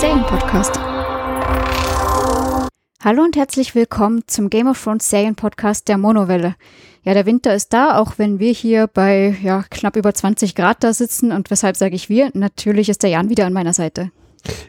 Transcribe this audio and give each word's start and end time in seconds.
Serien-Podcast. 0.00 0.78
Hallo 3.02 3.22
und 3.22 3.36
herzlich 3.36 3.74
willkommen 3.76 4.22
zum 4.26 4.50
Game 4.50 4.66
of 4.66 4.82
Thrones 4.82 5.08
Serien-Podcast 5.08 5.86
der 5.88 5.98
Monowelle. 5.98 6.56
Ja, 7.04 7.14
der 7.14 7.26
Winter 7.26 7.54
ist 7.54 7.72
da, 7.72 7.98
auch 7.98 8.18
wenn 8.18 8.40
wir 8.40 8.52
hier 8.52 8.88
bei 8.88 9.36
ja, 9.42 9.64
knapp 9.70 9.96
über 9.96 10.12
20 10.12 10.56
Grad 10.56 10.82
da 10.82 10.92
sitzen. 10.92 11.30
Und 11.30 11.50
weshalb 11.50 11.76
sage 11.76 11.94
ich 11.94 12.08
wir? 12.08 12.30
Natürlich 12.34 12.88
ist 12.88 13.04
der 13.04 13.10
Jan 13.10 13.30
wieder 13.30 13.46
an 13.46 13.52
meiner 13.52 13.72
Seite. 13.72 14.10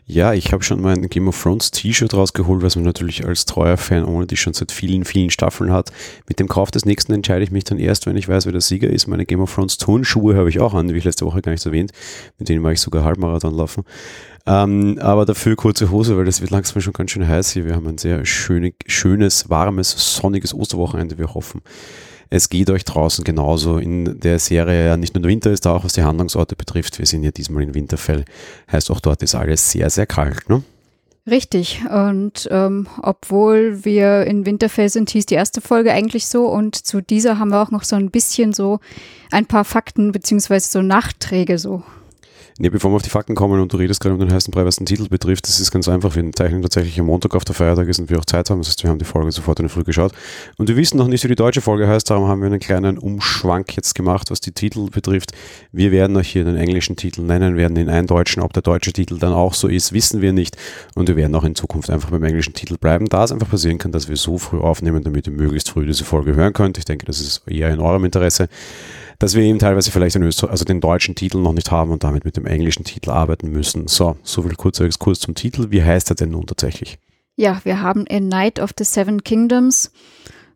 Ja, 0.06 0.34
ich 0.34 0.54
habe 0.54 0.64
schon 0.64 0.82
mein 0.82 1.10
Game 1.10 1.28
of 1.28 1.42
Thrones 1.42 1.72
T-Shirt 1.72 2.14
rausgeholt, 2.14 2.62
was 2.62 2.76
man 2.76 2.86
natürlich 2.86 3.26
als 3.26 3.46
treuer 3.46 3.78
Fan 3.78 4.06
ohne 4.06 4.28
die 4.28 4.38
schon 4.38 4.54
seit 4.54 4.72
vielen, 4.72 5.04
vielen 5.04 5.30
Staffeln 5.30 5.72
hat. 5.72 5.92
Mit 6.28 6.40
dem 6.40 6.48
Kauf 6.48 6.72
des 6.72 6.86
nächsten 6.86 7.14
entscheide 7.14 7.44
ich 7.44 7.52
mich 7.52 7.64
dann 7.64 7.80
erst, 7.80 8.06
wenn 8.06 8.16
ich 8.16 8.28
weiß, 8.28 8.46
wer 8.46 8.52
der 8.52 8.62
Sieger 8.62 8.90
ist. 8.90 9.08
Meine 9.08 9.26
Game 9.26 9.42
of 9.42 9.54
Thrones 9.54 9.78
Turnschuhe 9.78 10.36
habe 10.36 10.50
ich 10.50 10.60
auch 10.60 10.74
an, 10.74 10.94
wie 10.94 10.98
ich 10.98 11.04
letzte 11.04 11.26
Woche 11.26 11.42
gar 11.42 11.52
nicht 11.52 11.66
erwähnt. 11.66 11.92
Mit 12.38 12.50
denen 12.50 12.64
war 12.64 12.72
ich 12.72 12.82
sogar 12.82 13.04
Halbmarathon 13.04 13.56
laufen. 13.56 13.84
Ähm, 14.48 15.00
aber 15.02 15.26
dafür 15.26 15.56
kurze 15.56 15.90
Hose, 15.90 16.18
weil 16.18 16.28
es 16.28 16.40
wird 16.40 16.52
langsam 16.52 16.82
schon 16.82 16.94
ganz 16.94 17.12
schön 17.12 17.28
heiß 17.28 17.52
hier. 17.52 17.66
Wir 17.66 17.76
haben 17.76 17.88
ein 17.88 17.98
sehr 17.98 18.26
schöne, 18.26 18.74
schönes, 18.86 19.50
warmes, 19.50 20.16
sonniges 20.16 20.54
Osterwochenende. 20.54 21.18
Wir 21.18 21.34
hoffen, 21.34 21.62
es 22.30 22.50
geht 22.50 22.70
euch 22.70 22.86
draußen 22.86 23.24
genauso 23.24 23.78
in 23.78 24.20
der 24.20 24.40
Serie 24.40 24.88
ja 24.88 24.98
nicht 24.98 25.14
nur 25.14 25.22
der 25.22 25.30
Winter 25.30 25.52
ist, 25.52 25.66
da 25.66 25.76
auch 25.76 25.84
was 25.84 25.94
die 25.94 26.04
Handlungsorte 26.04 26.56
betrifft. 26.56 27.00
Wir 27.00 27.06
sind 27.06 27.24
ja 27.24 27.32
diesmal 27.32 27.64
in 27.64 27.74
Winterfell. 27.74 28.26
Heißt 28.72 28.92
auch 28.92 29.00
dort 29.00 29.24
ist 29.24 29.36
alles 29.36 29.72
sehr, 29.72 29.90
sehr 29.90 30.06
kalt, 30.06 30.50
ne? 30.50 30.64
Richtig. 31.28 31.82
Und 31.90 32.48
ähm, 32.52 32.88
obwohl 33.02 33.84
wir 33.84 34.26
in 34.26 34.46
Winterfell 34.46 34.90
sind, 34.90 35.10
hieß 35.10 35.26
die 35.26 35.34
erste 35.34 35.60
Folge 35.60 35.92
eigentlich 35.92 36.28
so. 36.28 36.46
Und 36.46 36.76
zu 36.76 37.02
dieser 37.02 37.40
haben 37.40 37.50
wir 37.50 37.64
auch 37.64 37.72
noch 37.72 37.84
so 37.84 37.96
ein 37.96 38.12
bisschen 38.12 38.54
so 38.54 38.80
ein 39.32 39.48
paar 39.48 39.66
Fakten 39.66 40.12
beziehungsweise 40.12 40.70
so 40.70 40.84
Nachträge 40.84 41.58
so 41.58 41.82
Nee, 42.58 42.70
bevor 42.70 42.90
wir 42.90 42.96
auf 42.96 43.02
die 43.02 43.10
Fakten 43.10 43.36
kommen 43.36 43.60
und 43.60 43.74
du 43.74 43.76
redest 43.76 44.00
gerade 44.00 44.14
um 44.14 44.20
den 44.22 44.32
heißen 44.32 44.50
Brei, 44.50 44.64
was 44.64 44.78
den 44.78 44.86
Titel 44.86 45.10
betrifft, 45.10 45.46
das 45.46 45.60
ist 45.60 45.72
ganz 45.72 45.90
einfach. 45.90 46.16
Wir 46.16 46.32
zeichnen 46.32 46.62
tatsächlich 46.62 46.98
am 47.02 47.08
Montag 47.08 47.36
auf 47.36 47.44
der 47.44 47.54
Feiertag 47.54 47.90
ist 47.90 48.00
und 48.00 48.10
wir 48.10 48.18
auch 48.18 48.24
Zeit 48.24 48.50
haben. 48.50 48.60
Das 48.60 48.70
heißt, 48.70 48.82
wir 48.82 48.90
haben 48.90 48.98
die 48.98 49.04
Folge 49.04 49.30
sofort 49.34 49.60
in 49.60 49.64
der 49.64 49.70
Früh 49.70 49.84
geschaut. 49.84 50.14
Und 50.58 50.70
wir 50.70 50.78
wissen 50.78 50.98
noch 50.98 51.10
nicht, 51.10 51.26
wie 51.26 51.28
die 51.28 51.36
deutsche 51.36 51.60
Folge 51.60 51.86
heißt, 51.86 52.10
darum 52.10 52.30
haben 52.30 52.40
wir 52.40 52.46
einen 52.46 52.62
kleinen 52.62 52.98
Umschwank 52.98 53.76
jetzt 53.76 53.94
gemacht, 53.94 54.32
was 54.32 54.40
die 54.40 54.54
Titel 54.54 54.90
betrifft. 54.90 55.34
Wir 55.74 55.92
werden 55.92 56.16
euch 56.16 56.30
hier 56.30 56.46
den 56.46 56.56
englischen 56.56 56.96
Titel 56.96 57.24
nennen, 57.24 57.58
werden 57.58 57.76
den 57.76 57.90
einen 57.90 58.08
deutschen. 58.08 58.42
Ob 58.42 58.54
der 58.54 58.64
deutsche 58.64 58.94
Titel 58.94 59.20
dann 59.20 59.34
auch 59.34 59.54
so 59.54 59.68
ist, 59.68 59.92
wissen 59.92 60.22
wir 60.22 60.32
nicht. 60.32 60.56
Und 60.96 61.10
wir 61.10 61.18
werden 61.18 61.36
auch 61.36 61.44
in 61.44 61.56
Zukunft 61.56 61.90
einfach 61.90 62.10
beim 62.10 62.24
englischen 62.24 62.54
Titel 62.54 62.78
bleiben, 62.78 63.08
da 63.08 63.26
es 63.26 63.34
einfach 63.34 63.50
passieren 63.50 63.80
kann, 63.80 63.92
dass 63.92 64.08
wir 64.08 64.16
so 64.16 64.38
früh 64.38 64.60
aufnehmen, 64.60 65.04
damit 65.04 65.28
ihr 65.28 65.34
möglichst 65.34 65.72
früh 65.72 65.86
diese 65.86 66.06
Folge 66.06 66.36
hören 66.36 66.54
könnt. 66.54 66.78
Ich 66.78 66.86
denke, 66.86 67.06
das 67.06 67.20
ist 67.20 67.42
eher 67.50 67.70
in 67.72 67.82
eurem 67.82 68.06
Interesse 68.06 68.48
dass 69.20 69.36
wir 69.36 69.44
eben 69.44 69.60
teilweise 69.60 69.92
vielleicht 69.92 70.16
also 70.18 70.66
den 70.66 70.82
deutschen 70.82 71.16
Titel 71.16 71.40
noch 71.40 71.54
nicht 71.54 71.72
haben 71.72 71.92
und 71.92 72.04
damit 72.04 72.26
mit 72.26 72.38
dem 72.38 72.46
englischen 72.46 72.84
Titel 72.84 73.12
arbeiten 73.12 73.50
müssen. 73.50 73.88
So, 73.88 74.18
so 74.24 74.42
viel 74.42 74.56
kurzer 74.56 74.86
Exkurs 74.86 75.20
zum 75.20 75.36
Titel. 75.36 75.72
Wie 75.72 75.84
heißt 75.84 76.10
er 76.12 76.16
denn 76.16 76.32
nun 76.32 76.46
tatsächlich? 76.46 76.98
Ja, 77.36 77.60
wir 77.64 77.82
haben 77.82 78.06
A 78.10 78.20
Night 78.20 78.60
of 78.60 78.72
the 78.78 78.86
Seven 78.86 79.24
Kingdoms. 79.24 79.92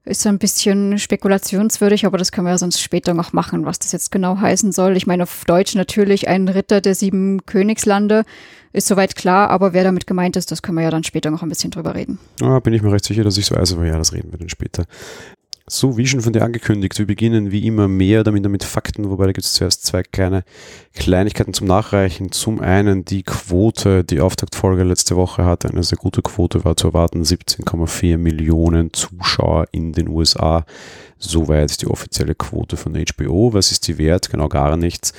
Ist 0.06 0.22
so 0.22 0.30
ein 0.30 0.40
bisschen 0.40 0.98
spekulationswürdig, 0.98 2.06
aber 2.06 2.18
das 2.18 2.31
können 2.31 2.48
wir 2.48 2.52
ja 2.52 2.58
sonst 2.58 2.81
später 2.81 3.14
noch 3.14 3.34
machen, 3.34 3.66
was 3.66 3.80
das 3.80 3.92
jetzt 3.92 4.12
genau 4.12 4.40
heißen 4.40 4.72
soll. 4.72 4.96
Ich 4.96 5.06
meine, 5.06 5.24
auf 5.24 5.44
Deutsch 5.46 5.75
natürlich 5.75 6.28
ein 6.28 6.48
Ritter 6.48 6.80
der 6.81 6.96
sieben 6.96 7.46
Königslande. 7.46 8.24
Ist 8.72 8.88
soweit 8.88 9.16
klar, 9.16 9.50
aber 9.50 9.74
wer 9.74 9.84
damit 9.84 10.08
gemeint 10.08 10.36
ist, 10.36 10.52
das 10.52 10.62
können 10.62 10.78
wir 10.78 10.84
ja 10.84 10.90
dann 10.90 11.03
später 11.03 11.31
noch 11.31 11.44
ein 11.44 11.50
bisschen 11.50 11.72
drüber 11.72 11.96
reden. 11.96 12.18
Ja, 12.40 12.59
bin 12.59 12.74
ich 12.74 12.81
mir 12.81 12.92
recht 12.92 13.06
sicher, 13.06 13.24
dass 13.24 13.38
ich 13.38 13.46
so 13.46 13.56
weiß, 13.56 13.74
aber 13.74 13.86
ja, 13.86 13.98
das 13.98 14.14
reden 14.14 14.31
wir 14.31 14.40
dann 14.40 14.50
später. 14.50 14.86
So, 15.72 15.97
wie 15.97 16.07
schon 16.07 16.22
von 16.22 16.34
dir 16.34 16.41
angekündigt, 16.44 16.97
wir 16.97 17.06
beginnen 17.06 17.52
wie 17.52 17.68
immer 17.68 17.88
mehr 17.88 18.24
damit 18.24 18.50
mit 18.50 18.63
Fakten, 18.63 19.07
wobei 19.12 19.28
da 19.28 19.34
gibt 19.34 19.46
es 19.46 19.53
zuerst 19.53 19.85
zwei 19.85 20.02
kleine 20.02 20.44
Kleinigkeiten 20.96 21.53
zum 21.53 21.68
Nachreichen. 21.68 22.31
Zum 22.31 22.59
einen 22.59 23.06
die 23.06 23.22
Quote, 23.22 24.03
die 24.03 24.19
Auftaktfolge 24.19 24.84
letzte 24.84 25.16
Woche 25.16 25.46
hatte 25.46 25.69
eine 25.69 25.84
sehr 25.84 26.00
gute 26.00 26.24
Quote, 26.24 26.66
war 26.66 26.75
zu 26.75 26.88
erwarten 26.88 27.22
17,4 27.22 28.18
Millionen 28.18 28.94
Zuschauer 28.94 29.68
in 29.72 29.94
den 29.94 30.09
USA. 30.09 30.66
Soweit 31.19 31.81
die 31.81 31.88
offizielle 31.88 32.34
Quote 32.34 32.78
von 32.78 32.94
HBO. 32.96 33.53
Was 33.53 33.72
ist 33.72 33.88
die 33.88 33.97
wert? 33.97 34.30
Genau 34.30 34.47
gar 34.47 34.78
nichts. 34.78 35.13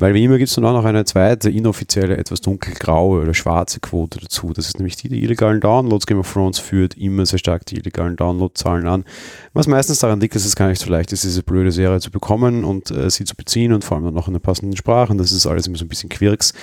Weil 0.00 0.14
wie 0.14 0.24
immer 0.24 0.38
gibt 0.38 0.48
es 0.48 0.54
dann 0.54 0.64
auch 0.64 0.72
noch 0.72 0.84
eine 0.86 1.04
zweite, 1.04 1.50
inoffizielle, 1.50 2.16
etwas 2.16 2.40
dunkelgraue 2.40 3.20
oder 3.20 3.34
schwarze 3.34 3.80
Quote 3.80 4.18
dazu. 4.20 4.52
Das 4.54 4.66
ist 4.66 4.78
nämlich 4.78 4.96
die 4.96 5.10
der 5.10 5.18
illegalen 5.18 5.60
Downloads. 5.60 6.06
Game 6.06 6.18
of 6.18 6.32
Thrones 6.32 6.58
führt 6.58 6.96
immer 6.96 7.26
sehr 7.26 7.38
stark 7.38 7.66
die 7.66 7.76
illegalen 7.76 8.16
Downloadzahlen 8.16 8.86
an. 8.86 9.04
Was 9.52 9.66
meistens 9.66 9.98
daran 9.98 10.20
liegt, 10.20 10.34
dass 10.34 10.46
es 10.46 10.56
gar 10.56 10.68
nicht 10.68 10.80
so 10.80 10.90
leicht 10.90 11.12
ist, 11.12 11.24
diese 11.24 11.42
blöde 11.42 11.70
Serie 11.70 12.00
zu 12.00 12.10
bekommen 12.10 12.64
und 12.64 12.90
äh, 12.90 13.10
sie 13.10 13.24
zu 13.24 13.36
beziehen 13.36 13.74
und 13.74 13.84
vor 13.84 13.96
allem 13.96 14.06
dann 14.06 14.14
noch 14.14 14.26
in 14.26 14.32
der 14.32 14.40
passenden 14.40 14.76
Sprache. 14.76 15.12
Und 15.12 15.18
das 15.18 15.32
ist 15.32 15.46
alles 15.46 15.66
immer 15.66 15.76
so 15.76 15.84
ein 15.84 15.88
bisschen 15.88 16.08
quirks. 16.08 16.54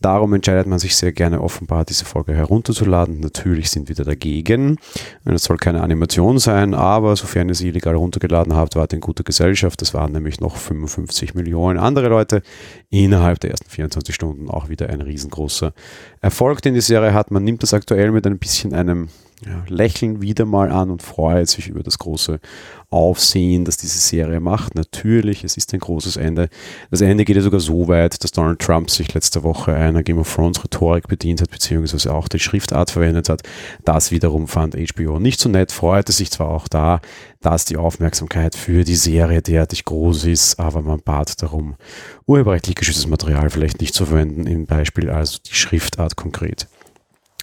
Darum 0.00 0.32
entscheidet 0.32 0.66
man 0.66 0.78
sich 0.78 0.96
sehr 0.96 1.12
gerne 1.12 1.42
offenbar, 1.42 1.84
diese 1.84 2.06
Folge 2.06 2.34
herunterzuladen. 2.34 3.20
Natürlich 3.20 3.68
sind 3.68 3.88
wir 3.88 3.96
dagegen. 3.96 4.78
Es 5.26 5.44
soll 5.44 5.58
keine 5.58 5.82
Animation 5.82 6.38
sein, 6.38 6.72
aber 6.72 7.14
sofern 7.16 7.52
sie 7.52 7.68
illegal 7.68 7.94
runtergeladen 7.94 8.35
habt, 8.36 8.76
wart 8.76 8.92
in 8.92 9.00
guter 9.00 9.24
Gesellschaft. 9.24 9.80
Das 9.82 9.94
waren 9.94 10.12
nämlich 10.12 10.40
noch 10.40 10.56
55 10.56 11.34
Millionen 11.34 11.78
andere 11.78 12.08
Leute 12.08 12.42
innerhalb 12.90 13.40
der 13.40 13.50
ersten 13.50 13.70
24 13.70 14.14
Stunden 14.14 14.50
auch 14.50 14.68
wieder 14.68 14.88
ein 14.88 15.00
riesengroßer 15.00 15.72
Erfolg, 16.20 16.62
den 16.62 16.74
die 16.74 16.80
Serie 16.80 17.14
hat. 17.14 17.30
Man 17.30 17.44
nimmt 17.44 17.62
das 17.62 17.74
aktuell 17.74 18.12
mit 18.12 18.26
ein 18.26 18.38
bisschen 18.38 18.74
einem 18.74 19.08
ja, 19.44 19.64
Lächeln 19.68 20.22
wieder 20.22 20.46
mal 20.46 20.70
an 20.70 20.90
und 20.90 21.02
freut 21.02 21.48
sich 21.48 21.68
über 21.68 21.82
das 21.82 21.98
große 21.98 22.40
Aufsehen, 22.88 23.66
das 23.66 23.76
diese 23.76 23.98
Serie 23.98 24.40
macht. 24.40 24.74
Natürlich, 24.74 25.44
es 25.44 25.58
ist 25.58 25.74
ein 25.74 25.80
großes 25.80 26.16
Ende. 26.16 26.48
Das 26.90 27.02
Ende 27.02 27.24
geht 27.24 27.36
ja 27.36 27.42
sogar 27.42 27.60
so 27.60 27.86
weit, 27.88 28.22
dass 28.24 28.30
Donald 28.30 28.60
Trump 28.60 28.90
sich 28.90 29.12
letzte 29.12 29.42
Woche 29.42 29.74
einer 29.74 30.02
Game 30.02 30.18
of 30.18 30.32
Thrones 30.32 30.64
Rhetorik 30.64 31.08
bedient 31.08 31.42
hat, 31.42 31.50
beziehungsweise 31.50 32.14
auch 32.14 32.28
die 32.28 32.38
Schriftart 32.38 32.90
verwendet 32.90 33.28
hat. 33.28 33.42
Das 33.84 34.10
wiederum 34.10 34.48
fand 34.48 34.74
HBO 34.74 35.18
nicht 35.18 35.40
so 35.40 35.50
nett, 35.50 35.70
freute 35.70 36.12
sich 36.12 36.30
zwar 36.30 36.48
auch 36.48 36.68
da, 36.68 37.00
dass 37.40 37.66
die 37.66 37.76
Aufmerksamkeit 37.76 38.54
für 38.54 38.84
die 38.84 38.96
Serie 38.96 39.42
derartig 39.42 39.84
groß 39.84 40.24
ist, 40.24 40.58
aber 40.58 40.80
man 40.80 41.02
bat 41.02 41.42
darum, 41.42 41.74
urheberrechtlich 42.24 42.76
geschütztes 42.76 43.06
Material 43.06 43.50
vielleicht 43.50 43.80
nicht 43.80 43.94
zu 43.94 44.06
verwenden, 44.06 44.46
im 44.46 44.64
Beispiel 44.64 45.10
also 45.10 45.38
die 45.46 45.54
Schriftart 45.54 46.16
konkret. 46.16 46.68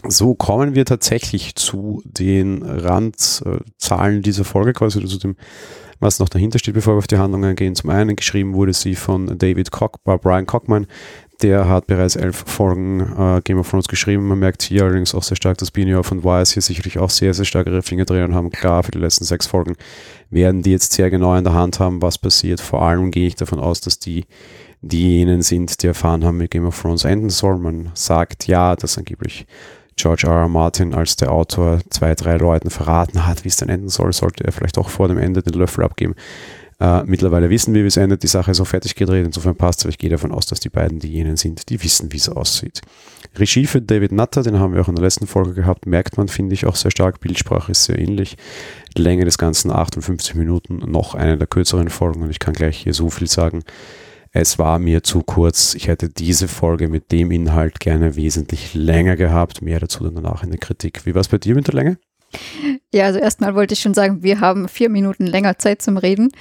So 0.07 0.35
kommen 0.35 0.75
wir 0.75 0.85
tatsächlich 0.85 1.55
zu 1.55 2.01
den 2.05 2.61
Randzahlen 2.61 4.21
dieser 4.21 4.43
Folge, 4.43 4.73
quasi 4.73 5.03
zu 5.05 5.17
dem, 5.17 5.37
was 5.99 6.19
noch 6.19 6.27
dahinter 6.27 6.59
steht, 6.59 6.73
bevor 6.73 6.95
wir 6.95 6.97
auf 6.97 7.07
die 7.07 7.17
Handlungen 7.17 7.55
gehen. 7.55 7.75
Zum 7.75 7.89
einen 7.89 8.17
geschrieben 8.17 8.53
wurde 8.53 8.73
sie 8.73 8.95
von 8.95 9.37
David 9.37 9.71
Cock, 9.71 9.99
äh, 10.05 10.17
Brian 10.17 10.45
Cockman, 10.45 10.87
der 11.41 11.67
hat 11.67 11.87
bereits 11.87 12.15
elf 12.15 12.43
Folgen 12.45 12.99
äh, 12.99 13.41
Game 13.43 13.59
of 13.59 13.69
Thrones 13.69 13.87
geschrieben. 13.87 14.27
Man 14.27 14.39
merkt 14.39 14.61
hier 14.63 14.83
allerdings 14.83 15.15
auch 15.15 15.23
sehr 15.23 15.37
stark, 15.37 15.57
dass 15.57 15.71
Benioff 15.71 16.11
und 16.11 16.23
Wise 16.23 16.53
hier 16.53 16.61
sicherlich 16.61 16.99
auch 16.99 17.09
sehr, 17.09 17.33
sehr 17.33 17.45
stark 17.45 17.67
ihre 17.67 17.81
Finger 17.81 18.05
drehen 18.05 18.35
haben. 18.35 18.49
Klar, 18.49 18.83
für 18.83 18.91
die 18.91 18.99
letzten 18.99 19.23
sechs 19.23 19.47
Folgen 19.47 19.75
werden 20.29 20.61
die 20.61 20.71
jetzt 20.71 20.93
sehr 20.93 21.09
genau 21.09 21.35
in 21.35 21.43
der 21.43 21.53
Hand 21.53 21.79
haben, 21.79 22.01
was 22.01 22.17
passiert. 22.17 22.59
Vor 22.59 22.81
allem 22.81 23.09
gehe 23.09 23.27
ich 23.27 23.35
davon 23.35 23.59
aus, 23.59 23.81
dass 23.81 23.99
die 23.99 24.25
diejenigen 24.81 25.41
sind, 25.41 25.81
die 25.81 25.87
erfahren 25.87 26.25
haben, 26.25 26.39
wie 26.41 26.47
Game 26.47 26.65
of 26.65 26.79
Thrones 26.79 27.05
enden 27.05 27.29
soll. 27.29 27.57
Man 27.57 27.91
sagt 27.93 28.47
ja, 28.47 28.75
dass 28.75 28.97
angeblich 28.97 29.45
George 29.95 30.27
R. 30.27 30.33
R. 30.33 30.47
Martin 30.47 30.93
als 30.93 31.15
der 31.15 31.31
Autor 31.31 31.79
zwei, 31.89 32.15
drei 32.15 32.37
Leuten 32.37 32.69
verraten 32.69 33.25
hat, 33.25 33.43
wie 33.43 33.49
es 33.49 33.57
dann 33.57 33.69
enden 33.69 33.89
soll, 33.89 34.13
sollte 34.13 34.43
er 34.43 34.51
vielleicht 34.51 34.77
auch 34.77 34.89
vor 34.89 35.07
dem 35.07 35.17
Ende 35.17 35.41
den 35.41 35.53
Löffel 35.53 35.83
abgeben. 35.83 36.15
Äh, 36.79 37.03
mittlerweile 37.05 37.49
wissen 37.49 37.73
wir, 37.73 37.83
wie 37.83 37.87
es 37.87 37.97
endet. 37.97 38.23
Die 38.23 38.27
Sache 38.27 38.51
ist 38.51 38.59
auch 38.59 38.67
fertig 38.67 38.95
gedreht. 38.95 39.25
Insofern 39.25 39.55
passt 39.55 39.79
es, 39.79 39.85
aber 39.85 39.91
ich 39.91 39.97
gehe 39.97 40.09
davon 40.09 40.31
aus, 40.31 40.47
dass 40.47 40.59
die 40.59 40.69
beiden 40.69 40.99
diejenigen 40.99 41.37
sind, 41.37 41.69
die 41.69 41.81
wissen, 41.83 42.11
wie 42.11 42.17
es 42.17 42.29
aussieht. 42.29 42.81
Regie 43.37 43.65
für 43.65 43.81
David 43.81 44.11
Nutter, 44.11 44.43
den 44.43 44.59
haben 44.59 44.73
wir 44.73 44.81
auch 44.81 44.89
in 44.89 44.95
der 44.95 45.03
letzten 45.03 45.27
Folge 45.27 45.53
gehabt, 45.53 45.85
merkt 45.85 46.17
man, 46.17 46.27
finde 46.27 46.53
ich, 46.53 46.65
auch 46.65 46.75
sehr 46.75 46.91
stark. 46.91 47.19
Bildsprache 47.19 47.71
ist 47.71 47.85
sehr 47.85 47.97
ähnlich. 47.97 48.37
Länge 48.95 49.25
des 49.25 49.37
Ganzen 49.37 49.71
58 49.71 50.35
Minuten, 50.35 50.79
noch 50.79 51.15
eine 51.15 51.37
der 51.37 51.47
kürzeren 51.47 51.89
Folgen 51.89 52.21
und 52.21 52.29
ich 52.29 52.39
kann 52.39 52.53
gleich 52.53 52.77
hier 52.77 52.93
so 52.93 53.09
viel 53.09 53.27
sagen 53.27 53.63
es 54.33 54.57
war 54.57 54.79
mir 54.79 55.03
zu 55.03 55.21
kurz. 55.21 55.75
Ich 55.75 55.87
hätte 55.87 56.09
diese 56.09 56.47
Folge 56.47 56.89
mit 56.89 57.11
dem 57.11 57.29
Inhalt 57.29 57.79
gerne 57.79 58.15
wesentlich 58.15 58.73
länger 58.73 59.15
gehabt. 59.15 59.61
Mehr 59.61 59.79
dazu 59.79 60.03
dann 60.03 60.15
danach 60.15 60.43
in 60.43 60.49
der 60.49 60.59
Kritik. 60.59 61.05
Wie 61.05 61.13
war 61.13 61.21
es 61.21 61.27
bei 61.27 61.37
dir 61.37 61.53
mit 61.53 61.67
der 61.67 61.75
Länge? 61.75 61.97
Ja, 62.91 63.05
also 63.05 63.19
erstmal 63.19 63.53
wollte 63.53 63.75
ich 63.75 63.79
schon 63.79 63.93
sagen, 63.93 64.23
wir 64.23 64.39
haben 64.39 64.67
vier 64.67 64.89
Minuten 64.89 65.27
länger 65.27 65.59
Zeit 65.59 65.83
zum 65.83 65.97
Reden 65.97 66.31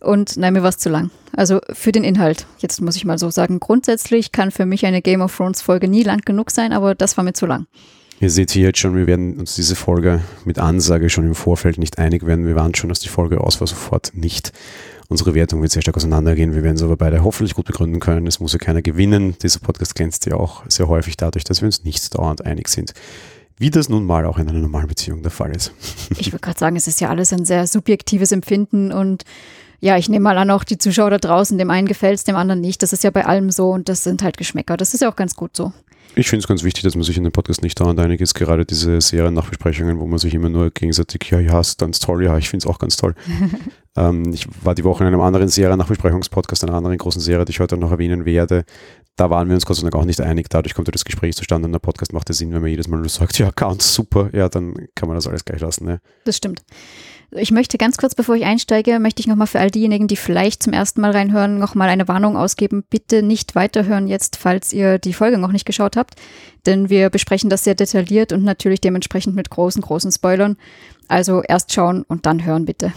und 0.00 0.38
nein, 0.38 0.54
mir 0.54 0.62
war 0.62 0.70
es 0.70 0.78
zu 0.78 0.88
lang. 0.88 1.10
Also 1.36 1.60
für 1.70 1.92
den 1.92 2.04
Inhalt. 2.04 2.46
Jetzt 2.58 2.80
muss 2.80 2.96
ich 2.96 3.04
mal 3.04 3.18
so 3.18 3.30
sagen, 3.30 3.60
grundsätzlich 3.60 4.32
kann 4.32 4.50
für 4.50 4.64
mich 4.64 4.86
eine 4.86 5.02
Game 5.02 5.20
of 5.20 5.36
Thrones 5.36 5.60
Folge 5.60 5.88
nie 5.88 6.04
lang 6.04 6.22
genug 6.24 6.50
sein, 6.50 6.72
aber 6.72 6.94
das 6.94 7.18
war 7.18 7.24
mir 7.24 7.34
zu 7.34 7.44
lang. 7.44 7.66
Ihr 8.20 8.30
seht 8.30 8.52
hier 8.52 8.68
jetzt 8.68 8.78
schon, 8.78 8.94
wir 8.94 9.06
werden 9.06 9.38
uns 9.38 9.56
diese 9.56 9.76
Folge 9.76 10.22
mit 10.46 10.58
Ansage 10.58 11.10
schon 11.10 11.26
im 11.26 11.34
Vorfeld 11.34 11.76
nicht 11.76 11.98
einig 11.98 12.24
werden. 12.24 12.46
Wir 12.46 12.56
waren 12.56 12.74
schon, 12.74 12.88
dass 12.88 13.00
die 13.00 13.08
Folge 13.08 13.40
aus 13.40 13.60
war, 13.60 13.66
sofort 13.66 14.12
nicht. 14.14 14.52
Unsere 15.12 15.34
Wertung 15.34 15.60
wird 15.60 15.70
sehr 15.70 15.82
stark 15.82 15.98
auseinandergehen. 15.98 16.54
Wir 16.54 16.62
werden 16.62 16.76
es 16.76 16.82
aber 16.82 16.96
beide 16.96 17.22
hoffentlich 17.22 17.54
gut 17.54 17.66
begründen 17.66 18.00
können. 18.00 18.26
Es 18.26 18.40
muss 18.40 18.54
ja 18.54 18.58
keiner 18.58 18.80
gewinnen. 18.80 19.36
Dieser 19.42 19.60
Podcast 19.60 19.94
glänzt 19.94 20.24
ja 20.24 20.36
auch 20.36 20.62
sehr 20.70 20.88
häufig 20.88 21.18
dadurch, 21.18 21.44
dass 21.44 21.60
wir 21.60 21.66
uns 21.66 21.84
nicht 21.84 22.14
dauernd 22.16 22.46
einig 22.46 22.68
sind. 22.68 22.94
Wie 23.58 23.68
das 23.68 23.90
nun 23.90 24.06
mal 24.06 24.24
auch 24.24 24.38
in 24.38 24.48
einer 24.48 24.58
normalen 24.58 24.86
Beziehung 24.86 25.20
der 25.20 25.30
Fall 25.30 25.54
ist. 25.54 25.74
Ich 26.16 26.32
würde 26.32 26.40
gerade 26.40 26.58
sagen, 26.58 26.76
es 26.76 26.86
ist 26.86 27.02
ja 27.02 27.10
alles 27.10 27.30
ein 27.30 27.44
sehr 27.44 27.66
subjektives 27.66 28.32
Empfinden 28.32 28.90
und 28.90 29.24
ja, 29.80 29.98
ich 29.98 30.08
nehme 30.08 30.22
mal 30.22 30.38
an, 30.38 30.50
auch 30.50 30.64
die 30.64 30.78
Zuschauer 30.78 31.10
da 31.10 31.18
draußen, 31.18 31.58
dem 31.58 31.68
einen 31.68 31.86
gefällt 31.86 32.14
es, 32.14 32.24
dem 32.24 32.36
anderen 32.36 32.62
nicht. 32.62 32.82
Das 32.82 32.94
ist 32.94 33.04
ja 33.04 33.10
bei 33.10 33.26
allem 33.26 33.50
so 33.50 33.68
und 33.68 33.90
das 33.90 34.04
sind 34.04 34.22
halt 34.22 34.38
Geschmäcker. 34.38 34.78
Das 34.78 34.94
ist 34.94 35.02
ja 35.02 35.10
auch 35.10 35.16
ganz 35.16 35.36
gut 35.36 35.54
so. 35.54 35.74
Ich 36.14 36.30
finde 36.30 36.42
es 36.42 36.48
ganz 36.48 36.62
wichtig, 36.62 36.84
dass 36.84 36.94
man 36.94 37.04
sich 37.04 37.18
in 37.18 37.24
dem 37.24 37.32
Podcast 37.32 37.62
nicht 37.62 37.78
dauernd 37.78 38.00
einig 38.00 38.22
ist, 38.22 38.32
gerade 38.32 38.64
diese 38.64 38.98
Serien-Nachbesprechungen, 38.98 39.98
wo 39.98 40.06
man 40.06 40.18
sich 40.18 40.32
immer 40.32 40.48
nur 40.48 40.70
gegenseitig, 40.70 41.30
ja, 41.30 41.38
ja, 41.38 41.60
ist 41.60 41.78
ganz 41.78 42.00
toll, 42.00 42.24
ja, 42.24 42.38
ich 42.38 42.48
finde 42.48 42.64
es 42.64 42.70
auch 42.70 42.78
ganz 42.78 42.96
toll. 42.96 43.14
ähm, 43.96 44.32
ich 44.32 44.46
war 44.64 44.74
die 44.74 44.84
Woche 44.84 45.04
in 45.04 45.08
einem 45.08 45.20
anderen 45.20 45.48
Serien-Nachbesprechungspodcast, 45.48 46.64
einer 46.64 46.74
anderen 46.74 46.96
großen 46.96 47.20
Serie, 47.20 47.44
die 47.44 47.50
ich 47.50 47.60
heute 47.60 47.76
noch 47.76 47.90
erwähnen 47.90 48.24
werde. 48.24 48.64
Da 49.16 49.28
waren 49.28 49.48
wir 49.48 49.54
uns 49.54 49.66
Gott 49.66 49.76
sei 49.76 49.82
Dank 49.82 49.94
auch 49.94 50.06
nicht 50.06 50.20
einig. 50.22 50.48
Dadurch 50.48 50.74
kommt 50.74 50.88
ja 50.88 50.92
das 50.92 51.04
Gespräch 51.04 51.36
zustande 51.36 51.66
und 51.66 51.72
der 51.72 51.78
Podcast 51.78 52.14
macht 52.14 52.28
ja 52.30 52.34
Sinn, 52.34 52.52
wenn 52.52 52.62
man 52.62 52.70
jedes 52.70 52.88
Mal 52.88 52.96
nur 52.96 53.08
sagt, 53.10 53.38
ja, 53.38 53.50
ganz 53.50 53.92
super, 53.94 54.30
ja, 54.32 54.48
dann 54.48 54.74
kann 54.94 55.08
man 55.08 55.16
das 55.16 55.26
alles 55.26 55.44
gleich 55.44 55.60
lassen. 55.60 55.84
Ne? 55.84 56.00
Das 56.24 56.38
stimmt. 56.38 56.62
Ich 57.34 57.50
möchte 57.50 57.78
ganz 57.78 57.96
kurz, 57.96 58.14
bevor 58.14 58.34
ich 58.34 58.44
einsteige, 58.44 58.98
möchte 58.98 59.20
ich 59.20 59.26
nochmal 59.26 59.46
für 59.46 59.58
all 59.58 59.70
diejenigen, 59.70 60.06
die 60.06 60.16
vielleicht 60.16 60.62
zum 60.62 60.74
ersten 60.74 61.00
Mal 61.00 61.12
reinhören, 61.12 61.58
nochmal 61.58 61.88
eine 61.88 62.08
Warnung 62.08 62.36
ausgeben. 62.36 62.84
Bitte 62.88 63.22
nicht 63.22 63.54
weiterhören 63.54 64.06
jetzt, 64.06 64.36
falls 64.36 64.72
ihr 64.72 64.98
die 64.98 65.14
Folge 65.14 65.38
noch 65.38 65.52
nicht 65.52 65.64
geschaut 65.64 65.96
habt, 65.96 66.14
denn 66.66 66.90
wir 66.90 67.08
besprechen 67.08 67.48
das 67.48 67.64
sehr 67.64 67.74
detailliert 67.74 68.32
und 68.32 68.44
natürlich 68.44 68.82
dementsprechend 68.82 69.34
mit 69.34 69.48
großen, 69.48 69.80
großen 69.80 70.12
Spoilern. 70.12 70.56
Also 71.08 71.42
erst 71.42 71.72
schauen 71.72 72.02
und 72.02 72.26
dann 72.26 72.44
hören, 72.44 72.66
bitte 72.66 72.92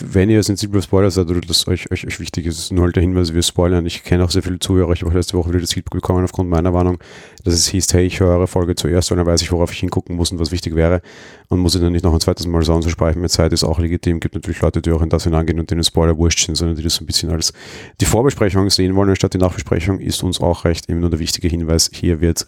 wenn 0.00 0.30
ihr 0.30 0.42
sensible 0.42 0.82
Spoiler 0.82 1.10
seid 1.10 1.28
oder 1.28 1.40
das 1.40 1.66
euch, 1.68 1.90
euch, 1.90 2.06
euch 2.06 2.20
wichtig 2.20 2.46
ist, 2.46 2.72
nur 2.72 2.84
halt 2.84 2.96
der 2.96 3.02
Hinweis, 3.02 3.34
wir 3.34 3.42
spoilern. 3.42 3.86
Ich 3.86 4.04
kenne 4.04 4.24
auch 4.24 4.30
sehr 4.30 4.42
viele 4.42 4.58
Zuhörer. 4.58 4.92
Ich 4.92 5.02
habe 5.02 5.14
letzte 5.14 5.36
Woche 5.36 5.50
wieder 5.50 5.60
das 5.60 5.72
Feedback 5.72 5.94
bekommen 5.94 6.24
aufgrund 6.24 6.50
meiner 6.50 6.72
Warnung, 6.74 6.98
dass 7.44 7.54
es 7.54 7.68
hieß, 7.68 7.92
hey, 7.94 8.04
ich 8.06 8.20
höre 8.20 8.46
Folge 8.46 8.74
zuerst, 8.74 9.10
und 9.10 9.18
dann 9.18 9.26
weiß 9.26 9.42
ich, 9.42 9.52
worauf 9.52 9.72
ich 9.72 9.80
hingucken 9.80 10.16
muss 10.16 10.32
und 10.32 10.38
was 10.38 10.52
wichtig 10.52 10.74
wäre. 10.74 11.02
Und 11.50 11.60
muss 11.60 11.74
ich 11.74 11.80
dann 11.80 11.92
nicht 11.92 12.04
noch 12.04 12.12
ein 12.12 12.20
zweites 12.20 12.46
Mal 12.46 12.62
sagen, 12.62 12.82
so 12.82 12.90
spare 12.90 13.12
ich 13.12 13.16
mir 13.16 13.28
Zeit, 13.28 13.54
ist 13.54 13.64
auch 13.64 13.78
legitim. 13.78 14.20
Gibt 14.20 14.34
natürlich 14.34 14.60
Leute, 14.60 14.82
die 14.82 14.92
auch 14.92 15.00
in 15.00 15.08
das 15.08 15.24
hineingehen 15.24 15.58
und 15.58 15.70
denen 15.70 15.82
Spoiler 15.82 16.18
wurscht 16.18 16.44
sind, 16.44 16.56
sondern 16.56 16.76
die 16.76 16.82
das 16.82 17.00
ein 17.00 17.06
bisschen 17.06 17.30
als 17.30 17.54
die 18.02 18.04
Vorbesprechung 18.04 18.68
sehen 18.68 18.94
wollen, 18.94 19.08
anstatt 19.08 19.32
die 19.32 19.38
Nachbesprechung, 19.38 19.98
ist 19.98 20.22
uns 20.22 20.42
auch 20.42 20.66
recht. 20.66 20.90
Eben 20.90 21.00
nur 21.00 21.08
der 21.08 21.20
wichtige 21.20 21.48
Hinweis, 21.48 21.90
hier 21.92 22.20
wird 22.20 22.44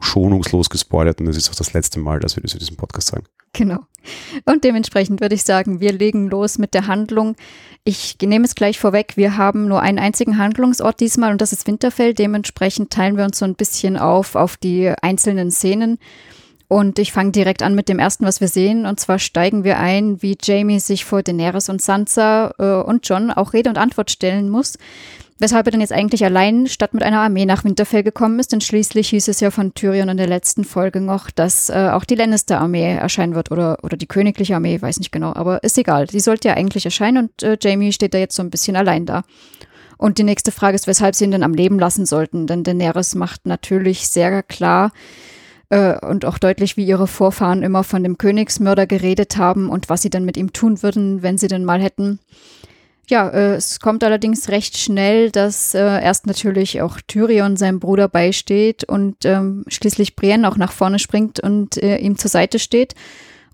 schonungslos 0.00 0.68
gespoilert 0.68 1.20
und 1.20 1.28
es 1.28 1.38
ist 1.38 1.50
auch 1.50 1.54
das 1.54 1.72
letzte 1.72 2.00
Mal, 2.00 2.20
dass 2.20 2.36
wir 2.36 2.42
das 2.42 2.52
in 2.52 2.58
diesem 2.58 2.76
Podcast 2.76 3.08
sagen. 3.08 3.24
Genau. 3.54 3.78
Und 4.44 4.62
dementsprechend 4.62 5.22
würde 5.22 5.34
ich 5.34 5.42
sagen, 5.42 5.80
wir 5.80 5.92
legen 5.92 6.28
los 6.28 6.58
mit 6.58 6.74
der 6.74 6.86
Handlung. 6.86 7.34
Ich 7.84 8.16
nehme 8.22 8.44
es 8.44 8.54
gleich 8.54 8.78
vorweg, 8.78 9.16
wir 9.16 9.38
haben 9.38 9.68
nur 9.68 9.80
einen 9.80 9.98
einzigen 9.98 10.36
Handlungsort 10.36 11.00
diesmal 11.00 11.32
und 11.32 11.40
das 11.40 11.52
ist 11.52 11.66
Winterfell. 11.66 12.12
Dementsprechend 12.12 12.90
teilen 12.90 13.16
wir 13.16 13.24
uns 13.24 13.38
so 13.38 13.46
ein 13.46 13.54
bisschen 13.54 13.96
auf 13.96 14.34
auf 14.34 14.58
die 14.58 14.90
einzelnen 15.00 15.50
Szenen. 15.50 15.98
Und 16.68 16.98
ich 16.98 17.12
fange 17.12 17.32
direkt 17.32 17.62
an 17.62 17.74
mit 17.74 17.88
dem 17.88 17.98
ersten, 17.98 18.26
was 18.26 18.42
wir 18.42 18.48
sehen. 18.48 18.84
Und 18.84 19.00
zwar 19.00 19.18
steigen 19.18 19.64
wir 19.64 19.78
ein, 19.78 20.22
wie 20.22 20.36
Jamie 20.40 20.80
sich 20.80 21.04
vor 21.04 21.22
Daenerys 21.22 21.70
und 21.70 21.80
Sansa 21.80 22.52
äh, 22.58 22.86
und 22.86 23.08
John 23.08 23.30
auch 23.30 23.54
Rede 23.54 23.70
und 23.70 23.78
Antwort 23.78 24.10
stellen 24.10 24.50
muss 24.50 24.76
weshalb 25.38 25.66
er 25.66 25.72
dann 25.72 25.80
jetzt 25.80 25.92
eigentlich 25.92 26.24
allein 26.24 26.66
statt 26.66 26.94
mit 26.94 27.02
einer 27.02 27.20
Armee 27.20 27.46
nach 27.46 27.64
Winterfell 27.64 28.02
gekommen 28.02 28.38
ist. 28.38 28.52
Denn 28.52 28.60
schließlich 28.60 29.08
hieß 29.10 29.28
es 29.28 29.40
ja 29.40 29.50
von 29.50 29.74
Tyrion 29.74 30.08
in 30.08 30.16
der 30.16 30.26
letzten 30.26 30.64
Folge 30.64 31.00
noch, 31.00 31.30
dass 31.30 31.70
äh, 31.70 31.90
auch 31.92 32.04
die 32.04 32.16
Lannister-Armee 32.16 32.96
erscheinen 32.96 33.34
wird 33.34 33.50
oder, 33.50 33.78
oder 33.82 33.96
die 33.96 34.06
königliche 34.06 34.56
Armee, 34.56 34.80
weiß 34.80 34.98
nicht 34.98 35.12
genau. 35.12 35.32
Aber 35.34 35.62
ist 35.62 35.78
egal, 35.78 36.06
die 36.06 36.20
sollte 36.20 36.48
ja 36.48 36.54
eigentlich 36.54 36.84
erscheinen 36.84 37.28
und 37.28 37.42
äh, 37.42 37.56
Jamie 37.60 37.92
steht 37.92 38.14
da 38.14 38.18
jetzt 38.18 38.36
so 38.36 38.42
ein 38.42 38.50
bisschen 38.50 38.76
allein 38.76 39.06
da. 39.06 39.22
Und 39.96 40.18
die 40.18 40.24
nächste 40.24 40.52
Frage 40.52 40.76
ist, 40.76 40.86
weshalb 40.86 41.14
sie 41.14 41.24
ihn 41.24 41.32
denn 41.32 41.42
am 41.42 41.54
Leben 41.54 41.78
lassen 41.78 42.06
sollten. 42.06 42.46
Denn 42.46 42.62
Daenerys 42.62 43.16
macht 43.16 43.46
natürlich 43.46 44.08
sehr 44.08 44.44
klar, 44.44 44.92
äh, 45.70 45.98
und 46.06 46.24
auch 46.24 46.38
deutlich, 46.38 46.76
wie 46.76 46.86
ihre 46.86 47.06
Vorfahren 47.06 47.62
immer 47.62 47.84
von 47.84 48.02
dem 48.02 48.18
Königsmörder 48.18 48.86
geredet 48.86 49.36
haben 49.36 49.68
und 49.68 49.88
was 49.88 50.02
sie 50.02 50.10
dann 50.10 50.24
mit 50.24 50.36
ihm 50.36 50.52
tun 50.52 50.82
würden, 50.82 51.22
wenn 51.22 51.38
sie 51.38 51.48
denn 51.48 51.64
mal 51.64 51.80
hätten. 51.80 52.18
Ja, 53.08 53.28
äh, 53.30 53.54
es 53.54 53.80
kommt 53.80 54.04
allerdings 54.04 54.50
recht 54.50 54.76
schnell, 54.76 55.30
dass 55.30 55.74
äh, 55.74 55.78
erst 55.80 56.26
natürlich 56.26 56.82
auch 56.82 57.00
Tyrion 57.06 57.56
seinem 57.56 57.80
Bruder 57.80 58.06
beisteht 58.06 58.84
und 58.84 59.24
ähm, 59.24 59.64
schließlich 59.68 60.14
Brienne 60.14 60.46
auch 60.48 60.56
nach 60.56 60.72
vorne 60.72 60.98
springt 60.98 61.40
und 61.40 61.82
äh, 61.82 61.96
ihm 61.96 62.18
zur 62.18 62.30
Seite 62.30 62.58
steht 62.58 62.94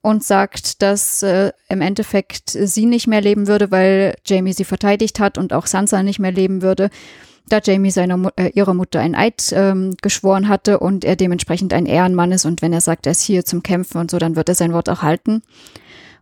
und 0.02 0.25
sagt, 0.25 0.82
dass 0.82 1.22
äh, 1.22 1.52
im 1.69 1.81
Endeffekt 1.81 2.50
sie 2.50 2.84
nicht 2.84 3.06
mehr 3.06 3.20
leben 3.20 3.46
würde, 3.46 3.70
weil 3.70 4.16
Jamie 4.26 4.52
sie 4.52 4.64
verteidigt 4.64 5.20
hat 5.20 5.38
und 5.38 5.52
auch 5.52 5.66
Sansa 5.66 6.02
nicht 6.02 6.19
mehr 6.19 6.32
leben 6.32 6.61
würde, 6.61 6.90
da 7.49 7.61
Jamie 7.62 7.91
seiner 7.91 8.32
äh, 8.37 8.49
ihrer 8.55 8.75
Mutter 8.75 9.00
ein 9.00 9.14
Eid 9.14 9.52
ähm, 9.55 9.94
geschworen 10.02 10.49
hatte 10.49 10.79
und 10.79 11.05
er 11.05 11.17
dementsprechend 11.17 11.73
ein 11.73 11.87
Ehrenmann 11.87 12.32
ist 12.32 12.44
und 12.44 12.62
wenn 12.62 12.73
er 12.73 12.81
sagt, 12.81 13.06
er 13.06 13.12
ist 13.12 13.23
hier 13.23 13.44
zum 13.44 13.62
Kämpfen 13.62 13.99
und 13.99 14.11
so, 14.11 14.19
dann 14.19 14.37
wird 14.37 14.49
er 14.49 14.55
sein 14.55 14.73
Wort 14.73 14.88
auch 14.88 15.02
halten. 15.02 15.43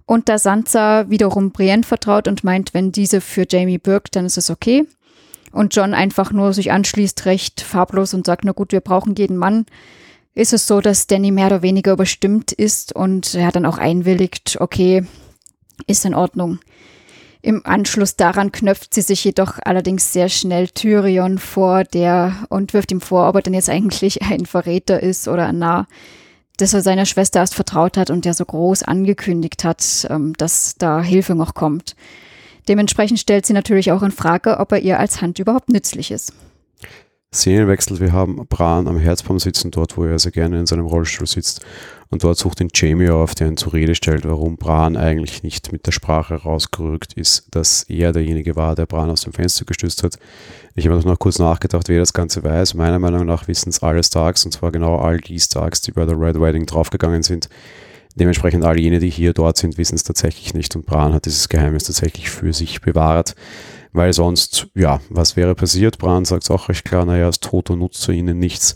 Und 0.05 0.29
da 0.29 0.39
Sansa 0.39 1.09
wiederum 1.11 1.53
Brienne 1.53 1.85
vertraut 1.85 2.27
und 2.27 2.45
meint, 2.45 2.75
wenn 2.75 2.93
diese 2.93 3.21
für 3.21 3.47
Jamie 3.49 3.79
birgt, 3.79 4.17
dann 4.17 4.27
ist 4.27 4.37
es 4.37 4.51
okay. 4.51 4.87
Und 5.53 5.77
John 5.77 5.95
einfach 5.95 6.33
nur 6.33 6.53
sich 6.53 6.73
anschließt, 6.73 7.25
recht 7.27 7.61
farblos 7.61 8.15
und 8.15 8.27
sagt, 8.27 8.45
na 8.45 8.53
gut, 8.53 8.73
wir 8.73 8.81
brauchen 8.81 9.15
jeden 9.15 9.37
Mann, 9.37 9.67
ist 10.35 10.53
es 10.53 10.67
so, 10.67 10.81
dass 10.81 11.07
Danny 11.07 11.31
mehr 11.31 11.47
oder 11.47 11.63
weniger 11.63 11.93
überstimmt 11.93 12.53
ist 12.53 12.95
und 12.95 13.35
er 13.35 13.53
dann 13.53 13.67
auch 13.67 13.79
einwilligt, 13.79 14.57
okay, 14.61 15.05
ist 15.87 16.05
in 16.05 16.15
Ordnung. 16.15 16.59
Im 17.43 17.67
Anschluss 17.67 18.17
daran 18.17 18.53
knöpft 18.53 18.95
sie 18.95 19.03
sich 19.03 19.25
jedoch 19.25 19.59
allerdings 19.65 20.13
sehr 20.13 20.29
schnell 20.29 20.69
Tyrion 20.69 21.39
vor, 21.39 21.83
der 21.85 22.47
und 22.49 22.73
wirft 22.73 22.93
ihm 22.93 23.01
vor, 23.01 23.29
ob 23.29 23.35
er 23.35 23.43
denn 23.43 23.55
jetzt 23.55 23.69
eigentlich 23.69 24.23
ein 24.31 24.47
Verräter 24.47 25.03
ist 25.03 25.29
oder 25.29 25.47
ein 25.47 25.59
Narr 25.59 25.87
dass 26.59 26.75
er 26.75 26.83
seiner 26.83 27.07
Schwester 27.07 27.41
erst 27.41 27.55
vertraut 27.55 27.97
hat 27.97 28.11
und 28.11 28.25
der 28.25 28.35
so 28.35 28.45
groß 28.45 28.83
angekündigt 28.83 29.65
hat, 29.65 30.07
ähm, 30.11 30.35
dass 30.35 30.77
da 30.77 31.03
Hilfe 31.03 31.35
noch 31.35 31.55
kommt. 31.55 31.97
Dementsprechend 32.69 33.19
stellt 33.19 33.47
sie 33.47 33.53
natürlich 33.53 33.91
auch 33.91 34.03
in 34.03 34.13
Frage, 34.13 34.59
ob 34.59 34.73
er 34.73 34.79
ihr 34.79 35.01
als 35.01 35.21
Hand 35.21 35.39
überhaupt 35.39 35.69
nützlich 35.69 36.11
ist. 36.11 36.33
Szenenwechsel, 37.35 37.99
wir 37.99 38.13
haben 38.13 38.47
Bran 38.47 38.87
am 38.87 38.99
Herzbaum 38.99 39.39
sitzen, 39.39 39.71
dort 39.71 39.97
wo 39.97 40.05
er 40.05 40.19
sehr 40.19 40.33
gerne 40.33 40.61
in 40.61 40.67
seinem 40.67 40.87
Rollstuhl 40.87 41.27
sitzt. 41.27 41.65
Und 42.13 42.23
dort 42.25 42.37
sucht 42.37 42.61
ihn 42.61 42.69
Jamie 42.75 43.09
auf, 43.09 43.35
der 43.35 43.49
ihn 43.49 43.57
zur 43.57 43.73
Rede 43.73 43.95
stellt, 43.95 44.29
warum 44.29 44.59
Bran 44.59 44.99
eigentlich 44.99 45.43
nicht 45.43 45.73
mit 45.73 45.87
der 45.87 45.93
Sprache 45.93 46.35
rausgerückt 46.35 47.15
ist, 47.15 47.47
dass 47.53 47.85
er 47.85 48.13
derjenige 48.13 48.55
war, 48.55 48.75
der 48.75 48.85
Bran 48.85 49.09
aus 49.09 49.23
dem 49.23 49.33
Fenster 49.33 49.65
gestützt 49.65 50.03
hat. 50.03 50.19
Ich 50.75 50.87
habe 50.87 51.09
noch 51.09 51.19
kurz 51.19 51.39
nachgedacht, 51.39 51.89
wer 51.89 52.01
das 52.01 52.13
Ganze 52.13 52.45
weiß. 52.45 52.75
Meiner 52.75 52.99
Meinung 52.99 53.25
nach 53.25 53.49
wissen 53.49 53.71
es 53.71 53.83
alle 53.83 54.05
Starks, 54.05 54.45
und 54.45 54.53
zwar 54.53 54.73
genau 54.73 54.99
all 54.99 55.17
die 55.17 55.41
Starks, 55.41 55.81
die 55.81 55.93
bei 55.93 56.05
der 56.05 56.21
Red 56.21 56.39
Wedding 56.39 56.67
draufgegangen 56.67 57.23
sind. 57.23 57.49
Dementsprechend 58.15 58.63
all 58.63 58.79
jene, 58.79 58.99
die 58.99 59.09
hier 59.09 59.33
dort 59.33 59.57
sind, 59.57 59.79
wissen 59.79 59.95
es 59.95 60.05
tatsächlich 60.05 60.53
nicht 60.53 60.77
und 60.77 60.85
Bran 60.85 61.15
hat 61.15 61.25
dieses 61.25 61.49
Geheimnis 61.49 61.85
tatsächlich 61.85 62.29
für 62.29 62.53
sich 62.53 62.83
bewahrt 62.83 63.35
weil 63.93 64.13
sonst, 64.13 64.69
ja, 64.75 65.01
was 65.11 65.37
wäre 65.37 65.55
passiert? 65.55 65.99
Bran 65.99 66.25
sagt 66.25 66.45
es 66.45 66.51
auch 66.51 66.69
recht 66.69 66.85
klar, 66.85 67.05
naja, 67.05 67.27
als 67.27 67.41
Toto 67.41 67.77
nutzt 67.77 68.01
zu 68.01 68.13
ihnen 68.13 68.39
nichts. 68.39 68.75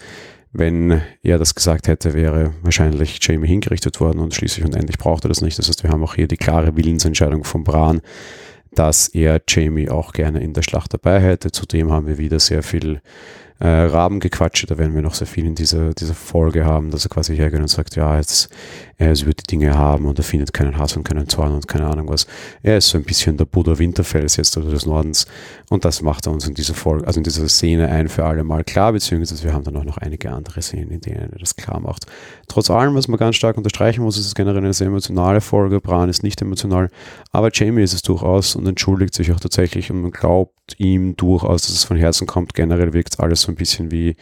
Wenn 0.58 1.02
er 1.22 1.36
das 1.36 1.54
gesagt 1.54 1.86
hätte, 1.86 2.14
wäre 2.14 2.54
wahrscheinlich 2.62 3.18
Jamie 3.20 3.46
hingerichtet 3.46 4.00
worden 4.00 4.20
und 4.20 4.34
schließlich 4.34 4.64
und 4.64 4.74
endlich 4.74 4.96
braucht 4.96 5.26
er 5.26 5.28
das 5.28 5.42
nicht. 5.42 5.58
Das 5.58 5.68
heißt, 5.68 5.82
wir 5.82 5.90
haben 5.90 6.02
auch 6.02 6.14
hier 6.14 6.28
die 6.28 6.38
klare 6.38 6.74
Willensentscheidung 6.78 7.44
von 7.44 7.62
Bran, 7.62 8.00
dass 8.72 9.08
er 9.08 9.42
Jamie 9.46 9.90
auch 9.90 10.14
gerne 10.14 10.40
in 10.40 10.54
der 10.54 10.62
Schlacht 10.62 10.94
dabei 10.94 11.20
hätte. 11.20 11.52
Zudem 11.52 11.92
haben 11.92 12.06
wir 12.06 12.16
wieder 12.16 12.40
sehr 12.40 12.62
viel 12.62 13.02
äh, 13.58 13.66
Rabengequatsche, 13.66 14.66
da 14.66 14.76
werden 14.76 14.94
wir 14.94 15.02
noch 15.02 15.14
sehr 15.14 15.26
viel 15.26 15.46
in 15.46 15.54
dieser, 15.54 15.94
dieser 15.94 16.14
Folge 16.14 16.64
haben, 16.64 16.90
dass 16.90 17.06
er 17.06 17.08
quasi 17.08 17.34
hergeht 17.34 17.60
und 17.60 17.68
sagt, 17.68 17.96
ja, 17.96 18.16
jetzt, 18.16 18.50
er 18.98 19.16
wird 19.24 19.40
die 19.40 19.56
Dinge 19.56 19.76
haben 19.76 20.04
und 20.06 20.18
er 20.18 20.24
findet 20.24 20.52
keinen 20.52 20.76
Hass 20.76 20.96
und 20.96 21.04
keinen 21.04 21.28
Zorn 21.28 21.52
und 21.52 21.66
keine 21.66 21.86
Ahnung 21.86 22.08
was. 22.08 22.26
Er 22.62 22.78
ist 22.78 22.88
so 22.88 22.98
ein 22.98 23.04
bisschen 23.04 23.36
der 23.36 23.46
Buddha 23.46 23.78
Winterfells 23.78 24.36
jetzt 24.36 24.56
oder 24.58 24.70
des 24.70 24.84
Nordens 24.84 25.26
und 25.70 25.84
das 25.86 26.02
macht 26.02 26.26
er 26.26 26.32
uns 26.32 26.46
in 26.46 26.54
dieser 26.54 26.74
Folge, 26.74 27.06
also 27.06 27.18
in 27.18 27.24
dieser 27.24 27.48
Szene 27.48 27.88
ein 27.88 28.08
für 28.08 28.24
alle 28.24 28.44
Mal 28.44 28.62
klar, 28.62 28.92
beziehungsweise 28.92 29.42
wir 29.42 29.54
haben 29.54 29.64
dann 29.64 29.76
auch 29.76 29.84
noch 29.84 29.98
einige 29.98 30.30
andere 30.30 30.60
Szenen, 30.60 30.90
in 30.90 31.00
denen 31.00 31.32
er 31.32 31.38
das 31.38 31.56
klar 31.56 31.80
macht. 31.80 32.06
Trotz 32.48 32.70
allem, 32.70 32.94
was 32.94 33.08
man 33.08 33.18
ganz 33.18 33.36
stark 33.36 33.56
unterstreichen 33.56 34.02
muss, 34.02 34.18
ist 34.18 34.26
es 34.26 34.34
generell 34.34 34.58
eine 34.58 34.74
sehr 34.74 34.88
emotionale 34.88 35.40
Folge. 35.40 35.80
Bran 35.80 36.10
ist 36.10 36.22
nicht 36.22 36.42
emotional, 36.42 36.90
aber 37.32 37.50
Jamie 37.52 37.82
ist 37.82 37.94
es 37.94 38.02
durchaus 38.02 38.54
und 38.54 38.66
entschuldigt 38.66 39.14
sich 39.14 39.32
auch 39.32 39.40
tatsächlich 39.40 39.90
und 39.90 40.10
glaubt 40.10 40.52
ihm 40.78 41.16
durchaus, 41.16 41.62
dass 41.62 41.72
es 41.72 41.84
von 41.84 41.96
Herzen 41.96 42.26
kommt. 42.26 42.54
Generell 42.54 42.92
wirkt 42.92 43.20
alles 43.20 43.45
so 43.46 43.52
ein 43.52 43.56
bisschen 43.56 43.90
wie, 43.90 44.16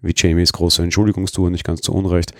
wie 0.00 0.14
Jamies 0.16 0.52
große 0.52 0.82
Entschuldigungstour, 0.82 1.50
nicht 1.50 1.64
ganz 1.64 1.80
zu 1.80 1.92
Unrecht. 1.92 2.32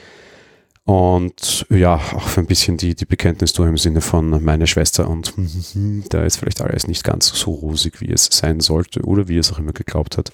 Und 0.85 1.65
ja, 1.71 1.95
auch 1.95 2.37
ein 2.37 2.47
bisschen 2.47 2.77
die, 2.77 2.97
die 2.97 3.05
Bekenntnistour 3.05 3.69
im 3.69 3.79
Sinne 3.79 4.01
von 4.01 4.43
meine 4.43 4.67
Schwester 4.67 5.09
und 5.09 5.33
da 6.09 6.25
ist 6.25 6.39
vielleicht 6.39 6.61
alles 6.61 6.89
nicht 6.89 7.05
ganz 7.05 7.29
so 7.29 7.53
rosig, 7.53 8.01
wie 8.01 8.11
es 8.11 8.29
sein 8.33 8.59
sollte 8.59 9.03
oder 9.03 9.29
wie 9.29 9.39
es 9.39 9.53
auch 9.53 9.61
immer 9.61 9.73
geglaubt 9.73 10.19
hat, 10.19 10.33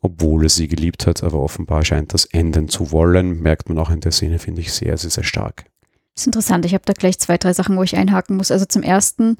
obwohl 0.00 0.44
er 0.44 0.48
sie 0.48 0.66
geliebt 0.66 1.06
hat, 1.06 1.22
aber 1.22 1.40
offenbar 1.40 1.84
scheint 1.84 2.14
das 2.14 2.24
enden 2.24 2.70
zu 2.70 2.90
wollen, 2.90 3.42
merkt 3.42 3.68
man 3.68 3.78
auch 3.78 3.90
in 3.90 4.00
der 4.00 4.12
Szene, 4.12 4.38
finde 4.38 4.62
ich 4.62 4.72
sehr, 4.72 4.96
sehr, 4.96 5.10
sehr 5.10 5.24
stark. 5.24 5.66
Das 6.14 6.22
ist 6.22 6.26
interessant. 6.26 6.64
Ich 6.64 6.74
habe 6.74 6.84
da 6.84 6.92
gleich 6.92 7.18
zwei, 7.18 7.38
drei 7.38 7.52
Sachen, 7.52 7.76
wo 7.76 7.82
ich 7.82 7.96
einhaken 7.96 8.36
muss. 8.36 8.50
Also 8.50 8.66
zum 8.66 8.82
ersten, 8.82 9.38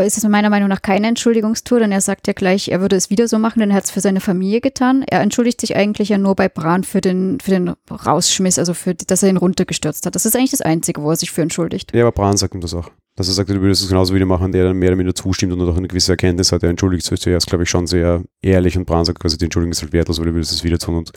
ist 0.00 0.16
es 0.16 0.24
meiner 0.24 0.50
Meinung 0.50 0.68
nach 0.68 0.82
keine 0.82 1.06
Entschuldigungstour, 1.08 1.80
denn 1.80 1.92
er 1.92 2.00
sagt 2.00 2.26
ja 2.26 2.32
gleich, 2.32 2.68
er 2.68 2.80
würde 2.80 2.96
es 2.96 3.10
wieder 3.10 3.28
so 3.28 3.38
machen, 3.38 3.60
denn 3.60 3.70
er 3.70 3.76
hat 3.76 3.84
es 3.84 3.90
für 3.90 4.00
seine 4.00 4.20
Familie 4.20 4.60
getan. 4.60 5.02
Er 5.02 5.20
entschuldigt 5.20 5.60
sich 5.60 5.76
eigentlich 5.76 6.08
ja 6.08 6.18
nur 6.18 6.34
bei 6.34 6.48
Bran 6.48 6.84
für 6.84 7.00
den, 7.00 7.38
für 7.40 7.50
den 7.50 7.74
Rausschmiss, 7.90 8.58
also 8.58 8.74
für, 8.74 8.94
dass 8.94 9.22
er 9.22 9.28
ihn 9.28 9.36
runtergestürzt 9.36 10.06
hat. 10.06 10.14
Das 10.14 10.26
ist 10.26 10.36
eigentlich 10.36 10.50
das 10.52 10.62
Einzige, 10.62 11.02
wo 11.02 11.10
er 11.10 11.16
sich 11.16 11.30
für 11.30 11.42
entschuldigt. 11.42 11.94
Ja, 11.94 12.02
aber 12.02 12.12
Bran 12.12 12.36
sagt 12.36 12.54
ihm 12.54 12.60
das 12.60 12.74
auch. 12.74 12.90
Dass 13.14 13.28
er 13.28 13.34
sagt, 13.34 13.50
du 13.50 13.60
würdest 13.60 13.82
es 13.82 13.88
genauso 13.88 14.14
wieder 14.14 14.24
machen, 14.24 14.52
der 14.52 14.64
dann 14.64 14.76
mehr 14.76 14.88
oder 14.88 14.98
weniger 14.98 15.14
zustimmt 15.14 15.52
und 15.52 15.60
auch 15.68 15.76
eine 15.76 15.88
gewisse 15.88 16.12
Erkenntnis 16.12 16.50
hat. 16.50 16.62
Er 16.62 16.70
entschuldigt 16.70 17.04
sich 17.04 17.20
zuerst, 17.20 17.46
glaube 17.46 17.64
ich, 17.64 17.70
schon 17.70 17.86
sehr 17.86 18.22
ehrlich 18.40 18.78
und 18.78 18.86
Bran 18.86 19.04
sagt 19.04 19.20
quasi, 19.20 19.36
die 19.36 19.44
Entschuldigung 19.44 19.72
ist 19.72 19.82
halt 19.82 19.92
wertlos, 19.92 20.18
weil 20.18 20.26
du 20.26 20.34
würdest 20.34 20.52
es 20.52 20.64
wieder 20.64 20.78
tun 20.78 20.96
und 20.96 21.12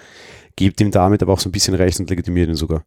gibt 0.57 0.81
ihm 0.81 0.91
damit 0.91 1.21
aber 1.21 1.31
auch 1.31 1.39
so 1.39 1.47
ein 1.47 1.53
bisschen 1.53 1.75
recht 1.75 1.99
und 1.99 2.09
legitimiert 2.09 2.49
ihn 2.49 2.55
sogar. 2.55 2.83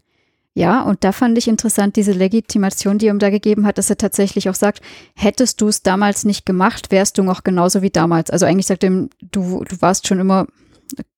Ja, 0.55 0.83
und 0.83 1.05
da 1.05 1.13
fand 1.13 1.39
ich 1.39 1.47
interessant 1.47 1.95
diese 1.95 2.13
Legitimation, 2.13 2.99
die 2.99 3.07
er 3.07 3.15
ihm 3.15 3.21
da 3.21 3.31
gegeben 3.31 3.65
hat, 3.65 3.79
dass 3.79 3.91
er 3.91 3.97
tatsächlich 3.97 4.49
auch 4.49 4.57
sagt, 4.57 4.81
hättest 5.15 5.61
du 5.61 5.69
es 5.69 5.83
damals 5.83 6.25
nicht 6.25 6.47
gemacht, 6.47 6.91
wärst 6.91 7.17
du 7.17 7.23
noch 7.23 7.45
genauso 7.45 7.81
wie 7.83 7.91
damals. 7.91 8.31
Also 8.31 8.45
eigentlich 8.45 8.67
sagt 8.67 8.83
er 8.83 8.91
ihm, 8.91 9.11
du, 9.21 9.63
du 9.63 9.81
warst 9.81 10.09
schon 10.09 10.19
immer, 10.19 10.47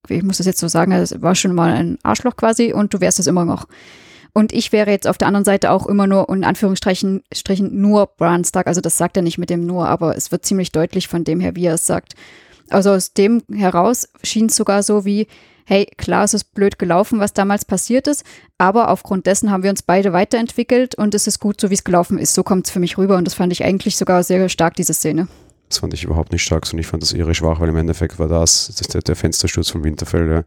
ich 0.09 0.23
muss 0.23 0.39
das 0.39 0.47
jetzt 0.47 0.61
so 0.61 0.69
sagen, 0.69 0.93
es 0.93 1.23
war 1.23 1.35
schon 1.35 1.55
mal 1.55 1.73
ein 1.73 1.99
Arschloch 2.03 2.37
quasi 2.37 2.73
und 2.75 2.93
du 2.93 3.01
wärst 3.01 3.19
es 3.19 3.27
immer 3.27 3.47
noch. 3.47 3.67
Und 4.33 4.53
ich 4.53 4.73
wäre 4.73 4.91
jetzt 4.91 5.09
auf 5.09 5.19
der 5.19 5.29
anderen 5.29 5.45
Seite 5.45 5.71
auch 5.71 5.87
immer 5.87 6.07
nur, 6.07 6.29
in 6.29 6.45
Anführungsstrichen, 6.45 7.23
Strichen, 7.33 7.81
nur 7.81 8.07
Bran 8.07 8.45
Stark. 8.45 8.67
Also 8.67 8.81
das 8.81 8.97
sagt 8.97 9.17
er 9.17 9.23
nicht 9.23 9.39
mit 9.39 9.51
dem 9.51 9.67
nur, 9.67 9.89
aber 9.89 10.17
es 10.17 10.31
wird 10.31 10.45
ziemlich 10.45 10.71
deutlich 10.71 11.09
von 11.09 11.25
dem 11.25 11.41
her, 11.41 11.57
wie 11.57 11.67
er 11.67 11.75
es 11.75 11.87
sagt. 11.87 12.15
Also 12.69 12.91
aus 12.91 13.13
dem 13.13 13.43
heraus 13.53 14.09
schien 14.23 14.47
es 14.47 14.57
sogar 14.57 14.83
so 14.83 15.05
wie, 15.05 15.27
hey, 15.71 15.87
klar, 15.97 16.25
es 16.25 16.35
ist 16.35 16.53
blöd 16.53 16.81
gelaufen, 16.81 17.21
was 17.21 17.33
damals 17.33 17.65
passiert 17.65 18.09
ist, 18.09 18.25
aber 18.59 18.89
aufgrund 18.89 19.27
dessen 19.27 19.53
haben 19.53 19.63
wir 19.63 19.71
uns 19.71 19.83
beide 19.83 20.13
weiterentwickelt 20.13 20.97
und 20.97 21.15
es 21.15 21.29
ist 21.29 21.39
gut, 21.39 21.61
so 21.61 21.71
wie 21.71 21.75
es 21.75 21.85
gelaufen 21.85 22.19
ist. 22.19 22.35
So 22.35 22.43
kommt 22.43 22.67
es 22.67 22.73
für 22.73 22.81
mich 22.81 22.99
rüber 22.99 23.17
und 23.17 23.25
das 23.25 23.35
fand 23.35 23.53
ich 23.53 23.65
eigentlich 23.65 23.97
sogar 23.97 24.25
sehr 24.25 24.49
stark, 24.49 24.75
diese 24.75 24.95
Szene. 24.95 25.29
Das 25.69 25.79
fand 25.79 25.95
ich 25.95 26.03
überhaupt 26.03 26.33
nicht 26.33 26.43
stark, 26.43 26.67
sondern 26.67 26.81
ich 26.81 26.89
fand 26.89 27.05
das 27.05 27.13
eher 27.13 27.33
schwach, 27.33 27.61
weil 27.61 27.69
im 27.69 27.77
Endeffekt 27.77 28.19
war 28.19 28.27
das, 28.27 28.75
das 28.77 28.89
der, 28.89 29.03
der 29.03 29.15
Fenstersturz 29.15 29.71
vom 29.71 29.85
Winterfell, 29.85 30.27
der, 30.27 30.45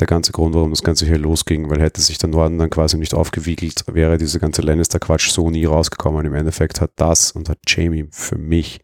der 0.00 0.06
ganze 0.06 0.32
Grund, 0.32 0.54
warum 0.54 0.70
das 0.70 0.82
Ganze 0.82 1.04
hier 1.04 1.18
losging, 1.18 1.68
weil 1.68 1.82
hätte 1.82 2.00
sich 2.00 2.16
der 2.16 2.30
Norden 2.30 2.56
dann 2.56 2.70
quasi 2.70 2.96
nicht 2.96 3.12
aufgewiegelt, 3.12 3.84
wäre 3.92 4.16
diese 4.16 4.40
ganze 4.40 4.62
Lannister-Quatsch 4.62 5.28
so 5.28 5.50
nie 5.50 5.66
rausgekommen. 5.66 6.24
Im 6.24 6.34
Endeffekt 6.34 6.80
hat 6.80 6.92
das 6.96 7.32
und 7.32 7.50
hat 7.50 7.58
Jamie 7.66 8.06
für 8.10 8.38
mich 8.38 8.80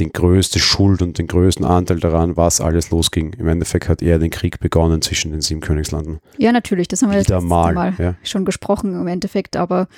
den 0.00 0.12
größte 0.12 0.58
Schuld 0.58 1.02
und 1.02 1.18
den 1.18 1.26
größten 1.26 1.64
Anteil 1.64 1.98
daran, 2.00 2.36
was 2.36 2.60
alles 2.60 2.90
losging. 2.90 3.32
Im 3.34 3.48
Endeffekt 3.48 3.88
hat 3.88 4.02
er 4.02 4.18
den 4.18 4.30
Krieg 4.30 4.60
begonnen 4.60 5.02
zwischen 5.02 5.32
den 5.32 5.40
sieben 5.40 5.60
Königslanden. 5.60 6.18
Ja, 6.38 6.52
natürlich, 6.52 6.88
das 6.88 7.02
haben 7.02 7.10
wir 7.10 7.20
Wieder 7.20 7.36
jetzt 7.36 7.44
mal, 7.44 7.74
mal 7.74 7.94
ja. 7.98 8.14
schon 8.22 8.44
gesprochen 8.44 8.94
im 8.94 9.06
Endeffekt, 9.06 9.56
aber 9.56 9.88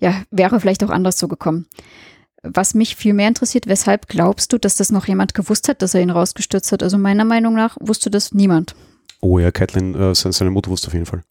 ja, 0.00 0.22
wäre 0.30 0.58
vielleicht 0.60 0.82
auch 0.84 0.90
anders 0.90 1.18
so 1.18 1.28
gekommen. 1.28 1.66
Was 2.42 2.74
mich 2.74 2.96
viel 2.96 3.12
mehr 3.14 3.28
interessiert, 3.28 3.68
weshalb 3.68 4.08
glaubst 4.08 4.52
du, 4.52 4.58
dass 4.58 4.74
das 4.76 4.90
noch 4.90 5.06
jemand 5.06 5.32
gewusst 5.34 5.68
hat, 5.68 5.80
dass 5.80 5.94
er 5.94 6.00
ihn 6.00 6.10
rausgestürzt 6.10 6.72
hat? 6.72 6.82
Also 6.82 6.98
meiner 6.98 7.24
Meinung 7.24 7.54
nach 7.54 7.76
wusste 7.80 8.10
das 8.10 8.32
niemand. 8.32 8.74
Oh 9.20 9.38
ja, 9.38 9.52
Catelyn, 9.52 9.94
äh, 9.94 10.12
se- 10.16 10.32
seine 10.32 10.50
Mutter 10.50 10.68
wusste 10.70 10.88
auf 10.88 10.94
jeden 10.94 11.06
Fall. 11.06 11.22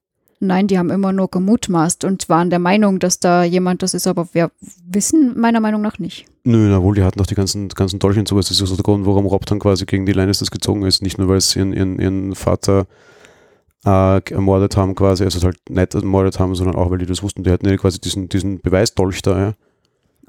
Nein, 0.43 0.65
die 0.65 0.79
haben 0.79 0.89
immer 0.89 1.13
nur 1.13 1.29
gemutmaßt 1.29 2.03
und 2.03 2.27
waren 2.27 2.49
der 2.49 2.57
Meinung, 2.57 2.97
dass 2.97 3.19
da 3.19 3.43
jemand 3.43 3.83
das 3.83 3.93
ist, 3.93 4.07
aber 4.07 4.27
wir 4.33 4.49
wissen 4.87 5.39
meiner 5.39 5.59
Meinung 5.59 5.81
nach 5.83 5.99
nicht. 5.99 6.25
Nö, 6.43 6.67
na 6.67 6.81
wohl, 6.81 6.95
die 6.95 7.03
hatten 7.03 7.19
doch 7.19 7.27
die 7.27 7.35
ganzen, 7.35 7.69
ganzen 7.69 7.99
Dolche 7.99 8.21
und 8.21 8.27
sowas. 8.27 8.47
Das 8.47 8.59
ist 8.59 8.67
so 8.67 8.75
der 8.75 8.81
Grund, 8.81 9.05
warum 9.05 9.27
Rob 9.27 9.45
dann 9.45 9.59
quasi 9.59 9.85
gegen 9.85 10.07
die 10.07 10.13
Lannisters 10.13 10.49
gezogen 10.49 10.83
ist. 10.83 11.03
Nicht 11.03 11.19
nur, 11.19 11.27
weil 11.27 11.39
sie 11.39 11.59
ihren, 11.59 11.73
ihren, 11.73 11.99
ihren 11.99 12.33
Vater 12.33 12.87
äh, 13.85 14.19
ermordet 14.33 14.75
haben 14.77 14.95
quasi, 14.95 15.23
also 15.23 15.39
halt 15.43 15.59
nicht 15.69 15.93
ermordet 15.93 16.39
haben, 16.39 16.55
sondern 16.55 16.75
auch, 16.75 16.89
weil 16.89 16.97
die 16.97 17.05
das 17.05 17.21
wussten. 17.21 17.43
Die 17.43 17.51
hatten 17.51 17.69
ja 17.69 17.77
quasi 17.77 18.01
diesen, 18.01 18.27
diesen 18.27 18.61
Beweisdolch 18.61 19.21
da, 19.21 19.39
ja. 19.39 19.53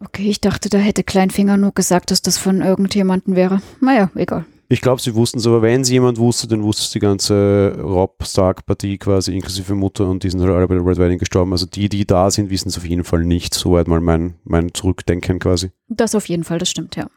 Okay, 0.04 0.28
ich 0.28 0.42
dachte, 0.42 0.68
da 0.68 0.76
hätte 0.76 1.04
Kleinfinger 1.04 1.56
nur 1.56 1.72
gesagt, 1.72 2.10
dass 2.10 2.20
das 2.20 2.36
von 2.36 2.60
irgendjemandem 2.60 3.34
wäre. 3.34 3.62
Naja, 3.80 4.10
egal. 4.14 4.44
Ich 4.72 4.80
glaube, 4.80 5.02
sie 5.02 5.14
wussten 5.14 5.38
es, 5.38 5.46
aber 5.46 5.60
wenn 5.60 5.82
es 5.82 5.90
jemand 5.90 6.16
wusste, 6.16 6.48
dann 6.48 6.62
wusste 6.62 6.84
es 6.84 6.90
die 6.92 6.98
ganze 6.98 7.76
Rob 7.78 8.24
Stark-Partie 8.24 8.96
quasi, 8.96 9.34
inklusive 9.34 9.74
Mutter 9.74 10.08
und 10.08 10.22
die 10.22 10.30
sind 10.30 10.40
halt 10.40 10.50
alle 10.50 10.66
bei 10.66 10.76
der 10.76 10.86
Red 10.86 10.96
Wedding 10.96 11.18
gestorben. 11.18 11.52
Also 11.52 11.66
die, 11.66 11.90
die 11.90 12.06
da 12.06 12.30
sind, 12.30 12.48
wissen 12.48 12.70
es 12.70 12.78
auf 12.78 12.86
jeden 12.86 13.04
Fall 13.04 13.22
nicht. 13.22 13.52
Soweit 13.52 13.86
mal 13.86 14.00
mein, 14.00 14.36
mein 14.44 14.72
Zurückdenken 14.72 15.40
quasi. 15.40 15.72
Das 15.88 16.14
auf 16.14 16.26
jeden 16.26 16.42
Fall, 16.42 16.58
das 16.58 16.70
stimmt, 16.70 16.96
ja. 16.96 17.08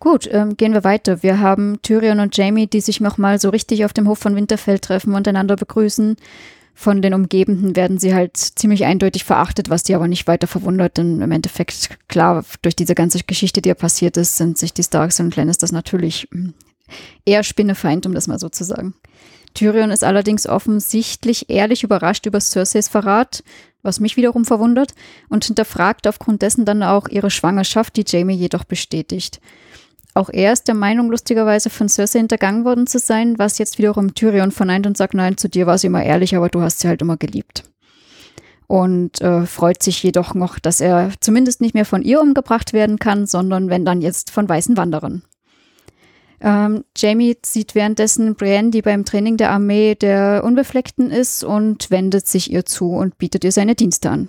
Gut, 0.00 0.28
ähm, 0.32 0.56
gehen 0.56 0.72
wir 0.72 0.82
weiter. 0.82 1.22
Wir 1.22 1.38
haben 1.38 1.78
Tyrion 1.82 2.18
und 2.18 2.36
Jamie, 2.36 2.66
die 2.66 2.80
sich 2.80 3.00
nochmal 3.00 3.38
so 3.38 3.50
richtig 3.50 3.84
auf 3.84 3.92
dem 3.92 4.08
Hof 4.08 4.18
von 4.18 4.34
Winterfell 4.34 4.80
treffen 4.80 5.14
und 5.14 5.28
einander 5.28 5.54
begrüßen. 5.54 6.16
Von 6.80 7.02
den 7.02 7.12
Umgebenden 7.12 7.76
werden 7.76 7.98
sie 7.98 8.14
halt 8.14 8.38
ziemlich 8.38 8.86
eindeutig 8.86 9.24
verachtet, 9.24 9.68
was 9.68 9.82
die 9.82 9.94
aber 9.94 10.08
nicht 10.08 10.26
weiter 10.26 10.46
verwundert, 10.46 10.96
denn 10.96 11.20
im 11.20 11.30
Endeffekt, 11.30 11.98
klar, 12.08 12.42
durch 12.62 12.74
diese 12.74 12.94
ganze 12.94 13.18
Geschichte, 13.22 13.60
die 13.60 13.68
ja 13.68 13.74
passiert 13.74 14.16
ist, 14.16 14.38
sind 14.38 14.56
sich 14.56 14.72
die 14.72 14.82
Starks 14.82 15.20
und 15.20 15.36
Lannisters 15.36 15.72
natürlich 15.72 16.26
hm, 16.32 16.54
eher 17.26 17.42
Spinnefeind, 17.42 18.06
um 18.06 18.14
das 18.14 18.28
mal 18.28 18.38
so 18.38 18.48
zu 18.48 18.64
sagen. 18.64 18.94
Tyrion 19.52 19.90
ist 19.90 20.02
allerdings 20.02 20.46
offensichtlich 20.46 21.50
ehrlich 21.50 21.84
überrascht 21.84 22.24
über 22.24 22.40
Cerseis 22.40 22.88
Verrat, 22.88 23.44
was 23.82 24.00
mich 24.00 24.16
wiederum 24.16 24.46
verwundert, 24.46 24.94
und 25.28 25.44
hinterfragt 25.44 26.06
aufgrund 26.06 26.40
dessen 26.40 26.64
dann 26.64 26.82
auch 26.82 27.08
ihre 27.08 27.30
Schwangerschaft, 27.30 27.94
die 27.96 28.06
Jamie 28.06 28.36
jedoch 28.36 28.64
bestätigt. 28.64 29.42
Auch 30.14 30.28
er 30.30 30.52
ist 30.52 30.66
der 30.66 30.74
Meinung, 30.74 31.10
lustigerweise 31.10 31.70
von 31.70 31.88
Cersei 31.88 32.18
hintergangen 32.18 32.64
worden 32.64 32.86
zu 32.86 32.98
sein, 32.98 33.38
was 33.38 33.58
jetzt 33.58 33.78
wiederum 33.78 34.14
Tyrion 34.14 34.50
verneint 34.50 34.86
und 34.86 34.96
sagt, 34.96 35.14
nein, 35.14 35.36
zu 35.36 35.48
dir 35.48 35.66
war 35.66 35.78
sie 35.78 35.86
immer 35.86 36.02
ehrlich, 36.02 36.34
aber 36.34 36.48
du 36.48 36.60
hast 36.60 36.80
sie 36.80 36.88
halt 36.88 37.02
immer 37.02 37.16
geliebt. 37.16 37.64
Und 38.66 39.20
äh, 39.20 39.46
freut 39.46 39.82
sich 39.82 40.02
jedoch 40.02 40.34
noch, 40.34 40.58
dass 40.58 40.80
er 40.80 41.10
zumindest 41.20 41.60
nicht 41.60 41.74
mehr 41.74 41.84
von 41.84 42.02
ihr 42.02 42.20
umgebracht 42.20 42.72
werden 42.72 42.98
kann, 42.98 43.26
sondern 43.26 43.68
wenn 43.68 43.84
dann 43.84 44.00
jetzt 44.00 44.30
von 44.30 44.48
weißen 44.48 44.76
Wanderern. 44.76 45.22
Ähm, 46.40 46.84
Jamie 46.96 47.36
sieht 47.44 47.74
währenddessen 47.74 48.34
Brienne, 48.34 48.70
die 48.70 48.82
beim 48.82 49.04
Training 49.04 49.36
der 49.36 49.50
Armee 49.50 49.94
der 49.94 50.42
Unbefleckten 50.44 51.10
ist, 51.10 51.44
und 51.44 51.90
wendet 51.90 52.26
sich 52.26 52.50
ihr 52.50 52.64
zu 52.64 52.92
und 52.92 53.18
bietet 53.18 53.44
ihr 53.44 53.52
seine 53.52 53.74
Dienste 53.74 54.10
an. 54.10 54.28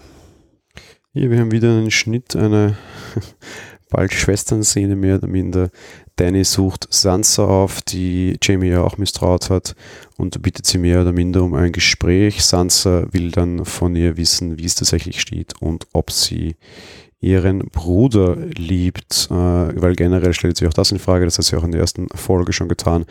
Hier, 1.13 1.29
wir 1.29 1.39
haben 1.39 1.51
wieder 1.51 1.69
einen 1.69 1.91
Schnitt, 1.91 2.35
eine 2.35 2.77
bald 3.91 4.11
Schwestern-Szene 4.13 4.95
mehr 4.95 5.17
oder 5.17 5.27
minder. 5.27 5.69
Danny 6.15 6.43
sucht 6.43 6.87
Sansa 6.89 7.45
auf, 7.45 7.81
die 7.83 8.37
Jamie 8.41 8.69
ja 8.69 8.81
auch 8.81 8.97
misstraut 8.97 9.51
hat 9.51 9.75
und 10.17 10.41
bittet 10.41 10.65
sie 10.65 10.79
mehr 10.79 11.01
oder 11.01 11.11
minder 11.11 11.43
um 11.43 11.53
ein 11.53 11.71
Gespräch. 11.71 12.43
Sansa 12.43 13.05
will 13.11 13.29
dann 13.29 13.65
von 13.65 13.95
ihr 13.95 14.17
wissen, 14.17 14.57
wie 14.57 14.65
es 14.65 14.75
tatsächlich 14.75 15.21
steht 15.21 15.53
und 15.61 15.87
ob 15.93 16.11
sie 16.11 16.55
ihren 17.19 17.59
Bruder 17.69 18.35
liebt, 18.35 19.27
äh, 19.29 19.33
weil 19.33 19.95
generell 19.95 20.33
stellt 20.33 20.57
sich 20.57 20.67
auch 20.67 20.73
das 20.73 20.91
in 20.91 20.97
Frage, 20.97 21.25
das 21.25 21.37
hat 21.37 21.45
sie 21.45 21.55
auch 21.55 21.63
in 21.63 21.71
der 21.71 21.81
ersten 21.81 22.07
Folge 22.09 22.51
schon 22.51 22.67
getan, 22.67 23.05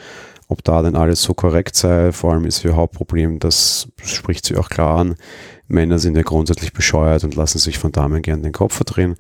ob 0.49 0.65
da 0.65 0.83
denn 0.83 0.97
alles 0.97 1.23
so 1.23 1.33
korrekt 1.33 1.77
sei. 1.77 2.11
Vor 2.11 2.33
allem 2.33 2.45
ist 2.45 2.65
ihr 2.65 2.75
Hauptproblem, 2.75 3.39
das 3.39 3.87
spricht 4.03 4.47
sie 4.47 4.57
auch 4.57 4.69
klar 4.69 4.99
an, 4.99 5.15
Männer 5.71 6.01
sind 6.01 6.17
ja 6.17 6.23
grundsätzlich 6.23 6.73
bescheuert 6.73 7.23
und 7.23 7.37
lassen 7.37 7.59
sich 7.59 7.79
von 7.79 7.93
Damen 7.93 8.23
gern 8.23 8.43
den 8.43 8.53
Kopf 8.53 8.75
verdrehen. 8.75 9.17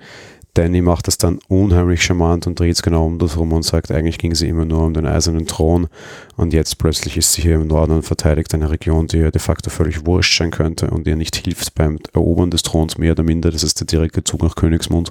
Danny 0.54 0.80
macht 0.80 1.06
das 1.06 1.16
dann 1.16 1.38
unheimlich 1.48 2.02
charmant 2.02 2.46
und 2.46 2.58
dreht 2.58 2.74
es 2.74 2.82
genau 2.82 3.06
um 3.06 3.18
das 3.18 3.36
rum 3.36 3.52
und 3.52 3.62
sagt, 3.62 3.90
eigentlich 3.90 4.18
ging 4.18 4.34
sie 4.34 4.48
immer 4.48 4.64
nur 4.64 4.84
um 4.84 4.94
den 4.94 5.06
eisernen 5.06 5.46
Thron 5.46 5.88
und 6.36 6.52
jetzt 6.52 6.78
plötzlich 6.78 7.16
ist 7.16 7.32
sie 7.32 7.42
hier 7.42 7.54
im 7.54 7.68
Norden 7.68 7.92
und 7.92 8.02
verteidigt 8.02 8.52
eine 8.54 8.70
Region, 8.70 9.06
die 9.06 9.18
ihr 9.18 9.30
de 9.30 9.40
facto 9.40 9.70
völlig 9.70 10.06
wurscht 10.06 10.38
sein 10.38 10.50
könnte 10.50 10.90
und 10.90 11.06
ihr 11.06 11.16
nicht 11.16 11.36
hilft 11.36 11.74
beim 11.74 11.98
Erobern 12.12 12.50
des 12.50 12.62
Throns 12.62 12.98
mehr 12.98 13.12
oder 13.12 13.22
minder, 13.22 13.50
das 13.50 13.62
ist 13.62 13.80
der 13.80 13.86
direkte 13.86 14.24
Zug 14.24 14.42
nach 14.42 14.56
Königsmund. 14.56 15.10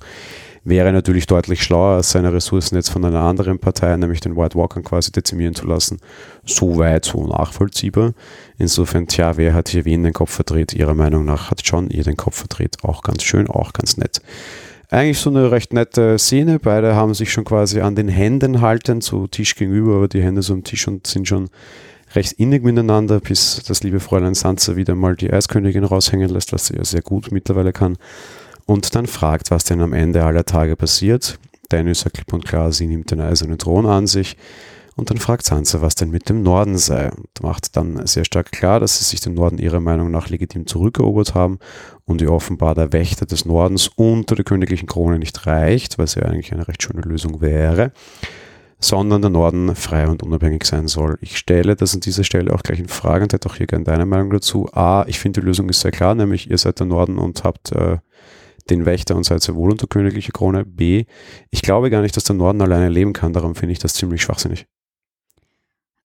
Wäre 0.65 0.91
natürlich 0.91 1.25
deutlich 1.25 1.63
schlauer, 1.63 2.03
seine 2.03 2.33
Ressourcen 2.33 2.75
jetzt 2.75 2.89
von 2.89 3.05
einer 3.05 3.21
anderen 3.21 3.59
Partei, 3.59 3.95
nämlich 3.95 4.19
den 4.19 4.35
White 4.35 4.57
Walkern 4.57 4.83
quasi 4.83 5.11
dezimieren 5.11 5.55
zu 5.55 5.65
lassen. 5.65 5.99
So 6.45 6.77
weit, 6.77 7.05
so 7.05 7.25
nachvollziehbar. 7.25 8.13
Insofern, 8.57 9.07
tja, 9.07 9.37
wer 9.37 9.53
hat 9.53 9.69
hier 9.69 9.85
wen 9.85 10.03
den 10.03 10.13
Kopf 10.13 10.31
verdreht? 10.31 10.73
Ihrer 10.73 10.95
Meinung 10.95 11.23
nach 11.23 11.49
hat 11.49 11.61
John 11.63 11.89
ihr 11.89 12.03
den 12.03 12.17
Kopf 12.17 12.35
verdreht. 12.35 12.83
Auch 12.83 13.03
ganz 13.03 13.23
schön, 13.23 13.47
auch 13.47 13.71
ganz 13.71 13.95
nett. 13.95 14.21
Eigentlich 14.91 15.19
so 15.19 15.29
eine 15.29 15.51
recht 15.51 15.71
nette 15.71 16.17
Szene. 16.17 16.57
Beide 16.57 16.95
haben 16.95 17.13
sich 17.13 17.31
schon 17.31 17.45
quasi 17.45 17.79
an 17.79 17.95
den 17.95 18.07
Händen 18.07 18.59
halten, 18.59 19.01
so 19.01 19.27
Tisch 19.27 19.55
gegenüber, 19.55 19.97
aber 19.97 20.07
die 20.07 20.23
Hände 20.23 20.41
so 20.41 20.53
am 20.53 20.63
Tisch 20.63 20.87
und 20.87 21.05
sind 21.05 21.27
schon 21.27 21.49
recht 22.15 22.33
innig 22.33 22.63
miteinander, 22.63 23.19
bis 23.19 23.61
das 23.67 23.83
liebe 23.83 23.99
Fräulein 23.99 24.33
Sansa 24.33 24.75
wieder 24.75 24.95
mal 24.95 25.15
die 25.15 25.31
Eiskönigin 25.31 25.83
raushängen 25.83 26.29
lässt, 26.29 26.53
was 26.53 26.67
sie 26.67 26.75
ja 26.75 26.83
sehr 26.83 27.03
gut 27.03 27.31
mittlerweile 27.31 27.71
kann. 27.71 27.97
Und 28.65 28.95
dann 28.95 29.05
fragt, 29.05 29.51
was 29.51 29.63
denn 29.63 29.79
am 29.81 29.93
Ende 29.93 30.23
aller 30.23 30.45
Tage 30.45 30.75
passiert. 30.75 31.37
Danny 31.69 31.93
sagt 31.93 32.15
klipp 32.15 32.33
und 32.33 32.45
klar, 32.45 32.71
sie 32.71 32.87
nimmt 32.87 33.11
den 33.11 33.21
eisernen 33.21 33.59
Thron 33.59 33.85
an 33.85 34.07
sich. 34.07 34.37
Und 34.99 35.09
dann 35.09 35.17
fragt 35.17 35.45
Sansa, 35.45 35.81
was 35.81 35.95
denn 35.95 36.09
mit 36.09 36.27
dem 36.27 36.43
Norden 36.43 36.77
sei. 36.77 37.09
Und 37.09 37.41
macht 37.41 37.77
dann 37.77 38.05
sehr 38.05 38.25
stark 38.25 38.51
klar, 38.51 38.81
dass 38.81 38.99
sie 38.99 39.05
sich 39.05 39.21
den 39.21 39.33
Norden 39.33 39.57
ihrer 39.57 39.79
Meinung 39.79 40.11
nach 40.11 40.27
legitim 40.27 40.67
zurückerobert 40.67 41.33
haben 41.33 41.57
und 42.03 42.21
ihr 42.21 42.33
offenbar 42.33 42.75
der 42.75 42.91
Wächter 42.91 43.25
des 43.25 43.45
Nordens 43.45 43.89
unter 43.95 44.35
der 44.35 44.43
königlichen 44.43 44.87
Krone 44.87 45.17
nicht 45.17 45.47
reicht, 45.47 45.97
was 45.97 46.15
ja 46.15 46.23
eigentlich 46.23 46.51
eine 46.51 46.67
recht 46.67 46.83
schöne 46.83 47.01
Lösung 47.01 47.39
wäre, 47.39 47.93
sondern 48.77 49.21
der 49.21 49.31
Norden 49.31 49.73
frei 49.73 50.05
und 50.09 50.21
unabhängig 50.21 50.65
sein 50.65 50.89
soll. 50.89 51.17
Ich 51.21 51.37
stelle 51.37 51.77
das 51.77 51.93
an 51.93 52.01
dieser 52.01 52.25
Stelle 52.25 52.53
auch 52.53 52.61
gleich 52.63 52.79
in 52.79 52.89
Frage 52.89 53.23
und 53.23 53.31
hätte 53.31 53.49
auch 53.49 53.55
hier 53.55 53.67
gerne 53.67 53.85
deine 53.85 54.05
Meinung 54.05 54.31
dazu. 54.31 54.67
A, 54.73 55.05
ich 55.07 55.17
finde 55.17 55.39
die 55.39 55.45
Lösung 55.45 55.69
ist 55.69 55.79
sehr 55.79 55.91
klar, 55.91 56.13
nämlich 56.13 56.49
ihr 56.49 56.57
seid 56.57 56.79
der 56.79 56.87
Norden 56.87 57.17
und 57.19 57.45
habt 57.45 57.71
äh, 57.71 57.99
den 58.69 58.85
Wächter 58.85 59.15
und 59.15 59.23
seid 59.23 59.41
sehr 59.41 59.55
wohl 59.55 59.71
unter 59.71 59.87
königlicher 59.87 60.33
Krone. 60.33 60.65
B, 60.65 61.05
ich 61.51 61.61
glaube 61.61 61.89
gar 61.89 62.01
nicht, 62.01 62.17
dass 62.17 62.25
der 62.25 62.35
Norden 62.35 62.61
alleine 62.61 62.89
leben 62.89 63.13
kann, 63.13 63.31
darum 63.31 63.55
finde 63.55 63.71
ich 63.71 63.79
das 63.79 63.93
ziemlich 63.93 64.21
schwachsinnig. 64.21 64.67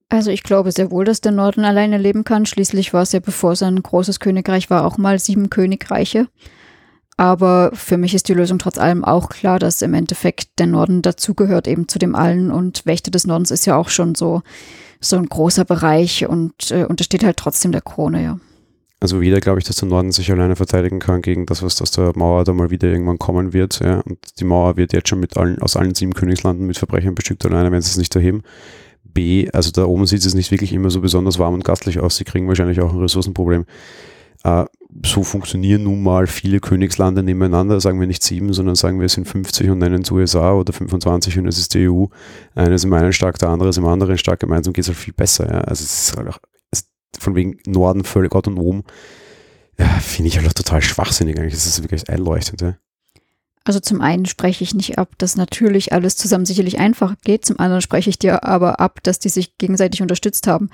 Also 0.08 0.30
ich 0.30 0.42
glaube 0.42 0.70
sehr 0.70 0.90
wohl, 0.90 1.04
dass 1.04 1.20
der 1.20 1.32
Norden 1.32 1.64
alleine 1.64 1.98
leben 1.98 2.24
kann. 2.24 2.46
Schließlich 2.46 2.92
war 2.92 3.02
es 3.02 3.12
ja, 3.12 3.20
bevor 3.20 3.52
es 3.52 3.62
ein 3.62 3.82
großes 3.82 4.20
Königreich 4.20 4.70
war, 4.70 4.84
auch 4.84 4.98
mal 4.98 5.18
sieben 5.18 5.50
Königreiche. 5.50 6.28
Aber 7.16 7.70
für 7.74 7.96
mich 7.96 8.14
ist 8.14 8.28
die 8.28 8.34
Lösung 8.34 8.58
trotz 8.58 8.76
allem 8.76 9.04
auch 9.04 9.28
klar, 9.28 9.58
dass 9.58 9.82
im 9.82 9.94
Endeffekt 9.94 10.58
der 10.58 10.66
Norden 10.66 11.00
dazugehört 11.00 11.68
eben 11.68 11.88
zu 11.88 11.98
dem 11.98 12.14
allen 12.14 12.50
und 12.50 12.86
Wächter 12.86 13.10
des 13.10 13.26
Nordens 13.26 13.50
ist 13.50 13.66
ja 13.66 13.76
auch 13.76 13.88
schon 13.88 14.14
so, 14.14 14.42
so 15.00 15.16
ein 15.16 15.26
großer 15.26 15.64
Bereich 15.64 16.26
und 16.26 16.70
äh, 16.70 16.84
untersteht 16.84 17.24
halt 17.24 17.36
trotzdem 17.36 17.70
der 17.70 17.82
Krone, 17.82 18.22
ja. 18.22 18.38
Also 19.00 19.20
weder 19.20 19.40
glaube 19.40 19.58
ich, 19.58 19.66
dass 19.66 19.76
der 19.76 19.88
Norden 19.88 20.12
sich 20.12 20.32
alleine 20.32 20.56
verteidigen 20.56 20.98
kann 20.98 21.20
gegen 21.20 21.44
das, 21.44 21.62
was 21.62 21.82
aus 21.82 21.90
der 21.90 22.12
Mauer 22.16 22.44
da 22.44 22.54
mal 22.54 22.70
wieder 22.70 22.88
irgendwann 22.88 23.18
kommen 23.18 23.52
wird. 23.52 23.80
Ja. 23.80 24.00
Und 24.00 24.18
die 24.40 24.44
Mauer 24.44 24.78
wird 24.78 24.94
jetzt 24.94 25.10
schon 25.10 25.20
mit 25.20 25.36
allen, 25.36 25.60
aus 25.60 25.76
allen 25.76 25.94
sieben 25.94 26.14
Königslanden 26.14 26.66
mit 26.66 26.78
Verbrechern 26.78 27.14
bestückt, 27.14 27.44
alleine 27.44 27.70
wenn 27.70 27.82
sie 27.82 27.90
es 27.90 27.98
nicht 27.98 28.16
erheben. 28.16 28.42
B, 29.14 29.48
also 29.52 29.70
da 29.70 29.84
oben 29.84 30.06
sieht 30.06 30.24
es 30.24 30.34
nicht 30.34 30.50
wirklich 30.50 30.72
immer 30.72 30.90
so 30.90 31.00
besonders 31.00 31.38
warm 31.38 31.54
und 31.54 31.64
gastlich 31.64 32.00
aus. 32.00 32.16
Sie 32.16 32.24
kriegen 32.24 32.48
wahrscheinlich 32.48 32.80
auch 32.80 32.92
ein 32.92 33.00
Ressourcenproblem. 33.00 33.64
Äh, 34.42 34.64
so 35.04 35.22
funktionieren 35.22 35.84
nun 35.84 36.02
mal 36.02 36.26
viele 36.26 36.60
Königslande 36.60 37.22
nebeneinander, 37.22 37.80
sagen 37.80 37.98
wir 37.98 38.06
nicht 38.06 38.22
sieben, 38.22 38.52
sondern 38.52 38.74
sagen 38.74 39.00
wir 39.00 39.06
es 39.06 39.14
sind 39.14 39.26
50 39.26 39.70
und 39.70 39.78
nennen 39.78 40.02
es 40.02 40.10
USA 40.10 40.52
oder 40.52 40.72
25 40.72 41.38
und 41.38 41.48
es 41.48 41.58
ist 41.58 41.74
die 41.74 41.88
EU. 41.88 42.06
Eines 42.54 42.84
im 42.84 42.92
einen 42.92 43.12
stark, 43.12 43.38
der 43.38 43.48
andere 43.48 43.70
ist 43.70 43.78
im 43.78 43.86
anderen 43.86 44.18
stark. 44.18 44.40
Gemeinsam 44.40 44.72
geht 44.72 44.82
es 44.82 44.88
halt 44.88 44.98
viel 44.98 45.14
besser. 45.14 45.50
Ja. 45.50 45.60
Also 45.62 45.84
es 45.84 46.08
ist 46.08 46.16
halt 46.16 46.28
auch 46.28 46.38
von 47.18 47.34
wegen 47.34 47.58
Norden 47.66 48.04
völlig 48.04 48.34
autonom, 48.34 48.84
ja, 49.78 49.86
finde 49.86 50.28
ich 50.28 50.36
halt 50.36 50.46
auch 50.46 50.52
total 50.52 50.82
schwachsinnig 50.82 51.38
eigentlich. 51.38 51.54
Das 51.54 51.66
ist 51.66 51.82
wirklich 51.82 52.08
einleuchtend. 52.08 52.60
Ja. 52.60 52.76
Also 53.64 53.80
zum 53.80 54.02
einen 54.02 54.26
spreche 54.26 54.62
ich 54.62 54.74
nicht 54.74 54.98
ab, 54.98 55.12
dass 55.16 55.36
natürlich 55.36 55.92
alles 55.92 56.16
zusammen 56.16 56.44
sicherlich 56.44 56.78
einfach 56.78 57.14
geht, 57.24 57.46
zum 57.46 57.58
anderen 57.58 57.80
spreche 57.80 58.10
ich 58.10 58.18
dir 58.18 58.44
aber 58.44 58.78
ab, 58.78 59.00
dass 59.02 59.18
die 59.18 59.30
sich 59.30 59.56
gegenseitig 59.56 60.02
unterstützt 60.02 60.46
haben. 60.46 60.68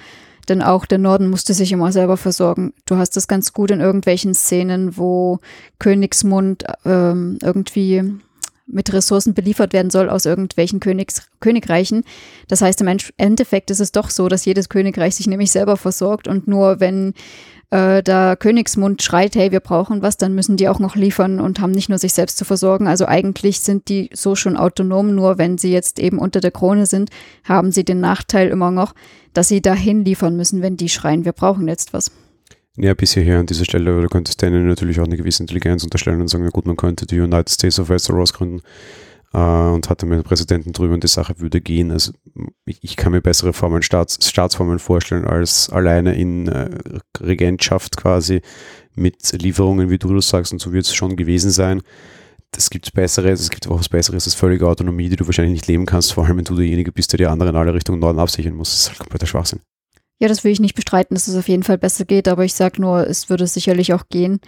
Denn 0.49 0.62
auch 0.62 0.87
der 0.87 0.99
Norden 0.99 1.30
musste 1.30 1.54
sich 1.54 1.70
immer 1.70 1.92
selber 1.92 2.16
versorgen. 2.16 2.73
Du 2.87 2.97
hast 2.97 3.16
das 3.16 3.28
ganz 3.28 3.52
gut 3.52 3.70
in 3.70 3.80
irgendwelchen 3.80 4.35
Szenen, 4.35 4.97
wo 4.97 5.38
Königsmund 5.78 6.64
ähm, 6.85 7.38
irgendwie 7.42 8.18
mit 8.66 8.92
Ressourcen 8.92 9.35
beliefert 9.35 9.73
werden 9.73 9.90
soll 9.90 10.09
aus 10.09 10.26
irgendwelchen 10.26 10.80
Königs 10.80 11.28
Königreichen. 11.40 12.04
Das 12.49 12.62
heißt, 12.62 12.80
im 12.80 12.99
Endeffekt 13.16 13.70
ist 13.70 13.80
es 13.80 13.92
doch 13.92 14.11
so, 14.11 14.28
dass 14.28 14.44
jedes 14.44 14.68
Königreich 14.68 15.16
sich 15.16 15.26
nämlich 15.26 15.50
selber 15.50 15.76
versorgt 15.76 16.28
und 16.28 16.49
nur 16.49 16.80
wenn 16.80 17.14
äh, 17.71 18.03
der 18.03 18.37
Königsmund 18.37 19.03
schreit, 19.03 19.37
hey, 19.37 19.53
wir 19.53 19.61
brauchen 19.61 20.03
was, 20.03 20.17
dann 20.17 20.35
müssen 20.35 20.57
die 20.57 20.69
auch 20.69 20.79
noch 20.79 20.97
liefern 20.97 21.41
und 21.41 21.61
haben 21.61 21.71
nicht 21.71 21.89
nur 21.89 21.99
sich 21.99 22.12
selbst 22.12 22.37
zu 22.37 22.45
versorgen. 22.45 22.89
Also 22.89 23.07
eigentlich 23.07 23.61
sind 23.61 23.89
die 23.89 24.11
so 24.12 24.35
schon 24.35 24.57
autonom, 24.57 25.15
nur 25.15 25.39
wenn 25.39 25.57
sie 25.57 25.73
jetzt 25.73 25.99
eben 25.99 26.19
unter 26.19 26.41
der 26.41 26.50
Krone 26.50 26.87
sind, 26.87 27.11
haben 27.45 27.71
sie 27.71 27.85
den 27.85 28.00
Nachteil 28.00 28.49
immer 28.49 28.71
noch, 28.71 28.95
dass 29.35 29.49
sie 29.49 29.62
dahin 29.62 30.05
liefern 30.05 30.37
müssen, 30.37 30.62
wenn 30.62 30.77
die 30.77 30.89
schreien, 30.89 31.25
wir 31.25 31.33
brauchen 31.33 31.69
jetzt 31.69 31.93
was. 31.93 32.11
Ja, 32.77 32.95
bis 32.95 33.15
hierher 33.15 33.39
an 33.39 33.47
dieser 33.47 33.65
Stelle, 33.65 33.91
aber 33.91 34.03
du 34.03 34.09
könntest 34.09 34.41
denen 34.43 34.67
natürlich 34.67 35.00
auch 35.00 35.05
eine 35.05 35.17
gewisse 35.17 35.43
Intelligenz 35.43 35.85
unterstellen 35.85 36.21
und 36.21 36.29
sagen, 36.29 36.45
ja 36.45 36.50
gut, 36.50 36.67
man 36.67 36.77
könnte 36.77 37.07
die 37.07 37.21
United 37.21 37.50
States 37.50 37.79
of 37.79 37.89
Westeros 37.89 38.33
gründen 38.33 38.62
äh, 39.33 39.39
und 39.39 39.89
hatte 39.89 40.07
mit 40.07 40.19
dem 40.19 40.25
Präsidenten 40.25 40.73
drüber 40.73 40.95
und 40.95 41.05
die 41.05 41.09
Sache 41.09 41.39
würde 41.39 41.61
gehen. 41.61 41.91
Also 41.91 42.13
ich, 42.65 42.79
ich 42.83 42.97
kann 42.97 43.13
mir 43.13 43.21
bessere 43.21 43.53
Formen, 43.53 43.83
Staats, 43.83 44.19
Staatsformen 44.29 44.79
vorstellen, 44.79 45.25
als 45.25 45.71
alleine 45.71 46.15
in 46.15 46.49
äh, 46.49 46.71
Regentschaft 47.21 47.97
quasi 47.97 48.43
mit 48.95 49.33
Lieferungen, 49.33 49.91
wie 49.91 49.99
du 49.99 50.15
das 50.15 50.29
sagst, 50.29 50.53
und 50.53 50.61
so 50.61 50.73
wird 50.73 50.87
es 50.87 50.95
schon 50.95 51.17
gewesen 51.17 51.51
sein. 51.51 51.83
Das 52.53 52.69
gibt 52.69 52.93
Besseres, 52.93 53.40
es 53.40 53.51
gibt 53.51 53.69
auch 53.69 53.79
was 53.79 53.88
Besseres 53.88 54.27
als 54.27 54.35
völlige 54.35 54.66
Autonomie, 54.66 55.09
die 55.09 55.16
du 55.16 55.27
wahrscheinlich 55.27 55.53
nicht 55.53 55.69
leben 55.69 55.87
kannst, 55.87 56.12
vor 56.12 56.27
allem 56.27 56.38
wenn 56.38 56.45
du 56.45 56.57
derjenige 56.57 56.90
bist, 56.90 57.12
der 57.12 57.19
die 57.19 57.27
anderen 57.27 57.55
alle 57.55 57.73
Richtung 57.73 58.01
Norden 58.01 58.19
absichern 58.19 58.55
muss. 58.55 58.71
Das 58.71 58.81
ist 58.81 58.88
halt 58.88 58.99
kompletter 58.99 59.27
Schwachsinn. 59.27 59.61
Ja, 60.19 60.29
das 60.29 60.43
will 60.43 60.53
ich 60.53 60.61
nicht 60.61 60.75
bestreiten, 60.75 61.14
dass 61.14 61.29
es 61.29 61.37
auf 61.37 61.49
jeden 61.49 61.62
Fall 61.62 61.79
besser 61.79 62.05
geht, 62.05 62.29
aber 62.29 62.45
ich 62.45 62.55
sage 62.55 62.81
nur, 62.81 63.07
es 63.07 63.31
würde 63.31 63.47
sicherlich 63.47 63.95
auch 63.95 64.09
gehen. 64.11 64.40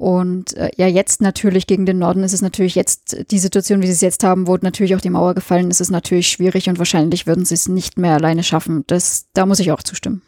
Und 0.00 0.56
äh, 0.56 0.70
ja, 0.76 0.86
jetzt 0.86 1.20
natürlich 1.20 1.66
gegen 1.66 1.84
den 1.84 1.98
Norden 1.98 2.24
ist 2.24 2.32
es 2.32 2.40
natürlich 2.40 2.74
jetzt 2.74 3.18
die 3.30 3.38
Situation, 3.38 3.82
wie 3.82 3.86
sie 3.86 3.92
es 3.92 4.00
jetzt 4.00 4.24
haben, 4.24 4.46
wo 4.46 4.56
natürlich 4.56 4.96
auch 4.96 5.00
die 5.02 5.10
Mauer 5.10 5.34
gefallen 5.34 5.70
ist, 5.70 5.82
ist 5.82 5.90
natürlich 5.90 6.28
schwierig 6.28 6.70
und 6.70 6.78
wahrscheinlich 6.78 7.26
würden 7.26 7.44
sie 7.44 7.52
es 7.52 7.68
nicht 7.68 7.98
mehr 7.98 8.14
alleine 8.14 8.42
schaffen. 8.42 8.84
Das, 8.86 9.26
da 9.34 9.44
muss 9.44 9.60
ich 9.60 9.72
auch 9.72 9.82
zustimmen. 9.82 10.22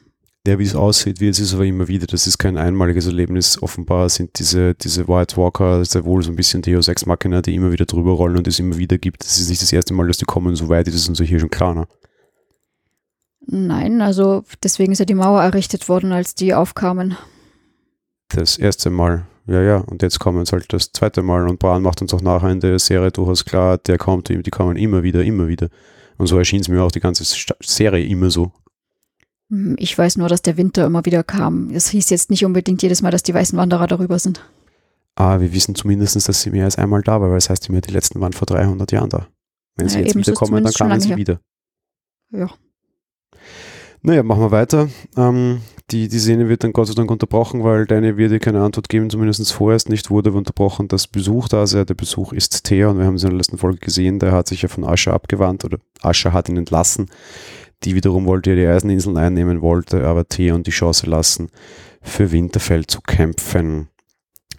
Ja, 0.46 0.58
wie 0.58 0.64
es 0.64 0.74
aussieht, 0.74 1.20
wie 1.20 1.28
es 1.28 1.38
ist 1.38 1.54
aber 1.54 1.64
immer 1.64 1.88
wieder, 1.88 2.06
das 2.06 2.26
ist 2.26 2.37
kein 2.37 2.58
einmaliges 2.58 3.06
Erlebnis. 3.06 3.62
Offenbar 3.62 4.11
sind 4.11 4.38
diese, 4.38 4.74
diese 4.74 5.08
White 5.08 5.38
Walker 5.38 5.82
sehr 5.87 6.04
wohl 6.04 6.22
so 6.22 6.30
ein 6.30 6.37
bisschen 6.37 6.61
Deus 6.61 6.88
Ex 6.88 7.06
Machina, 7.06 7.40
die 7.40 7.54
immer 7.54 7.72
wieder 7.72 7.87
drüber 7.87 8.12
rollen 8.12 8.37
und 8.37 8.46
es 8.46 8.58
immer 8.58 8.76
wieder 8.76 8.98
gibt. 8.98 9.24
Das 9.24 9.38
ist 9.38 9.48
nicht 9.48 9.62
das 9.62 9.72
erste 9.72 9.94
Mal, 9.94 10.06
dass 10.06 10.18
die 10.18 10.26
kommen, 10.26 10.54
so 10.54 10.68
weit 10.68 10.87
ist 10.87 10.96
es 10.96 11.08
uns 11.08 11.18
hier 11.18 11.40
schon 11.40 11.48
klar. 11.48 11.74
Ne? 11.74 11.87
Nein, 13.46 14.02
also 14.02 14.44
deswegen 14.62 14.92
ist 14.92 14.98
ja 14.98 15.06
die 15.06 15.14
Mauer 15.14 15.42
errichtet 15.42 15.88
worden, 15.88 16.12
als 16.12 16.35
die 16.35 16.52
aufkamen. 16.52 17.16
Das 18.28 18.58
erste 18.58 18.90
Mal, 18.90 19.24
ja, 19.46 19.61
ja. 19.61 19.76
Und 19.78 20.02
jetzt 20.02 20.18
kommen 20.18 20.42
es 20.42 20.52
halt 20.52 20.72
das 20.72 20.92
zweite 20.92 21.22
Mal. 21.22 21.48
Und 21.48 21.59
Bran 21.59 21.83
macht 21.83 22.02
uns 22.02 22.14
auch 22.14 22.20
nachher 22.20 22.50
in 22.50 22.61
der 22.61 22.78
Serie 22.78 23.11
durchaus 23.11 23.44
klar, 23.44 23.78
der 23.78 23.98
kommt, 23.98 24.28
die 24.28 24.50
kommen 24.50 24.76
immer 24.76 25.02
wieder, 25.02 25.24
immer 25.24 25.48
wieder. 25.48 25.68
Und 26.18 26.26
so 26.26 26.38
erschien 26.38 26.61
es 26.61 26.68
mir 26.68 26.83
auch 26.83 26.92
die 26.92 27.00
ganze 27.00 27.24
Serie 27.61 28.07
immer 28.07 28.31
so. 28.31 28.52
Hm, 29.50 29.76
ich 29.78 29.96
weiß 29.96 30.16
nur, 30.16 30.28
dass 30.28 30.42
der 30.42 30.57
Winter 30.57 30.87
immer 30.87 31.05
wieder 31.05 31.24
kam. 31.24 31.70
Es 31.70 31.88
hieß 31.88 32.11
jetzt 32.11 32.31
nicht 32.31 32.44
unbedingt 32.44 32.83
jedes 32.83 33.02
Mal, 33.02 33.11
dass 33.11 33.22
die 33.22 33.35
weißen 33.35 33.59
Wanderer 33.59 33.87
darüber 33.87 34.18
sind. 34.18 34.44
Ah, 35.14 35.40
wir 35.40 35.52
wissen 35.52 35.74
zumindest, 35.74 36.26
dass 36.28 36.40
sie 36.40 36.50
mehr 36.50 36.64
als 36.64 36.78
einmal 36.78 37.02
da 37.02 37.20
war, 37.20 37.28
weil 37.28 37.37
das 37.37 37.50
heißt 37.50 37.68
immer, 37.68 37.81
die 37.81 37.92
letzten 37.92 38.20
waren 38.20 38.33
vor 38.33 38.46
300 38.46 38.92
Jahren 38.92 39.11
da. 39.11 39.26
Wenn 39.76 39.88
sie 39.88 39.98
ja, 39.98 40.05
jetzt 40.07 40.16
wiederkommen, 40.16 40.62
dann 40.62 40.72
kamen 40.72 41.00
sie 41.00 41.09
her. 41.09 41.16
wieder. 41.16 41.40
Ja. 42.31 42.48
Naja, 44.02 44.22
machen 44.22 44.40
wir 44.42 44.50
weiter. 44.50 44.88
Ähm, 45.16 45.61
die, 45.92 46.09
die 46.09 46.18
Szene 46.18 46.48
wird 46.48 46.64
dann 46.64 46.72
Gott 46.72 46.88
sei 46.88 46.94
Dank 46.94 47.11
unterbrochen, 47.11 47.62
weil 47.62 47.87
deine 47.87 48.16
wird 48.16 48.33
dir 48.33 48.40
keine 48.40 48.62
Antwort 48.62 48.88
geben, 48.88 49.11
zumindest 49.11 49.52
vorerst 49.52 49.88
nicht, 49.88 50.11
wurde 50.11 50.33
unterbrochen, 50.33 50.88
dass 50.88 51.07
Besuch 51.07 51.48
da 51.48 51.66
sei. 51.66 51.85
Der 51.85 51.94
Besuch 51.94 52.33
ist 52.33 52.64
Thea 52.64 52.88
und 52.88 52.98
wir 52.98 53.07
haben 53.07 53.16
es 53.16 53.22
in 53.22 53.31
der 53.31 53.37
letzten 53.37 53.59
Folge 53.59 53.78
gesehen, 53.78 54.18
der 54.18 54.33
hat 54.33 54.48
sich 54.48 54.62
ja 54.62 54.68
von 54.68 54.85
Ascha 54.85 55.12
abgewandt 55.12 55.64
oder 55.64 55.78
Ascha 56.00 56.33
hat 56.33 56.48
ihn 56.48 56.57
entlassen. 56.57 57.11
Die 57.85 57.94
wiederum 57.94 58.26
wollte 58.26 58.50
ja 58.50 58.57
die 58.57 58.66
Eiseninseln 58.66 59.16
einnehmen, 59.16 59.61
wollte 59.61 60.07
aber 60.07 60.26
Thea 60.26 60.55
und 60.55 60.66
die 60.66 60.70
Chance 60.70 61.07
lassen, 61.07 61.50
für 62.00 62.33
Winterfell 62.33 62.87
zu 62.87 63.00
kämpfen. 63.00 63.88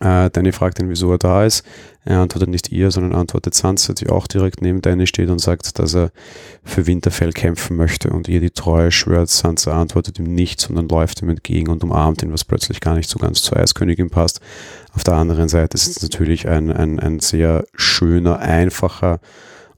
Äh, 0.03 0.29
Danny 0.31 0.51
fragt 0.51 0.79
ihn, 0.79 0.89
wieso 0.89 1.11
er 1.13 1.17
da 1.17 1.45
ist. 1.45 1.63
Er 2.03 2.19
antwortet 2.19 2.49
nicht 2.49 2.69
ihr, 2.73 2.91
sondern 2.91 3.15
antwortet 3.17 3.55
Sansa, 3.55 3.93
die 3.93 4.09
auch 4.09 4.27
direkt 4.27 4.61
neben 4.61 4.81
Danny 4.81 5.07
steht 5.07 5.29
und 5.29 5.39
sagt, 5.39 5.79
dass 5.79 5.95
er 5.95 6.11
für 6.65 6.85
Winterfell 6.85 7.31
kämpfen 7.31 7.77
möchte 7.77 8.09
und 8.09 8.27
ihr 8.27 8.41
die 8.41 8.49
Treue 8.51 8.91
schwört. 8.91 9.29
Sansa 9.29 9.79
antwortet 9.79 10.19
ihm 10.19 10.35
nicht, 10.35 10.59
sondern 10.59 10.89
läuft 10.89 11.21
ihm 11.21 11.29
entgegen 11.29 11.71
und 11.71 11.83
umarmt 11.85 12.21
ihn, 12.21 12.33
was 12.33 12.43
plötzlich 12.43 12.81
gar 12.81 12.95
nicht 12.95 13.09
so 13.09 13.17
ganz 13.17 13.41
zur 13.41 13.57
Eiskönigin 13.57 14.09
passt. 14.09 14.41
Auf 14.93 15.05
der 15.05 15.13
anderen 15.13 15.47
Seite 15.47 15.75
ist 15.75 15.87
es 15.87 16.01
natürlich 16.01 16.49
ein, 16.49 16.69
ein, 16.69 16.99
ein 16.99 17.21
sehr 17.21 17.63
schöner, 17.73 18.39
einfacher 18.39 19.21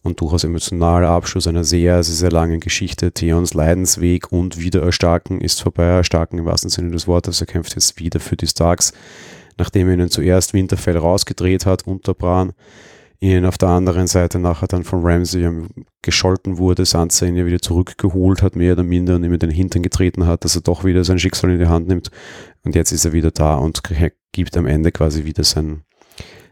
und 0.01 0.21
durchaus 0.21 0.43
emotionaler 0.43 1.09
Abschluss 1.09 1.47
einer 1.47 1.63
sehr, 1.63 2.03
sehr, 2.03 2.15
sehr 2.15 2.31
langen 2.31 2.59
Geschichte. 2.59 3.11
Theons 3.11 3.53
Leidensweg 3.53 4.31
und 4.31 4.59
Wiedererstarken 4.59 5.39
ist 5.41 5.61
vorbei. 5.61 5.85
Erstarken 5.85 6.39
im 6.39 6.45
wahrsten 6.45 6.71
Sinne 6.71 6.91
des 6.91 7.07
Wortes. 7.07 7.41
Er 7.41 7.47
kämpft 7.47 7.75
jetzt 7.75 7.99
wieder 7.99 8.19
für 8.19 8.35
die 8.35 8.47
Starks 8.47 8.91
nachdem 9.57 9.87
er 9.87 9.93
ihnen 9.95 10.09
zuerst 10.09 10.53
Winterfell 10.53 10.97
rausgedreht 10.97 11.65
hat 11.65 11.87
unter 11.87 12.13
Bran, 12.13 12.53
ihn 13.19 13.45
auf 13.45 13.57
der 13.57 13.69
anderen 13.69 14.07
Seite 14.07 14.39
nachher 14.39 14.67
dann 14.67 14.83
von 14.83 15.05
Ramsey 15.05 15.49
gescholten 16.01 16.57
wurde, 16.57 16.85
Sansa 16.85 17.25
ihn 17.25 17.35
ja 17.35 17.45
wieder 17.45 17.59
zurückgeholt 17.59 18.41
hat, 18.41 18.55
mehr 18.55 18.73
oder 18.73 18.83
minder, 18.83 19.15
und 19.15 19.23
ihm 19.23 19.33
in 19.33 19.39
den 19.39 19.51
Hintern 19.51 19.81
getreten 19.81 20.27
hat, 20.27 20.43
dass 20.45 20.55
er 20.55 20.61
doch 20.61 20.83
wieder 20.83 21.03
sein 21.03 21.19
Schicksal 21.19 21.51
in 21.51 21.59
die 21.59 21.67
Hand 21.67 21.87
nimmt. 21.87 22.11
Und 22.63 22.75
jetzt 22.75 22.91
ist 22.91 23.05
er 23.05 23.13
wieder 23.13 23.31
da 23.31 23.55
und 23.55 23.81
gibt 24.31 24.57
am 24.57 24.65
Ende 24.65 24.91
quasi 24.91 25.25
wieder 25.25 25.43
sein, 25.43 25.83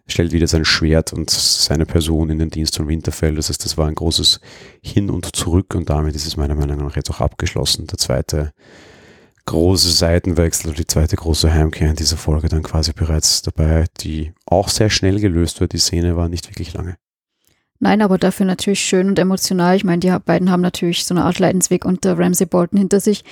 stellt 0.08 0.32
wieder 0.32 0.48
sein 0.48 0.66
Schwert 0.66 1.14
und 1.14 1.30
seine 1.30 1.86
Person 1.86 2.30
in 2.30 2.40
den 2.40 2.50
Dienst 2.50 2.78
von 2.78 2.88
Winterfell. 2.88 3.36
Das 3.36 3.50
heißt, 3.50 3.64
das 3.64 3.78
war 3.78 3.88
ein 3.88 3.96
großes 3.96 4.40
Hin 4.82 5.10
und 5.10 5.36
Zurück 5.36 5.76
und 5.76 5.90
damit 5.90 6.16
ist 6.16 6.26
es 6.26 6.38
meiner 6.38 6.56
Meinung 6.56 6.78
nach 6.78 6.96
jetzt 6.96 7.12
auch 7.12 7.22
abgeschlossen. 7.22 7.88
Der 7.88 7.98
zweite 7.98 8.54
große 9.46 9.92
Seitenwechsel 9.92 10.70
und 10.70 10.80
die 10.80 10.88
zweite 10.88 11.16
große 11.16 11.54
Heimkehr 11.54 11.90
in 11.90 11.96
dieser 11.96 12.18
Folge 12.18 12.48
dann 12.48 12.64
quasi 12.64 12.94
bereits 12.94 13.42
dabei, 13.42 13.86
die 14.00 14.34
auch 14.46 14.70
sehr 14.70 14.90
schnell 14.90 15.20
gelöst 15.20 15.60
wird. 15.60 15.74
Die 15.74 15.80
Szene 15.80 16.16
war 16.16 16.30
nicht 16.30 16.50
wirklich 16.50 16.74
lange. 16.74 16.98
Nein, 17.80 18.02
aber 18.02 18.18
dafür 18.18 18.46
natürlich 18.46 18.80
schön 18.80 19.10
und 19.10 19.20
emotional. 19.20 19.76
Ich 19.76 19.84
meine, 19.84 20.00
die 20.00 20.16
beiden 20.26 20.50
haben 20.50 20.62
natürlich 20.62 21.06
so 21.06 21.14
eine 21.14 21.26
Art 21.26 21.40
Leidensweg 21.40 21.84
unter 21.84 22.18
Ramsey 22.18 22.46
Bolton 22.46 22.80
hinter 22.80 23.02
sich, 23.02 23.26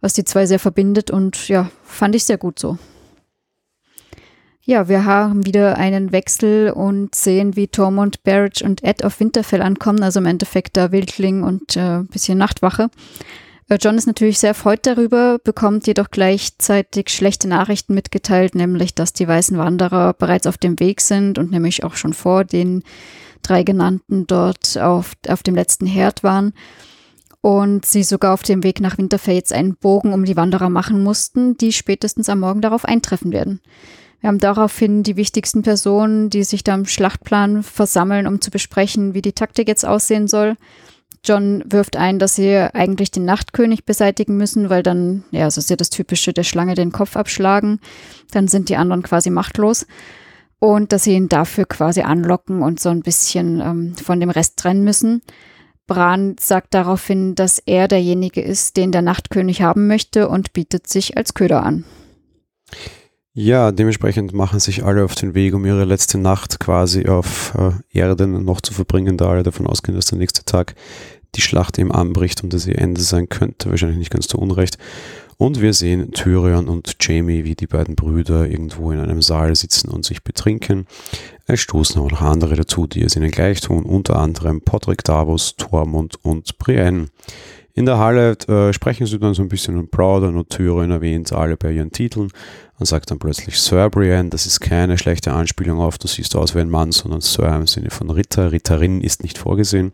was 0.00 0.14
die 0.14 0.24
zwei 0.24 0.46
sehr 0.46 0.58
verbindet 0.58 1.10
und 1.10 1.48
ja, 1.48 1.70
fand 1.84 2.14
ich 2.14 2.24
sehr 2.24 2.38
gut 2.38 2.58
so. 2.58 2.78
Ja, 4.62 4.88
wir 4.88 5.04
haben 5.04 5.46
wieder 5.46 5.78
einen 5.78 6.12
Wechsel 6.12 6.70
und 6.70 7.14
sehen, 7.14 7.56
wie 7.56 7.68
Tormund, 7.68 8.22
Barrett 8.22 8.60
und 8.62 8.84
Ed 8.84 9.02
auf 9.04 9.18
Winterfell 9.20 9.62
ankommen, 9.62 10.02
also 10.02 10.20
im 10.20 10.26
Endeffekt 10.26 10.76
da 10.76 10.92
Wildling 10.92 11.42
und 11.42 11.76
äh, 11.76 12.02
bisschen 12.02 12.38
Nachtwache. 12.38 12.90
Äh, 13.68 13.78
John 13.80 13.96
ist 13.96 14.06
natürlich 14.06 14.38
sehr 14.38 14.50
erfreut 14.50 14.80
darüber, 14.82 15.38
bekommt 15.38 15.86
jedoch 15.86 16.10
gleichzeitig 16.10 17.10
schlechte 17.10 17.48
Nachrichten 17.48 17.94
mitgeteilt, 17.94 18.54
nämlich 18.54 18.94
dass 18.94 19.12
die 19.12 19.28
weißen 19.28 19.58
Wanderer 19.58 20.14
bereits 20.14 20.46
auf 20.46 20.58
dem 20.58 20.80
Weg 20.80 21.00
sind 21.00 21.38
und 21.38 21.50
nämlich 21.50 21.84
auch 21.84 21.96
schon 21.96 22.14
vor 22.14 22.44
den 22.44 22.82
drei 23.42 23.62
genannten 23.62 24.26
dort 24.26 24.78
auf, 24.78 25.12
auf 25.28 25.42
dem 25.42 25.54
letzten 25.54 25.86
Herd 25.86 26.22
waren 26.22 26.52
und 27.40 27.86
sie 27.86 28.02
sogar 28.02 28.34
auf 28.34 28.42
dem 28.42 28.64
Weg 28.64 28.80
nach 28.80 28.98
Winterfell 28.98 29.42
einen 29.52 29.76
Bogen 29.76 30.12
um 30.12 30.24
die 30.24 30.36
Wanderer 30.36 30.70
machen 30.70 31.02
mussten, 31.02 31.56
die 31.56 31.72
spätestens 31.72 32.28
am 32.28 32.40
Morgen 32.40 32.60
darauf 32.60 32.84
eintreffen 32.84 33.32
werden. 33.32 33.60
Wir 34.20 34.28
haben 34.28 34.40
daraufhin 34.40 35.04
die 35.04 35.16
wichtigsten 35.16 35.62
Personen, 35.62 36.28
die 36.28 36.42
sich 36.42 36.64
da 36.64 36.74
im 36.74 36.86
Schlachtplan 36.86 37.62
versammeln, 37.62 38.26
um 38.26 38.40
zu 38.40 38.50
besprechen, 38.50 39.14
wie 39.14 39.22
die 39.22 39.32
Taktik 39.32 39.68
jetzt 39.68 39.86
aussehen 39.86 40.26
soll. 40.26 40.56
John 41.24 41.64
wirft 41.66 41.96
ein, 41.96 42.18
dass 42.18 42.36
sie 42.36 42.56
eigentlich 42.56 43.10
den 43.10 43.24
Nachtkönig 43.24 43.84
beseitigen 43.84 44.36
müssen, 44.36 44.70
weil 44.70 44.82
dann, 44.82 45.24
ja, 45.30 45.44
das 45.44 45.58
ist 45.58 45.70
ja 45.70 45.76
das 45.76 45.90
Typische, 45.90 46.32
der 46.32 46.44
Schlange 46.44 46.74
den 46.74 46.92
Kopf 46.92 47.16
abschlagen. 47.16 47.80
Dann 48.30 48.48
sind 48.48 48.68
die 48.68 48.76
anderen 48.76 49.02
quasi 49.02 49.30
machtlos. 49.30 49.86
Und 50.60 50.92
dass 50.92 51.04
sie 51.04 51.14
ihn 51.14 51.28
dafür 51.28 51.66
quasi 51.66 52.02
anlocken 52.02 52.62
und 52.62 52.80
so 52.80 52.88
ein 52.88 53.02
bisschen 53.02 53.60
ähm, 53.60 53.94
von 53.96 54.18
dem 54.18 54.30
Rest 54.30 54.56
trennen 54.56 54.82
müssen. 54.82 55.22
Bran 55.86 56.36
sagt 56.38 56.74
daraufhin, 56.74 57.34
dass 57.34 57.58
er 57.64 57.88
derjenige 57.88 58.40
ist, 58.40 58.76
den 58.76 58.92
der 58.92 59.02
Nachtkönig 59.02 59.62
haben 59.62 59.86
möchte 59.86 60.28
und 60.28 60.52
bietet 60.52 60.86
sich 60.86 61.16
als 61.16 61.34
Köder 61.34 61.62
an. 61.62 61.84
Ja, 63.40 63.70
dementsprechend 63.70 64.32
machen 64.32 64.58
sich 64.58 64.84
alle 64.84 65.04
auf 65.04 65.14
den 65.14 65.32
Weg, 65.32 65.54
um 65.54 65.64
ihre 65.64 65.84
letzte 65.84 66.18
Nacht 66.18 66.58
quasi 66.58 67.06
auf 67.06 67.54
äh, 67.56 67.70
Erden 67.96 68.44
noch 68.44 68.60
zu 68.60 68.74
verbringen, 68.74 69.16
da 69.16 69.28
alle 69.28 69.44
davon 69.44 69.68
ausgehen, 69.68 69.94
dass 69.94 70.06
der 70.06 70.18
nächste 70.18 70.44
Tag 70.44 70.74
die 71.36 71.40
Schlacht 71.40 71.78
eben 71.78 71.92
anbricht 71.92 72.42
und 72.42 72.52
dass 72.52 72.66
ihr 72.66 72.76
Ende 72.80 73.00
sein 73.00 73.28
könnte, 73.28 73.70
wahrscheinlich 73.70 73.98
nicht 73.98 74.10
ganz 74.10 74.26
zu 74.26 74.38
Unrecht. 74.38 74.76
Und 75.36 75.60
wir 75.60 75.72
sehen 75.72 76.10
Tyrion 76.10 76.68
und 76.68 76.96
Jamie, 77.00 77.44
wie 77.44 77.54
die 77.54 77.68
beiden 77.68 77.94
Brüder 77.94 78.48
irgendwo 78.48 78.90
in 78.90 78.98
einem 78.98 79.22
Saal 79.22 79.54
sitzen 79.54 79.88
und 79.88 80.04
sich 80.04 80.24
betrinken. 80.24 80.88
Es 81.46 81.60
stoßen 81.60 82.02
auch 82.02 82.10
noch 82.10 82.22
andere 82.22 82.56
dazu, 82.56 82.88
die 82.88 83.02
es 83.02 83.14
ihnen 83.14 83.30
gleich 83.30 83.60
tun, 83.60 83.84
unter 83.84 84.16
anderem 84.16 84.62
Podrick 84.62 85.04
Davos, 85.04 85.54
Tormund 85.54 86.16
und 86.24 86.58
Brienne. 86.58 87.10
In 87.78 87.86
der 87.86 87.98
Halle 87.98 88.36
äh, 88.48 88.72
sprechen 88.72 89.06
sie 89.06 89.20
dann 89.20 89.34
so 89.34 89.42
ein 89.42 89.48
bisschen 89.48 89.78
und 89.78 89.92
Browder 89.92 90.30
und 90.30 90.50
Tyrion 90.50 90.90
erwähnt 90.90 91.32
alle 91.32 91.56
bei 91.56 91.70
ihren 91.70 91.92
Titeln 91.92 92.32
und 92.76 92.86
sagt 92.86 93.08
dann 93.08 93.20
plötzlich 93.20 93.56
Sir 93.60 93.88
Brienne, 93.88 94.30
das 94.30 94.46
ist 94.46 94.58
keine 94.58 94.98
schlechte 94.98 95.32
Anspielung 95.32 95.78
auf, 95.78 95.96
du 95.96 96.08
siehst 96.08 96.34
aus 96.34 96.56
wie 96.56 96.58
ein 96.58 96.70
Mann, 96.70 96.90
sondern 96.90 97.20
Sir 97.20 97.54
im 97.54 97.68
Sinne 97.68 97.90
von 97.90 98.10
Ritter, 98.10 98.50
Ritterin 98.50 99.00
ist 99.00 99.22
nicht 99.22 99.38
vorgesehen. 99.38 99.92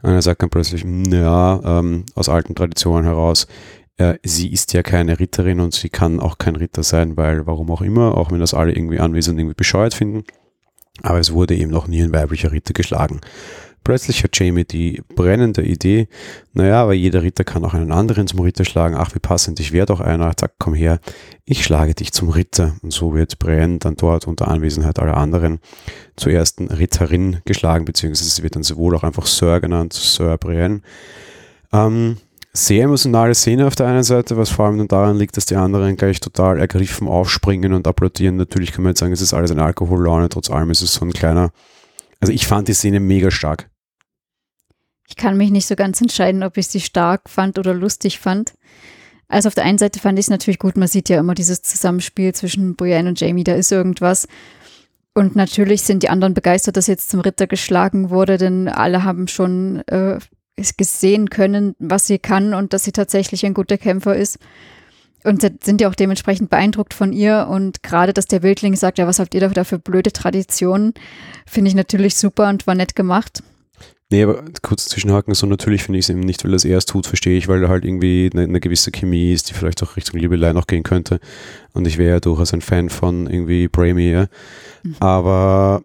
Und 0.00 0.12
er 0.12 0.22
sagt 0.22 0.40
dann 0.40 0.48
plötzlich, 0.48 0.82
ja, 0.82 1.60
ähm, 1.78 2.06
aus 2.14 2.30
alten 2.30 2.54
Traditionen 2.54 3.04
heraus, 3.04 3.48
äh, 3.98 4.14
sie 4.22 4.50
ist 4.50 4.72
ja 4.72 4.82
keine 4.82 5.20
Ritterin 5.20 5.60
und 5.60 5.74
sie 5.74 5.90
kann 5.90 6.20
auch 6.20 6.38
kein 6.38 6.56
Ritter 6.56 6.84
sein, 6.84 7.18
weil 7.18 7.46
warum 7.46 7.70
auch 7.70 7.82
immer, 7.82 8.16
auch 8.16 8.30
wenn 8.30 8.40
das 8.40 8.54
alle 8.54 8.72
irgendwie 8.72 8.98
anwesend 8.98 9.38
irgendwie 9.38 9.56
bescheuert 9.56 9.92
finden. 9.92 10.24
Aber 11.02 11.18
es 11.18 11.34
wurde 11.34 11.54
eben 11.54 11.70
noch 11.70 11.86
nie 11.86 12.02
ein 12.02 12.12
weiblicher 12.14 12.50
Ritter 12.50 12.72
geschlagen. 12.72 13.20
Plötzlich 13.84 14.24
hat 14.24 14.38
Jamie 14.38 14.64
die 14.64 15.02
brennende 15.14 15.62
Idee, 15.62 16.08
naja, 16.54 16.82
aber 16.82 16.94
jeder 16.94 17.22
Ritter 17.22 17.44
kann 17.44 17.64
auch 17.66 17.74
einen 17.74 17.92
anderen 17.92 18.26
zum 18.26 18.40
Ritter 18.40 18.64
schlagen. 18.64 18.96
Ach, 18.96 19.14
wie 19.14 19.18
passend, 19.18 19.60
ich 19.60 19.72
werde 19.72 19.92
doch 19.92 20.00
einer. 20.00 20.34
Zack, 20.36 20.54
komm 20.58 20.72
her, 20.72 21.00
ich 21.44 21.62
schlage 21.62 21.94
dich 21.94 22.12
zum 22.12 22.30
Ritter. 22.30 22.76
Und 22.82 22.94
so 22.94 23.14
wird 23.14 23.38
Brienne 23.38 23.78
dann 23.78 23.96
dort 23.96 24.26
unter 24.26 24.48
Anwesenheit 24.48 24.98
aller 24.98 25.18
anderen 25.18 25.60
zur 26.16 26.32
ersten 26.32 26.68
Ritterin 26.68 27.42
geschlagen, 27.44 27.84
beziehungsweise 27.84 28.30
sie 28.30 28.42
wird 28.42 28.56
dann 28.56 28.62
sowohl 28.62 28.96
auch 28.96 29.04
einfach 29.04 29.26
Sir 29.26 29.60
genannt, 29.60 29.92
Sir 29.92 30.38
Brienne. 30.38 30.80
Ähm, 31.70 32.16
sehr 32.54 32.84
emotionale 32.84 33.34
Szene 33.34 33.66
auf 33.66 33.74
der 33.74 33.88
einen 33.88 34.04
Seite, 34.04 34.36
was 34.38 34.48
vor 34.48 34.66
allem 34.66 34.78
dann 34.78 34.88
daran 34.88 35.18
liegt, 35.18 35.36
dass 35.36 35.44
die 35.44 35.56
anderen 35.56 35.96
gleich 35.96 36.20
total 36.20 36.58
ergriffen 36.58 37.06
aufspringen 37.08 37.74
und 37.74 37.86
applaudieren. 37.86 38.36
Natürlich 38.36 38.72
kann 38.72 38.84
man 38.84 38.92
jetzt 38.92 39.00
sagen, 39.00 39.12
es 39.12 39.20
ist 39.20 39.34
alles 39.34 39.50
eine 39.50 39.64
Alkohollaune, 39.64 40.30
trotz 40.30 40.50
allem 40.50 40.70
ist 40.70 40.80
es 40.80 40.94
so 40.94 41.04
ein 41.04 41.12
kleiner. 41.12 41.50
Also 42.20 42.32
ich 42.32 42.46
fand 42.46 42.68
die 42.68 42.72
Szene 42.72 43.00
mega 43.00 43.30
stark. 43.30 43.68
Ich 45.14 45.16
kann 45.16 45.36
mich 45.36 45.52
nicht 45.52 45.66
so 45.66 45.76
ganz 45.76 46.00
entscheiden, 46.00 46.42
ob 46.42 46.56
ich 46.56 46.66
sie 46.66 46.80
stark 46.80 47.30
fand 47.30 47.56
oder 47.60 47.72
lustig 47.72 48.18
fand. 48.18 48.54
Also 49.28 49.46
auf 49.46 49.54
der 49.54 49.62
einen 49.62 49.78
Seite 49.78 50.00
fand 50.00 50.18
ich 50.18 50.24
es 50.24 50.30
natürlich 50.30 50.58
gut, 50.58 50.76
man 50.76 50.88
sieht 50.88 51.08
ja 51.08 51.20
immer 51.20 51.36
dieses 51.36 51.62
Zusammenspiel 51.62 52.34
zwischen 52.34 52.74
Brienne 52.74 53.10
und 53.10 53.20
Jamie, 53.20 53.44
da 53.44 53.54
ist 53.54 53.70
irgendwas. 53.70 54.26
Und 55.14 55.36
natürlich 55.36 55.82
sind 55.82 56.02
die 56.02 56.08
anderen 56.08 56.34
begeistert, 56.34 56.76
dass 56.76 56.88
jetzt 56.88 57.10
zum 57.10 57.20
Ritter 57.20 57.46
geschlagen 57.46 58.10
wurde, 58.10 58.38
denn 58.38 58.66
alle 58.66 59.04
haben 59.04 59.28
schon 59.28 59.86
äh, 59.86 60.18
gesehen 60.76 61.30
können, 61.30 61.76
was 61.78 62.08
sie 62.08 62.18
kann 62.18 62.52
und 62.52 62.72
dass 62.72 62.82
sie 62.82 62.92
tatsächlich 62.92 63.46
ein 63.46 63.54
guter 63.54 63.78
Kämpfer 63.78 64.16
ist. 64.16 64.40
Und 65.22 65.42
sind 65.62 65.80
ja 65.80 65.88
auch 65.88 65.94
dementsprechend 65.94 66.50
beeindruckt 66.50 66.92
von 66.92 67.12
ihr. 67.12 67.46
Und 67.48 67.84
gerade, 67.84 68.12
dass 68.12 68.26
der 68.26 68.42
Wildling 68.42 68.74
sagt, 68.74 68.98
ja, 68.98 69.06
was 69.06 69.20
habt 69.20 69.32
ihr 69.32 69.48
da 69.48 69.62
für 69.62 69.78
blöde 69.78 70.12
Traditionen, 70.12 70.92
finde 71.46 71.68
ich 71.68 71.76
natürlich 71.76 72.16
super 72.16 72.48
und 72.48 72.66
war 72.66 72.74
nett 72.74 72.96
gemacht. 72.96 73.44
Nee, 74.10 74.22
aber 74.22 74.44
kurz 74.62 74.84
zwischenhaken, 74.86 75.34
so 75.34 75.46
natürlich 75.46 75.82
finde 75.82 75.98
ich 75.98 76.04
es 76.04 76.10
eben 76.10 76.20
nicht, 76.20 76.44
weil 76.44 76.52
er 76.52 76.56
es 76.56 76.64
erst 76.64 76.90
tut, 76.90 77.06
verstehe 77.06 77.38
ich, 77.38 77.48
weil 77.48 77.60
da 77.60 77.68
halt 77.68 77.84
irgendwie 77.84 78.30
eine, 78.32 78.42
eine, 78.42 78.60
gewisse 78.60 78.90
Chemie 78.90 79.32
ist, 79.32 79.48
die 79.48 79.54
vielleicht 79.54 79.82
auch 79.82 79.96
Richtung 79.96 80.20
Liebelei 80.20 80.52
noch 80.52 80.66
gehen 80.66 80.82
könnte. 80.82 81.20
Und 81.72 81.86
ich 81.86 81.98
wäre 81.98 82.10
ja 82.10 82.20
durchaus 82.20 82.52
ein 82.52 82.60
Fan 82.60 82.90
von 82.90 83.26
irgendwie 83.26 83.66
Bramy, 83.66 84.10
ja. 84.10 84.26
Mhm. 84.82 84.96
Aber 85.00 85.82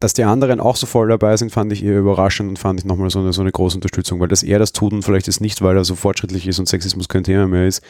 dass 0.00 0.12
die 0.12 0.24
anderen 0.24 0.60
auch 0.60 0.76
so 0.76 0.86
voll 0.86 1.08
dabei 1.08 1.36
sind, 1.36 1.50
fand 1.50 1.72
ich 1.72 1.82
eher 1.82 1.98
überraschend 1.98 2.50
und 2.50 2.58
fand 2.58 2.80
ich 2.80 2.84
nochmal 2.84 3.08
so 3.08 3.20
eine, 3.20 3.32
so 3.32 3.40
eine 3.40 3.52
große 3.52 3.78
Unterstützung, 3.78 4.20
weil 4.20 4.28
dass 4.28 4.42
er 4.42 4.58
das 4.58 4.72
tut 4.72 4.92
und 4.92 5.02
vielleicht 5.02 5.28
ist 5.28 5.40
nicht, 5.40 5.62
weil 5.62 5.76
er 5.76 5.84
so 5.84 5.94
fortschrittlich 5.94 6.46
ist 6.46 6.58
und 6.58 6.68
Sexismus 6.68 7.08
kein 7.08 7.24
Thema 7.24 7.46
mehr 7.46 7.66
ist, 7.66 7.82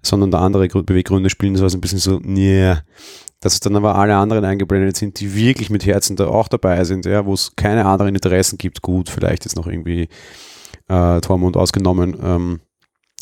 sondern 0.00 0.30
da 0.30 0.38
andere 0.38 0.66
Beweggründe 0.68 1.28
spielen, 1.28 1.52
das 1.52 1.62
war 1.62 1.68
so 1.68 1.76
ein 1.76 1.82
bisschen 1.82 1.98
so, 1.98 2.20
yeah, 2.24 2.82
dass 3.40 3.60
dann 3.60 3.76
aber 3.76 3.94
alle 3.94 4.16
anderen 4.16 4.44
eingeblendet 4.44 4.96
sind, 4.96 5.20
die 5.20 5.34
wirklich 5.34 5.70
mit 5.70 5.86
Herzen 5.86 6.16
da 6.16 6.26
auch 6.26 6.48
dabei 6.48 6.84
sind, 6.84 7.06
ja, 7.06 7.24
wo 7.24 7.34
es 7.34 7.52
keine 7.56 7.84
anderen 7.86 8.14
Interessen 8.14 8.58
gibt. 8.58 8.82
Gut, 8.82 9.08
vielleicht 9.08 9.46
ist 9.46 9.56
noch 9.56 9.66
irgendwie 9.66 10.08
äh, 10.88 11.20
Tormund 11.20 11.56
ausgenommen. 11.56 12.16
Ähm, 12.22 12.60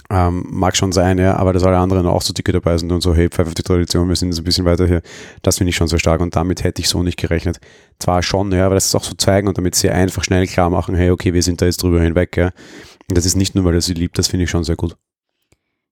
ähm, 0.08 0.46
mag 0.48 0.76
schon 0.76 0.92
sein, 0.92 1.18
ja, 1.18 1.36
aber 1.36 1.52
dass 1.52 1.64
alle 1.64 1.78
anderen 1.78 2.06
auch 2.06 2.22
so 2.22 2.32
dicke 2.32 2.52
dabei 2.52 2.78
sind 2.78 2.92
und 2.92 3.00
so, 3.00 3.14
hey, 3.14 3.28
pfeif 3.28 3.48
auf 3.48 3.54
die 3.54 3.62
Tradition, 3.62 4.08
wir 4.08 4.14
sind 4.14 4.28
jetzt 4.28 4.38
ein 4.38 4.44
bisschen 4.44 4.64
weiter 4.64 4.86
hier. 4.86 5.02
Das 5.42 5.58
finde 5.58 5.70
ich 5.70 5.76
schon 5.76 5.88
sehr 5.88 5.98
stark 5.98 6.20
und 6.20 6.36
damit 6.36 6.62
hätte 6.62 6.80
ich 6.80 6.88
so 6.88 7.02
nicht 7.02 7.18
gerechnet. 7.18 7.58
Zwar 7.98 8.22
schon, 8.22 8.52
ja, 8.52 8.66
aber 8.66 8.76
das 8.76 8.86
ist 8.86 8.94
auch 8.94 9.02
so 9.02 9.14
zeigen 9.14 9.48
und 9.48 9.58
damit 9.58 9.74
sie 9.74 9.90
einfach 9.90 10.22
schnell 10.22 10.46
klar 10.46 10.70
machen, 10.70 10.94
hey, 10.94 11.10
okay, 11.10 11.34
wir 11.34 11.42
sind 11.42 11.60
da 11.60 11.66
jetzt 11.66 11.82
drüber 11.82 12.00
hinweg, 12.00 12.36
ja. 12.36 12.52
Und 13.08 13.18
das 13.18 13.26
ist 13.26 13.34
nicht 13.34 13.56
nur, 13.56 13.64
weil 13.64 13.74
er 13.74 13.80
sie 13.80 13.94
liebt, 13.94 14.16
das 14.16 14.28
finde 14.28 14.44
ich 14.44 14.50
schon 14.50 14.62
sehr 14.62 14.76
gut. 14.76 14.96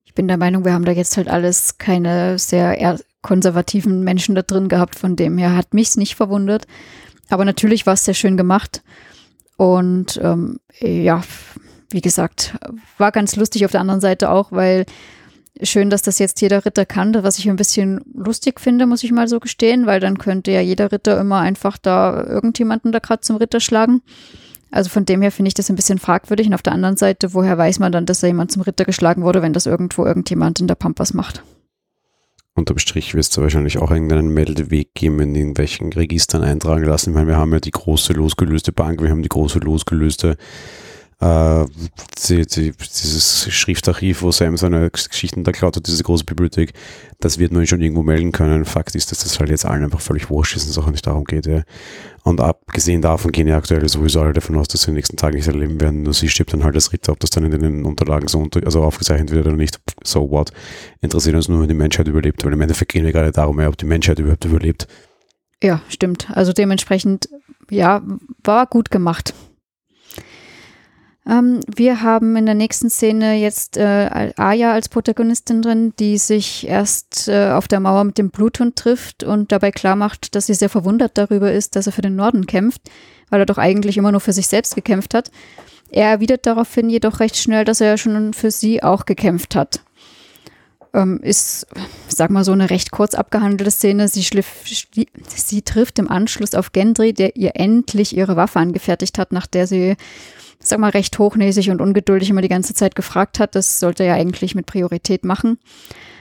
Ich 0.05 0.15
bin 0.15 0.29
der 0.29 0.37
Meinung, 0.37 0.65
wir 0.65 0.73
haben 0.73 0.85
da 0.85 0.93
jetzt 0.93 1.17
halt 1.17 1.27
alles 1.27 1.79
keine 1.79 2.39
sehr 2.39 2.81
konservativen 3.25 4.05
Menschen 4.05 4.37
da 4.37 4.43
drin 4.43 4.69
gehabt. 4.69 4.95
Von 4.95 5.17
dem 5.17 5.37
her 5.39 5.57
hat 5.57 5.75
mich 5.75 5.89
es 5.89 5.97
nicht 5.97 6.15
verwundert. 6.15 6.67
Aber 7.31 7.45
natürlich 7.45 7.87
war 7.87 7.95
es 7.95 8.05
sehr 8.05 8.15
schön 8.15 8.37
gemacht. 8.37 8.85
Und 9.57 10.21
ähm, 10.23 10.61
ja, 10.81 11.23
wie 11.91 12.01
gesagt, 12.01 12.57
war 12.99 13.11
ganz 13.11 13.35
lustig 13.35 13.65
auf 13.65 13.73
der 13.73 13.81
anderen 13.81 14.01
Seite 14.01 14.31
auch, 14.31 14.53
weil 14.53 14.85
schön, 15.63 15.91
dass 15.91 16.03
das 16.03 16.19
jetzt 16.19 16.41
jeder 16.41 16.65
Ritter 16.67 16.85
kann, 16.85 17.15
was 17.23 17.39
ich 17.39 17.49
ein 17.49 17.57
bisschen 17.57 18.01
lustig 18.13 18.61
finde, 18.61 18.87
muss 18.87 19.05
ich 19.05 19.13
mal 19.13 19.29
so 19.29 19.41
gestehen, 19.41 19.87
weil 19.87 20.01
dann 20.01 20.19
könnte 20.19 20.51
ja 20.51 20.61
jeder 20.61 20.93
Ritter 20.93 21.19
immer 21.21 21.39
einfach 21.39 21.79
da 21.79 22.25
irgendjemanden 22.25 22.93
da 22.93 22.99
gerade 22.99 23.21
zum 23.21 23.37
Ritter 23.37 23.61
schlagen. 23.61 24.03
Also 24.71 24.91
von 24.91 25.05
dem 25.05 25.23
her 25.23 25.31
finde 25.31 25.49
ich 25.49 25.55
das 25.55 25.71
ein 25.71 25.77
bisschen 25.77 26.01
fragwürdig. 26.01 26.49
Und 26.49 26.55
auf 26.55 26.63
der 26.63 26.73
anderen 26.73 26.97
Seite, 26.97 27.33
woher 27.33 27.57
weiß 27.57 27.79
man 27.79 27.93
dann, 27.93 28.07
dass 28.07 28.21
da 28.21 28.27
jemand 28.27 28.51
zum 28.51 28.63
Ritter 28.63 28.85
geschlagen 28.85 29.23
wurde, 29.23 29.41
wenn 29.41 29.53
das 29.53 29.67
irgendwo 29.67 30.05
irgendjemand 30.05 30.59
in 30.59 30.67
der 30.67 30.75
Pampas 30.75 31.15
macht? 31.15 31.45
Unterm 32.55 32.79
Strich 32.79 33.15
wird 33.15 33.25
es 33.25 33.31
da 33.31 33.43
wahrscheinlich 33.43 33.79
auch 33.79 33.91
irgendeinen 33.91 34.29
Meldeweg 34.29 34.95
geben, 34.95 35.21
in 35.21 35.35
irgendwelchen 35.35 35.93
Registern 35.93 36.43
eintragen 36.43 36.85
lassen. 36.85 37.13
Meine, 37.13 37.27
wir 37.27 37.37
haben 37.37 37.53
ja 37.53 37.61
die 37.61 37.73
große 37.73 38.13
losgelöste 38.13 38.73
Bank, 38.73 39.03
wir 39.03 39.11
haben 39.11 39.23
die 39.23 39.29
große 39.29 39.59
losgelöste 39.59 40.37
äh, 41.25 41.65
die, 42.29 42.47
die, 42.47 42.73
dieses 42.73 43.49
Schriftarchiv, 43.51 44.21
wo 44.21 44.31
Sam 44.31 44.59
seine 44.59 44.91
Geschichten 44.91 45.43
da 45.43 45.53
klaut 45.53 45.77
hat, 45.77 45.87
diese 45.87 46.03
große 46.03 46.25
Bibliothek, 46.25 46.75
das 47.21 47.39
wird 47.39 47.53
man 47.53 47.67
schon 47.67 47.81
irgendwo 47.81 48.03
melden 48.03 48.31
können. 48.31 48.67
Fakt 48.67 48.95
ist, 48.95 49.11
dass 49.11 49.21
das 49.21 49.41
halt 49.41 49.49
jetzt 49.49 49.65
allen 49.65 49.85
einfach 49.85 50.03
völlig 50.03 50.29
wurscht 50.29 50.57
ist 50.57 50.65
und 50.65 50.71
es 50.71 50.79
auch 50.79 50.91
nicht 50.91 51.07
darum 51.07 51.25
geht. 51.25 51.47
Ja. 51.47 51.63
Und 52.25 52.41
abgesehen 52.41 53.01
davon 53.01 53.33
gehen 53.33 53.47
ja 53.47 53.57
aktuell 53.57 53.89
sowieso 53.89 54.21
alle 54.21 54.35
davon 54.35 54.57
aus, 54.57 54.69
dass 54.69 54.83
sie 54.83 54.89
in 54.89 54.93
den 54.93 54.97
nächsten 54.97 55.17
Tagen 55.17 55.37
nicht 55.37 55.47
erleben 55.47 55.81
werden. 55.81 56.03
Nur 56.03 56.13
sie 56.13 56.29
stirbt 56.29 56.53
dann 56.53 56.65
halt 56.65 56.75
als 56.75 56.93
Ritter, 56.93 57.13
ob 57.13 57.21
das 57.21 57.31
dann 57.31 57.45
in 57.45 57.59
den 57.59 57.85
Unterlagen 57.85 58.29
so 58.29 58.39
unter, 58.39 58.65
also 58.67 58.83
aufgezeichnet 58.83 59.31
wird 59.31 59.47
oder 59.47 59.57
nicht. 59.57 59.81
So 60.03 60.31
what? 60.31 60.53
Interessiert 61.01 61.37
uns 61.37 61.49
nur, 61.49 61.63
wenn 61.63 61.69
die 61.69 61.75
Menschheit 61.75 62.07
überlebt, 62.07 62.45
weil 62.45 62.53
im 62.53 62.61
Endeffekt 62.61 62.93
gehen 62.93 63.05
wir 63.05 63.13
gerade 63.13 63.33
darum, 63.33 63.59
ob 63.61 63.79
die 63.79 63.87
Menschheit 63.87 64.19
überhaupt 64.19 64.45
überlebt. 64.45 64.87
Ja, 65.63 65.81
stimmt. 65.89 66.29
Also 66.33 66.53
dementsprechend, 66.53 67.31
ja, 67.71 68.03
war 68.43 68.67
gut 68.67 68.91
gemacht. 68.91 69.33
Ähm, 71.27 71.61
wir 71.75 72.03
haben 72.03 72.37
in 72.37 72.45
der 72.45 72.55
nächsten 72.55 72.91
Szene 72.91 73.37
jetzt 73.37 73.77
äh, 73.77 74.33
Aya 74.37 74.73
als 74.73 74.89
Protagonistin 74.89 75.63
drin, 75.63 75.95
die 75.99 76.19
sich 76.19 76.69
erst 76.69 77.29
äh, 77.29 77.51
auf 77.51 77.67
der 77.67 77.81
Mauer 77.81 78.05
mit 78.05 78.19
dem 78.19 78.31
Bluthund 78.31 78.77
trifft 78.77 79.25
und 79.25 79.51
dabei 79.51 79.71
klar 79.71 79.97
macht, 79.97 80.35
dass 80.35 80.47
sie 80.47 80.55
sehr 80.55 80.69
verwundert 80.69 81.17
darüber 81.17 81.51
ist, 81.51 81.77
dass 81.77 81.87
er 81.87 81.93
für 81.93 82.03
den 82.03 82.17
Norden 82.17 82.47
kämpft, 82.47 82.83
weil 83.31 83.41
er 83.41 83.47
doch 83.47 83.59
eigentlich 83.59 83.97
immer 83.97 84.13
nur 84.13 84.21
für 84.21 84.35
sich 84.35 84.49
selbst 84.49 84.75
gekämpft 84.75 85.15
hat. 85.15 85.31
Er 85.91 86.11
erwidert 86.11 86.45
daraufhin 86.45 86.91
jedoch 86.91 87.21
recht 87.21 87.37
schnell, 87.37 87.65
dass 87.65 87.81
er 87.81 87.89
ja 87.89 87.97
schon 87.97 88.35
für 88.35 88.51
sie 88.51 88.83
auch 88.83 89.07
gekämpft 89.07 89.55
hat. 89.55 89.81
Ähm, 90.93 91.21
ist, 91.23 91.67
sag 92.09 92.31
mal, 92.31 92.45
so 92.45 92.53
eine 92.53 92.69
recht 92.69 92.91
kurz 92.91 93.15
abgehandelte 93.15 93.71
Szene. 93.71 94.09
Sie, 94.09 94.25
schliff, 94.25 94.65
sie 94.65 95.63
trifft 95.63 95.99
im 95.99 96.11
Anschluss 96.11 96.55
auf 96.55 96.73
Gendry, 96.73 97.15
der 97.15 97.37
ihr 97.37 97.53
endlich 97.55 98.17
ihre 98.17 98.37
Waffe 98.37 98.59
angefertigt 98.59 99.19
hat, 99.19 99.33
nach 99.33 99.47
der 99.47 99.67
sie 99.67 99.97
sag 100.59 100.79
mal, 100.79 100.91
recht 100.91 101.19
hochnäsig 101.19 101.71
und 101.71 101.81
ungeduldig 101.81 102.31
immer 102.31 102.43
die 102.43 102.49
ganze 102.49 102.75
Zeit 102.75 102.95
gefragt 102.95 103.39
hat. 103.39 103.55
Das 103.55 103.81
sollte 103.81 104.03
er 104.03 104.11
ja 104.11 104.15
eigentlich 104.15 104.55
mit 104.55 104.67
Priorität 104.67 105.25
machen. 105.25 105.59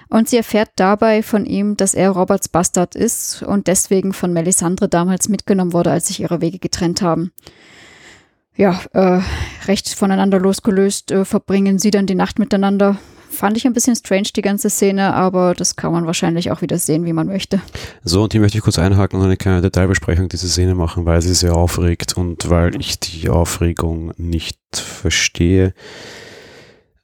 Und 0.09 0.29
sie 0.29 0.37
erfährt 0.37 0.69
dabei 0.75 1.23
von 1.23 1.45
ihm, 1.45 1.75
dass 1.75 1.95
er 1.95 2.11
Roberts 2.11 2.47
Bastard 2.47 2.95
ist 2.95 3.41
und 3.41 3.67
deswegen 3.67 4.13
von 4.13 4.31
Melisandre 4.31 4.87
damals 4.87 5.27
mitgenommen 5.27 5.73
wurde, 5.73 5.91
als 5.91 6.07
sich 6.07 6.19
ihre 6.19 6.41
Wege 6.41 6.59
getrennt 6.59 7.01
haben. 7.01 7.31
ja, 8.55 8.79
äh, 8.93 9.21
recht 9.65 9.89
voneinander 9.89 10.39
losgelöst 10.39 11.11
äh, 11.11 11.25
verbringen 11.25 11.79
sie 11.79 11.89
dann 11.89 12.05
die 12.05 12.15
Nacht 12.15 12.37
miteinander. 12.37 12.97
Fand 13.33 13.57
ich 13.57 13.65
ein 13.65 13.73
bisschen 13.73 13.95
strange, 13.95 14.29
die 14.35 14.41
ganze 14.41 14.69
Szene, 14.69 15.13
aber 15.13 15.55
das 15.55 15.75
kann 15.75 15.91
man 15.91 16.05
wahrscheinlich 16.05 16.51
auch 16.51 16.61
wieder 16.61 16.77
sehen, 16.77 17.03
wie 17.05 17.13
man 17.13 17.25
möchte. 17.25 17.59
So, 18.03 18.23
und 18.23 18.31
hier 18.31 18.41
möchte 18.41 18.57
ich 18.57 18.63
kurz 18.63 18.77
einhaken 18.77 19.19
und 19.19 19.25
eine 19.25 19.37
kleine 19.37 19.61
Detailbesprechung 19.61 20.29
dieser 20.29 20.47
Szene 20.47 20.75
machen, 20.75 21.05
weil 21.05 21.21
sie 21.21 21.33
sehr 21.33 21.55
aufregt 21.55 22.13
und 22.13 22.49
weil 22.49 22.79
ich 22.79 22.99
die 22.99 23.29
Aufregung 23.29 24.13
nicht 24.17 24.59
verstehe. 24.71 25.73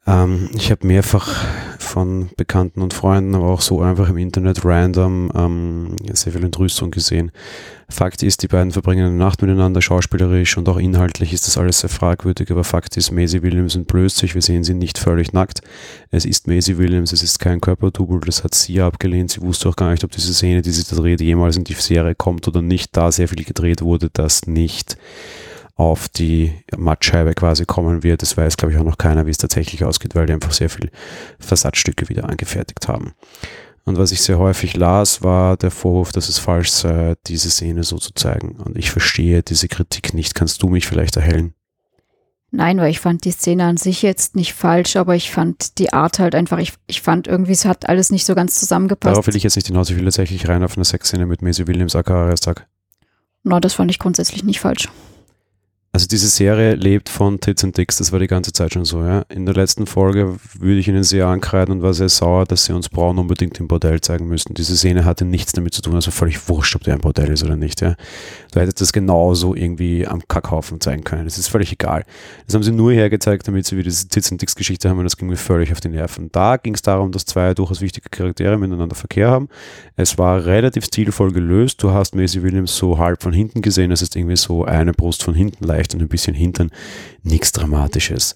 Ähm, 0.05 0.49
ich 0.53 0.69
habe 0.69 0.85
mehrfach 0.85 1.43
von 1.89 2.29
Bekannten 2.37 2.81
und 2.81 2.93
Freunden, 2.93 3.35
aber 3.35 3.47
auch 3.47 3.61
so 3.61 3.81
einfach 3.81 4.09
im 4.09 4.17
Internet 4.17 4.63
random 4.63 5.31
ähm, 5.35 5.95
sehr 6.13 6.31
viel 6.31 6.43
Entrüstung 6.43 6.91
gesehen. 6.91 7.31
Fakt 7.89 8.21
ist, 8.21 8.43
die 8.43 8.47
beiden 8.47 8.71
verbringen 8.71 9.07
eine 9.07 9.15
Nacht 9.15 9.41
miteinander, 9.41 9.81
schauspielerisch 9.81 10.57
und 10.57 10.69
auch 10.69 10.77
inhaltlich 10.77 11.33
ist 11.33 11.47
das 11.47 11.57
alles 11.57 11.79
sehr 11.79 11.89
fragwürdig, 11.89 12.51
aber 12.51 12.63
Fakt 12.63 12.95
ist, 12.97 13.11
Maisie 13.11 13.41
Williams 13.41 13.75
entblößt 13.75 14.17
sich, 14.17 14.35
wir 14.35 14.43
sehen 14.43 14.63
sie 14.63 14.75
nicht 14.75 14.99
völlig 14.99 15.33
nackt. 15.33 15.61
Es 16.11 16.23
ist 16.23 16.47
Maisie 16.47 16.77
Williams, 16.77 17.11
es 17.11 17.23
ist 17.23 17.39
kein 17.39 17.59
Körperdouble, 17.59 18.21
das 18.21 18.43
hat 18.43 18.53
sie 18.53 18.79
abgelehnt. 18.79 19.31
Sie 19.31 19.41
wusste 19.41 19.69
auch 19.69 19.75
gar 19.75 19.89
nicht, 19.89 20.03
ob 20.03 20.11
diese 20.11 20.33
Szene, 20.33 20.61
die 20.61 20.71
sie 20.71 20.83
da 20.87 21.01
dreht, 21.01 21.19
jemals 21.19 21.57
in 21.57 21.63
die 21.63 21.73
Serie 21.73 22.13
kommt 22.13 22.47
oder 22.47 22.61
nicht, 22.61 22.95
da 22.95 23.11
sehr 23.11 23.27
viel 23.27 23.43
gedreht 23.43 23.81
wurde, 23.81 24.09
das 24.13 24.45
nicht 24.45 24.95
auf 25.79 26.09
die 26.09 26.51
Mattscheibe 26.75 27.33
quasi 27.33 27.65
kommen 27.65 28.03
wird. 28.03 28.21
Das 28.21 28.35
weiß, 28.35 28.57
glaube 28.57 28.73
ich, 28.73 28.79
auch 28.79 28.83
noch 28.83 28.97
keiner, 28.97 29.25
wie 29.25 29.31
es 29.31 29.37
tatsächlich 29.37 29.85
ausgeht, 29.85 30.13
weil 30.13 30.25
die 30.25 30.33
einfach 30.33 30.51
sehr 30.51 30.69
viel 30.69 30.91
Versatzstücke 31.39 32.09
wieder 32.09 32.27
angefertigt 32.27 32.89
haben. 32.89 33.13
Und 33.85 33.97
was 33.97 34.11
ich 34.11 34.21
sehr 34.21 34.37
häufig 34.37 34.75
las, 34.75 35.23
war 35.23 35.55
der 35.55 35.71
Vorwurf, 35.71 36.11
dass 36.11 36.27
es 36.27 36.37
falsch 36.37 36.69
sei, 36.69 37.15
diese 37.27 37.49
Szene 37.49 37.83
so 37.83 37.97
zu 37.97 38.13
zeigen. 38.13 38.57
Und 38.57 38.77
ich 38.77 38.91
verstehe 38.91 39.41
diese 39.41 39.69
Kritik 39.69 40.13
nicht. 40.13 40.35
Kannst 40.35 40.61
du 40.61 40.67
mich 40.67 40.85
vielleicht 40.85 41.15
erhellen? 41.15 41.53
Nein, 42.51 42.79
weil 42.79 42.91
ich 42.91 42.99
fand 42.99 43.23
die 43.23 43.31
Szene 43.31 43.63
an 43.63 43.77
sich 43.77 44.01
jetzt 44.01 44.35
nicht 44.35 44.53
falsch, 44.53 44.97
aber 44.97 45.15
ich 45.15 45.31
fand 45.31 45.79
die 45.79 45.93
Art 45.93 46.19
halt 46.19 46.35
einfach, 46.35 46.57
ich, 46.57 46.73
ich 46.87 47.01
fand 47.01 47.27
irgendwie, 47.27 47.53
es 47.53 47.63
hat 47.63 47.87
alles 47.87 48.11
nicht 48.11 48.25
so 48.25 48.35
ganz 48.35 48.59
zusammengepasst. 48.59 49.13
Darauf 49.13 49.27
will 49.27 49.35
ich 49.37 49.43
jetzt 49.43 49.55
nicht 49.55 49.67
hinaus, 49.67 49.89
ich 49.89 49.95
will 49.95 50.03
tatsächlich 50.03 50.49
rein 50.49 50.61
auf 50.61 50.75
eine 50.75 50.83
Sexszene 50.83 51.25
mit 51.25 51.41
Maisie 51.41 51.67
Williams, 51.67 51.95
aka 51.95 52.25
Arrestag. 52.25 52.67
Na, 53.43 53.61
das 53.61 53.75
fand 53.75 53.91
ich 53.91 53.99
grundsätzlich 53.99 54.43
nicht 54.43 54.59
falsch. 54.59 54.89
Also 55.99 56.07
diese 56.07 56.29
Serie 56.29 56.75
lebt 56.75 57.09
von 57.09 57.41
Tits 57.41 57.65
and 57.65 57.77
Dicks, 57.77 57.97
das 57.97 58.13
war 58.13 58.19
die 58.19 58.27
ganze 58.27 58.53
Zeit 58.53 58.71
schon 58.71 58.85
so. 58.85 59.03
Ja. 59.03 59.23
In 59.27 59.45
der 59.45 59.53
letzten 59.53 59.85
Folge 59.85 60.37
würde 60.57 60.79
ich 60.79 60.87
Ihnen 60.87 61.03
sehr 61.03 61.27
ankreiden 61.27 61.75
und 61.75 61.81
war 61.81 61.93
sehr 61.93 62.07
sauer, 62.07 62.45
dass 62.45 62.63
Sie 62.63 62.71
uns 62.71 62.87
Braun 62.87 63.17
unbedingt 63.17 63.59
im 63.59 63.67
Bordell 63.67 63.99
zeigen 63.99 64.29
müssten. 64.29 64.53
Diese 64.53 64.77
Szene 64.77 65.03
hatte 65.03 65.25
nichts 65.25 65.51
damit 65.51 65.73
zu 65.73 65.81
tun, 65.81 65.95
also 65.95 66.09
völlig 66.09 66.47
wurscht, 66.47 66.73
ob 66.77 66.83
der 66.85 66.93
ein 66.93 67.01
Bordell 67.01 67.31
ist 67.31 67.43
oder 67.43 67.57
nicht. 67.57 67.81
Ja. 67.81 67.97
Du 68.53 68.61
hättest 68.61 68.79
das 68.79 68.93
genauso 68.93 69.55
irgendwie 69.55 70.07
am 70.07 70.25
Kackhaufen 70.25 70.79
zeigen 70.79 71.03
können. 71.03 71.25
Das 71.25 71.37
ist 71.37 71.49
völlig 71.49 71.73
egal. 71.73 72.05
Das 72.45 72.55
haben 72.55 72.63
sie 72.63 72.71
nur 72.71 72.93
hergezeigt, 72.93 73.45
damit 73.49 73.65
sie 73.65 73.75
wieder 73.75 73.89
diese 73.89 74.07
Tits 74.07 74.31
and 74.31 74.41
Dicks 74.41 74.55
Geschichte 74.55 74.89
haben 74.89 74.99
und 74.99 75.03
das 75.03 75.17
ging 75.17 75.27
mir 75.27 75.35
völlig 75.35 75.73
auf 75.73 75.81
die 75.81 75.89
Nerven. 75.89 76.29
Da 76.31 76.55
ging 76.55 76.75
es 76.75 76.81
darum, 76.81 77.11
dass 77.11 77.25
zwei 77.25 77.53
durchaus 77.53 77.81
wichtige 77.81 78.07
Charaktere 78.07 78.57
miteinander 78.57 78.95
Verkehr 78.95 79.29
haben. 79.29 79.49
Es 79.97 80.17
war 80.17 80.45
relativ 80.45 80.85
stilvoll 80.85 81.33
gelöst. 81.33 81.83
Du 81.83 81.91
hast 81.91 82.15
Maisie 82.15 82.41
Williams 82.41 82.73
so 82.77 82.97
halb 82.97 83.21
von 83.21 83.33
hinten 83.33 83.61
gesehen, 83.61 83.89
das 83.89 84.01
ist 84.01 84.15
irgendwie 84.15 84.37
so 84.37 84.63
eine 84.63 84.93
Brust 84.93 85.23
von 85.23 85.33
hinten 85.33 85.65
leicht 85.65 85.88
leicht 85.89 85.93
und 85.95 86.01
ein 86.01 86.07
bisschen 86.07 86.35
hintern, 86.35 86.71
nichts 87.23 87.51
Dramatisches. 87.51 88.35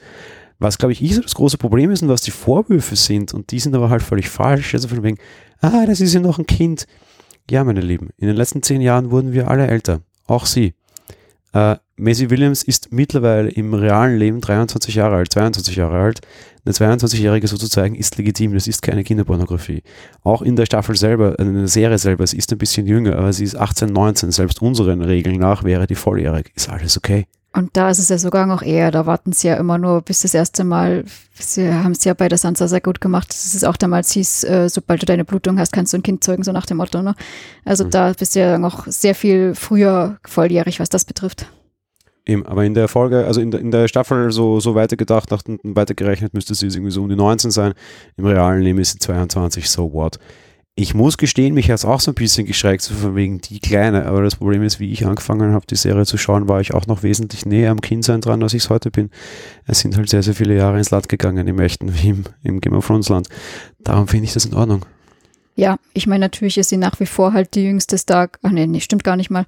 Was, 0.60 0.78
glaube 0.78 0.94
ich, 0.94 1.04
ich 1.04 1.16
so 1.16 1.22
das 1.22 1.36
große 1.36 1.58
Problem 1.58 1.92
ist 1.92 2.04
und 2.04 2.10
was 2.10 2.22
die 2.22 2.32
Vorwürfe 2.32 2.96
sind, 2.96 3.34
und 3.34 3.52
die 3.52 3.60
sind 3.60 3.76
aber 3.76 3.89
halt 3.89 4.02
völlig 4.02 4.30
falsch, 4.30 4.74
also 4.74 4.88
von 4.88 5.04
wegen, 5.04 5.18
ah, 5.62 5.86
das 5.86 6.00
ist 6.00 6.13
ja 6.13 6.20
noch 6.20 6.39
ein 6.39 6.46
Kind. 6.46 6.86
Ja, 7.50 7.63
meine 7.63 7.82
Lieben, 7.82 8.10
in 8.18 8.28
den 8.28 8.38
letzten 8.38 8.63
zehn 8.63 8.82
Jahren 8.82 9.12
wurden 9.12 9.34
wir 9.34 9.50
alle 9.50 9.68
älter, 9.68 10.02
auch 10.28 10.46
Sie. 10.46 10.74
Äh, 11.54 11.76
Maisie 11.96 12.30
Williams 12.30 12.63
ist 12.63 12.92
mittlerweile 12.92 13.50
im 13.50 13.74
realen 13.74 14.18
Leben 14.18 14.42
23 14.42 14.96
Jahre 14.96 15.18
alt, 15.18 15.32
22 15.32 15.76
Jahre 15.76 16.00
alt. 16.00 16.22
Eine 16.66 16.74
22-Jährige 16.74 17.48
so 17.48 17.58
zu 17.58 17.68
zeigen, 17.68 17.96
ist 17.96 18.18
legitim, 18.18 18.54
das 18.54 18.68
ist 18.68 18.82
keine 18.82 19.04
Kinderpornografie. 19.04 19.84
Auch 20.24 20.42
in 20.42 20.56
der 20.56 20.66
Staffel 20.66 20.96
selber, 20.96 21.38
äh, 21.38 21.44
in 21.44 21.54
der 21.54 21.68
Serie 21.68 21.98
selber, 21.98 22.26
sie 22.26 22.38
ist 22.38 22.52
ein 22.52 22.58
bisschen 22.58 22.88
jünger, 22.88 23.18
aber 23.18 23.34
sie 23.34 23.44
ist 23.44 23.56
18, 23.56 23.89
19, 23.89 24.32
selbst 24.32 24.62
unseren 24.62 25.02
Regeln 25.02 25.39
nach 25.39 25.63
wäre 25.63 25.86
die 25.86 25.96
volljährig. 25.96 26.52
Ist 26.56 26.70
alles 26.70 26.98
okay. 26.98 27.28
Und 27.56 27.78
da 27.78 27.92
ist 27.92 28.00
es 28.00 28.10
ja 28.10 28.18
sogar 28.18 28.48
noch 28.48 28.63
eher, 28.63 28.89
da 28.89 29.06
warten 29.06 29.32
sie 29.32 29.48
ja 29.48 29.56
immer 29.56 29.78
nur 29.78 30.02
bis 30.02 30.22
das 30.22 30.34
erste 30.34 30.63
Mal, 30.63 31.06
sie 31.36 31.72
haben 31.72 31.92
es 31.92 32.04
ja 32.04 32.16
bei 32.16 32.28
der 32.28 32.39
Sansa 32.39 32.68
sehr 32.68 32.82
gut 32.82 33.00
gemacht, 33.00 33.30
dass 33.30 33.54
es 33.54 33.63
auch 33.63 33.78
damals 33.78 34.12
hieß, 34.12 34.44
äh, 34.46 34.70
sobald 34.70 35.04
du 35.04 35.06
deine 35.06 35.24
Blutung 35.24 35.60
hast, 35.60 35.72
kannst 35.72 35.94
du 35.94 35.98
ein 35.98 36.04
Kind 36.04 36.24
zeugen, 36.24 36.44
so 36.44 36.52
nach 36.52 36.66
dem 36.66 36.78
Motto. 36.78 37.04
Ne? 37.04 37.13
Also 37.63 37.86
mhm. 37.86 37.92
da 37.92 38.13
bist 38.13 38.36
du 38.36 38.39
ja 38.39 38.58
noch 38.58 38.88
sehr 38.88 39.13
viel 39.13 39.54
früher 39.54 40.18
volljährig, 40.26 40.80
was 40.80 40.89
das 40.89 41.06
betrifft. 41.06 41.46
Eben, 42.26 42.46
aber 42.46 42.63
in 42.63 42.74
der 42.74 42.88
Folge, 42.88 43.26
also 43.26 43.39
in 43.39 43.52
der, 43.52 43.60
in 43.60 43.70
der 43.70 43.88
Staffel 43.88 44.32
so, 44.32 44.60
so 44.60 44.74
weitergedacht, 44.74 45.30
nach, 45.30 45.44
weitergerechnet 45.63 46.34
müsste 46.34 46.56
sie 46.56 46.68
irgendwie 46.68 46.92
so 46.92 47.04
um 47.04 47.10
die 47.10 47.16
19 47.16 47.52
sein. 47.52 47.74
Im 48.18 48.26
realen 48.26 48.62
Leben 48.62 48.80
ist 48.80 48.94
sie 48.94 49.00
22, 49.00 49.70
so 49.70 49.92
what. 49.94 50.18
Ich 50.75 50.95
muss 50.95 51.17
gestehen, 51.17 51.53
mich 51.53 51.69
hat 51.69 51.75
es 51.75 51.86
auch 51.86 51.99
so 51.99 52.09
ein 52.09 52.15
bisschen 52.15 52.47
geschreckt, 52.47 52.81
so 52.81 52.95
von 52.95 53.15
wegen 53.15 53.39
die 53.39 53.59
Kleine. 53.59 54.07
Aber 54.07 54.23
das 54.23 54.38
Problem 54.38 54.63
ist, 54.63 54.79
wie 54.79 54.91
ich 54.91 55.05
angefangen 55.05 55.53
habe, 55.53 55.67
die 55.67 55.75
Serie 55.75 56.07
zu 56.07 56.17
schauen, 56.17 56.47
war 56.47 56.62
ich 56.62 56.73
auch 56.73 56.88
noch 56.88 57.03
wesentlich 57.03 57.45
näher 57.45 57.69
am 57.69 57.79
Kindsein 57.79 58.21
dran, 58.21 58.41
als 58.41 58.55
ich 58.55 58.63
es 58.63 58.69
heute 58.71 58.89
bin. 58.89 59.12
Es 59.67 59.81
sind 59.81 59.95
halt 59.95 60.09
sehr, 60.09 60.23
sehr 60.23 60.33
viele 60.33 60.55
Jahre 60.57 60.79
ins 60.79 60.89
Land 60.89 61.09
gegangen, 61.09 61.47
im 61.47 61.59
echten 61.59 61.93
wie 61.93 62.09
im, 62.09 62.23
im 62.43 62.59
Game 62.59 62.73
of 62.73 62.88
Thrones 62.88 63.09
Land. 63.09 63.27
Darum 63.83 64.07
finde 64.07 64.25
ich 64.25 64.33
das 64.33 64.45
in 64.45 64.55
Ordnung. 64.55 64.83
Ja, 65.55 65.77
ich 65.93 66.07
meine, 66.07 66.25
natürlich 66.25 66.57
ist 66.57 66.69
sie 66.69 66.77
nach 66.77 66.99
wie 66.99 67.05
vor 67.05 67.33
halt 67.33 67.53
die 67.53 67.65
jüngste 67.65 67.99
Stark. 67.99 68.39
Ach 68.41 68.49
nee, 68.49 68.65
nee, 68.65 68.79
stimmt 68.79 69.03
gar 69.03 69.15
nicht 69.15 69.29
mal. 69.29 69.45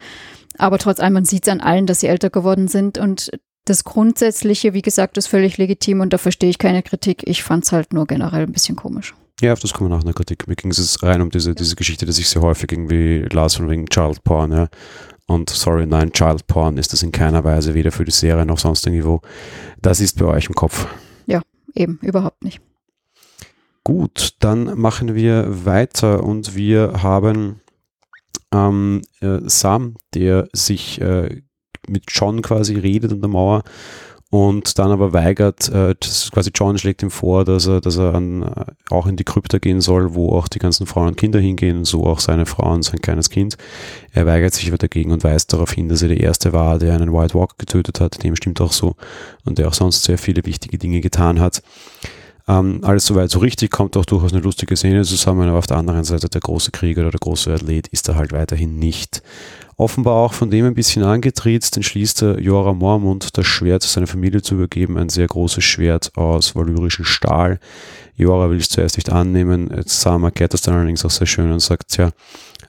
Aber 0.60 0.78
trotz 0.78 1.00
allem, 1.00 1.14
man 1.14 1.26
sieht 1.26 1.48
es 1.48 1.52
an 1.52 1.60
allen, 1.60 1.88
dass 1.88 2.02
sie 2.02 2.08
älter 2.08 2.30
geworden 2.30 2.68
sind 2.68 3.00
und 3.00 3.32
das 3.66 3.84
Grundsätzliche, 3.84 4.76
wie 4.76 4.84
gesagt, 4.84 5.18
ist 5.18 5.26
völlig 5.26 5.58
legitim 5.58 6.02
und 6.02 6.14
da 6.14 6.20
verstehe 6.20 6.52
ich 6.52 6.60
keine 6.60 6.84
Kritik. 6.84 7.24
Ich 7.26 7.42
fand 7.42 7.64
es 7.64 7.72
halt 7.72 7.94
nur 7.94 8.06
generell 8.06 8.44
ein 8.44 8.52
bisschen 8.52 8.76
komisch. 8.76 9.16
Ja, 9.42 9.54
auf 9.54 9.60
das 9.60 9.74
kommen 9.74 9.90
wir 9.90 9.96
nach 9.96 10.04
einer 10.04 10.14
Kritik. 10.14 10.48
Mir 10.48 10.56
ging 10.56 10.72
es 10.72 11.04
rein 11.04 11.22
um 11.22 11.30
diese, 11.30 11.54
diese 11.54 11.76
Geschichte, 11.76 12.06
dass 12.06 12.18
ich 12.18 12.30
sehr 12.30 12.42
häufig 12.42 12.72
irgendwie 12.72 13.26
las 13.32 13.56
von 13.56 13.70
wegen 13.70 13.86
Child 13.88 14.24
Porn, 14.24 14.52
ja. 14.52 14.70
Und 15.28 15.50
sorry, 15.50 15.86
nein, 15.86 16.14
Child 16.14 16.48
Porn 16.48 16.78
ist 16.78 16.94
das 16.94 17.04
in 17.04 17.12
keiner 17.12 17.44
Weise, 17.44 17.74
weder 17.74 17.92
für 17.92 18.06
die 18.06 18.12
Serie 18.12 18.46
noch 18.46 18.60
sonst 18.60 18.86
irgendwo. 18.86 19.22
Das 19.82 20.00
ist 20.00 20.20
bei 20.20 20.26
euch 20.26 20.48
im 20.48 20.56
Kopf. 20.56 20.88
Ja, 21.26 21.42
eben, 21.74 22.00
überhaupt 22.02 22.44
nicht. 22.44 22.62
Gut, 23.84 24.36
dann 24.40 24.80
machen 24.80 25.16
wir 25.16 25.66
weiter 25.66 26.24
und 26.24 26.56
wir 26.56 27.04
haben 27.04 27.60
ähm, 28.54 29.02
äh, 29.20 29.40
Sam, 29.46 29.96
der 30.14 30.48
sich 30.54 31.02
äh, 31.02 31.42
mit 31.88 32.06
John 32.08 32.42
quasi 32.42 32.76
redet 32.76 33.12
an 33.12 33.22
der 33.22 33.30
Mauer 33.30 33.64
und 34.32 34.80
dann 34.80 34.92
aber 34.92 35.14
weigert, 35.14 35.70
äh, 35.70 35.96
quasi 36.32 36.52
John 36.54 36.78
schlägt 36.78 37.04
ihm 37.04 37.12
vor, 37.12 37.46
dass 37.46 37.68
er, 37.68 37.80
dass 37.80 37.98
er 37.98 38.16
an, 38.16 38.44
äh, 38.44 38.66
auch 38.90 39.06
in 39.08 39.16
die 39.16 39.24
Krypta 39.24 39.60
gehen 39.60 39.82
soll, 39.82 40.14
wo 40.16 40.32
auch 40.32 40.48
die 40.48 40.60
ganzen 40.60 40.88
Frauen 40.88 41.10
und 41.10 41.18
Kinder 41.18 41.40
hingehen, 41.40 41.86
so 41.86 42.06
auch 42.06 42.20
seine 42.20 42.46
Frau 42.46 42.74
und 42.74 42.84
sein 42.84 43.00
kleines 43.02 43.30
Kind. 43.30 43.58
Er 44.12 44.26
weigert 44.26 44.54
sich 44.54 44.68
aber 44.68 44.78
dagegen 44.78 45.12
und 45.12 45.24
weist 45.24 45.54
darauf 45.54 45.72
hin, 45.72 45.90
dass 45.90 46.02
er 46.02 46.10
der 46.10 46.20
Erste 46.20 46.54
war, 46.54 46.80
der 46.80 46.96
einen 46.96 47.14
White 47.14 47.36
Walker 47.36 47.56
getötet 47.58 48.00
hat, 48.00 48.24
dem 48.24 48.36
stimmt 48.36 48.60
auch 48.62 48.72
so, 48.72 48.96
und 49.46 49.58
der 49.58 49.68
auch 49.68 49.74
sonst 49.74 50.04
sehr 50.04 50.18
viele 50.18 50.46
wichtige 50.46 50.78
Dinge 50.78 51.02
getan 51.02 51.40
hat. 51.40 51.62
Ähm, 52.48 52.80
alles 52.84 53.08
soweit 53.08 53.32
so 53.32 53.40
richtig, 53.40 53.72
kommt 53.72 53.98
auch 53.98 54.06
durchaus 54.06 54.32
eine 54.32 54.42
lustige 54.42 54.78
Szene 54.78 55.04
zusammen, 55.04 55.50
aber 55.50 55.58
auf 55.58 55.68
der 55.68 55.78
anderen 55.78 56.04
Seite 56.04 56.30
der 56.30 56.42
große 56.42 56.72
Krieger 56.72 57.02
oder 57.02 57.12
der 57.12 57.20
große 57.20 57.52
Athlet 57.52 57.88
ist 57.88 58.08
er 58.08 58.16
halt 58.16 58.34
weiterhin 58.34 58.78
nicht. 58.78 59.24
Offenbar 59.78 60.14
auch 60.14 60.34
von 60.34 60.52
dem 60.52 60.66
ein 60.66 60.76
bisschen 60.76 61.04
angetriezt, 61.04 61.76
entschließt 61.76 62.22
er 62.22 62.40
Jora 62.40 62.74
Mormund 62.74 63.38
das 63.38 63.46
Schwert 63.48 63.84
seiner 63.84 64.08
Familie 64.08 64.42
zu 64.42 64.56
übergeben, 64.56 64.98
ein 64.98 65.10
sehr 65.10 65.28
großes 65.28 65.64
Schwert 65.64 66.12
aus 66.16 66.56
valyrischem 66.56 67.04
Stahl. 67.04 67.60
Jora 68.16 68.50
will 68.50 68.58
es 68.58 68.70
zuerst 68.70 68.98
nicht 68.98 69.12
annehmen, 69.12 69.70
Sam 69.86 70.24
erklärt 70.24 70.54
das 70.54 70.62
dann 70.62 70.76
allerdings 70.76 71.04
auch 71.04 71.10
sehr 71.10 71.28
schön 71.28 71.52
und 71.52 71.60
sagt, 71.60 71.98
ja, 71.98 72.12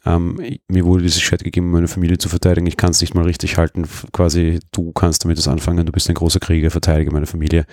ähm, 0.06 0.38
mir 0.68 0.84
wurde 0.84 1.02
dieses 1.02 1.20
Schwert 1.20 1.42
gegeben, 1.42 1.66
um 1.66 1.72
meine 1.72 1.88
Familie 1.88 2.16
zu 2.16 2.28
verteidigen. 2.28 2.66
Ich 2.68 2.76
kann 2.76 2.90
es 2.90 3.00
nicht 3.00 3.14
mal 3.14 3.24
richtig 3.24 3.56
halten. 3.56 3.88
Quasi, 4.12 4.60
du 4.70 4.92
kannst 4.92 5.24
damit 5.24 5.36
das 5.36 5.48
anfangen. 5.48 5.84
Du 5.84 5.90
bist 5.90 6.08
ein 6.08 6.14
großer 6.14 6.38
Krieger, 6.38 6.70
verteidige 6.70 7.10
meine 7.10 7.26
Familie. 7.26 7.66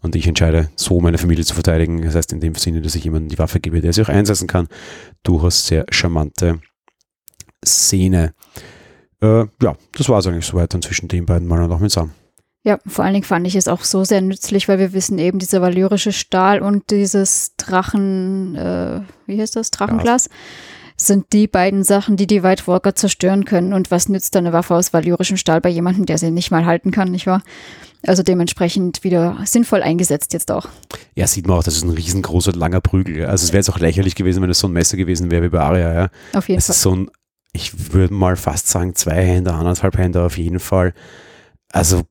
Und 0.00 0.16
ich 0.16 0.26
entscheide, 0.26 0.70
so 0.74 1.00
meine 1.00 1.18
Familie 1.18 1.44
zu 1.44 1.52
verteidigen. 1.52 2.00
Das 2.00 2.14
heißt, 2.14 2.32
in 2.32 2.40
dem 2.40 2.54
Sinne, 2.54 2.80
dass 2.80 2.94
ich 2.94 3.04
jemandem 3.04 3.28
die 3.28 3.38
Waffe 3.38 3.60
gebe, 3.60 3.82
der 3.82 3.92
sie 3.92 4.00
auch 4.02 4.08
einsetzen 4.08 4.46
kann. 4.46 4.68
Durchaus 5.22 5.66
sehr 5.66 5.84
charmante 5.90 6.60
Szene. 7.64 8.32
Äh, 9.20 9.44
ja, 9.62 9.76
das 9.92 10.08
war 10.08 10.20
es 10.20 10.26
eigentlich 10.26 10.46
soweit 10.46 10.72
dann 10.72 10.80
zwischen 10.82 11.08
den 11.08 11.26
beiden 11.26 11.46
Mal 11.46 11.62
und 11.62 11.72
auch 11.72 11.80
mit 11.80 11.92
Sam. 11.92 12.12
Ja, 12.62 12.78
vor 12.86 13.04
allen 13.04 13.14
Dingen 13.14 13.24
fand 13.24 13.46
ich 13.46 13.54
es 13.54 13.68
auch 13.68 13.84
so 13.84 14.02
sehr 14.02 14.22
nützlich, 14.22 14.66
weil 14.66 14.78
wir 14.78 14.94
wissen 14.94 15.18
eben, 15.18 15.38
dieser 15.38 15.60
valyrische 15.60 16.12
Stahl 16.12 16.62
und 16.62 16.90
dieses 16.90 17.54
Drachen, 17.56 18.56
äh, 18.56 19.02
wie 19.26 19.40
heißt 19.40 19.56
das, 19.56 19.70
Drachenglas. 19.70 20.26
Ja 20.26 20.32
sind 20.96 21.32
die 21.32 21.46
beiden 21.46 21.84
Sachen, 21.84 22.16
die 22.16 22.26
die 22.26 22.42
White 22.42 22.66
Walker 22.66 22.94
zerstören 22.94 23.44
können. 23.44 23.72
Und 23.72 23.90
was 23.90 24.08
nützt 24.08 24.34
eine 24.36 24.52
Waffe 24.52 24.74
aus 24.74 24.92
valyrischem 24.92 25.36
Stahl 25.36 25.60
bei 25.60 25.68
jemandem, 25.68 26.06
der 26.06 26.18
sie 26.18 26.30
nicht 26.30 26.50
mal 26.50 26.64
halten 26.64 26.90
kann, 26.90 27.10
nicht 27.10 27.26
wahr? 27.26 27.42
Also 28.06 28.22
dementsprechend 28.22 29.04
wieder 29.04 29.38
sinnvoll 29.44 29.82
eingesetzt 29.82 30.32
jetzt 30.32 30.50
auch. 30.50 30.68
Ja, 31.14 31.26
sieht 31.26 31.46
man 31.46 31.58
auch, 31.58 31.64
das 31.64 31.76
ist 31.76 31.82
ein 31.82 31.90
riesengroßer, 31.90 32.52
langer 32.52 32.80
Prügel. 32.80 33.26
Also 33.26 33.44
es 33.44 33.52
wäre 33.52 33.58
jetzt 33.58 33.68
auch 33.68 33.78
lächerlich 33.78 34.14
gewesen, 34.14 34.42
wenn 34.42 34.50
es 34.50 34.58
so 34.58 34.68
ein 34.68 34.72
Messer 34.72 34.96
gewesen 34.96 35.30
wäre 35.30 35.42
wie 35.42 35.48
bei 35.48 35.60
Aria. 35.60 35.92
Ja? 35.92 36.08
Auf 36.34 36.48
jeden 36.48 36.58
es 36.58 36.66
Fall. 36.66 36.74
ist 36.74 36.82
so 36.82 36.94
ein, 36.94 37.10
ich 37.52 37.92
würde 37.92 38.14
mal 38.14 38.36
fast 38.36 38.68
sagen, 38.68 38.94
zwei 38.94 39.24
Hände, 39.24 39.52
anderthalb 39.52 39.98
Hände 39.98 40.22
auf 40.22 40.38
jeden 40.38 40.60
Fall. 40.60 40.94
Also 41.72 42.02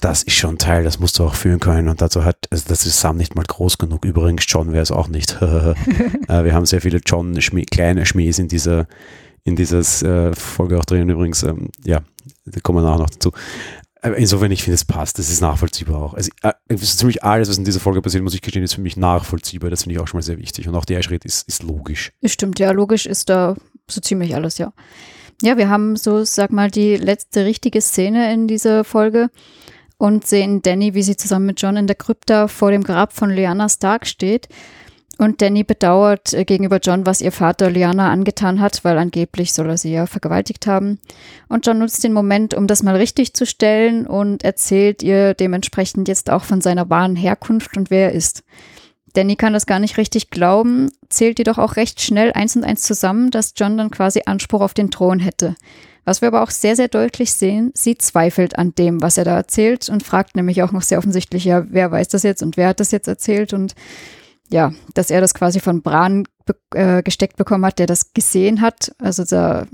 das 0.00 0.22
ist 0.22 0.34
schon 0.34 0.54
ein 0.54 0.58
Teil, 0.58 0.84
das 0.84 0.98
musst 0.98 1.18
du 1.18 1.24
auch 1.24 1.34
fühlen 1.34 1.60
können. 1.60 1.88
Und 1.88 2.00
dazu 2.00 2.24
hat, 2.24 2.36
also 2.50 2.64
das 2.68 2.86
ist 2.86 3.00
Sam 3.00 3.16
nicht 3.16 3.34
mal 3.34 3.44
groß 3.44 3.78
genug. 3.78 4.04
Übrigens, 4.04 4.44
John 4.48 4.72
wäre 4.72 4.82
es 4.82 4.90
auch 4.90 5.08
nicht. 5.08 5.32
äh, 5.42 5.74
wir 6.44 6.54
haben 6.54 6.66
sehr 6.66 6.80
viele 6.80 7.00
John, 7.04 7.34
-Schmäh, 7.36 7.66
kleine 7.70 8.06
Schmähs 8.06 8.38
in 8.38 8.48
dieser, 8.48 8.86
in 9.44 9.56
dieses 9.56 10.02
äh, 10.02 10.34
Folge 10.34 10.78
auch 10.78 10.84
drin. 10.84 11.08
Übrigens, 11.08 11.42
ähm, 11.42 11.70
ja, 11.84 12.00
da 12.46 12.60
kommen 12.60 12.82
wir 12.82 12.88
nachher 12.88 13.02
noch 13.02 13.10
dazu. 13.10 13.32
Insofern, 14.02 14.50
ich 14.50 14.62
finde, 14.62 14.76
es 14.76 14.84
passt. 14.84 15.18
Das 15.18 15.28
ist 15.28 15.42
nachvollziehbar 15.42 16.00
auch. 16.00 16.14
Also, 16.14 16.30
äh, 16.42 16.76
ziemlich 16.76 17.22
alles, 17.22 17.50
was 17.50 17.58
in 17.58 17.64
dieser 17.64 17.80
Folge 17.80 18.00
passiert, 18.00 18.24
muss 18.24 18.34
ich 18.34 18.40
gestehen, 18.40 18.62
ist 18.62 18.74
für 18.74 18.80
mich 18.80 18.96
nachvollziehbar. 18.96 19.68
Das 19.68 19.82
finde 19.82 19.94
ich 19.94 20.00
auch 20.00 20.08
schon 20.08 20.18
mal 20.18 20.22
sehr 20.22 20.38
wichtig. 20.38 20.68
Und 20.68 20.74
auch 20.74 20.86
der 20.86 21.02
Schritt 21.02 21.24
ist, 21.26 21.46
ist 21.48 21.62
logisch. 21.62 22.12
Stimmt, 22.24 22.58
ja, 22.58 22.70
logisch 22.70 23.04
ist 23.04 23.28
da 23.28 23.56
so 23.90 24.00
ziemlich 24.00 24.34
alles, 24.34 24.56
ja. 24.56 24.72
Ja, 25.42 25.56
wir 25.56 25.70
haben 25.70 25.96
so, 25.96 26.22
sag 26.24 26.52
mal, 26.52 26.70
die 26.70 26.96
letzte 26.96 27.46
richtige 27.46 27.80
Szene 27.80 28.30
in 28.32 28.46
dieser 28.46 28.84
Folge 28.84 29.30
und 29.96 30.26
sehen 30.26 30.60
Danny, 30.60 30.92
wie 30.92 31.02
sie 31.02 31.16
zusammen 31.16 31.46
mit 31.46 31.62
John 31.62 31.78
in 31.78 31.86
der 31.86 31.96
Krypta 31.96 32.46
vor 32.46 32.70
dem 32.70 32.82
Grab 32.82 33.14
von 33.14 33.30
Lyanna 33.30 33.70
Stark 33.70 34.06
steht. 34.06 34.48
Und 35.16 35.40
Danny 35.40 35.64
bedauert 35.64 36.34
gegenüber 36.46 36.78
John, 36.78 37.06
was 37.06 37.22
ihr 37.22 37.32
Vater 37.32 37.70
Lyanna 37.70 38.10
angetan 38.10 38.60
hat, 38.60 38.84
weil 38.84 38.98
angeblich 38.98 39.52
soll 39.52 39.68
er 39.68 39.78
sie 39.78 39.92
ja 39.92 40.06
vergewaltigt 40.06 40.66
haben. 40.66 40.98
Und 41.48 41.66
John 41.66 41.78
nutzt 41.78 42.04
den 42.04 42.12
Moment, 42.12 42.52
um 42.52 42.66
das 42.66 42.82
mal 42.82 42.96
richtig 42.96 43.32
zu 43.34 43.46
stellen 43.46 44.06
und 44.06 44.44
erzählt 44.44 45.02
ihr 45.02 45.32
dementsprechend 45.32 46.08
jetzt 46.08 46.30
auch 46.30 46.44
von 46.44 46.60
seiner 46.60 46.88
wahren 46.90 47.16
Herkunft 47.16 47.76
und 47.78 47.90
wer 47.90 48.10
er 48.10 48.12
ist. 48.12 48.44
Danny 49.12 49.36
kann 49.36 49.52
das 49.52 49.66
gar 49.66 49.78
nicht 49.78 49.96
richtig 49.96 50.30
glauben, 50.30 50.90
zählt 51.08 51.38
jedoch 51.38 51.58
auch 51.58 51.76
recht 51.76 52.00
schnell 52.00 52.32
eins 52.32 52.56
und 52.56 52.64
eins 52.64 52.82
zusammen, 52.82 53.30
dass 53.30 53.54
John 53.56 53.76
dann 53.76 53.90
quasi 53.90 54.22
Anspruch 54.26 54.60
auf 54.60 54.74
den 54.74 54.90
Thron 54.90 55.18
hätte. 55.18 55.56
Was 56.04 56.22
wir 56.22 56.28
aber 56.28 56.42
auch 56.42 56.50
sehr, 56.50 56.76
sehr 56.76 56.88
deutlich 56.88 57.32
sehen, 57.32 57.72
sie 57.74 57.96
zweifelt 57.98 58.58
an 58.58 58.74
dem, 58.74 59.02
was 59.02 59.18
er 59.18 59.24
da 59.24 59.36
erzählt 59.36 59.88
und 59.88 60.02
fragt 60.02 60.34
nämlich 60.34 60.62
auch 60.62 60.72
noch 60.72 60.82
sehr 60.82 60.98
offensichtlich, 60.98 61.44
ja, 61.44 61.64
wer 61.68 61.90
weiß 61.90 62.08
das 62.08 62.22
jetzt 62.22 62.42
und 62.42 62.56
wer 62.56 62.68
hat 62.68 62.80
das 62.80 62.90
jetzt 62.90 63.08
erzählt 63.08 63.52
und 63.52 63.74
ja, 64.50 64.72
dass 64.94 65.10
er 65.10 65.20
das 65.20 65.34
quasi 65.34 65.60
von 65.60 65.82
Bran 65.82 66.24
be 66.44 66.56
äh, 66.74 67.02
gesteckt 67.02 67.36
bekommen 67.36 67.64
hat, 67.64 67.78
der 67.78 67.86
das 67.86 68.12
gesehen 68.12 68.60
hat. 68.60 68.92
Also 68.98 69.24
da, 69.24 69.66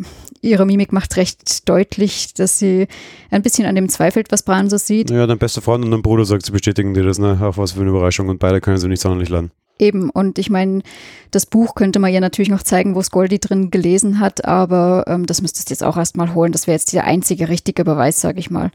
ihre 0.42 0.66
Mimik 0.66 0.92
macht 0.92 1.16
recht 1.16 1.68
deutlich, 1.68 2.34
dass 2.34 2.58
sie 2.58 2.86
ein 3.30 3.42
bisschen 3.42 3.66
an 3.66 3.74
dem 3.74 3.88
zweifelt, 3.88 4.30
was 4.30 4.42
Bran 4.42 4.68
so 4.68 4.76
sieht. 4.76 5.10
Ja, 5.10 5.26
dein 5.26 5.38
bester 5.38 5.62
Freund 5.62 5.84
und 5.84 5.90
dein 5.90 6.02
Bruder 6.02 6.24
sagt, 6.24 6.44
sie 6.44 6.52
bestätigen 6.52 6.94
dir 6.94 7.04
das, 7.04 7.18
ne? 7.18 7.38
Auf 7.40 7.58
was 7.58 7.72
für 7.72 7.80
eine 7.80 7.90
Überraschung 7.90 8.28
und 8.28 8.38
beide 8.38 8.60
können 8.60 8.78
sie 8.78 8.88
nicht 8.88 9.00
sonderlich 9.00 9.30
laden. 9.30 9.50
Eben, 9.78 10.08
und 10.08 10.38
ich 10.38 10.48
meine, 10.48 10.82
das 11.30 11.44
Buch 11.44 11.74
könnte 11.74 11.98
man 11.98 12.12
ja 12.12 12.20
natürlich 12.20 12.48
noch 12.48 12.62
zeigen, 12.62 12.94
wo 12.94 13.02
Skoldi 13.02 13.38
drin 13.38 13.70
gelesen 13.70 14.20
hat, 14.20 14.46
aber 14.46 15.04
ähm, 15.06 15.26
das 15.26 15.42
müsstest 15.42 15.68
du 15.68 15.72
jetzt 15.74 15.84
auch 15.84 15.98
erstmal 15.98 16.34
holen. 16.34 16.52
Das 16.52 16.66
wäre 16.66 16.76
jetzt 16.76 16.94
der 16.94 17.04
einzige 17.04 17.48
richtige 17.50 17.84
Beweis, 17.84 18.20
sage 18.20 18.40
ich 18.40 18.50
mal. 18.50 18.70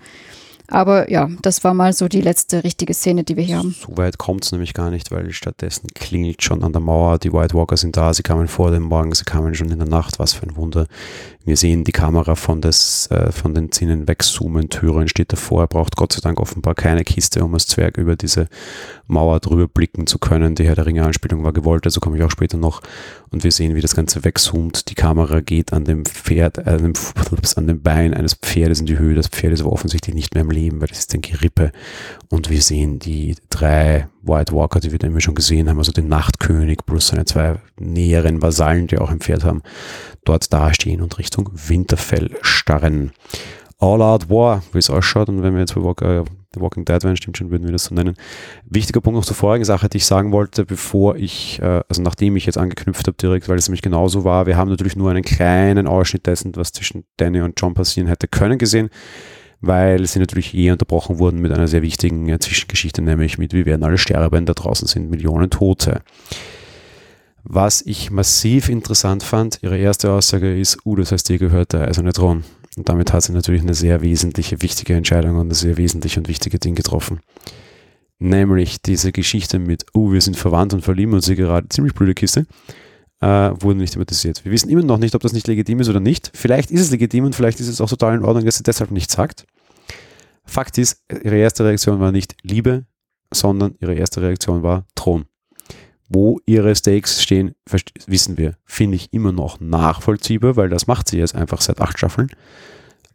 Aber 0.71 1.11
ja, 1.11 1.29
das 1.41 1.63
war 1.63 1.73
mal 1.73 1.91
so 1.91 2.07
die 2.07 2.21
letzte 2.21 2.63
richtige 2.63 2.93
Szene, 2.93 3.23
die 3.23 3.35
wir 3.35 3.43
hier 3.43 3.57
haben. 3.57 3.75
So 3.77 3.97
weit 3.97 4.17
kommt 4.17 4.45
es 4.45 4.51
nämlich 4.51 4.73
gar 4.73 4.89
nicht, 4.89 5.11
weil 5.11 5.31
stattdessen 5.33 5.89
klingelt 5.93 6.41
schon 6.41 6.63
an 6.63 6.71
der 6.71 6.81
Mauer. 6.81 7.19
Die 7.19 7.33
White 7.33 7.53
Walker 7.53 7.75
sind 7.75 7.97
da, 7.97 8.13
sie 8.13 8.23
kamen 8.23 8.47
vor 8.47 8.71
dem 8.71 8.83
Morgen, 8.83 9.13
sie 9.13 9.25
kamen 9.25 9.53
schon 9.53 9.69
in 9.69 9.79
der 9.79 9.87
Nacht. 9.87 10.17
Was 10.17 10.33
für 10.33 10.47
ein 10.47 10.55
Wunder. 10.55 10.87
Wir 11.43 11.57
sehen 11.57 11.83
die 11.83 11.91
Kamera 11.91 12.35
von, 12.35 12.61
des, 12.61 13.07
äh, 13.07 13.31
von 13.31 13.55
den 13.55 13.71
Zinnen 13.71 14.07
wegzoomen. 14.07 14.69
Türen 14.69 15.07
steht 15.07 15.33
davor. 15.33 15.63
Er 15.63 15.67
braucht 15.67 15.95
Gott 15.95 16.13
sei 16.13 16.19
Dank 16.21 16.39
offenbar 16.39 16.75
keine 16.75 17.03
Kiste, 17.03 17.43
um 17.43 17.53
als 17.55 17.65
Zwerg 17.65 17.97
über 17.97 18.15
diese 18.15 18.47
Mauer 19.07 19.39
drüber 19.39 19.67
blicken 19.67 20.05
zu 20.05 20.19
können. 20.19 20.53
Die 20.53 20.65
Herr 20.65 20.75
der 20.75 20.85
Ringe-Anspielung 20.85 21.43
war 21.43 21.51
gewollt, 21.51 21.85
also 21.85 21.99
komme 21.99 22.17
ich 22.17 22.23
auch 22.23 22.29
später 22.29 22.57
noch. 22.57 22.81
Und 23.31 23.43
wir 23.43 23.51
sehen, 23.51 23.73
wie 23.73 23.81
das 23.81 23.95
Ganze 23.95 24.23
wegzoomt. 24.23 24.89
Die 24.89 24.95
Kamera 24.95 25.41
geht 25.41 25.73
an 25.73 25.83
dem 25.85 26.05
Pferd, 26.05 26.59
äh, 26.59 26.69
an, 26.69 26.83
dem, 26.83 26.93
an 27.55 27.67
dem 27.67 27.81
Bein 27.81 28.13
eines 28.13 28.35
Pferdes 28.35 28.79
in 28.79 28.85
die 28.85 28.99
Höhe. 28.99 29.15
Das 29.15 29.27
Pferd 29.27 29.53
ist 29.53 29.61
aber 29.61 29.71
offensichtlich 29.71 30.13
nicht 30.15 30.35
mehr 30.35 30.43
im 30.43 30.51
Leben, 30.51 30.79
weil 30.79 30.89
das 30.89 30.99
ist 30.99 31.13
ein 31.15 31.21
Gerippe. 31.21 31.71
Und 32.29 32.51
wir 32.51 32.61
sehen 32.61 32.99
die 32.99 33.35
drei 33.49 34.07
White 34.23 34.53
Walker, 34.53 34.79
die 34.79 34.91
wir 34.91 34.99
dann 34.99 35.19
schon 35.21 35.35
gesehen 35.35 35.69
haben, 35.69 35.77
also 35.77 35.91
den 35.91 36.07
Nachtkönig 36.07 36.79
plus 36.85 37.07
seine 37.07 37.25
zwei 37.25 37.55
näheren 37.79 38.41
Vasallen, 38.41 38.87
die 38.87 38.97
auch 38.97 39.09
ein 39.09 39.19
Pferd 39.19 39.43
haben, 39.43 39.61
dort 40.25 40.51
dastehen 40.53 41.01
und 41.01 41.17
Richtung 41.17 41.49
Winterfell 41.53 42.31
starren. 42.41 43.11
All 43.79 44.01
Out 44.01 44.29
War, 44.29 44.61
wie 44.73 44.77
es 44.77 44.91
ausschaut, 44.91 45.27
und 45.27 45.41
wenn 45.41 45.53
wir 45.53 45.61
jetzt 45.61 45.73
bei 45.73 45.81
Walker, 45.81 46.23
The 46.53 46.61
Walking 46.61 46.85
Dead 46.85 47.03
wären, 47.03 47.17
stimmt 47.17 47.37
schon, 47.37 47.49
würden 47.49 47.65
wir 47.65 47.71
das 47.71 47.85
so 47.85 47.95
nennen. 47.95 48.15
Wichtiger 48.65 49.01
Punkt 49.01 49.17
noch 49.17 49.25
zur 49.25 49.35
vorigen 49.35 49.65
Sache, 49.65 49.89
die 49.89 49.97
ich 49.97 50.05
sagen 50.05 50.31
wollte, 50.31 50.65
bevor 50.65 51.15
ich, 51.15 51.59
äh, 51.61 51.81
also 51.89 52.03
nachdem 52.03 52.35
ich 52.35 52.45
jetzt 52.45 52.59
angeknüpft 52.59 53.07
habe 53.07 53.17
direkt, 53.17 53.49
weil 53.49 53.57
es 53.57 53.67
nämlich 53.67 53.81
genauso 53.81 54.23
war, 54.23 54.45
wir 54.45 54.55
haben 54.55 54.69
natürlich 54.69 54.95
nur 54.95 55.09
einen 55.09 55.23
kleinen 55.23 55.87
Ausschnitt 55.87 56.27
dessen, 56.27 56.55
was 56.55 56.73
zwischen 56.73 57.05
Danny 57.17 57.41
und 57.41 57.59
John 57.59 57.73
passieren 57.73 58.07
hätte 58.07 58.27
können 58.27 58.59
gesehen 58.59 58.91
weil 59.61 60.05
sie 60.07 60.19
natürlich 60.19 60.51
je 60.53 60.71
unterbrochen 60.71 61.19
wurden 61.19 61.39
mit 61.39 61.51
einer 61.51 61.67
sehr 61.67 61.83
wichtigen 61.83 62.27
äh, 62.27 62.39
Zwischengeschichte, 62.39 63.01
nämlich 63.01 63.37
mit 63.37 63.53
Wir 63.53 63.65
werden 63.65 63.83
alle 63.83 63.97
sterben, 63.97 64.45
da 64.45 64.53
draußen 64.53 64.87
sind 64.87 65.09
Millionen 65.09 65.49
Tote. 65.49 66.01
Was 67.43 67.81
ich 67.81 68.11
massiv 68.11 68.69
interessant 68.69 69.23
fand, 69.23 69.59
ihre 69.61 69.77
erste 69.77 70.11
Aussage 70.11 70.59
ist, 70.59 70.85
uh, 70.85 70.95
das 70.95 71.11
heißt, 71.11 71.29
ihr 71.29 71.39
gehört 71.39 71.73
der 71.73 71.87
eiserne 71.87 72.13
Thron. 72.13 72.43
Und 72.77 72.87
damit 72.87 73.13
hat 73.13 73.23
sie 73.23 73.33
natürlich 73.33 73.61
eine 73.61 73.73
sehr 73.73 74.01
wesentliche, 74.01 74.61
wichtige 74.61 74.95
Entscheidung 74.95 75.35
und 75.35 75.47
eine 75.47 75.55
sehr 75.55 75.77
wesentliche 75.77 76.19
und 76.19 76.27
wichtige 76.27 76.59
Ding 76.59 76.75
getroffen. 76.75 77.19
Nämlich 78.19 78.81
diese 78.81 79.11
Geschichte 79.11 79.59
mit, 79.59 79.85
uh, 79.95 80.11
wir 80.11 80.21
sind 80.21 80.37
verwandt 80.37 80.73
und 80.73 80.83
verlieben 80.83 81.13
uns 81.13 81.25
sie 81.25 81.35
gerade, 81.35 81.67
ziemlich 81.69 81.93
blöde 81.93 82.13
Kiste, 82.13 82.45
äh, 83.21 83.51
wurde 83.61 83.79
nicht 83.79 83.93
thematisiert. 83.93 84.43
Wir 84.43 84.51
wissen 84.51 84.69
immer 84.69 84.83
noch 84.83 84.97
nicht, 84.97 85.15
ob 85.15 85.21
das 85.21 85.33
nicht 85.33 85.47
legitim 85.47 85.79
ist 85.79 85.89
oder 85.89 85.99
nicht. 85.99 86.31
Vielleicht 86.33 86.71
ist 86.71 86.81
es 86.81 86.91
legitim 86.91 87.25
und 87.25 87.35
vielleicht 87.35 87.59
ist 87.59 87.67
es 87.67 87.79
auch 87.79 87.89
total 87.89 88.15
in 88.15 88.25
Ordnung, 88.25 88.45
dass 88.45 88.57
sie 88.57 88.63
deshalb 88.63 88.91
nicht 88.91 89.11
sagt. 89.11 89.45
Fakt 90.43 90.77
ist, 90.77 91.03
ihre 91.23 91.37
erste 91.37 91.63
Reaktion 91.63 91.99
war 91.99 92.11
nicht 92.11 92.35
Liebe, 92.41 92.85
sondern 93.31 93.75
ihre 93.79 93.93
erste 93.93 94.21
Reaktion 94.21 94.63
war 94.63 94.85
Thron. 94.95 95.25
Wo 96.09 96.39
ihre 96.45 96.75
Stakes 96.75 97.23
stehen, 97.23 97.55
wissen 98.05 98.37
wir. 98.37 98.57
Finde 98.65 98.97
ich 98.97 99.13
immer 99.13 99.31
noch 99.31 99.61
nachvollziehbar, 99.61 100.57
weil 100.57 100.67
das 100.67 100.87
macht 100.87 101.07
sie 101.07 101.19
jetzt 101.19 101.35
einfach 101.35 101.61
seit 101.61 101.79
acht 101.79 101.97
Staffeln. 101.97 102.29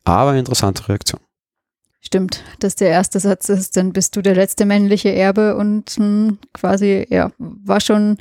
Aber 0.05 0.35
interessante 0.35 0.89
Reaktion. 0.89 1.21
Stimmt, 2.01 2.45
dass 2.61 2.77
der 2.77 2.89
erste 2.89 3.19
Satz 3.19 3.49
ist, 3.49 3.77
dann 3.77 3.93
bist 3.93 4.15
du 4.15 4.23
der 4.23 4.37
letzte 4.37 4.65
männliche 4.65 5.13
Erbe 5.13 5.57
und 5.57 5.99
mh, 5.99 6.05
hm, 6.05 6.39
quasi, 6.55 7.05
ja, 7.11 7.33
war 7.39 7.81
schon 7.81 8.17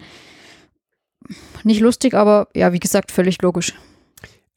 nicht 1.64 1.82
lustig, 1.82 2.14
aber 2.14 2.48
ja, 2.56 2.74
wie 2.74 2.80
gesagt, 2.80 3.12
völlig 3.12 3.42
logisch 3.42 3.74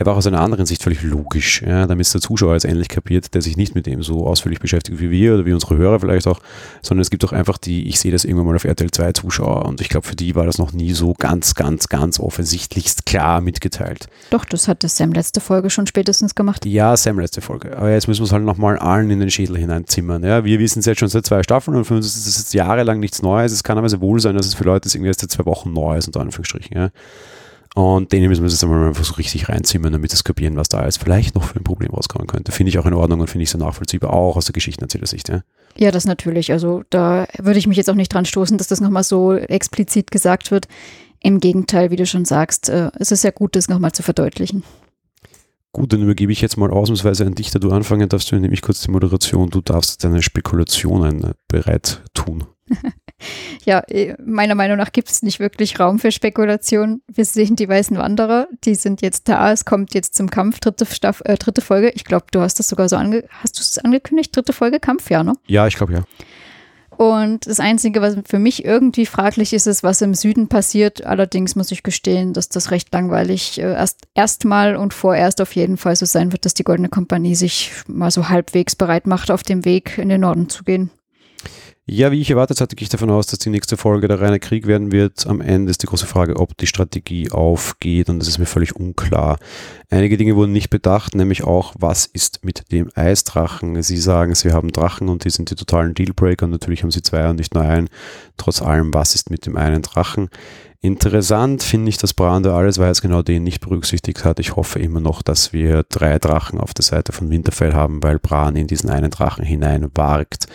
er 0.00 0.06
war 0.06 0.14
aus 0.14 0.28
einer 0.28 0.40
anderen 0.40 0.64
Sicht 0.64 0.84
völlig 0.84 1.02
logisch, 1.02 1.60
ja, 1.62 1.88
damit 1.88 2.06
es 2.06 2.12
der 2.12 2.20
Zuschauer 2.20 2.54
jetzt 2.54 2.64
endlich 2.64 2.88
kapiert, 2.88 3.34
der 3.34 3.42
sich 3.42 3.56
nicht 3.56 3.74
mit 3.74 3.86
dem 3.86 4.00
so 4.04 4.28
ausführlich 4.28 4.60
beschäftigt 4.60 5.00
wie 5.00 5.10
wir 5.10 5.34
oder 5.34 5.44
wie 5.44 5.52
unsere 5.52 5.76
Hörer 5.76 5.98
vielleicht 5.98 6.28
auch, 6.28 6.38
sondern 6.82 7.02
es 7.02 7.10
gibt 7.10 7.24
auch 7.24 7.32
einfach 7.32 7.58
die, 7.58 7.88
ich 7.88 7.98
sehe 7.98 8.12
das 8.12 8.24
irgendwann 8.24 8.46
mal 8.46 8.54
auf 8.54 8.64
RTL 8.64 8.92
2 8.92 9.12
Zuschauer 9.14 9.64
und 9.64 9.80
ich 9.80 9.88
glaube, 9.88 10.06
für 10.06 10.14
die 10.14 10.36
war 10.36 10.46
das 10.46 10.58
noch 10.58 10.72
nie 10.72 10.92
so 10.92 11.14
ganz, 11.18 11.56
ganz, 11.56 11.88
ganz 11.88 12.20
offensichtlichst 12.20 13.06
klar 13.06 13.40
mitgeteilt. 13.40 14.06
Doch, 14.30 14.44
das 14.44 14.68
hat 14.68 14.84
Sam 14.88 15.12
letzte 15.12 15.40
Folge 15.40 15.68
schon 15.68 15.88
spätestens 15.88 16.36
gemacht. 16.36 16.64
Ja, 16.64 16.96
Sam 16.96 17.18
letzte 17.18 17.40
Folge. 17.40 17.76
Aber 17.76 17.90
jetzt 17.90 18.06
müssen 18.06 18.20
wir 18.20 18.26
es 18.26 18.32
halt 18.32 18.44
nochmal 18.44 18.78
allen 18.78 19.10
in 19.10 19.18
den 19.18 19.32
Schädel 19.32 19.58
hineinzimmern. 19.58 20.22
Ja, 20.22 20.44
wir 20.44 20.60
wissen 20.60 20.78
es 20.78 20.86
jetzt 20.86 21.00
schon 21.00 21.08
seit 21.08 21.26
zwei 21.26 21.42
Staffeln 21.42 21.76
und 21.76 21.86
für 21.86 21.94
uns 21.94 22.06
ist 22.06 22.24
es 22.28 22.38
jetzt 22.38 22.54
jahrelang 22.54 23.00
nichts 23.00 23.20
Neues. 23.20 23.50
Es 23.50 23.64
kann 23.64 23.78
aber 23.78 23.88
sehr 23.88 24.00
wohl 24.00 24.20
sein, 24.20 24.36
dass 24.36 24.46
es 24.46 24.54
für 24.54 24.62
Leute 24.62 24.88
irgendwie 24.88 25.08
erst 25.08 25.22
seit 25.22 25.32
zwei 25.32 25.44
Wochen 25.44 25.72
neu 25.72 25.96
ist, 25.96 26.06
unter 26.06 26.20
Anführungsstrichen. 26.20 26.76
Ja. 26.76 26.90
Und 27.74 28.12
denen 28.12 28.28
müssen 28.28 28.42
wir 28.42 28.50
jetzt 28.50 28.62
einmal 28.64 28.88
einfach 28.88 29.04
so 29.04 29.14
richtig 29.14 29.48
reinziehen, 29.48 29.82
damit 29.82 30.10
sie 30.10 30.22
kapieren, 30.22 30.56
was 30.56 30.68
da 30.68 30.84
jetzt 30.84 30.98
vielleicht 30.98 31.34
noch 31.34 31.44
für 31.44 31.60
ein 31.60 31.64
Problem 31.64 31.90
rauskommen 31.90 32.26
könnte. 32.26 32.50
Finde 32.52 32.70
ich 32.70 32.78
auch 32.78 32.86
in 32.86 32.94
Ordnung 32.94 33.20
und 33.20 33.28
finde 33.28 33.44
ich 33.44 33.50
so 33.50 33.58
nachvollziehbar, 33.58 34.12
auch 34.12 34.36
aus 34.36 34.46
der 34.46 34.52
Geschichtenerzählersicht. 34.52 35.28
Ja. 35.28 35.42
ja, 35.76 35.90
das 35.90 36.04
natürlich. 36.04 36.50
Also 36.50 36.82
da 36.90 37.26
würde 37.38 37.58
ich 37.58 37.66
mich 37.66 37.76
jetzt 37.76 37.90
auch 37.90 37.94
nicht 37.94 38.12
dran 38.12 38.24
stoßen, 38.24 38.58
dass 38.58 38.68
das 38.68 38.80
nochmal 38.80 39.04
so 39.04 39.34
explizit 39.34 40.10
gesagt 40.10 40.50
wird. 40.50 40.66
Im 41.20 41.40
Gegenteil, 41.40 41.90
wie 41.90 41.96
du 41.96 42.06
schon 42.06 42.24
sagst, 42.24 42.68
äh, 42.68 42.90
es 42.98 43.12
ist 43.12 43.24
ja 43.24 43.30
gut, 43.30 43.56
das 43.56 43.68
nochmal 43.68 43.92
zu 43.92 44.02
verdeutlichen. 44.02 44.62
Gut, 45.72 45.92
dann 45.92 46.02
übergebe 46.02 46.32
ich 46.32 46.40
jetzt 46.40 46.56
mal 46.56 46.70
ausnahmsweise 46.70 47.26
an 47.26 47.34
dich, 47.34 47.50
da 47.50 47.58
du 47.58 47.70
anfangen 47.70 48.08
darfst, 48.08 48.32
du 48.32 48.36
nämlich 48.36 48.62
kurz 48.62 48.80
die 48.80 48.90
Moderation. 48.90 49.50
Du 49.50 49.60
darfst 49.60 50.02
deine 50.02 50.22
Spekulationen 50.22 51.32
bereit 51.46 52.02
tun. 52.14 52.44
Ja, 53.64 53.80
äh, 53.88 54.14
meiner 54.24 54.54
Meinung 54.54 54.78
nach 54.78 54.92
gibt 54.92 55.10
es 55.10 55.22
nicht 55.22 55.40
wirklich 55.40 55.78
Raum 55.78 55.98
für 55.98 56.12
Spekulation. 56.12 57.02
Wir 57.08 57.24
sehen 57.24 57.56
die 57.56 57.68
weißen 57.68 57.96
Wanderer, 57.96 58.48
die 58.64 58.74
sind 58.74 59.02
jetzt 59.02 59.28
da, 59.28 59.52
es 59.52 59.64
kommt 59.64 59.94
jetzt 59.94 60.14
zum 60.14 60.30
Kampf, 60.30 60.60
dritte, 60.60 60.86
Staff, 60.86 61.22
äh, 61.24 61.36
dritte 61.36 61.60
Folge. 61.60 61.90
Ich 61.90 62.04
glaube, 62.04 62.26
du 62.30 62.40
hast 62.40 62.58
das 62.58 62.68
sogar 62.68 62.88
so 62.88 62.96
ange 62.96 63.24
hast 63.42 63.58
du 63.58 63.60
es 63.60 63.78
angekündigt, 63.78 64.34
dritte 64.34 64.52
Folge 64.52 64.80
Kampf, 64.80 65.10
ja, 65.10 65.22
ne? 65.22 65.34
Ja, 65.46 65.66
ich 65.66 65.76
glaube 65.76 65.92
ja. 65.92 66.04
Und 66.98 67.46
das 67.46 67.60
Einzige, 67.60 68.02
was 68.02 68.16
für 68.28 68.40
mich 68.40 68.64
irgendwie 68.64 69.06
fraglich 69.06 69.52
ist, 69.52 69.68
ist, 69.68 69.84
was 69.84 70.02
im 70.02 70.14
Süden 70.14 70.48
passiert. 70.48 71.06
Allerdings 71.06 71.54
muss 71.54 71.70
ich 71.70 71.84
gestehen, 71.84 72.32
dass 72.32 72.48
das 72.48 72.72
recht 72.72 72.92
langweilig 72.92 73.60
äh, 73.60 73.72
erst 73.72 74.08
erstmal 74.14 74.74
und 74.74 74.92
vorerst 74.92 75.40
auf 75.40 75.54
jeden 75.54 75.76
Fall 75.76 75.94
so 75.94 76.06
sein 76.06 76.32
wird, 76.32 76.44
dass 76.44 76.54
die 76.54 76.64
Goldene 76.64 76.88
Kompanie 76.88 77.36
sich 77.36 77.70
mal 77.86 78.10
so 78.10 78.28
halbwegs 78.28 78.74
bereit 78.74 79.06
macht, 79.06 79.30
auf 79.30 79.44
dem 79.44 79.64
Weg 79.64 79.96
in 79.96 80.08
den 80.08 80.22
Norden 80.22 80.48
zu 80.48 80.64
gehen. 80.64 80.90
Ja, 81.90 82.12
wie 82.12 82.20
ich 82.20 82.28
erwartet 82.28 82.60
hatte, 82.60 82.76
gehe 82.76 82.82
ich 82.82 82.90
davon 82.90 83.08
aus, 83.08 83.28
dass 83.28 83.38
die 83.38 83.48
nächste 83.48 83.78
Folge 83.78 84.08
der 84.08 84.20
reine 84.20 84.38
Krieg 84.38 84.66
werden 84.66 84.92
wird. 84.92 85.26
Am 85.26 85.40
Ende 85.40 85.70
ist 85.70 85.82
die 85.82 85.86
große 85.86 86.04
Frage, 86.04 86.36
ob 86.36 86.54
die 86.58 86.66
Strategie 86.66 87.30
aufgeht 87.30 88.10
und 88.10 88.18
das 88.18 88.28
ist 88.28 88.36
mir 88.36 88.44
völlig 88.44 88.76
unklar. 88.76 89.38
Einige 89.88 90.18
Dinge 90.18 90.36
wurden 90.36 90.52
nicht 90.52 90.68
bedacht, 90.68 91.14
nämlich 91.14 91.44
auch, 91.44 91.74
was 91.78 92.04
ist 92.04 92.44
mit 92.44 92.70
dem 92.72 92.90
Eisdrachen? 92.94 93.82
Sie 93.82 93.96
sagen, 93.96 94.34
sie 94.34 94.52
haben 94.52 94.70
Drachen 94.70 95.08
und 95.08 95.24
die 95.24 95.30
sind 95.30 95.50
die 95.50 95.54
totalen 95.54 95.94
Dealbreaker 95.94 96.44
und 96.44 96.50
natürlich 96.50 96.82
haben 96.82 96.90
sie 96.90 97.00
zwei 97.00 97.26
und 97.30 97.36
nicht 97.36 97.54
nur 97.54 97.64
einen. 97.64 97.88
Trotz 98.36 98.60
allem, 98.60 98.92
was 98.92 99.14
ist 99.14 99.30
mit 99.30 99.46
dem 99.46 99.56
einen 99.56 99.80
Drachen? 99.80 100.28
Interessant 100.82 101.62
finde 101.62 101.88
ich, 101.88 101.96
dass 101.96 102.12
Brande 102.12 102.52
alles 102.52 102.78
weiß 102.78 103.00
genau 103.00 103.22
den 103.22 103.44
nicht 103.44 103.60
berücksichtigt 103.60 104.26
hat. 104.26 104.40
Ich 104.40 104.56
hoffe 104.56 104.78
immer 104.78 105.00
noch, 105.00 105.22
dass 105.22 105.54
wir 105.54 105.84
drei 105.88 106.18
Drachen 106.18 106.60
auf 106.60 106.74
der 106.74 106.84
Seite 106.84 107.12
von 107.12 107.30
Winterfell 107.30 107.72
haben, 107.72 108.02
weil 108.02 108.18
Bran 108.18 108.56
in 108.56 108.66
diesen 108.66 108.90
einen 108.90 109.10
Drachen 109.10 109.44
hinein 109.44 109.90
wagt 109.94 110.48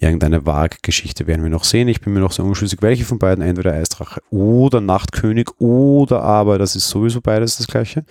irgendeine 0.00 0.46
Waag-Geschichte 0.46 1.26
werden 1.26 1.42
wir 1.42 1.50
noch 1.50 1.64
sehen. 1.64 1.88
Ich 1.88 2.00
bin 2.00 2.14
mir 2.14 2.20
noch 2.20 2.32
so 2.32 2.42
unschlüssig, 2.42 2.80
welche 2.82 3.04
von 3.04 3.18
beiden, 3.18 3.44
entweder 3.44 3.74
Eisdrache 3.74 4.22
oder 4.30 4.80
Nachtkönig 4.80 5.48
oder 5.58 6.22
aber, 6.22 6.58
das 6.58 6.74
ist 6.74 6.88
sowieso 6.88 7.20
beides 7.20 7.58
das 7.58 7.66
gleiche. 7.66 8.04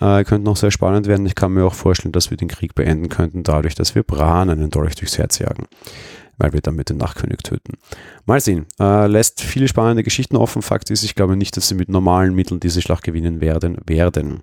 Äh, 0.00 0.24
könnte 0.24 0.44
noch 0.44 0.56
sehr 0.56 0.72
spannend 0.72 1.06
werden. 1.06 1.24
Ich 1.24 1.36
kann 1.36 1.52
mir 1.52 1.64
auch 1.64 1.74
vorstellen, 1.74 2.12
dass 2.12 2.30
wir 2.30 2.36
den 2.36 2.48
Krieg 2.48 2.74
beenden 2.74 3.08
könnten, 3.08 3.44
dadurch, 3.44 3.76
dass 3.76 3.94
wir 3.94 4.02
Bran 4.02 4.50
einen 4.50 4.70
Dolch 4.70 4.96
durchs 4.96 5.16
Herz 5.16 5.38
jagen, 5.38 5.66
weil 6.36 6.52
wir 6.52 6.60
damit 6.60 6.90
den 6.90 6.96
Nachtkönig 6.96 7.38
töten. 7.38 7.74
Mal 8.26 8.40
sehen. 8.40 8.66
Äh, 8.80 9.06
lässt 9.06 9.40
viele 9.40 9.68
spannende 9.68 10.02
Geschichten 10.02 10.36
offen. 10.36 10.62
Fakt 10.62 10.90
ist, 10.90 11.04
ich 11.04 11.14
glaube 11.14 11.36
nicht, 11.36 11.56
dass 11.56 11.68
sie 11.68 11.76
mit 11.76 11.88
normalen 11.88 12.34
Mitteln 12.34 12.58
diese 12.58 12.82
Schlacht 12.82 13.04
gewinnen 13.04 13.40
werden. 13.40 13.78
werden. 13.86 14.40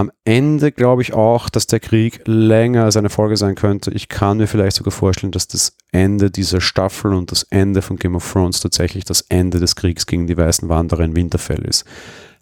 Am 0.00 0.10
Ende 0.24 0.72
glaube 0.72 1.02
ich 1.02 1.12
auch, 1.12 1.50
dass 1.50 1.66
der 1.66 1.78
Krieg 1.78 2.22
länger 2.24 2.84
als 2.84 2.96
eine 2.96 3.10
Folge 3.10 3.36
sein 3.36 3.54
könnte. 3.54 3.90
Ich 3.90 4.08
kann 4.08 4.38
mir 4.38 4.46
vielleicht 4.46 4.76
sogar 4.76 4.92
vorstellen, 4.92 5.30
dass 5.30 5.46
das 5.46 5.76
Ende 5.92 6.30
dieser 6.30 6.62
Staffel 6.62 7.12
und 7.12 7.30
das 7.30 7.42
Ende 7.42 7.82
von 7.82 7.98
Game 7.98 8.16
of 8.16 8.32
Thrones 8.32 8.60
tatsächlich 8.60 9.04
das 9.04 9.20
Ende 9.28 9.60
des 9.60 9.76
Kriegs 9.76 10.06
gegen 10.06 10.26
die 10.26 10.38
Weißen 10.38 10.70
Wanderer 10.70 11.04
in 11.04 11.16
Winterfell 11.16 11.66
ist. 11.66 11.84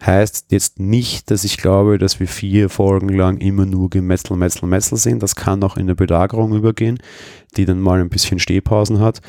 Heißt 0.01 0.53
jetzt 0.53 0.79
nicht, 0.79 1.31
dass 1.31 1.43
ich 1.43 1.57
glaube, 1.57 1.97
dass 1.97 2.21
wir 2.21 2.29
vier 2.29 2.69
Folgen 2.69 3.09
lang 3.09 3.35
immer 3.39 3.65
nur 3.65 3.89
Gemetzel, 3.89 4.37
Metzel, 4.37 4.65
Metzel 4.65 4.97
sehen. 4.97 5.19
Das 5.19 5.35
kann 5.35 5.61
auch 5.61 5.75
in 5.75 5.81
eine 5.81 5.95
Belagerung 5.95 6.55
übergehen, 6.55 6.97
die 7.57 7.65
dann 7.65 7.81
mal 7.81 7.99
ein 7.99 8.07
bisschen 8.07 8.39
Stehpausen 8.39 9.01
hat. 9.01 9.19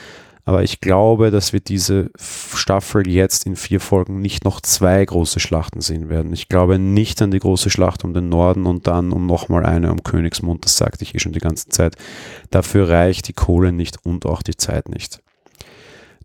Aber 0.50 0.64
ich 0.64 0.80
glaube, 0.80 1.30
dass 1.30 1.52
wir 1.52 1.60
diese 1.60 2.10
Staffel 2.18 3.06
jetzt 3.06 3.46
in 3.46 3.54
vier 3.54 3.78
Folgen 3.78 4.20
nicht 4.20 4.44
noch 4.44 4.60
zwei 4.60 5.04
große 5.04 5.38
Schlachten 5.38 5.80
sehen 5.80 6.08
werden. 6.08 6.32
Ich 6.32 6.48
glaube 6.48 6.76
nicht 6.80 7.22
an 7.22 7.30
die 7.30 7.38
große 7.38 7.70
Schlacht 7.70 8.02
um 8.02 8.14
den 8.14 8.28
Norden 8.28 8.66
und 8.66 8.88
dann 8.88 9.12
um 9.12 9.28
nochmal 9.28 9.64
eine 9.64 9.92
um 9.92 10.02
Königsmund. 10.02 10.64
Das 10.64 10.76
sagte 10.76 11.04
ich 11.04 11.14
eh 11.14 11.20
schon 11.20 11.34
die 11.34 11.38
ganze 11.38 11.68
Zeit. 11.68 11.94
Dafür 12.50 12.88
reicht 12.88 13.28
die 13.28 13.32
Kohle 13.32 13.70
nicht 13.70 14.04
und 14.04 14.26
auch 14.26 14.42
die 14.42 14.56
Zeit 14.56 14.88
nicht. 14.88 15.20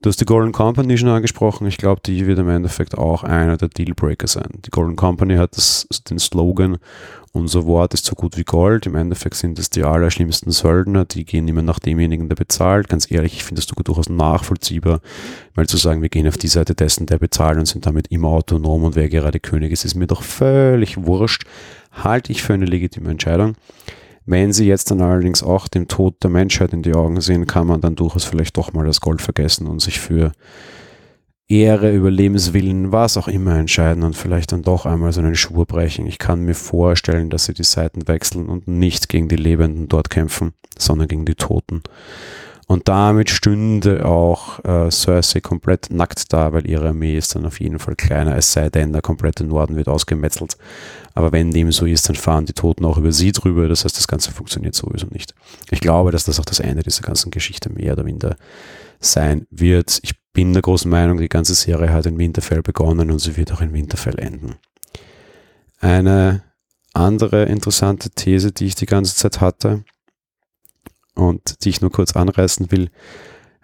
Du 0.05 0.09
hast 0.09 0.21
die 0.21 0.25
Golden 0.25 0.51
Company 0.51 0.99
schon 0.99 1.09
angesprochen. 1.09 1.65
Ich 1.65 1.77
glaube, 1.77 1.99
die 2.05 2.27
wird 2.27 2.37
im 2.37 2.47
Endeffekt 2.47 2.95
auch 2.95 3.23
einer 3.23 3.57
der 3.57 3.69
Dealbreaker 3.69 4.27
sein. 4.27 4.49
Die 4.63 4.69
Golden 4.69 4.95
Company 4.95 5.37
hat 5.37 5.57
das, 5.57 5.87
den 6.07 6.19
Slogan 6.19 6.77
unser 7.31 7.65
Wort 7.65 7.95
ist 7.95 8.05
so 8.05 8.13
gut 8.13 8.37
wie 8.37 8.43
Gold. 8.43 8.85
Im 8.85 8.93
Endeffekt 8.93 9.35
sind 9.35 9.57
es 9.57 9.71
die 9.71 9.83
allerschlimmsten 9.83 10.51
Söldner, 10.51 11.05
die 11.05 11.25
gehen 11.25 11.47
immer 11.47 11.63
nach 11.63 11.79
demjenigen, 11.79 12.29
der 12.29 12.35
bezahlt. 12.35 12.87
Ganz 12.87 13.09
ehrlich, 13.09 13.33
ich 13.33 13.43
finde 13.43 13.61
das 13.61 13.65
durchaus 13.65 14.07
nachvollziehbar, 14.07 15.01
weil 15.55 15.65
zu 15.65 15.77
sagen, 15.77 16.03
wir 16.03 16.09
gehen 16.09 16.27
auf 16.27 16.37
die 16.37 16.49
Seite 16.49 16.75
dessen, 16.75 17.07
der 17.07 17.17
bezahlt 17.17 17.57
und 17.57 17.65
sind 17.65 17.87
damit 17.87 18.07
immer 18.11 18.27
autonom 18.27 18.83
und 18.83 18.95
wer 18.95 19.09
gerade 19.09 19.39
König 19.39 19.71
ist, 19.71 19.85
ist 19.85 19.95
mir 19.95 20.05
doch 20.05 20.21
völlig 20.21 21.03
wurscht. 21.03 21.45
Halte 21.91 22.31
ich 22.31 22.43
für 22.43 22.53
eine 22.53 22.65
legitime 22.65 23.09
Entscheidung. 23.09 23.55
Wenn 24.25 24.53
sie 24.53 24.65
jetzt 24.65 24.89
dann 24.89 25.01
allerdings 25.01 25.43
auch 25.43 25.67
dem 25.67 25.87
Tod 25.87 26.23
der 26.23 26.31
Menschheit 26.31 26.73
in 26.73 26.81
die 26.81 26.93
Augen 26.93 27.21
sehen, 27.21 27.45
kann 27.45 27.67
man 27.67 27.81
dann 27.81 27.95
durchaus 27.95 28.25
vielleicht 28.25 28.57
doch 28.57 28.73
mal 28.73 28.85
das 28.85 29.01
Gold 29.01 29.21
vergessen 29.21 29.67
und 29.67 29.81
sich 29.81 29.99
für 29.99 30.31
Ehre, 31.47 31.93
Überlebenswillen, 31.93 32.91
was 32.91 33.17
auch 33.17 33.27
immer 33.27 33.55
entscheiden 33.55 34.03
und 34.03 34.15
vielleicht 34.15 34.51
dann 34.51 34.63
doch 34.63 34.87
einmal 34.87 35.13
so 35.13 35.21
einen 35.21 35.35
Schwur 35.35 35.67
brechen. 35.67 36.07
Ich 36.07 36.17
kann 36.17 36.39
mir 36.39 36.55
vorstellen, 36.55 37.29
dass 37.29 37.45
sie 37.45 37.53
die 37.53 37.63
Seiten 37.63 38.07
wechseln 38.07 38.49
und 38.49 38.67
nicht 38.67 39.09
gegen 39.09 39.27
die 39.27 39.35
Lebenden 39.35 39.87
dort 39.87 40.09
kämpfen, 40.09 40.53
sondern 40.75 41.07
gegen 41.07 41.25
die 41.25 41.35
Toten. 41.35 41.83
Und 42.67 42.87
damit 42.87 43.29
stünde 43.29 44.05
auch 44.05 44.63
äh, 44.65 44.89
Cersei 44.89 45.39
komplett 45.39 45.89
nackt 45.91 46.33
da, 46.33 46.51
weil 46.51 46.67
ihre 46.67 46.89
Armee 46.89 47.15
ist 47.15 47.35
dann 47.35 47.45
auf 47.45 47.59
jeden 47.59 47.77
Fall 47.77 47.95
kleiner, 47.95 48.35
es 48.35 48.51
sei 48.51 48.69
denn, 48.69 48.91
der 48.91 49.03
komplette 49.03 49.43
Norden 49.43 49.75
wird 49.75 49.87
ausgemetzelt. 49.87 50.57
Aber 51.13 51.31
wenn 51.31 51.51
dem 51.51 51.71
so 51.71 51.85
ist, 51.85 52.09
dann 52.09 52.15
fahren 52.15 52.47
die 52.47 52.53
Toten 52.53 52.83
auch 52.85 52.97
über 52.97 53.11
sie 53.11 53.31
drüber. 53.31 53.67
Das 53.67 53.85
heißt, 53.85 53.95
das 53.95 54.07
Ganze 54.07 54.31
funktioniert 54.31 54.73
sowieso 54.73 55.07
nicht. 55.11 55.35
Ich 55.69 55.79
glaube, 55.79 56.11
dass 56.11 56.25
das 56.25 56.39
auch 56.39 56.45
das 56.45 56.59
Ende 56.59 56.81
dieser 56.81 57.03
ganzen 57.03 57.29
Geschichte 57.29 57.71
mehr 57.71 57.93
oder 57.93 58.03
minder 58.03 58.35
sein 58.99 59.45
wird. 59.51 59.99
Ich 60.01 60.13
bin 60.33 60.53
der 60.53 60.63
großen 60.63 60.89
Meinung, 60.89 61.19
die 61.19 61.29
ganze 61.29 61.53
Serie 61.53 61.93
hat 61.93 62.07
in 62.07 62.17
Winterfell 62.17 62.63
begonnen 62.63 63.11
und 63.11 63.19
sie 63.19 63.37
wird 63.37 63.53
auch 63.53 63.61
in 63.61 63.73
Winterfell 63.73 64.17
enden. 64.17 64.55
Eine 65.79 66.43
andere 66.93 67.43
interessante 67.43 68.09
These, 68.09 68.51
die 68.51 68.65
ich 68.65 68.75
die 68.75 68.87
ganze 68.87 69.15
Zeit 69.15 69.39
hatte 69.39 69.83
und 71.15 71.63
die 71.63 71.69
ich 71.69 71.81
nur 71.81 71.91
kurz 71.91 72.15
anreißen 72.15 72.71
will, 72.71 72.89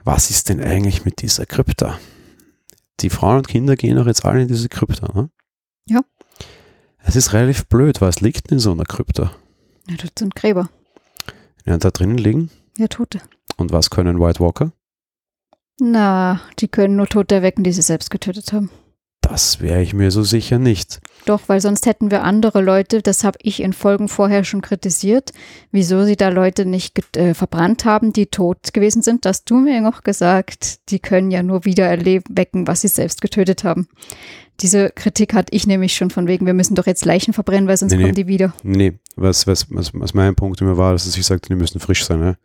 was 0.04 0.30
ist 0.30 0.50
denn 0.50 0.62
eigentlich 0.62 1.06
mit 1.06 1.22
dieser 1.22 1.46
Krypta? 1.46 2.00
Die 3.02 3.10
Frauen 3.10 3.38
und 3.38 3.48
Kinder 3.48 3.76
gehen 3.76 3.98
doch 3.98 4.08
jetzt 4.08 4.26
alle 4.26 4.42
in 4.42 4.48
diese 4.48 4.70
Krypta, 4.70 5.12
ne? 5.14 5.30
Ja. 5.88 6.02
Es 7.04 7.16
ist 7.16 7.34
relativ 7.34 7.68
blöd, 7.68 8.02
was 8.02 8.22
liegt 8.22 8.52
in 8.52 8.60
so 8.60 8.72
einer 8.72 8.86
Krypta? 8.86 9.32
Ja, 9.88 9.96
das 9.98 10.12
sind 10.18 10.36
Gräber. 10.36 10.70
Ja, 11.66 11.78
da 11.78 11.92
drinnen 11.92 12.18
liegen? 12.18 12.50
Ja, 12.78 12.88
Tote. 12.88 13.22
Und 13.58 13.72
was 13.72 13.90
können 13.90 14.20
White 14.20 14.40
Walker? 14.40 14.72
Na, 15.80 16.42
die 16.60 16.68
können 16.68 16.96
nur 16.96 17.08
Tote 17.08 17.36
erwecken, 17.36 17.64
die 17.64 17.72
sie 17.72 17.82
selbst 17.82 18.12
getötet 18.12 18.54
haben. 18.54 18.70
Das 19.32 19.62
wäre 19.62 19.82
ich 19.82 19.94
mir 19.94 20.12
so 20.12 20.24
sicher 20.24 20.60
nicht. 20.60 21.00
Doch, 21.26 21.40
weil 21.48 21.62
sonst 21.62 21.86
hätten 21.86 22.12
wir 22.12 22.24
andere 22.24 22.62
Leute, 22.62 23.02
das 23.02 23.24
habe 23.24 23.38
ich 23.42 23.62
in 23.62 23.72
Folgen 23.72 24.10
vorher 24.10 24.44
schon 24.44 24.62
kritisiert, 24.62 25.32
wieso 25.72 26.04
sie 26.04 26.18
da 26.18 26.28
Leute 26.28 26.66
nicht 26.66 27.16
äh, 27.16 27.34
verbrannt 27.34 27.86
haben, 27.86 28.12
die 28.12 28.26
tot 28.26 28.74
gewesen 28.74 29.02
sind. 29.02 29.24
Das 29.24 29.46
du 29.46 29.56
mir 29.56 29.80
noch 29.80 30.04
gesagt, 30.04 30.90
die 30.90 31.00
können 31.00 31.32
ja 31.32 31.44
nur 31.44 31.64
wieder 31.64 31.86
erwecken, 31.86 32.68
was 32.68 32.82
sie 32.82 32.90
selbst 32.90 33.22
getötet 33.22 33.64
haben. 33.64 33.88
Diese 34.60 34.90
Kritik 34.90 35.34
hatte 35.34 35.56
ich 35.56 35.66
nämlich 35.66 35.96
schon 35.96 36.10
von 36.10 36.28
wegen, 36.28 36.46
wir 36.46 36.54
müssen 36.54 36.76
doch 36.76 36.86
jetzt 36.86 37.06
Leichen 37.06 37.34
verbrennen, 37.34 37.70
weil 37.70 37.78
sonst 37.78 37.94
nee, 37.94 38.02
kommen 38.02 38.16
die 38.16 38.28
wieder. 38.28 38.54
Nee, 38.64 39.00
was, 39.16 39.48
was, 39.48 39.68
was, 39.70 39.92
was 39.94 40.14
mein 40.14 40.36
Punkt 40.36 40.60
immer 40.60 40.76
war, 40.76 40.92
dass 40.92 41.08
ich 41.08 41.26
sagte, 41.26 41.48
die 41.48 41.56
müssen 41.56 41.80
frisch 41.80 42.04
sein. 42.04 42.20
Ne? 42.20 42.38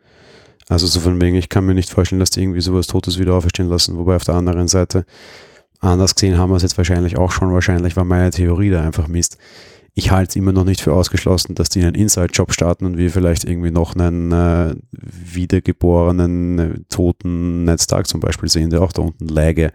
Also 0.69 0.87
so 0.87 1.01
von 1.01 1.19
wegen, 1.19 1.35
ich 1.35 1.49
kann 1.49 1.65
mir 1.65 1.73
nicht 1.73 1.89
vorstellen, 1.89 2.21
dass 2.21 2.29
die 2.29 2.41
irgendwie 2.41 2.61
sowas 2.61 2.87
Totes 2.87 3.19
wieder 3.19 3.33
auferstehen 3.33 3.67
lassen. 3.67 3.97
Wobei 3.97 4.15
auf 4.15 4.23
der 4.23 4.35
anderen 4.35 4.69
Seite, 4.69 5.05
anders 5.79 6.15
gesehen 6.15 6.37
haben 6.37 6.51
wir 6.51 6.57
es 6.57 6.63
jetzt 6.63 6.77
wahrscheinlich 6.77 7.17
auch 7.17 7.31
schon. 7.31 7.53
Wahrscheinlich 7.53 7.95
war 7.95 8.03
meine 8.03 8.31
Theorie 8.31 8.69
da 8.69 8.81
einfach 8.81 9.07
Mist. 9.07 9.37
Ich 9.93 10.11
halte 10.11 10.29
es 10.29 10.35
immer 10.35 10.51
noch 10.51 10.63
nicht 10.63 10.81
für 10.81 10.93
ausgeschlossen, 10.93 11.55
dass 11.55 11.69
die 11.69 11.81
einen 11.81 11.95
Inside-Job 11.95 12.53
starten 12.53 12.85
und 12.85 12.97
wir 12.97 13.09
vielleicht 13.09 13.45
irgendwie 13.45 13.71
noch 13.71 13.95
einen 13.95 14.31
äh, 14.31 14.75
wiedergeborenen 14.91 16.59
äh, 16.59 16.79
toten 16.89 17.63
Ned 17.63 17.81
Stark 17.81 18.07
zum 18.07 18.19
Beispiel 18.19 18.49
sehen, 18.49 18.69
der 18.69 18.81
auch 18.81 18.91
da 18.91 19.01
unten 19.01 19.27
läge 19.27 19.71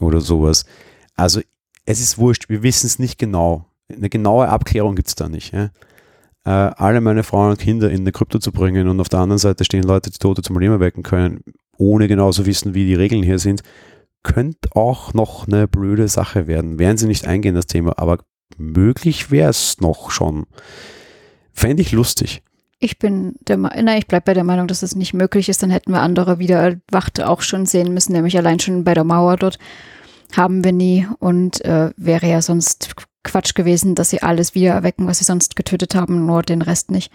oder 0.00 0.20
sowas. 0.20 0.66
Also 1.14 1.40
es 1.86 2.00
ist 2.00 2.18
wurscht, 2.18 2.50
wir 2.50 2.62
wissen 2.62 2.86
es 2.86 2.98
nicht 2.98 3.18
genau. 3.18 3.64
Eine 3.88 4.10
genaue 4.10 4.48
Abklärung 4.48 4.94
gibt 4.94 5.08
es 5.08 5.14
da 5.14 5.28
nicht. 5.28 5.54
Ja? 5.54 5.70
äh, 6.46 6.50
alle 6.50 7.00
meine 7.00 7.24
Frauen 7.24 7.50
und 7.50 7.58
Kinder 7.58 7.90
in 7.90 8.02
eine 8.02 8.12
Krypto 8.12 8.38
zu 8.38 8.52
bringen 8.52 8.88
und 8.88 9.00
auf 9.00 9.08
der 9.08 9.18
anderen 9.18 9.38
Seite 9.38 9.64
stehen 9.64 9.82
Leute, 9.82 10.10
die 10.10 10.18
Tote 10.18 10.42
zum 10.42 10.58
Leben 10.58 10.72
erwecken 10.72 11.02
können, 11.02 11.40
ohne 11.76 12.06
genau 12.06 12.30
zu 12.30 12.46
wissen, 12.46 12.72
wie 12.72 12.86
die 12.86 12.94
Regeln 12.94 13.24
hier 13.24 13.40
sind, 13.40 13.62
könnte 14.26 14.68
auch 14.72 15.14
noch 15.14 15.46
eine 15.46 15.68
blöde 15.68 16.08
Sache 16.08 16.48
werden. 16.48 16.80
Werden 16.80 16.98
sie 16.98 17.06
nicht 17.06 17.26
eingehen, 17.26 17.54
das 17.54 17.66
Thema, 17.66 17.94
aber 17.96 18.18
möglich 18.58 19.30
wäre 19.30 19.50
es 19.50 19.80
noch 19.80 20.10
schon. 20.10 20.46
Fände 21.52 21.80
ich 21.80 21.92
lustig. 21.92 22.42
Ich 22.80 22.98
bin 22.98 23.36
der 23.46 23.56
Meinung, 23.56 23.96
ich 23.96 24.08
bleibe 24.08 24.24
bei 24.26 24.34
der 24.34 24.44
Meinung, 24.44 24.66
dass 24.66 24.82
es 24.82 24.96
nicht 24.96 25.14
möglich 25.14 25.48
ist. 25.48 25.62
Dann 25.62 25.70
hätten 25.70 25.92
wir 25.92 26.00
andere 26.00 26.40
wieder 26.40 26.76
Wacht 26.90 27.22
auch 27.22 27.40
schon 27.40 27.66
sehen 27.66 27.94
müssen, 27.94 28.12
nämlich 28.12 28.36
allein 28.36 28.58
schon 28.58 28.84
bei 28.84 28.94
der 28.94 29.04
Mauer 29.04 29.36
dort 29.36 29.58
haben 30.36 30.64
wir 30.64 30.72
nie 30.72 31.06
und 31.20 31.64
äh, 31.64 31.90
wäre 31.96 32.26
ja 32.26 32.42
sonst 32.42 32.96
Quatsch 33.22 33.54
gewesen, 33.54 33.94
dass 33.94 34.10
sie 34.10 34.22
alles 34.22 34.56
wieder 34.56 34.72
erwecken, 34.72 35.06
was 35.06 35.18
sie 35.18 35.24
sonst 35.24 35.54
getötet 35.54 35.94
haben, 35.94 36.26
nur 36.26 36.42
den 36.42 36.62
Rest 36.62 36.90
nicht. 36.90 37.12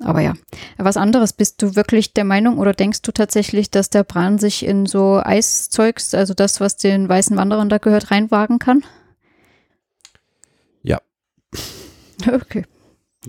Aber 0.00 0.20
ja, 0.20 0.34
was 0.76 0.96
anderes, 0.96 1.32
bist 1.32 1.62
du 1.62 1.76
wirklich 1.76 2.14
der 2.14 2.24
Meinung 2.24 2.58
oder 2.58 2.72
denkst 2.72 3.02
du 3.02 3.12
tatsächlich, 3.12 3.70
dass 3.70 3.90
der 3.90 4.02
Bran 4.02 4.38
sich 4.38 4.64
in 4.64 4.86
so 4.86 5.20
Eiszeugs, 5.22 6.14
also 6.14 6.34
das, 6.34 6.60
was 6.60 6.76
den 6.76 7.08
weißen 7.08 7.36
Wanderern 7.36 7.68
da 7.68 7.78
gehört, 7.78 8.10
reinwagen 8.10 8.58
kann? 8.58 8.84
Ja. 10.82 11.00
Okay. 12.26 12.64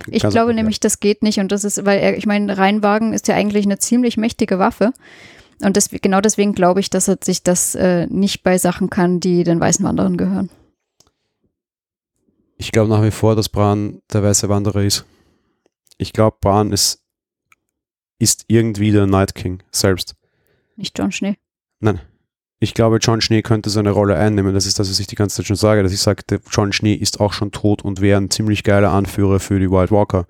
Ich 0.09 0.21
Kannst 0.21 0.35
glaube 0.35 0.53
nämlich, 0.53 0.79
das 0.79 0.99
geht 0.99 1.23
nicht 1.23 1.39
und 1.39 1.51
das 1.51 1.63
ist, 1.63 1.85
weil 1.85 1.99
er, 1.99 2.17
ich 2.17 2.25
meine, 2.25 2.57
reinwagen 2.57 3.13
ist 3.13 3.27
ja 3.27 3.35
eigentlich 3.35 3.65
eine 3.65 3.79
ziemlich 3.79 4.17
mächtige 4.17 4.59
Waffe. 4.59 4.91
Und 5.63 5.77
das, 5.77 5.89
genau 5.89 6.19
deswegen 6.19 6.53
glaube 6.53 6.81
ich, 6.81 6.89
dass 6.89 7.07
er 7.07 7.17
sich 7.23 7.43
das 7.43 7.75
äh, 7.75 8.05
nicht 8.07 8.43
beisachen 8.43 8.89
kann, 8.89 9.19
die 9.21 9.43
den 9.43 9.59
weißen 9.59 9.85
Wanderern 9.85 10.17
gehören. 10.17 10.49
Ich 12.57 12.71
glaube 12.71 12.89
nach 12.89 13.03
wie 13.03 13.11
vor, 13.11 13.35
dass 13.35 13.49
Bran 13.49 14.01
der 14.11 14.23
weiße 14.23 14.49
Wanderer 14.49 14.83
ist. 14.83 15.05
Ich 15.97 16.13
glaube, 16.13 16.37
Bran 16.41 16.71
ist, 16.71 17.03
ist 18.19 18.45
irgendwie 18.47 18.91
der 18.91 19.07
Night 19.07 19.35
King 19.35 19.63
selbst. 19.71 20.15
Nicht 20.75 20.97
John 20.97 21.11
Schnee. 21.11 21.37
Nein. 21.79 21.99
Ich 22.59 22.73
glaube, 22.73 22.97
John 22.97 23.21
Schnee 23.21 23.41
könnte 23.41 23.69
seine 23.69 23.91
Rolle 23.91 24.15
einnehmen. 24.17 24.53
Das 24.53 24.65
ist 24.65 24.79
das, 24.79 24.89
was 24.89 24.99
ich 24.99 25.07
die 25.07 25.15
ganze 25.15 25.37
Zeit 25.37 25.45
schon 25.45 25.55
sage, 25.55 25.83
dass 25.83 25.91
ich 25.91 25.99
sage, 25.99 26.23
John 26.49 26.73
Schnee 26.73 26.93
ist 26.93 27.19
auch 27.19 27.33
schon 27.33 27.51
tot 27.51 27.83
und 27.83 28.01
wäre 28.01 28.19
ein 28.19 28.31
ziemlich 28.31 28.63
geiler 28.63 28.91
Anführer 28.91 29.39
für 29.39 29.59
die 29.59 29.69
White 29.69 29.91
Walker. 29.91 30.25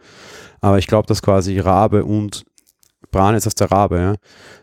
Aber 0.59 0.79
ich 0.79 0.87
glaube, 0.87 1.07
dass 1.07 1.21
quasi 1.21 1.59
Rabe 1.59 2.03
und 2.03 2.43
Bran 3.11 3.35
ist 3.35 3.45
als 3.45 3.55
der 3.55 3.71
Rabe, 3.71 3.99
ja, 3.99 4.15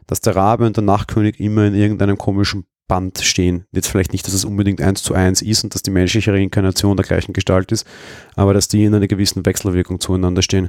dass 0.07 0.20
der 0.20 0.36
Rabe 0.36 0.66
und 0.66 0.76
der 0.76 0.84
Nachtkönig 0.84 1.38
immer 1.40 1.64
in 1.64 1.74
irgendeinem 1.74 2.18
komischen 2.18 2.66
Band 2.93 3.20
stehen. 3.20 3.64
Jetzt 3.72 3.88
vielleicht 3.88 4.12
nicht, 4.12 4.26
dass 4.26 4.34
es 4.34 4.45
unbedingt 4.45 4.82
eins 4.82 5.03
zu 5.03 5.14
eins 5.14 5.40
ist 5.40 5.64
und 5.64 5.74
dass 5.74 5.82
die 5.82 5.90
menschliche 5.90 6.30
Reinkarnation 6.30 6.95
der 6.95 7.07
gleichen 7.07 7.32
Gestalt 7.32 7.72
ist, 7.72 7.86
aber 8.36 8.53
dass 8.53 8.68
die 8.68 8.84
in 8.84 8.95
einer 8.95 9.07
gewissen 9.07 9.47
Wechselwirkung 9.47 9.99
zueinander 9.99 10.43
stehen. 10.43 10.68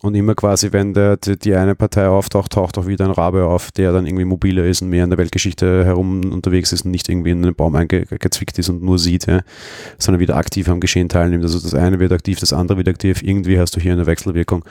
Und 0.00 0.14
immer 0.14 0.36
quasi, 0.36 0.72
wenn 0.72 0.94
der, 0.94 1.16
die, 1.16 1.56
eine 1.56 1.74
Partei 1.74 2.06
auftaucht, 2.06 2.52
taucht 2.52 2.78
auch 2.78 2.86
wieder 2.86 3.04
ein 3.04 3.10
Rabe 3.10 3.44
auf, 3.46 3.72
der 3.72 3.90
dann 3.92 4.06
irgendwie 4.06 4.24
mobiler 4.24 4.64
ist 4.64 4.80
und 4.80 4.90
mehr 4.90 5.02
in 5.02 5.10
der 5.10 5.18
Weltgeschichte 5.18 5.84
herum 5.84 6.32
unterwegs 6.32 6.72
ist 6.72 6.84
und 6.84 6.92
nicht 6.92 7.08
irgendwie 7.08 7.30
in 7.30 7.44
einen 7.44 7.56
Baum 7.56 7.74
eingezwickt 7.74 8.60
ist 8.60 8.68
und 8.68 8.80
nur 8.80 9.00
sieht, 9.00 9.26
ja, 9.26 9.40
sondern 9.98 10.20
wieder 10.20 10.36
aktiv 10.36 10.68
am 10.68 10.78
Geschehen 10.78 11.08
teilnimmt. 11.08 11.42
Also 11.42 11.58
das 11.58 11.74
eine 11.74 11.98
wird 11.98 12.12
aktiv, 12.12 12.38
das 12.38 12.52
andere 12.52 12.78
wird 12.78 12.86
aktiv. 12.86 13.24
Irgendwie 13.24 13.58
hast 13.58 13.74
du 13.74 13.80
hier 13.80 13.92
eine 13.92 14.06
Wechselwirkung. 14.06 14.64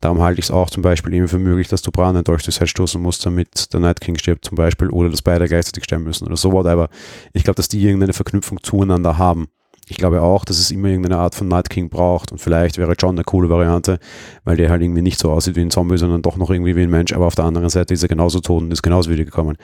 Darum 0.00 0.20
halte 0.20 0.40
ich 0.40 0.46
es 0.46 0.50
auch 0.50 0.68
zum 0.68 0.82
Beispiel 0.82 1.14
eben 1.14 1.28
für 1.28 1.38
möglich, 1.38 1.68
dass 1.68 1.82
du 1.82 1.92
Bran 1.92 2.20
durch 2.24 2.42
durchs 2.42 2.58
Head 2.58 2.68
stoßen 2.68 3.00
musst, 3.00 3.24
damit 3.24 3.72
der 3.72 3.78
Night 3.78 4.00
King 4.00 4.18
stirbt 4.18 4.44
zum 4.44 4.56
Beispiel 4.56 4.88
oder 4.88 5.10
dass 5.10 5.22
beide 5.22 5.46
gleichzeitig 5.46 5.84
sterben 5.84 6.02
müssen 6.02 6.26
oder 6.26 6.36
so 6.36 6.50
whatever. 6.50 6.88
Ich 7.32 7.44
glaube, 7.44 7.54
dass 7.54 7.68
die 7.68 7.80
irgendeine 7.80 8.14
Verknüpfung 8.14 8.60
zueinander 8.64 9.16
haben. 9.16 9.46
Ich 9.88 9.96
glaube 9.96 10.22
auch, 10.22 10.44
dass 10.44 10.58
es 10.58 10.70
immer 10.70 10.88
irgendeine 10.88 11.18
Art 11.18 11.34
von 11.34 11.48
Night 11.48 11.68
King 11.68 11.90
braucht 11.90 12.32
und 12.32 12.38
vielleicht 12.38 12.78
wäre 12.78 12.94
John 12.98 13.16
eine 13.16 13.24
coole 13.24 13.50
Variante, 13.50 13.98
weil 14.44 14.56
der 14.56 14.70
halt 14.70 14.82
irgendwie 14.82 15.02
nicht 15.02 15.18
so 15.18 15.30
aussieht 15.30 15.56
wie 15.56 15.60
ein 15.60 15.70
Zombie, 15.70 15.98
sondern 15.98 16.22
doch 16.22 16.36
noch 16.36 16.50
irgendwie 16.50 16.76
wie 16.76 16.82
ein 16.82 16.90
Mensch, 16.90 17.12
aber 17.12 17.26
auf 17.26 17.34
der 17.34 17.44
anderen 17.44 17.68
Seite 17.68 17.92
ist 17.92 18.02
er 18.02 18.08
genauso 18.08 18.40
tot 18.40 18.62
und 18.62 18.72
ist 18.72 18.82
genauso 18.82 19.10
wiedergekommen. 19.10 19.56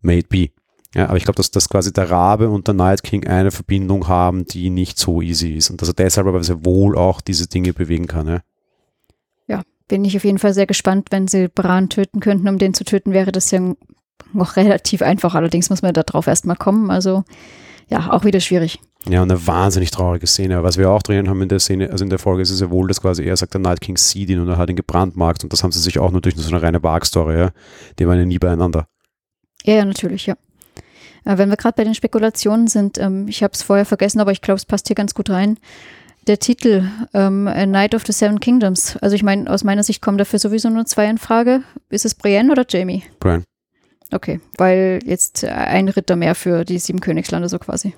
May 0.00 0.18
it 0.20 0.28
be. 0.28 0.48
Ja, 0.94 1.08
aber 1.08 1.18
ich 1.18 1.24
glaube, 1.24 1.36
dass, 1.36 1.50
dass 1.50 1.68
quasi 1.68 1.92
der 1.92 2.10
Rabe 2.10 2.48
und 2.48 2.68
der 2.68 2.74
Night 2.74 3.02
King 3.02 3.26
eine 3.26 3.50
Verbindung 3.50 4.08
haben, 4.08 4.46
die 4.46 4.70
nicht 4.70 4.98
so 4.98 5.20
easy 5.20 5.52
ist 5.52 5.68
und 5.68 5.82
dass 5.82 5.88
er 5.88 5.94
deshalb 5.94 6.26
aber 6.26 6.42
sehr 6.42 6.64
wohl 6.64 6.96
auch 6.96 7.20
diese 7.20 7.46
Dinge 7.48 7.74
bewegen 7.74 8.06
kann. 8.06 8.28
Ja? 8.28 8.40
ja, 9.46 9.62
bin 9.88 10.04
ich 10.06 10.16
auf 10.16 10.24
jeden 10.24 10.38
Fall 10.38 10.54
sehr 10.54 10.66
gespannt, 10.66 11.08
wenn 11.10 11.28
sie 11.28 11.48
Bran 11.48 11.90
töten 11.90 12.20
könnten. 12.20 12.48
Um 12.48 12.58
den 12.58 12.72
zu 12.72 12.84
töten 12.84 13.12
wäre 13.12 13.30
das 13.30 13.50
ja 13.50 13.60
noch 14.32 14.56
relativ 14.56 15.02
einfach. 15.02 15.34
Allerdings 15.34 15.70
muss 15.70 15.82
man 15.82 15.92
darauf 15.92 16.26
erstmal 16.26 16.56
kommen. 16.56 16.90
Also 16.90 17.24
ja, 17.88 18.10
auch 18.10 18.24
wieder 18.24 18.40
schwierig. 18.40 18.80
Ja, 19.08 19.22
und 19.22 19.30
eine 19.30 19.46
wahnsinnig 19.46 19.92
traurige 19.92 20.26
Szene. 20.26 20.62
Was 20.64 20.76
wir 20.76 20.90
auch 20.90 21.02
drinnen 21.02 21.28
haben 21.28 21.40
in 21.42 21.48
der 21.48 21.60
Szene, 21.60 21.90
also 21.90 22.02
in 22.02 22.10
der 22.10 22.18
Folge, 22.18 22.42
ist 22.42 22.50
es 22.50 22.60
ja 22.60 22.70
wohl, 22.70 22.88
dass 22.88 23.00
quasi 23.00 23.22
er 23.22 23.36
sagt, 23.36 23.54
der 23.54 23.60
Night 23.60 23.80
King 23.80 23.96
sieht 23.96 24.28
ihn 24.30 24.40
und 24.40 24.48
er 24.48 24.58
hat 24.58 24.68
ihn 24.68 24.76
gebrandmarkt 24.76 25.44
und 25.44 25.52
das 25.52 25.62
haben 25.62 25.70
sie 25.70 25.80
sich 25.80 25.98
auch 25.98 26.10
nur 26.10 26.20
durch 26.20 26.34
so 26.36 26.48
eine 26.48 26.62
reine 26.62 26.80
Bark-Story, 26.80 27.38
ja. 27.38 27.50
Die 27.98 28.08
waren 28.08 28.18
ja 28.18 28.24
nie 28.24 28.38
beieinander. 28.38 28.88
Ja, 29.64 29.74
ja, 29.74 29.84
natürlich, 29.84 30.26
ja. 30.26 30.34
Äh, 31.24 31.38
wenn 31.38 31.48
wir 31.48 31.56
gerade 31.56 31.76
bei 31.76 31.84
den 31.84 31.94
Spekulationen 31.94 32.66
sind, 32.66 32.98
ähm, 32.98 33.28
ich 33.28 33.42
habe 33.42 33.52
es 33.52 33.62
vorher 33.62 33.84
vergessen, 33.84 34.20
aber 34.20 34.32
ich 34.32 34.40
glaube, 34.40 34.56
es 34.56 34.66
passt 34.66 34.88
hier 34.88 34.96
ganz 34.96 35.14
gut 35.14 35.30
rein. 35.30 35.58
Der 36.26 36.40
Titel 36.40 36.88
ähm, 37.14 37.46
A 37.46 37.66
Night 37.66 37.94
of 37.94 38.04
the 38.04 38.12
Seven 38.12 38.40
Kingdoms. 38.40 38.96
Also 38.96 39.14
ich 39.14 39.22
meine, 39.22 39.48
aus 39.48 39.62
meiner 39.62 39.84
Sicht 39.84 40.02
kommen 40.02 40.18
dafür 40.18 40.40
sowieso 40.40 40.68
nur 40.70 40.84
zwei 40.84 41.08
in 41.08 41.18
Frage. 41.18 41.62
Ist 41.88 42.04
es 42.04 42.16
Brienne 42.16 42.50
oder 42.50 42.64
Jamie? 42.68 43.04
Brienne. 43.20 43.44
Okay, 44.12 44.40
weil 44.56 45.00
jetzt 45.04 45.44
ein 45.44 45.88
Ritter 45.88 46.16
mehr 46.16 46.34
für 46.34 46.64
die 46.64 46.78
sieben 46.78 47.00
Königslande 47.00 47.48
so 47.48 47.58
quasi. 47.58 47.94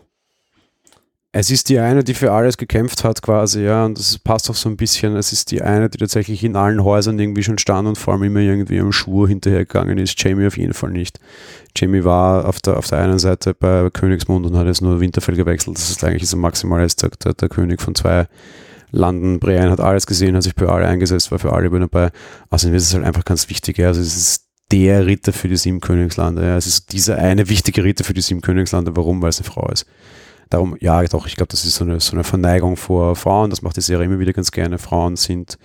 Es 1.31 1.51
ist 1.51 1.69
die 1.69 1.79
eine, 1.79 2.05
die 2.05 2.15
für 2.15 2.33
alles 2.33 2.57
gekämpft 2.57 3.05
hat 3.05 3.21
quasi, 3.21 3.63
ja, 3.63 3.85
und 3.85 3.99
das 3.99 4.19
passt 4.19 4.49
auch 4.49 4.55
so 4.55 4.71
ein 4.71 4.79
bisschen. 4.79 5.15
Es 5.15 5.31
ist 5.31 5.51
die 5.51 5.61
eine, 5.61 5.91
die 5.91 5.99
tatsächlich 5.99 6.43
in 6.43 6.57
allen 6.57 6.83
Häusern 6.83 7.19
irgendwie 7.19 7.43
schon 7.43 7.59
stand 7.59 7.87
und 7.87 7.99
vor 7.99 8.15
allem 8.15 8.23
immer 8.23 8.41
irgendwie 8.41 8.81
am 8.81 8.93
Schwur 8.93 9.29
hinterhergegangen 9.29 9.99
ist. 9.99 10.21
Jamie 10.23 10.47
auf 10.47 10.57
jeden 10.57 10.73
Fall 10.73 10.91
nicht. 10.91 11.21
Jamie 11.77 12.03
war 12.03 12.49
auf 12.49 12.61
der, 12.61 12.79
auf 12.79 12.87
der 12.87 13.01
einen 13.01 13.19
Seite 13.19 13.53
bei 13.53 13.91
Königsmund 13.91 14.47
und 14.47 14.57
hat 14.57 14.67
jetzt 14.67 14.81
nur 14.81 15.01
Winterfell 15.01 15.37
gewechselt. 15.37 15.77
Das 15.77 15.91
ist 15.91 16.03
eigentlich 16.03 16.31
so 16.31 16.39
maximal 16.39 16.81
als 16.81 16.97
der, 16.97 17.11
der, 17.23 17.35
der 17.35 17.49
König 17.51 17.83
von 17.83 17.95
zwei 17.95 18.27
Landen. 18.91 19.39
Brienne 19.39 19.71
hat 19.71 19.81
alles 19.81 20.07
gesehen, 20.07 20.35
hat 20.35 20.45
sich 20.45 20.55
für 20.57 20.73
alle 20.73 20.87
eingesetzt, 20.89 21.31
war 21.31 21.39
für 21.39 21.53
alle 21.53 21.67
über 21.67 21.79
dabei. 21.79 22.11
Außerdem 22.49 22.75
ist 22.75 22.85
es 22.85 22.95
halt 22.95 23.05
einfach 23.05 23.27
ganz 23.27 23.51
wichtig, 23.51 23.77
ja. 23.77 23.89
Also 23.89 24.01
es 24.01 24.17
ist 24.17 24.48
der 24.71 25.07
Ritter 25.07 25.33
für 25.33 25.49
die 25.49 25.57
sieben 25.57 25.81
Königslande. 25.81 26.43
Ja. 26.43 26.57
Es 26.57 26.67
ist 26.67 26.93
dieser 26.93 27.19
eine 27.19 27.49
wichtige 27.49 27.85
Ritter 27.85 28.05
für 28.05 28.15
die 28.15 28.21
sieben 28.21 28.41
Königslande. 28.41 28.97
Warum? 28.97 29.23
Weil 29.23 29.31
es 29.31 29.39
eine 29.39 29.49
Frau 29.49 29.69
ist. 29.69 29.87
Darum, 30.51 30.77
ja, 30.81 31.03
doch, 31.05 31.27
ich 31.27 31.37
glaube, 31.37 31.51
das 31.51 31.65
ist 31.65 31.75
so 31.75 31.85
eine, 31.85 32.01
so 32.01 32.13
eine 32.13 32.25
Verneigung 32.25 32.77
vor 32.77 33.17
Frauen. 33.17 33.51
Das 33.51 33.63
macht 33.63 33.77
die 33.77 33.83
Serie 33.83 34.07
immer 34.07 34.19
wieder 34.19 34.33
ganz 34.33 34.51
gerne. 34.51 34.79
Frauen 34.79 35.17
sind 35.17 35.59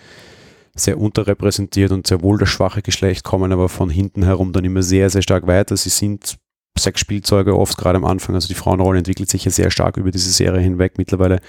sehr 0.76 1.00
unterrepräsentiert 1.00 1.92
und 1.92 2.08
sehr 2.08 2.22
wohl 2.22 2.38
das 2.38 2.50
schwache 2.50 2.82
Geschlecht, 2.82 3.24
kommen 3.24 3.52
aber 3.52 3.70
von 3.70 3.90
hinten 3.90 4.24
herum 4.24 4.54
dann 4.54 4.66
immer 4.66 4.82
sehr, 4.82 5.10
sehr 5.10 5.22
stark 5.22 5.46
weiter. 5.46 5.78
Sie 5.78 5.90
sind 5.90 6.38
Sexspielzeuge 6.78 7.56
oft 7.56 7.78
gerade 7.78 7.98
am 7.98 8.06
Anfang. 8.06 8.36
Also 8.36 8.48
die 8.48 8.56
Frauenrolle 8.56 8.98
entwickelt 8.98 9.30
sich 9.30 9.46
ja 9.46 9.52
sehr 9.52 9.70
stark 9.70 9.98
über 9.98 10.12
diese 10.12 10.32
Serie 10.32 10.62
hinweg. 10.62 10.94
Mittlerweile 10.98 11.40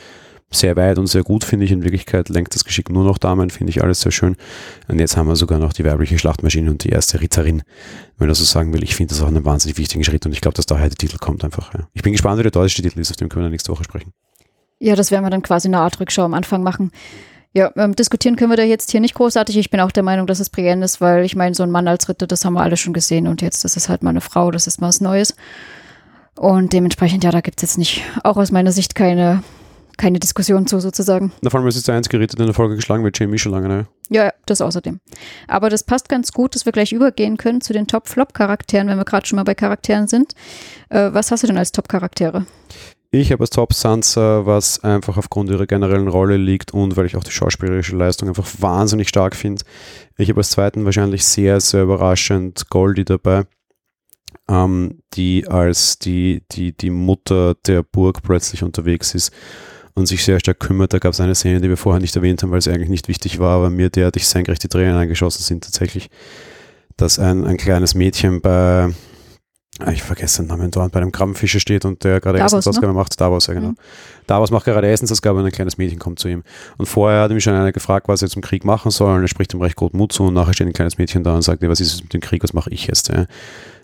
sehr 0.51 0.77
weit 0.77 0.99
und 0.99 1.07
sehr 1.07 1.23
gut, 1.23 1.45
finde 1.45 1.65
ich. 1.65 1.73
In 1.73 1.83
Wirklichkeit 1.83 2.29
lenkt 2.29 2.55
das 2.55 2.65
Geschick 2.65 2.91
nur 2.91 3.05
noch 3.05 3.19
Damen, 3.19 3.51
finde 3.51 3.71
ich 3.71 3.83
alles 3.83 4.01
sehr 4.01 4.13
schön. 4.13 4.37
Und 4.89 4.99
jetzt 4.99 5.17
haben 5.17 5.29
wir 5.29 5.37
sogar 5.37 5.59
noch 5.59 5.73
die 5.73 5.85
weibliche 5.85 6.19
Schlachtmaschine 6.19 6.71
und 6.71 6.85
die 6.85 6.91
erste 6.91 7.21
Ritterin, 7.21 7.63
wenn 8.19 8.29
man 8.29 8.35
so 8.35 8.45
sagen 8.45 8.73
will. 8.73 8.83
Ich 8.83 8.95
finde 8.95 9.15
das 9.15 9.23
auch 9.23 9.29
einen 9.29 9.45
wahnsinnig 9.45 9.79
wichtigen 9.79 10.05
Schritt 10.05 10.27
und 10.27 10.33
ich 10.33 10.41
glaube, 10.41 10.55
dass 10.55 10.67
daher 10.67 10.89
der 10.89 10.97
Titel 10.97 11.19
kommt 11.19 11.45
einfach. 11.45 11.75
Ja. 11.75 11.89
Ich 11.93 12.03
bin 12.03 12.13
gespannt, 12.13 12.39
wie 12.39 12.43
der 12.43 12.53
deutsche 12.53 12.83
Titel 12.83 13.01
ist, 13.01 13.11
auf 13.11 13.17
dem 13.17 13.29
können 13.29 13.47
wir 13.47 13.51
nächste 13.51 13.73
Woche 13.73 13.85
sprechen. 13.85 14.13
Ja, 14.79 14.97
das 14.97 15.11
werden 15.11 15.25
wir 15.25 15.31
dann 15.31 15.43
quasi 15.43 15.69
eine 15.69 15.79
Art 15.79 15.99
Rückschau 16.01 16.23
am 16.23 16.35
Anfang 16.35 16.63
machen. 16.63 16.91
Ja, 17.57 17.71
ähm, 17.77 17.95
diskutieren 17.95 18.35
können 18.35 18.51
wir 18.51 18.57
da 18.57 18.65
jetzt 18.65 18.91
hier 18.91 19.01
nicht 19.01 19.15
großartig. 19.15 19.57
Ich 19.57 19.71
bin 19.71 19.79
auch 19.81 19.93
der 19.93 20.03
Meinung, 20.03 20.27
dass 20.27 20.41
es 20.41 20.51
Brienne 20.51 20.85
ist, 20.85 21.01
weil 21.01 21.25
ich 21.25 21.37
meine, 21.37 21.55
so 21.55 21.63
ein 21.63 21.71
Mann 21.71 21.87
als 21.87 22.09
Ritter, 22.09 22.27
das 22.27 22.45
haben 22.45 22.55
wir 22.55 22.63
alle 22.63 22.77
schon 22.77 22.93
gesehen 22.93 23.29
und 23.29 23.43
jetzt 23.43 23.65
ist 23.65 23.77
es 23.77 23.89
halt 23.89 24.03
mal 24.03 24.11
eine 24.11 24.21
Frau, 24.21 24.51
das 24.51 24.67
ist 24.67 24.81
mal 24.81 24.89
was 24.89 25.01
Neues. 25.01 25.37
Und 26.37 26.73
dementsprechend, 26.73 27.23
ja, 27.23 27.31
da 27.31 27.41
gibt 27.41 27.59
es 27.59 27.63
jetzt 27.63 27.79
nicht, 27.79 28.03
auch 28.25 28.37
aus 28.37 28.51
meiner 28.51 28.73
Sicht, 28.73 28.97
keine 28.97 29.45
keine 29.97 30.19
Diskussion 30.19 30.67
zu 30.67 30.81
sozusagen. 30.81 31.33
Na, 31.43 31.51
vor 31.51 31.61
allem 31.61 31.69
ist 31.69 31.77
es 31.77 31.85
der 31.85 31.95
einzige 31.95 32.21
Ritter, 32.21 32.37
der 32.37 32.45
in 32.45 32.49
der 32.49 32.55
Folge 32.55 32.77
geschlagen 32.77 33.05
wird, 33.05 33.19
Jamie 33.19 33.39
schon 33.39 33.53
lange, 33.53 33.69
ne? 33.69 33.87
Ja, 34.11 34.33
das 34.47 34.61
außerdem. 34.61 35.01
Aber 35.49 35.71
das 35.71 35.83
passt 35.83 36.09
ganz 36.09 36.33
gut, 36.33 36.55
dass 36.55 36.67
wir 36.67 36.73
gleich 36.73 36.93
übergehen 36.93 37.37
können 37.37 37.61
zu 37.61 37.73
den 37.73 37.87
Top-Flop-Charakteren, 37.87 38.89
wenn 38.89 38.99
wir 38.99 39.05
gerade 39.05 39.27
schon 39.27 39.37
mal 39.37 39.45
bei 39.45 39.55
Charakteren 39.55 40.09
sind. 40.09 40.35
Äh, 40.91 41.11
was 41.13 41.31
hast 41.31 41.43
du 41.43 41.47
denn 41.47 41.59
als 41.59 41.73
Top-Charaktere? 41.73 42.47
Ich 43.11 43.31
habe 43.31 43.43
als 43.43 43.51
Top 43.51 43.73
Sansa, 43.73 44.45
was 44.45 44.83
einfach 44.83 45.17
aufgrund 45.17 45.49
ihrer 45.49 45.67
generellen 45.67 46.09
Rolle 46.09 46.37
liegt 46.37 46.75
und 46.75 46.97
weil 46.97 47.07
ich 47.07 47.17
auch 47.17 47.23
die 47.23 47.31
schauspielerische 47.31 47.97
Leistung 47.97 48.29
einfach 48.29 48.49
wahnsinnig 48.59 49.09
stark 49.09 49.37
finde. 49.37 49.63
Ich 50.17 50.29
habe 50.29 50.41
als 50.41 50.51
zweiten 50.51 50.85
wahrscheinlich 50.85 51.25
sehr, 51.25 51.61
sehr 51.61 51.85
überraschend 51.85 52.69
Goldie 52.71 53.05
dabei, 53.05 53.45
ähm, 54.49 54.99
die 55.13 55.47
als 55.47 56.01
die, 56.01 56.43
die, 56.51 56.77
die 56.77 56.91
Mutter 56.91 57.55
der 57.55 57.85
Burg 57.85 58.23
plötzlich 58.25 58.65
unterwegs 58.65 59.15
ist 59.15 59.33
und 59.95 60.07
sich 60.07 60.25
sehr 60.25 60.41
stark 60.41 60.61
kümmert. 60.61 60.93
Da 60.93 60.99
gab 60.99 61.13
es 61.13 61.21
eine 61.21 61.35
Szene, 61.35 61.61
die 61.61 61.69
wir 61.69 61.77
vorher 61.77 62.01
nicht 62.01 62.15
erwähnt 62.15 62.43
haben, 62.43 62.51
weil 62.51 62.59
es 62.59 62.69
eigentlich 62.69 62.89
nicht 62.89 63.09
wichtig 63.09 63.39
war, 63.39 63.57
aber 63.57 63.71
mir 63.71 63.91
derartig 63.91 64.27
senkrecht 64.27 64.63
die 64.63 64.69
Tränen 64.69 64.97
eingeschossen 64.97 65.43
sind 65.43 65.65
tatsächlich, 65.65 66.11
dass 66.97 67.19
ein, 67.19 67.45
ein 67.45 67.57
kleines 67.57 67.95
Mädchen 67.95 68.41
bei, 68.41 68.93
ah, 69.79 69.93
ich 69.93 70.03
vergesse 70.03 70.43
den 70.43 70.49
Namen 70.49 70.71
dort, 70.71 70.93
bei 70.93 71.01
einem 71.01 71.13
Krabbenfischer 71.13 71.61
steht 71.61 71.85
und 71.85 72.03
der 72.03 72.21
gerade 72.21 72.41
Essensausgabe 72.41 72.89
ne? 72.89 72.93
macht. 72.95 73.21
Davos, 73.21 73.47
ja 73.47 73.55
genau. 73.55 73.69
Mhm. 73.69 73.77
Davos 74.27 74.51
macht 74.51 74.65
gerade 74.65 74.89
Essensausgabe 74.89 75.39
und 75.39 75.47
ein 75.47 75.53
kleines 75.53 75.79
Mädchen 75.79 76.01
kommt 76.01 76.19
zu 76.19 76.29
ihm. 76.29 76.43
Und 76.77 76.87
vorher 76.87 77.23
hat 77.23 77.31
mich 77.31 77.45
schon 77.45 77.55
einer 77.55 77.73
gefragt, 77.73 78.09
was 78.09 78.21
er 78.23 78.29
zum 78.29 78.43
Krieg 78.43 78.65
machen 78.65 78.91
soll 78.91 79.15
und 79.15 79.23
er 79.23 79.29
spricht 79.29 79.55
ihm 79.55 79.61
recht 79.61 79.77
gut 79.77 79.95
Mut 79.95 80.13
zu 80.13 80.25
und 80.25 80.35
nachher 80.35 80.55
steht 80.55 80.67
ein 80.67 80.73
kleines 80.73 80.99
Mädchen 80.99 81.23
da 81.23 81.35
und 81.35 81.43
sagt, 81.43 81.63
was 81.63 81.81
ist 81.81 81.95
es 81.95 82.03
mit 82.03 82.13
dem 82.13 82.21
Krieg, 82.21 82.43
was 82.43 82.53
mache 82.53 82.71
ich 82.71 82.89
jetzt? 82.89 83.09
Ja? 83.09 83.27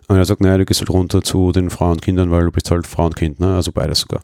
Und 0.09 0.17
er 0.17 0.25
sagt, 0.25 0.41
naja, 0.41 0.59
du 0.59 0.65
gehst 0.65 0.81
halt 0.81 0.91
runter 0.91 1.23
zu 1.23 1.53
den 1.53 1.71
Frauen 1.71 1.93
und 1.93 2.03
Kindern, 2.03 2.33
weil 2.33 2.45
du 2.45 2.51
bist 2.51 2.69
halt 2.73 2.89
Frau 2.89 3.07
und 3.07 3.15
Kind, 3.15 3.39
ne? 3.39 3.55
also 3.55 3.71
beides 3.71 4.01
sogar. 4.01 4.23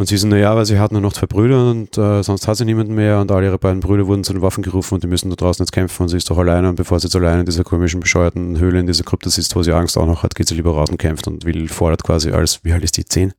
Und 0.00 0.06
sie 0.06 0.16
so, 0.16 0.28
naja, 0.28 0.54
weil 0.54 0.64
sie 0.64 0.78
hat 0.78 0.92
nur 0.92 1.00
noch 1.00 1.12
zwei 1.12 1.26
Brüder 1.26 1.72
und 1.72 1.98
äh, 1.98 2.22
sonst 2.22 2.46
hat 2.46 2.56
sie 2.56 2.64
niemanden 2.64 2.94
mehr 2.94 3.18
und 3.20 3.32
alle 3.32 3.46
ihre 3.46 3.58
beiden 3.58 3.80
Brüder 3.80 4.06
wurden 4.06 4.22
zu 4.22 4.32
den 4.32 4.42
Waffen 4.42 4.62
gerufen 4.62 4.94
und 4.94 5.02
die 5.02 5.08
müssen 5.08 5.28
da 5.28 5.34
draußen 5.34 5.64
jetzt 5.64 5.72
kämpfen 5.72 6.04
und 6.04 6.08
sie 6.08 6.16
ist 6.16 6.30
doch 6.30 6.38
alleine 6.38 6.68
und 6.68 6.76
bevor 6.76 7.00
sie 7.00 7.08
jetzt 7.08 7.16
alleine 7.16 7.40
in 7.40 7.46
dieser 7.46 7.64
komischen, 7.64 7.98
bescheuerten 7.98 8.60
Höhle 8.60 8.78
in 8.78 8.86
dieser 8.86 9.02
Krypta 9.02 9.28
sitzt, 9.28 9.56
wo 9.56 9.62
sie 9.64 9.72
Angst 9.72 9.98
auch 9.98 10.06
noch 10.06 10.22
hat, 10.22 10.36
geht 10.36 10.46
sie 10.46 10.54
lieber 10.54 10.70
raus 10.70 10.88
und 10.88 10.98
kämpft 10.98 11.26
und 11.26 11.44
will, 11.44 11.66
fordert 11.66 12.04
quasi 12.04 12.30
als, 12.30 12.60
wie 12.62 12.72
alt 12.72 12.84
ist 12.84 12.96
die, 12.96 13.06
zehn? 13.06 13.32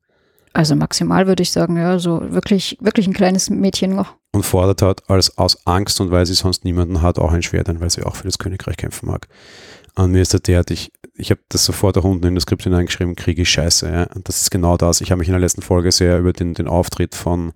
Also 0.51 0.76
maximal 0.76 1.28
würde 1.28 1.43
ich 1.43 1.51
sagen, 1.51 1.78
ja, 1.78 1.97
so 1.97 2.22
wirklich, 2.30 2.78
wirklich 2.82 3.07
ein 3.07 3.14
kleines 3.14 3.49
Mädchen 3.49 3.95
noch. 3.95 4.16
Und 4.34 4.45
fordert 4.45 4.82
hat 4.82 5.10
als 5.10 5.38
aus 5.38 5.66
Angst 5.66 6.01
und 6.01 6.12
weil 6.12 6.26
sie 6.26 6.34
sonst 6.34 6.66
niemanden 6.66 7.01
hat, 7.01 7.20
auch 7.20 7.32
ein 7.32 7.41
Schwert 7.41 7.70
ein, 7.70 7.80
weil 7.80 7.89
sie 7.89 8.03
auch 8.03 8.18
für 8.18 8.26
das 8.26 8.38
Königreich 8.38 8.76
kämpfen 8.76 9.05
mag. 9.05 9.30
Und 10.00 10.12
mir 10.12 10.22
ist 10.22 10.32
der 10.32 10.39
derartig, 10.39 10.93
ich 11.16 11.30
habe 11.30 11.41
das 11.50 11.66
sofort 11.66 11.97
auch 11.97 12.06
unten 12.06 12.26
in 12.26 12.36
das 12.36 12.43
Skript 12.43 12.64
hineingeschrieben, 12.64 13.16
Krieg 13.16 13.38
ist 13.38 13.50
scheiße. 13.50 13.91
Ja? 13.91 14.04
Und 14.16 14.30
das 14.30 14.41
ist 14.41 14.50
genau 14.50 14.78
das. 14.78 15.02
Ich 15.02 15.12
habe 15.12 15.20
mich 15.20 15.28
in 15.28 15.34
der 15.34 15.41
letzten 15.41 15.62
Folge 15.62 15.91
sehr 15.91 16.20
über 16.20 16.32
den, 16.32 16.54
den 16.54 16.70
Auftritt 16.70 17.16
von, 17.16 17.52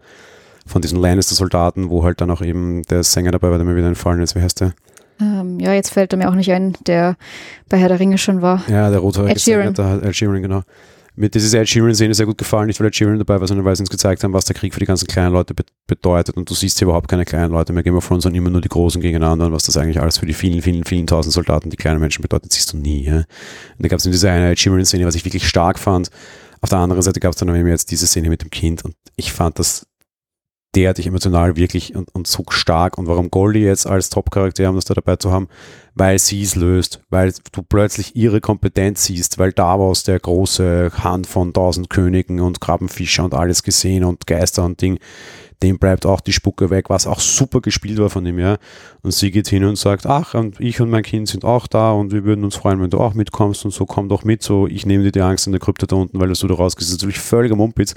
von 0.65 0.81
diesen 0.81 0.99
Lannister-Soldaten, 0.99 1.89
wo 1.89 2.03
halt 2.03 2.19
dann 2.19 2.29
auch 2.31 2.41
eben 2.41 2.83
der 2.83 3.03
Sänger 3.03 3.31
dabei 3.31 3.49
war, 3.49 3.57
der 3.57 3.65
mir 3.65 3.77
wieder 3.77 3.87
entfallen 3.87 4.21
ist. 4.21 4.35
Wie 4.35 4.41
heißt 4.41 4.59
der? 4.59 4.73
Ähm, 5.21 5.57
ja, 5.61 5.73
jetzt 5.73 5.91
fällt 5.91 6.11
er 6.11 6.17
mir 6.17 6.29
auch 6.29 6.35
nicht 6.35 6.51
ein, 6.51 6.75
der 6.85 7.15
bei 7.69 7.77
Herr 7.77 7.87
der 7.87 8.01
Ringe 8.01 8.17
schon 8.17 8.41
war. 8.41 8.61
Ja, 8.67 8.89
der 8.89 9.03
Sheeran. 9.39 9.73
Sänger, 9.73 10.03
Ed 10.03 10.13
Sheeran, 10.13 10.41
genau. 10.41 10.63
Mir 11.15 11.29
diese 11.29 11.57
Ed 11.57 11.69
Sheeran-Szene 11.69 12.13
sehr 12.13 12.25
gut 12.25 12.37
gefallen, 12.37 12.67
nicht 12.67 12.79
weil 12.79 12.87
Ed 12.87 12.95
Sheeran 12.95 13.19
dabei 13.19 13.39
war, 13.39 13.47
sondern 13.47 13.65
weil 13.65 13.75
sie 13.75 13.83
uns 13.83 13.89
gezeigt 13.89 14.23
haben, 14.23 14.33
was 14.33 14.45
der 14.45 14.55
Krieg 14.55 14.73
für 14.73 14.79
die 14.79 14.85
ganzen 14.85 15.07
kleinen 15.07 15.31
Leute 15.31 15.53
be 15.53 15.63
bedeutet. 15.85 16.37
Und 16.37 16.49
du 16.49 16.55
siehst 16.55 16.79
hier 16.79 16.87
überhaupt 16.87 17.07
keine 17.07 17.25
kleinen 17.25 17.51
Leute 17.51 17.73
mehr. 17.73 17.83
Game 17.83 17.95
of 17.95 18.07
Thrones 18.07 18.23
sind 18.23 18.35
immer 18.35 18.49
nur 18.49 18.61
die 18.61 18.69
Großen 18.69 19.01
gegeneinander 19.01 19.47
und 19.47 19.51
was 19.51 19.63
das 19.63 19.77
eigentlich 19.77 19.99
alles 19.99 20.17
für 20.17 20.25
die 20.25 20.33
vielen, 20.33 20.61
vielen, 20.61 20.83
vielen 20.85 21.05
tausend 21.05 21.33
Soldaten, 21.33 21.69
die 21.69 21.77
kleinen 21.77 21.99
Menschen 21.99 22.21
bedeutet, 22.21 22.51
siehst 22.51 22.73
du 22.73 22.77
nie. 22.77 23.03
Ja? 23.03 23.17
Und 23.17 23.25
da 23.79 23.87
gab 23.89 23.99
es 23.99 24.03
diese 24.03 24.31
eine 24.31 24.51
Ed 24.51 24.59
Sheeran-Szene, 24.59 25.05
was 25.05 25.15
ich 25.15 25.25
wirklich 25.25 25.47
stark 25.47 25.77
fand. 25.77 26.09
Auf 26.61 26.69
der 26.69 26.79
anderen 26.79 27.01
Seite 27.01 27.19
gab 27.19 27.33
es 27.33 27.37
dann 27.37 27.53
eben 27.53 27.67
jetzt 27.67 27.91
diese 27.91 28.07
Szene 28.07 28.29
mit 28.29 28.41
dem 28.41 28.49
Kind 28.49 28.85
und 28.85 28.95
ich 29.17 29.33
fand 29.33 29.59
das 29.59 29.85
derartig 30.75 31.05
emotional 31.05 31.55
wirklich 31.55 31.95
und, 31.95 32.13
und 32.13 32.27
so 32.27 32.43
stark 32.49 32.97
und 32.97 33.07
warum 33.07 33.29
Goldie 33.29 33.59
jetzt 33.59 33.85
als 33.85 34.09
Top-Charakter 34.09 34.65
haben, 34.65 34.75
das 34.75 34.85
da 34.85 34.93
dabei 34.93 35.17
zu 35.17 35.31
haben, 35.31 35.47
weil 35.95 36.17
sie 36.19 36.41
es 36.41 36.55
löst, 36.55 37.01
weil 37.09 37.33
du 37.51 37.61
plötzlich 37.61 38.15
ihre 38.15 38.41
Kompetenz 38.41 39.05
siehst, 39.05 39.37
weil 39.37 39.51
Davos 39.51 40.03
der 40.03 40.19
große 40.19 40.91
Hand 41.03 41.27
von 41.27 41.53
tausend 41.53 41.89
Königen 41.89 42.39
und 42.39 42.61
Krabbenfischer 42.61 43.23
und 43.23 43.33
alles 43.33 43.63
gesehen 43.63 44.03
und 44.03 44.25
Geister 44.25 44.65
und 44.65 44.81
Ding, 44.81 44.97
dem 45.61 45.79
bleibt 45.79 46.05
auch 46.05 46.19
die 46.19 46.33
Spucke 46.33 46.69
weg, 46.69 46.89
was 46.89 47.07
auch 47.07 47.19
super 47.19 47.61
gespielt 47.61 47.97
war 47.97 48.09
von 48.09 48.25
ihm, 48.25 48.37
ja. 48.37 48.57
Und 49.01 49.13
sie 49.13 49.31
geht 49.31 49.47
hin 49.47 49.63
und 49.63 49.77
sagt, 49.77 50.05
ach, 50.05 50.33
und 50.33 50.59
ich 50.59 50.81
und 50.81 50.89
mein 50.89 51.03
Kind 51.03 51.29
sind 51.29 51.45
auch 51.45 51.67
da 51.67 51.93
und 51.93 52.11
wir 52.11 52.25
würden 52.25 52.43
uns 52.43 52.55
freuen, 52.55 52.81
wenn 52.81 52.89
du 52.89 52.99
auch 52.99 53.13
mitkommst 53.13 53.63
und 53.63 53.71
so, 53.71 53.85
komm 53.85 54.09
doch 54.09 54.23
mit, 54.25 54.43
so, 54.43 54.67
ich 54.67 54.85
nehme 54.85 55.03
dir 55.03 55.11
die 55.11 55.21
Angst 55.21 55.47
in 55.47 55.53
der 55.53 55.61
Krypta 55.61 55.85
da 55.85 55.95
unten, 55.95 56.19
weil 56.19 56.27
du 56.27 56.35
so 56.35 56.47
da 56.47 56.55
rausgehst. 56.55 56.89
Das 56.89 56.95
ist 56.95 57.01
natürlich 57.01 57.19
völliger 57.19 57.55
Mumpitz, 57.55 57.95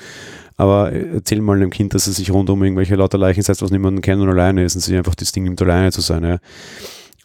aber 0.56 0.92
erzähl 0.92 1.40
mal 1.40 1.56
einem 1.56 1.70
Kind, 1.70 1.92
dass 1.94 2.06
es 2.06 2.16
sich 2.16 2.30
rund 2.30 2.48
um 2.50 2.62
irgendwelche 2.62 2.94
lauter 2.94 3.18
Leichen 3.18 3.42
setzt, 3.42 3.62
was 3.62 3.72
niemanden 3.72 4.00
kennt 4.00 4.22
und 4.22 4.28
alleine 4.28 4.62
ist 4.62 4.76
und 4.76 4.82
sich 4.82 4.96
einfach 4.96 5.16
das 5.16 5.32
Ding 5.32 5.44
nimmt, 5.44 5.60
alleine 5.60 5.90
zu 5.90 6.02
sein, 6.02 6.22
ja. 6.22 6.38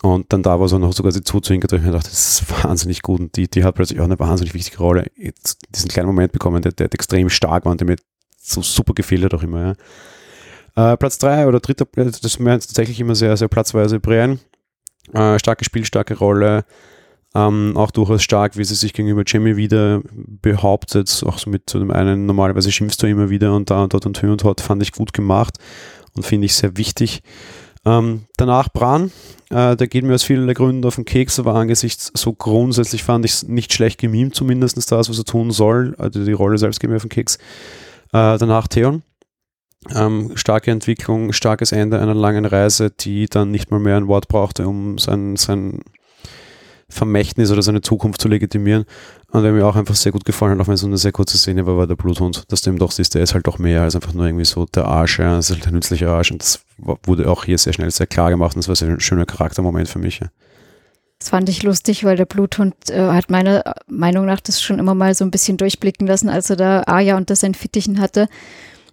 Und 0.01 0.33
dann 0.33 0.41
da 0.41 0.59
war 0.59 0.67
so 0.67 0.79
noch 0.79 0.93
sogar 0.93 1.11
sie 1.11 1.23
zuzuhinkert, 1.23 1.73
und 1.73 1.79
ich 1.79 1.85
mir 1.85 1.91
dachte, 1.91 2.09
das 2.09 2.41
ist 2.41 2.63
wahnsinnig 2.63 3.01
gut. 3.01 3.19
Und 3.19 3.35
die, 3.35 3.49
die 3.49 3.63
hat 3.63 3.75
plötzlich 3.75 3.99
auch 3.99 4.05
eine 4.05 4.19
wahnsinnig 4.19 4.53
wichtige 4.53 4.79
Rolle, 4.79 5.07
jetzt 5.15 5.59
diesen 5.75 5.89
kleinen 5.89 6.07
Moment 6.07 6.31
bekommen, 6.31 6.61
der, 6.61 6.71
der 6.71 6.91
extrem 6.91 7.29
stark 7.29 7.65
war 7.65 7.71
und 7.71 7.81
der 7.81 7.87
mir 7.87 7.97
so 8.37 8.61
super 8.61 8.93
gefehlt 8.93 9.23
hat 9.23 9.33
auch 9.33 9.43
immer. 9.43 9.75
Ja. 10.75 10.93
Äh, 10.93 10.97
Platz 10.97 11.17
3 11.19 11.47
oder 11.47 11.59
dritter, 11.59 11.85
das 11.93 12.19
ist 12.19 12.39
mir 12.39 12.51
tatsächlich 12.51 12.99
immer 12.99 13.13
sehr, 13.13 13.35
sehr 13.37 13.47
platzweise 13.47 13.99
Brienne. 13.99 14.39
Äh, 15.13 15.37
starke 15.37 15.65
Spiel, 15.65 15.85
starke 15.85 16.17
Rolle. 16.17 16.65
Ähm, 17.33 17.77
auch 17.77 17.91
durchaus 17.91 18.23
stark, 18.23 18.57
wie 18.57 18.63
sie 18.63 18.75
sich 18.75 18.93
gegenüber 18.93 19.23
Jamie 19.25 19.55
wieder 19.55 20.01
behauptet. 20.13 21.23
Auch 21.25 21.37
so 21.37 21.49
mit 21.49 21.69
so 21.69 21.79
dem 21.79 21.91
einen, 21.91 22.25
normalerweise 22.25 22.71
schimpfst 22.71 22.97
du 23.01 23.07
immer 23.07 23.29
wieder 23.29 23.55
und 23.55 23.69
da 23.69 23.83
und 23.83 23.93
dort 23.93 24.05
und 24.05 24.19
hier 24.19 24.31
und 24.31 24.43
dort, 24.43 24.61
fand 24.61 24.81
ich 24.81 24.91
gut 24.91 25.13
gemacht 25.13 25.57
und 26.13 26.25
finde 26.25 26.45
ich 26.45 26.55
sehr 26.55 26.77
wichtig. 26.77 27.21
Ähm, 27.83 28.25
danach 28.37 28.69
Bran, 28.69 29.11
äh, 29.49 29.75
der 29.75 29.87
geht 29.87 30.03
mir 30.03 30.13
aus 30.13 30.23
vielen 30.23 30.51
Gründen 30.53 30.85
auf 30.85 30.95
den 30.95 31.05
Keks, 31.05 31.39
aber 31.39 31.55
angesichts 31.55 32.11
so 32.13 32.33
grundsätzlich 32.33 33.03
fand 33.03 33.25
ich 33.25 33.31
es 33.33 33.43
nicht 33.47 33.73
schlecht 33.73 33.99
gemimt, 33.99 34.35
zumindest 34.35 34.77
das, 34.91 35.09
was 35.09 35.17
er 35.17 35.25
tun 35.25 35.51
soll. 35.51 35.95
Also 35.97 36.23
die 36.23 36.31
Rolle 36.31 36.57
selbst 36.57 36.79
geht 36.79 36.89
mir 36.89 36.97
auf 36.97 37.01
den 37.01 37.09
Keks. 37.09 37.37
Äh, 38.13 38.37
danach 38.37 38.67
Theon. 38.67 39.01
Ähm, 39.95 40.33
starke 40.35 40.69
Entwicklung, 40.69 41.33
starkes 41.33 41.71
Ende 41.71 41.99
einer 41.99 42.13
langen 42.13 42.45
Reise, 42.45 42.91
die 42.91 43.25
dann 43.25 43.49
nicht 43.49 43.71
mal 43.71 43.79
mehr 43.79 43.97
ein 43.97 44.07
Wort 44.07 44.27
brauchte, 44.27 44.67
um 44.67 44.99
sein, 44.99 45.37
sein 45.37 45.79
Vermächtnis 46.91 47.51
oder 47.51 47.61
seine 47.61 47.81
Zukunft 47.81 48.21
zu 48.21 48.27
legitimieren. 48.27 48.85
Und 49.31 49.43
der 49.43 49.51
mir 49.51 49.65
auch 49.65 49.75
einfach 49.75 49.95
sehr 49.95 50.11
gut 50.11 50.25
gefallen 50.25 50.53
hat, 50.53 50.59
auch 50.59 50.67
wenn 50.67 50.75
es 50.75 50.81
so 50.81 50.87
eine 50.87 50.97
sehr 50.97 51.11
kurze 51.11 51.37
Szene 51.37 51.65
war, 51.65 51.77
war 51.77 51.87
der 51.87 51.95
Bluthund, 51.95 52.43
dass 52.49 52.61
du 52.61 52.69
eben 52.69 52.79
doch 52.79 52.91
siehst, 52.91 53.15
der 53.15 53.23
ist 53.23 53.33
halt 53.33 53.47
doch 53.47 53.59
mehr 53.59 53.81
als 53.81 53.95
einfach 53.95 54.13
nur 54.13 54.25
irgendwie 54.25 54.45
so 54.45 54.65
der 54.65 54.85
Arsch, 54.85 55.19
ja, 55.19 55.35
das 55.35 55.49
ist 55.49 55.55
halt 55.55 55.67
ein 55.67 55.73
nützlicher 55.73 56.09
Arsch 56.09 56.31
und 56.31 56.41
das 56.41 56.59
wurde 57.03 57.29
auch 57.29 57.45
hier 57.45 57.57
sehr 57.57 57.73
schnell 57.73 57.89
sehr 57.91 58.07
klar 58.07 58.29
gemacht 58.29 58.55
und 58.55 58.67
das 58.67 58.81
war 58.81 58.89
ein 58.89 58.99
schöner 58.99 59.25
Charaktermoment 59.25 59.87
für 59.87 59.99
mich. 59.99 60.19
Ja. 60.19 60.27
Das 61.21 61.29
fand 61.29 61.49
ich 61.49 61.61
lustig, 61.61 62.03
weil 62.03 62.17
der 62.17 62.25
Bluthund 62.25 62.73
äh, 62.89 62.99
hat 62.99 63.29
meiner 63.29 63.75
Meinung 63.87 64.25
nach 64.25 64.39
das 64.39 64.59
schon 64.59 64.79
immer 64.79 64.95
mal 64.95 65.13
so 65.13 65.23
ein 65.23 65.29
bisschen 65.29 65.55
durchblicken 65.55 66.07
lassen, 66.07 66.29
als 66.29 66.49
er 66.49 66.55
da 66.55 66.83
Aya 66.87 67.15
und 67.15 67.29
das 67.29 67.43
in 67.43 67.53
Fittichen 67.53 68.01
hatte. 68.01 68.27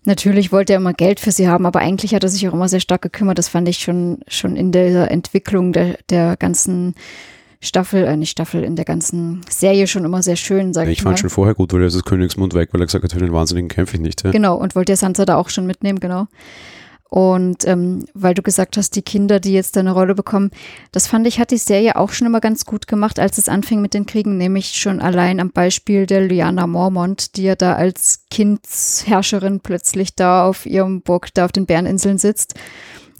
Natürlich 0.04 0.52
wollte 0.52 0.74
er 0.74 0.78
immer 0.78 0.92
Geld 0.92 1.20
für 1.20 1.32
sie 1.32 1.48
haben, 1.48 1.64
aber 1.64 1.80
eigentlich 1.80 2.14
hat 2.14 2.22
er 2.22 2.28
sich 2.28 2.46
auch 2.46 2.52
immer 2.52 2.68
sehr 2.68 2.80
stark 2.80 3.00
gekümmert. 3.02 3.38
Das 3.38 3.48
fand 3.48 3.68
ich 3.68 3.78
schon, 3.78 4.20
schon 4.28 4.56
in 4.56 4.72
der 4.72 5.10
Entwicklung 5.10 5.72
der, 5.72 5.98
der 6.10 6.36
ganzen 6.36 6.94
Staffel, 7.60 8.04
äh, 8.04 8.16
nicht 8.16 8.30
Staffel, 8.30 8.62
in 8.62 8.76
der 8.76 8.84
ganzen 8.84 9.40
Serie 9.50 9.86
schon 9.86 10.04
immer 10.04 10.22
sehr 10.22 10.36
schön, 10.36 10.72
sag 10.72 10.86
ich, 10.86 10.98
ich 10.98 11.04
mal. 11.04 11.10
fand 11.10 11.20
schon 11.20 11.30
vorher 11.30 11.54
gut, 11.54 11.72
weil 11.72 11.80
er 11.80 11.88
ist 11.88 11.96
das 11.96 12.04
Königsmund 12.04 12.54
weg, 12.54 12.70
weil 12.72 12.80
er 12.80 12.86
gesagt 12.86 13.04
hat, 13.04 13.12
für 13.12 13.18
den 13.18 13.32
Wahnsinnigen 13.32 13.68
kämpfe 13.68 13.96
ich 13.96 14.00
nicht. 14.00 14.22
Ja? 14.24 14.30
Genau, 14.30 14.56
und 14.56 14.76
wollte 14.76 14.92
ja 14.92 14.96
Sansa 14.96 15.24
da 15.24 15.36
auch 15.36 15.48
schon 15.48 15.66
mitnehmen, 15.66 15.98
genau. 15.98 16.28
Und 17.10 17.66
ähm, 17.66 18.04
weil 18.12 18.34
du 18.34 18.42
gesagt 18.42 18.76
hast, 18.76 18.94
die 18.94 19.02
Kinder, 19.02 19.40
die 19.40 19.54
jetzt 19.54 19.78
eine 19.78 19.92
Rolle 19.92 20.14
bekommen, 20.14 20.50
das 20.92 21.06
fand 21.06 21.26
ich, 21.26 21.40
hat 21.40 21.50
die 21.50 21.56
Serie 21.56 21.96
auch 21.96 22.12
schon 22.12 22.26
immer 22.26 22.40
ganz 22.40 22.66
gut 22.66 22.86
gemacht, 22.86 23.18
als 23.18 23.38
es 23.38 23.48
anfing 23.48 23.80
mit 23.80 23.94
den 23.94 24.04
Kriegen, 24.04 24.36
nämlich 24.36 24.74
schon 24.74 25.00
allein 25.00 25.40
am 25.40 25.50
Beispiel 25.50 26.04
der 26.04 26.20
Lyanna 26.20 26.66
Mormont, 26.66 27.36
die 27.36 27.44
ja 27.44 27.56
da 27.56 27.74
als 27.74 28.24
Kindsherrscherin 28.30 29.60
plötzlich 29.60 30.14
da 30.16 30.46
auf 30.46 30.66
ihrem 30.66 31.00
Burg 31.00 31.32
da 31.32 31.46
auf 31.46 31.52
den 31.52 31.64
Bäreninseln 31.64 32.18
sitzt 32.18 32.54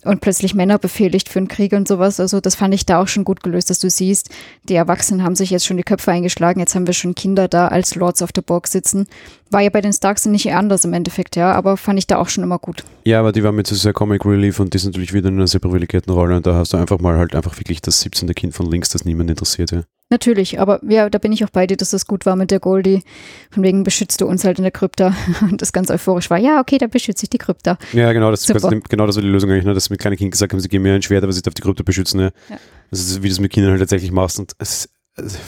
und 0.05 0.21
plötzlich 0.21 0.55
Männer 0.55 0.79
befehligt 0.79 1.29
für 1.29 1.39
einen 1.39 1.49
Krieg 1.49 1.73
und 1.73 1.89
sowas. 1.89 2.21
Also 2.21 2.41
das 2.41 2.55
fand 2.55 2.75
ich 2.75 2.87
da 2.87 3.01
auch 3.01 3.09
schon 3.09 3.25
gut 3.25 3.43
gelöst, 3.43 3.71
dass 3.71 3.79
du 3.79 3.91
siehst, 3.91 4.31
die 4.69 4.75
Erwachsenen 4.75 5.23
haben 5.23 5.35
sich 5.35 5.51
jetzt 5.51 5.67
schon 5.67 5.77
die 5.77 5.83
Köpfe 5.83 6.11
eingeschlagen, 6.11 6.61
jetzt 6.61 6.75
haben 6.75 6.87
wir 6.87 6.95
schon 6.95 7.15
Kinder 7.15 7.49
da 7.49 7.69
als 7.69 7.95
Lords 7.95 8.23
of 8.23 8.31
the 8.35 8.41
Borg 8.41 8.67
sitzen. 8.67 9.07
War 9.51 9.61
ja 9.61 9.71
bei 9.71 9.81
den 9.81 9.93
Starks 9.93 10.27
nicht 10.27 10.53
anders 10.53 10.85
im 10.85 10.93
Endeffekt, 10.93 11.37
ja, 11.37 11.53
aber 11.53 11.77
fand 11.77 11.99
ich 11.99 12.07
da 12.07 12.19
auch 12.19 12.29
schon 12.29 12.45
immer 12.45 12.59
gut. 12.59 12.85
Ja, 13.05 13.21
aber 13.21 13.33
die 13.33 13.43
waren 13.43 13.55
mit 13.55 13.67
so 13.67 13.75
sehr 13.75 13.93
Comic 13.93 14.25
Relief 14.25 14.61
und 14.61 14.75
die 14.75 14.79
sind 14.79 14.93
natürlich 14.93 15.15
wieder 15.15 15.29
in 15.29 15.37
einer 15.37 15.47
sehr 15.47 15.61
privilegierten 15.61 16.13
Rolle 16.13 16.37
und 16.37 16.47
da 16.47 16.55
hast 16.55 16.73
du 16.73 16.77
einfach 16.77 16.99
mal 16.99 17.17
halt 17.17 17.35
einfach 17.35 17.59
wirklich 17.59 17.81
das 17.81 18.01
17. 18.01 18.35
Kind 18.35 18.55
von 18.55 18.71
links, 18.71 18.91
das 18.91 19.05
niemand 19.05 19.31
interessiert, 19.31 19.73
ja. 19.73 19.83
Natürlich, 20.11 20.59
aber 20.59 20.81
ja, 20.89 21.11
da 21.11 21.19
bin 21.19 21.33
ich 21.33 21.45
auch 21.45 21.51
bei 21.51 21.67
dir, 21.67 21.77
dass 21.77 21.91
das 21.91 22.07
gut 22.07 22.25
war 22.25 22.35
mit 22.35 22.51
der 22.51 22.61
Goldie. 22.61 23.03
Von 23.51 23.63
wegen 23.63 23.85
beschützt 23.85 24.23
du 24.23 24.27
uns 24.27 24.43
halt 24.43 24.59
in 24.59 24.63
der 24.63 24.73
Krypta. 24.73 25.15
Und 25.43 25.61
das 25.61 25.73
ganz 25.73 25.91
euphorisch 25.91 26.31
war, 26.31 26.39
ja, 26.39 26.61
okay, 26.61 26.79
da 26.79 26.87
beschütze 26.87 27.25
ich 27.25 27.31
die 27.31 27.39
Krypta. 27.39 27.77
Ja, 27.93 28.13
genau, 28.13 28.31
das, 28.31 28.49
ist 28.49 28.89
genau 28.89 29.07
das 29.07 29.17
war 29.17 29.23
die 29.23 29.29
Lösung 29.29 29.51
eigentlich, 29.51 29.67
ne? 29.67 29.75
dass 29.75 29.91
mit 29.91 30.01
kleinen 30.01 30.17
Kindern 30.17 30.31
gesagt 30.31 30.53
haben, 30.53 30.61
sie 30.61 30.69
geben 30.69 30.85
mir 30.85 30.95
ein 30.95 31.03
Schwert, 31.03 31.25
aber 31.25 31.33
sie 31.33 31.43
darf 31.43 31.55
die 31.55 31.63
Krypta 31.63 31.83
beschützen. 31.83 32.21
Ne? 32.21 32.33
Ja. 32.49 32.57
Das 32.91 33.01
ist, 33.01 33.23
wie 33.23 33.29
du 33.29 33.33
es 33.33 33.41
mit 33.41 33.53
Kindern 33.53 33.73
halt 33.73 33.81
tatsächlich 33.81 34.11
machst 34.11 34.39
und 34.39 34.55
es 34.59 34.87
ist, 34.87 34.91
es 35.17 35.35
ist 35.35 35.41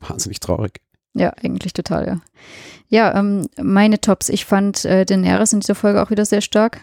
wahnsinnig 0.00 0.38
traurig. 0.38 0.80
Ja, 1.14 1.32
eigentlich 1.42 1.72
total, 1.72 2.06
ja. 2.06 2.20
Ja, 2.88 3.18
ähm, 3.18 3.48
meine 3.60 4.00
Tops. 4.00 4.28
Ich 4.28 4.44
fand 4.44 4.84
äh, 4.84 5.04
Daenerys 5.04 5.52
in 5.52 5.60
dieser 5.60 5.74
Folge 5.74 6.02
auch 6.02 6.10
wieder 6.10 6.24
sehr 6.24 6.40
stark. 6.40 6.82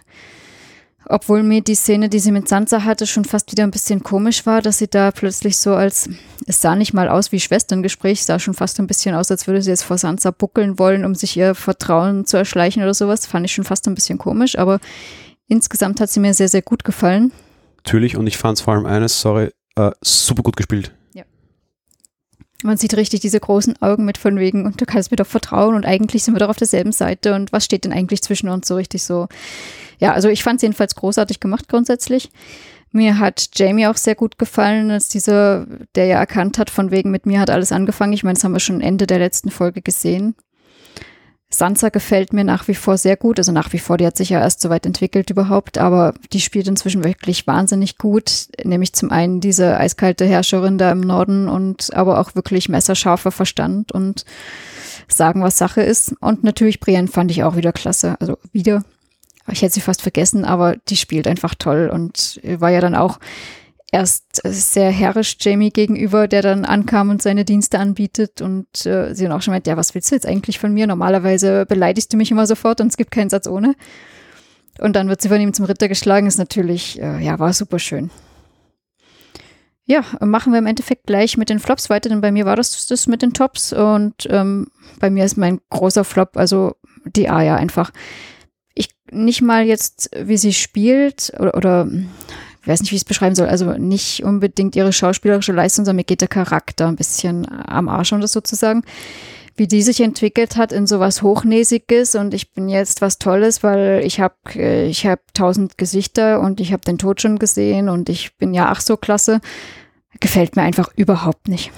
Obwohl 1.05 1.43
mir 1.43 1.61
die 1.61 1.75
Szene, 1.75 2.07
die 2.07 2.19
sie 2.19 2.31
mit 2.31 2.47
Sansa 2.47 2.83
hatte, 2.83 3.05
schon 3.05 3.25
fast 3.25 3.51
wieder 3.51 3.63
ein 3.63 3.71
bisschen 3.71 4.03
komisch 4.03 4.45
war, 4.45 4.61
dass 4.61 4.77
sie 4.77 4.87
da 4.87 5.11
plötzlich 5.11 5.57
so 5.57 5.73
als, 5.75 6.09
es 6.47 6.61
sah 6.61 6.75
nicht 6.75 6.93
mal 6.93 7.09
aus 7.09 7.31
wie 7.31 7.39
Schwesterngespräch, 7.39 8.23
sah 8.23 8.39
schon 8.39 8.53
fast 8.53 8.79
ein 8.79 8.87
bisschen 8.87 9.13
aus, 9.13 9.29
als 9.29 9.45
würde 9.45 9.61
sie 9.61 9.69
jetzt 9.69 9.83
vor 9.83 9.97
Sansa 9.97 10.31
buckeln 10.31 10.79
wollen, 10.79 11.03
um 11.03 11.13
sich 11.13 11.35
ihr 11.35 11.55
Vertrauen 11.55 12.25
zu 12.25 12.37
erschleichen 12.37 12.83
oder 12.83 12.93
sowas. 12.93 13.25
Fand 13.25 13.45
ich 13.45 13.53
schon 13.53 13.65
fast 13.65 13.87
ein 13.87 13.95
bisschen 13.95 14.17
komisch, 14.17 14.57
aber 14.57 14.79
insgesamt 15.47 15.99
hat 15.99 16.09
sie 16.09 16.21
mir 16.21 16.33
sehr, 16.33 16.49
sehr 16.49 16.61
gut 16.61 16.83
gefallen. 16.83 17.31
Natürlich, 17.77 18.15
und 18.15 18.27
ich 18.27 18.37
fand 18.37 18.57
es 18.57 18.63
vor 18.63 18.73
allem 18.73 18.85
eines, 18.85 19.19
sorry, 19.19 19.51
äh, 19.75 19.91
super 20.01 20.41
gut 20.41 20.55
gespielt. 20.55 20.93
Ja. 21.13 21.23
Man 22.63 22.77
sieht 22.77 22.95
richtig 22.95 23.19
diese 23.19 23.41
großen 23.41 23.81
Augen 23.81 24.05
mit 24.05 24.17
von 24.17 24.39
wegen, 24.39 24.65
und 24.65 24.79
du 24.79 24.85
kannst 24.85 25.11
mir 25.11 25.17
doch 25.17 25.27
vertrauen 25.27 25.75
und 25.75 25.85
eigentlich 25.85 26.23
sind 26.23 26.33
wir 26.33 26.39
doch 26.39 26.49
auf 26.49 26.57
derselben 26.57 26.93
Seite 26.93 27.35
und 27.35 27.51
was 27.51 27.65
steht 27.65 27.83
denn 27.83 27.91
eigentlich 27.91 28.21
zwischen 28.21 28.47
uns 28.47 28.69
so 28.69 28.75
richtig 28.75 29.03
so 29.03 29.27
ja, 30.03 30.11
also 30.11 30.27
ich 30.27 30.43
fand 30.43 30.57
es 30.57 30.63
jedenfalls 30.63 30.95
großartig 30.95 31.39
gemacht 31.39 31.69
grundsätzlich. 31.69 32.29
Mir 32.91 33.19
hat 33.19 33.51
Jamie 33.55 33.87
auch 33.87 33.95
sehr 33.95 34.15
gut 34.15 34.37
gefallen, 34.37 34.91
als 34.91 35.07
dieser, 35.07 35.65
der 35.95 36.07
ja 36.07 36.17
erkannt 36.17 36.57
hat, 36.57 36.69
von 36.69 36.91
wegen 36.91 37.09
mit 37.09 37.25
mir 37.25 37.39
hat 37.39 37.49
alles 37.49 37.71
angefangen. 37.71 38.11
Ich 38.11 38.25
meine, 38.25 38.33
das 38.33 38.43
haben 38.43 38.51
wir 38.51 38.59
schon 38.59 38.81
Ende 38.81 39.07
der 39.07 39.19
letzten 39.19 39.49
Folge 39.49 39.81
gesehen. 39.81 40.35
Sansa 41.49 41.87
gefällt 41.87 42.33
mir 42.33 42.43
nach 42.43 42.67
wie 42.67 42.75
vor 42.75 42.97
sehr 42.97 43.15
gut. 43.15 43.39
Also 43.39 43.53
nach 43.53 43.71
wie 43.71 43.79
vor, 43.79 43.97
die 43.97 44.05
hat 44.05 44.17
sich 44.17 44.29
ja 44.29 44.41
erst 44.41 44.59
so 44.59 44.69
weit 44.69 44.85
entwickelt 44.85 45.29
überhaupt, 45.29 45.77
aber 45.77 46.15
die 46.33 46.41
spielt 46.41 46.67
inzwischen 46.67 47.05
wirklich 47.05 47.47
wahnsinnig 47.47 47.97
gut. 47.97 48.47
Nämlich 48.61 48.91
zum 48.91 49.09
einen 49.09 49.39
diese 49.39 49.77
eiskalte 49.77 50.25
Herrscherin 50.25 50.77
da 50.77 50.91
im 50.91 50.99
Norden 50.99 51.47
und 51.47 51.93
aber 51.93 52.19
auch 52.19 52.35
wirklich 52.35 52.67
messerscharfer 52.67 53.31
Verstand 53.31 53.93
und 53.93 54.25
sagen, 55.07 55.41
was 55.41 55.57
Sache 55.57 55.81
ist. 55.81 56.13
Und 56.19 56.43
natürlich 56.43 56.81
Brienne 56.81 57.07
fand 57.07 57.31
ich 57.31 57.45
auch 57.45 57.55
wieder 57.55 57.71
klasse. 57.71 58.17
Also 58.19 58.37
wieder 58.51 58.83
ich 59.51 59.61
hätte 59.61 59.73
sie 59.73 59.81
fast 59.81 60.01
vergessen, 60.01 60.45
aber 60.45 60.77
die 60.87 60.95
spielt 60.95 61.27
einfach 61.27 61.55
toll 61.55 61.89
und 61.91 62.39
war 62.43 62.69
ja 62.69 62.81
dann 62.81 62.95
auch 62.95 63.19
erst 63.93 64.41
sehr 64.43 64.89
herrisch 64.89 65.37
Jamie 65.39 65.69
gegenüber, 65.69 66.27
der 66.27 66.41
dann 66.41 66.65
ankam 66.65 67.11
und 67.11 67.21
seine 67.21 67.45
Dienste 67.45 67.77
anbietet 67.77 68.41
und 68.41 68.85
äh, 68.87 69.13
sie 69.13 69.23
dann 69.23 69.31
auch 69.31 69.41
schon 69.43 69.53
meint, 69.53 69.67
ja, 69.67 69.77
was 69.77 69.93
willst 69.93 70.09
du 70.09 70.15
jetzt 70.15 70.25
eigentlich 70.25 70.57
von 70.57 70.73
mir? 70.73 70.87
Normalerweise 70.87 71.65
beleidigst 71.67 72.11
du 72.11 72.17
mich 72.17 72.31
immer 72.31 72.47
sofort 72.47 72.81
und 72.81 72.87
es 72.87 72.97
gibt 72.97 73.11
keinen 73.11 73.29
Satz 73.29 73.47
ohne. 73.47 73.75
Und 74.79 74.95
dann 74.95 75.09
wird 75.09 75.21
sie 75.21 75.29
von 75.29 75.39
ihm 75.39 75.53
zum 75.53 75.65
Ritter 75.65 75.87
geschlagen, 75.87 76.25
ist 76.25 76.39
natürlich, 76.39 76.99
äh, 76.99 77.23
ja, 77.23 77.37
war 77.37 77.53
super 77.53 77.77
schön. 77.77 78.09
Ja, 79.85 80.03
machen 80.21 80.53
wir 80.53 80.59
im 80.59 80.65
Endeffekt 80.65 81.05
gleich 81.05 81.37
mit 81.37 81.49
den 81.49 81.59
Flops 81.59 81.89
weiter, 81.91 82.09
denn 82.09 82.21
bei 82.21 82.31
mir 82.31 82.45
war 82.45 82.55
das 82.55 82.87
das 82.87 83.05
mit 83.05 83.21
den 83.21 83.33
Tops 83.33 83.73
und 83.73 84.27
ähm, 84.29 84.67
bei 84.99 85.09
mir 85.09 85.25
ist 85.25 85.37
mein 85.37 85.59
großer 85.69 86.05
Flop, 86.05 86.37
also 86.37 86.75
die 87.05 87.29
Aya 87.29 87.57
einfach 87.57 87.91
nicht 89.13 89.41
mal 89.41 89.65
jetzt, 89.65 90.09
wie 90.17 90.37
sie 90.37 90.53
spielt 90.53 91.31
oder, 91.39 91.55
oder 91.55 91.87
ich 92.61 92.67
weiß 92.67 92.81
nicht, 92.81 92.91
wie 92.91 92.95
ich 92.95 93.01
es 93.01 93.07
beschreiben 93.07 93.35
soll, 93.35 93.47
also 93.47 93.73
nicht 93.73 94.23
unbedingt 94.23 94.75
ihre 94.75 94.93
schauspielerische 94.93 95.51
Leistung, 95.51 95.85
sondern 95.85 95.97
mir 95.97 96.05
geht 96.05 96.21
der 96.21 96.27
Charakter 96.29 96.87
ein 96.87 96.95
bisschen 96.95 97.45
am 97.49 97.89
Arsch, 97.89 98.13
um 98.13 98.21
das 98.21 98.31
sozusagen. 98.31 98.83
wie 99.55 99.67
die 99.67 99.83
sich 99.83 100.01
entwickelt 100.01 100.55
hat 100.55 100.71
in 100.71 100.87
sowas 100.87 101.21
Hochnäsiges 101.21 102.15
und 102.15 102.33
ich 102.33 102.53
bin 102.53 102.69
jetzt 102.69 103.01
was 103.01 103.19
Tolles, 103.19 103.61
weil 103.61 104.01
ich 104.03 104.19
habe 104.19 104.35
äh, 104.55 104.87
ich 104.87 105.05
hab 105.05 105.33
tausend 105.33 105.77
Gesichter 105.77 106.39
und 106.39 106.59
ich 106.59 106.73
habe 106.73 106.81
den 106.81 106.97
Tod 106.97 107.21
schon 107.21 107.37
gesehen 107.37 107.89
und 107.89 108.09
ich 108.09 108.35
bin 108.37 108.53
ja 108.53 108.69
ach 108.69 108.81
so 108.81 108.97
klasse, 108.97 109.41
gefällt 110.19 110.55
mir 110.55 110.63
einfach 110.63 110.89
überhaupt 110.95 111.47
nicht. 111.47 111.71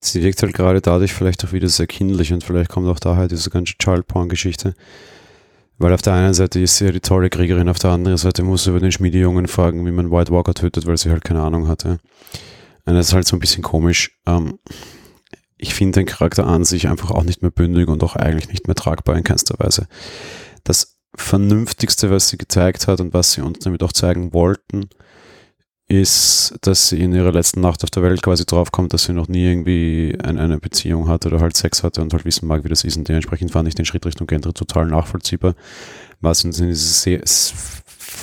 Sie 0.00 0.22
wirkt 0.22 0.42
halt 0.42 0.54
gerade 0.54 0.80
dadurch 0.80 1.12
vielleicht 1.12 1.44
auch 1.44 1.52
wieder 1.52 1.68
sehr 1.68 1.86
kindlich 1.86 2.32
und 2.32 2.44
vielleicht 2.44 2.70
kommt 2.70 2.88
auch 2.88 3.00
daher 3.00 3.26
diese 3.26 3.50
ganze 3.50 3.74
Child-Porn-Geschichte. 3.78 4.74
Weil 5.78 5.92
auf 5.92 6.02
der 6.02 6.14
einen 6.14 6.34
Seite 6.34 6.60
ist 6.60 6.76
sie 6.76 6.86
ja 6.86 6.92
die 6.92 7.00
tolle 7.00 7.30
Kriegerin, 7.30 7.68
auf 7.68 7.78
der 7.78 7.90
anderen 7.90 8.18
Seite 8.18 8.42
muss 8.42 8.64
sie 8.64 8.70
über 8.70 8.80
den 8.80 8.92
Schmiedejungen 8.92 9.46
fragen, 9.46 9.86
wie 9.86 9.92
man 9.92 10.10
White 10.10 10.32
Walker 10.32 10.54
tötet, 10.54 10.86
weil 10.86 10.96
sie 10.96 11.10
halt 11.10 11.24
keine 11.24 11.42
Ahnung 11.42 11.68
hatte. 11.68 11.98
Und 12.84 12.94
das 12.94 13.08
ist 13.08 13.12
halt 13.12 13.26
so 13.26 13.36
ein 13.36 13.40
bisschen 13.40 13.62
komisch. 13.62 14.18
Ähm, 14.26 14.58
ich 15.56 15.74
finde 15.74 16.00
den 16.00 16.06
Charakter 16.06 16.46
an 16.46 16.64
sich 16.64 16.88
einfach 16.88 17.10
auch 17.10 17.24
nicht 17.24 17.42
mehr 17.42 17.50
bündig 17.50 17.88
und 17.88 18.02
auch 18.02 18.16
eigentlich 18.16 18.48
nicht 18.48 18.66
mehr 18.66 18.76
tragbar 18.76 19.16
in 19.16 19.24
keinster 19.24 19.56
Weise. 19.58 19.86
Das 20.64 20.98
Vernünftigste, 21.14 22.10
was 22.10 22.28
sie 22.28 22.38
gezeigt 22.38 22.86
hat 22.86 23.00
und 23.00 23.14
was 23.14 23.32
sie 23.32 23.40
uns 23.40 23.60
damit 23.60 23.82
auch 23.82 23.92
zeigen 23.92 24.32
wollten, 24.32 24.88
ist, 25.88 26.54
dass 26.60 26.90
sie 26.90 27.00
in 27.00 27.14
ihrer 27.14 27.32
letzten 27.32 27.62
Nacht 27.62 27.82
auf 27.82 27.90
der 27.90 28.02
Welt 28.02 28.20
quasi 28.22 28.44
draufkommt, 28.44 28.92
dass 28.92 29.04
sie 29.04 29.14
noch 29.14 29.26
nie 29.26 29.46
irgendwie 29.46 30.16
ein, 30.22 30.38
eine 30.38 30.58
Beziehung 30.58 31.08
hatte 31.08 31.28
oder 31.28 31.40
halt 31.40 31.56
Sex 31.56 31.82
hatte 31.82 32.02
und 32.02 32.12
halt 32.12 32.26
wissen 32.26 32.46
mag, 32.46 32.62
wie 32.62 32.68
das 32.68 32.84
ist. 32.84 32.98
Und 32.98 33.08
dementsprechend 33.08 33.50
fand 33.50 33.68
ich 33.68 33.74
den 33.74 33.86
Schritt 33.86 34.04
Richtung 34.04 34.26
Gendre 34.26 34.52
total 34.52 34.86
nachvollziehbar, 34.86 35.54
was 36.20 36.44
uns 36.44 36.60
in 36.60 36.68
diese, 36.68 37.22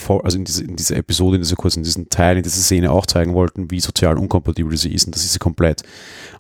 also 0.07 0.38
in 0.38 0.45
diese, 0.45 0.63
in 0.63 0.76
diese 0.76 0.95
Episode, 0.95 1.38
in 1.38 1.41
dieser 1.41 1.55
kurzen, 1.55 1.80
in 1.80 1.86
diesen 1.86 2.07
Teil, 2.07 2.38
in 2.38 2.43
dieser 2.43 2.61
Szene 2.61 2.91
auch 2.91 3.07
zeigen 3.07 3.34
wollten, 3.34 3.72
wie 3.72 3.80
sozial 3.80 4.20
unkompatibel 4.20 4.78
sie 4.78 4.93
ist. 4.93 5.07
Und 5.07 5.16
das 5.16 5.26
ist 5.26 5.34
sie 5.34 5.39
komplett. 5.39 5.82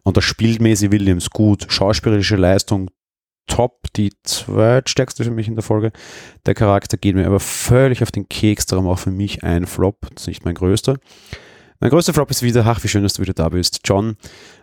Und 0.03 0.17
das 0.17 0.23
spielt 0.23 0.61
Maisie 0.61 0.91
Williams 0.91 1.31
gut. 1.31 1.65
Schauspielerische 1.69 2.35
Leistung 2.35 2.91
top, 3.47 3.93
die 3.95 4.11
zweitstärkste 4.23 5.23
für 5.23 5.31
mich 5.31 5.47
in 5.47 5.55
der 5.55 5.63
Folge. 5.63 5.91
Der 6.45 6.53
Charakter 6.53 6.97
geht 6.97 7.15
mir 7.15 7.25
aber 7.25 7.39
völlig 7.39 8.03
auf 8.03 8.11
den 8.11 8.27
Keks, 8.29 8.65
darum 8.65 8.87
auch 8.87 8.99
für 8.99 9.11
mich 9.11 9.43
ein 9.43 9.65
Flop, 9.65 10.07
das 10.13 10.23
ist 10.23 10.27
nicht 10.27 10.45
mein 10.45 10.55
größter. 10.55 10.97
Mein 11.81 11.89
größter 11.89 12.13
Flop 12.13 12.31
ist 12.31 12.41
wieder, 12.41 12.65
ach, 12.65 12.83
wie 12.83 12.87
schön, 12.87 13.03
dass 13.03 13.15
du 13.15 13.21
wieder 13.21 13.33
da 13.33 13.49
bist. 13.49 13.81
John, 13.83 14.15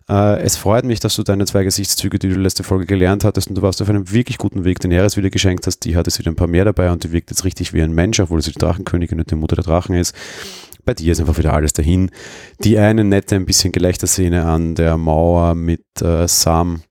äh, 0.08 0.40
es 0.40 0.56
freut 0.56 0.84
mich, 0.86 0.98
dass 0.98 1.14
du 1.14 1.22
deine 1.22 1.44
zwei 1.44 1.62
Gesichtszüge, 1.62 2.18
die 2.18 2.30
du 2.30 2.36
letzte 2.36 2.64
Folge 2.64 2.86
gelernt 2.86 3.22
hattest, 3.22 3.48
und 3.48 3.54
du 3.56 3.62
warst 3.62 3.82
auf 3.82 3.90
einem 3.90 4.10
wirklich 4.10 4.38
guten 4.38 4.64
Weg, 4.64 4.80
den 4.80 4.90
Heres 4.90 5.18
wieder 5.18 5.28
geschenkt 5.28 5.66
hast. 5.66 5.80
Die 5.80 5.94
hat 5.94 6.08
es 6.08 6.18
wieder 6.18 6.30
ein 6.30 6.36
paar 6.36 6.48
mehr 6.48 6.64
dabei 6.64 6.90
und 6.90 7.04
die 7.04 7.12
wirkt 7.12 7.30
jetzt 7.30 7.44
richtig 7.44 7.74
wie 7.74 7.82
ein 7.82 7.92
Mensch, 7.92 8.18
obwohl 8.18 8.40
sie 8.40 8.52
die 8.52 8.58
Drachenkönigin 8.58 9.20
und 9.20 9.30
die 9.30 9.34
Mutter 9.34 9.56
der 9.56 9.64
Drachen 9.64 9.94
ist. 9.94 10.16
Bei 10.84 10.94
dir 10.94 11.12
ist 11.12 11.20
einfach 11.20 11.36
wieder 11.36 11.52
alles 11.52 11.74
dahin. 11.74 12.10
Die 12.64 12.78
eine 12.78 13.04
nette, 13.04 13.36
ein 13.36 13.46
bisschen 13.46 13.72
gelächter 13.72 14.06
Szene 14.06 14.46
an 14.46 14.74
der 14.74 14.96
Mauer 14.96 15.54
mit 15.54 15.84
äh, 16.00 16.26
Sam 16.26 16.82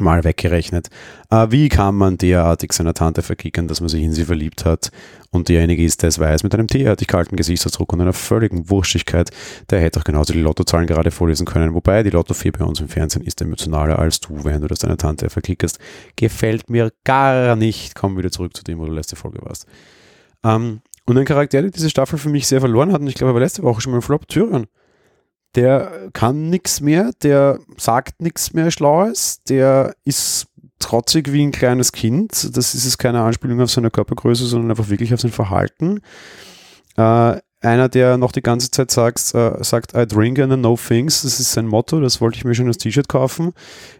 mal 0.00 0.24
weggerechnet. 0.24 0.88
Äh, 1.30 1.48
wie 1.50 1.68
kann 1.68 1.94
man 1.94 2.18
derartig 2.18 2.72
seiner 2.72 2.94
Tante 2.94 3.22
verkickern, 3.22 3.68
dass 3.68 3.80
man 3.80 3.88
sich 3.88 4.02
in 4.02 4.12
sie 4.12 4.24
verliebt 4.24 4.64
hat 4.64 4.90
und 5.30 5.48
derjenige 5.48 5.84
ist, 5.84 6.02
der 6.02 6.08
es 6.08 6.18
weiß, 6.18 6.42
mit 6.42 6.54
einem 6.54 6.66
derartig 6.66 7.06
kalten 7.06 7.36
Gesichtsausdruck 7.36 7.92
und 7.92 8.00
einer 8.00 8.12
völligen 8.12 8.70
Wurstigkeit, 8.70 9.30
der 9.70 9.80
hätte 9.80 10.00
auch 10.00 10.04
genauso 10.04 10.32
die 10.32 10.40
Lottozahlen 10.40 10.86
gerade 10.86 11.10
vorlesen 11.10 11.46
können. 11.46 11.74
Wobei 11.74 12.02
die 12.02 12.10
Lottofee 12.10 12.50
bei 12.50 12.64
uns 12.64 12.80
im 12.80 12.88
Fernsehen 12.88 13.22
ist 13.22 13.40
emotionaler 13.40 13.98
als 13.98 14.20
du, 14.20 14.44
wenn 14.44 14.60
du 14.60 14.68
das 14.68 14.78
deiner 14.78 14.96
Tante 14.96 15.30
verkickerst. 15.30 15.78
Gefällt 16.16 16.70
mir 16.70 16.92
gar 17.04 17.56
nicht. 17.56 17.94
Komm 17.94 18.16
wieder 18.16 18.30
zurück 18.30 18.56
zu 18.56 18.64
dem, 18.64 18.78
wo 18.78 18.86
du 18.86 18.92
letzte 18.92 19.16
Folge 19.16 19.40
warst. 19.42 19.66
Ähm, 20.44 20.80
und 21.04 21.16
ein 21.16 21.24
Charakter, 21.24 21.62
der 21.62 21.70
diese 21.70 21.90
Staffel 21.90 22.18
für 22.18 22.28
mich 22.28 22.46
sehr 22.46 22.60
verloren 22.60 22.92
hat, 22.92 23.00
und 23.00 23.06
ich 23.06 23.14
glaube, 23.14 23.30
er 23.30 23.34
war 23.34 23.40
letzte 23.40 23.62
Woche 23.62 23.80
schon 23.80 23.92
mal 23.92 23.98
im 23.98 24.02
Flop, 24.02 24.28
Tyrion 24.28 24.66
der 25.54 26.10
kann 26.12 26.50
nichts 26.50 26.80
mehr, 26.80 27.10
der 27.22 27.58
sagt 27.76 28.20
nichts 28.20 28.52
mehr 28.52 28.70
Schlaues, 28.70 29.42
der 29.48 29.94
ist 30.04 30.46
trotzig 30.78 31.32
wie 31.32 31.42
ein 31.42 31.52
kleines 31.52 31.92
Kind. 31.92 32.56
Das 32.56 32.74
ist 32.74 32.84
jetzt 32.84 32.98
keine 32.98 33.22
Anspielung 33.22 33.60
auf 33.60 33.70
seine 33.70 33.90
Körpergröße, 33.90 34.46
sondern 34.46 34.70
einfach 34.70 34.88
wirklich 34.88 35.12
auf 35.12 35.20
sein 35.20 35.32
Verhalten. 35.32 36.00
Äh, 36.96 37.38
einer, 37.60 37.88
der 37.88 38.18
noch 38.18 38.30
die 38.30 38.42
ganze 38.42 38.70
Zeit 38.70 38.90
sagt, 38.90 39.34
äh, 39.34 39.64
sagt, 39.64 39.94
I 39.96 40.06
drink 40.06 40.38
and 40.38 40.52
I 40.52 40.56
know 40.56 40.76
things, 40.76 41.22
das 41.22 41.40
ist 41.40 41.52
sein 41.52 41.66
Motto, 41.66 42.00
das 42.00 42.20
wollte 42.20 42.36
ich 42.36 42.44
mir 42.44 42.54
schon 42.54 42.68
als 42.68 42.78
T-Shirt 42.78 43.08
kaufen, 43.08 43.52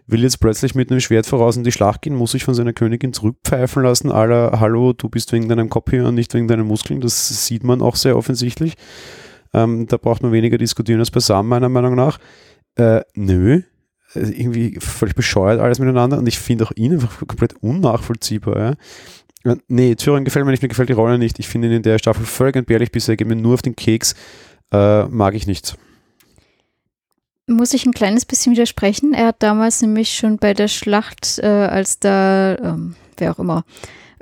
will 0.07 0.23
jetzt 0.23 0.39
plötzlich 0.39 0.75
mit 0.75 0.89
einem 0.89 1.01
Schwert 1.01 1.25
voraus 1.25 1.57
in 1.57 1.65
die 1.65 1.71
Schlacht 1.73 2.03
gehen, 2.03 2.15
muss 2.15 2.31
sich 2.31 2.45
von 2.45 2.53
seiner 2.53 2.71
Königin 2.71 3.11
zurückpfeifen 3.11 3.83
lassen, 3.83 4.11
aller, 4.11 4.59
hallo, 4.61 4.93
du 4.93 5.09
bist 5.09 5.33
wegen 5.33 5.49
deinem 5.49 5.69
Kopf 5.69 5.89
hier 5.89 6.05
und 6.05 6.15
nicht 6.15 6.33
wegen 6.33 6.47
deinen 6.47 6.67
Muskeln, 6.67 7.01
das 7.01 7.45
sieht 7.45 7.65
man 7.65 7.81
auch 7.81 7.97
sehr 7.97 8.15
offensichtlich. 8.15 8.75
Ähm, 9.53 9.87
da 9.87 9.97
braucht 9.97 10.21
man 10.21 10.31
weniger 10.31 10.57
diskutieren 10.57 10.99
als 10.99 11.11
beisammen, 11.11 11.49
meiner 11.49 11.69
Meinung 11.69 11.95
nach. 11.95 12.19
Äh, 12.75 13.01
nö, 13.15 13.61
irgendwie 14.13 14.79
völlig 14.79 15.15
bescheuert 15.15 15.59
alles 15.59 15.79
miteinander 15.79 16.17
und 16.17 16.27
ich 16.27 16.39
finde 16.39 16.65
auch 16.65 16.71
ihn 16.75 16.93
einfach 16.93 17.19
komplett 17.19 17.55
unnachvollziehbar. 17.61 18.77
Ja. 19.45 19.55
Nee, 19.67 19.95
Thüringen 19.95 20.25
gefällt 20.25 20.45
mir 20.45 20.51
nicht, 20.51 20.63
mir 20.63 20.69
gefällt 20.69 20.89
die 20.89 20.93
Rolle 20.93 21.17
nicht. 21.17 21.39
Ich 21.39 21.47
finde 21.47 21.67
ihn 21.67 21.75
in 21.75 21.83
der 21.83 21.97
Staffel 21.97 22.25
völlig 22.25 22.55
entbehrlich 22.55 22.91
bisher, 22.91 23.15
geht 23.15 23.27
mir 23.27 23.35
nur 23.35 23.53
auf 23.53 23.61
den 23.61 23.75
Keks. 23.75 24.15
Äh, 24.71 25.05
mag 25.05 25.33
ich 25.33 25.47
nicht. 25.47 25.77
Muss 27.47 27.73
ich 27.73 27.85
ein 27.85 27.93
kleines 27.93 28.25
bisschen 28.25 28.51
widersprechen. 28.51 29.13
Er 29.13 29.27
hat 29.27 29.41
damals 29.41 29.81
nämlich 29.81 30.13
schon 30.13 30.37
bei 30.37 30.53
der 30.53 30.67
Schlacht, 30.67 31.39
äh, 31.39 31.47
als 31.47 31.99
da, 31.99 32.55
ähm, 32.57 32.95
wer 33.17 33.31
auch 33.31 33.39
immer, 33.39 33.63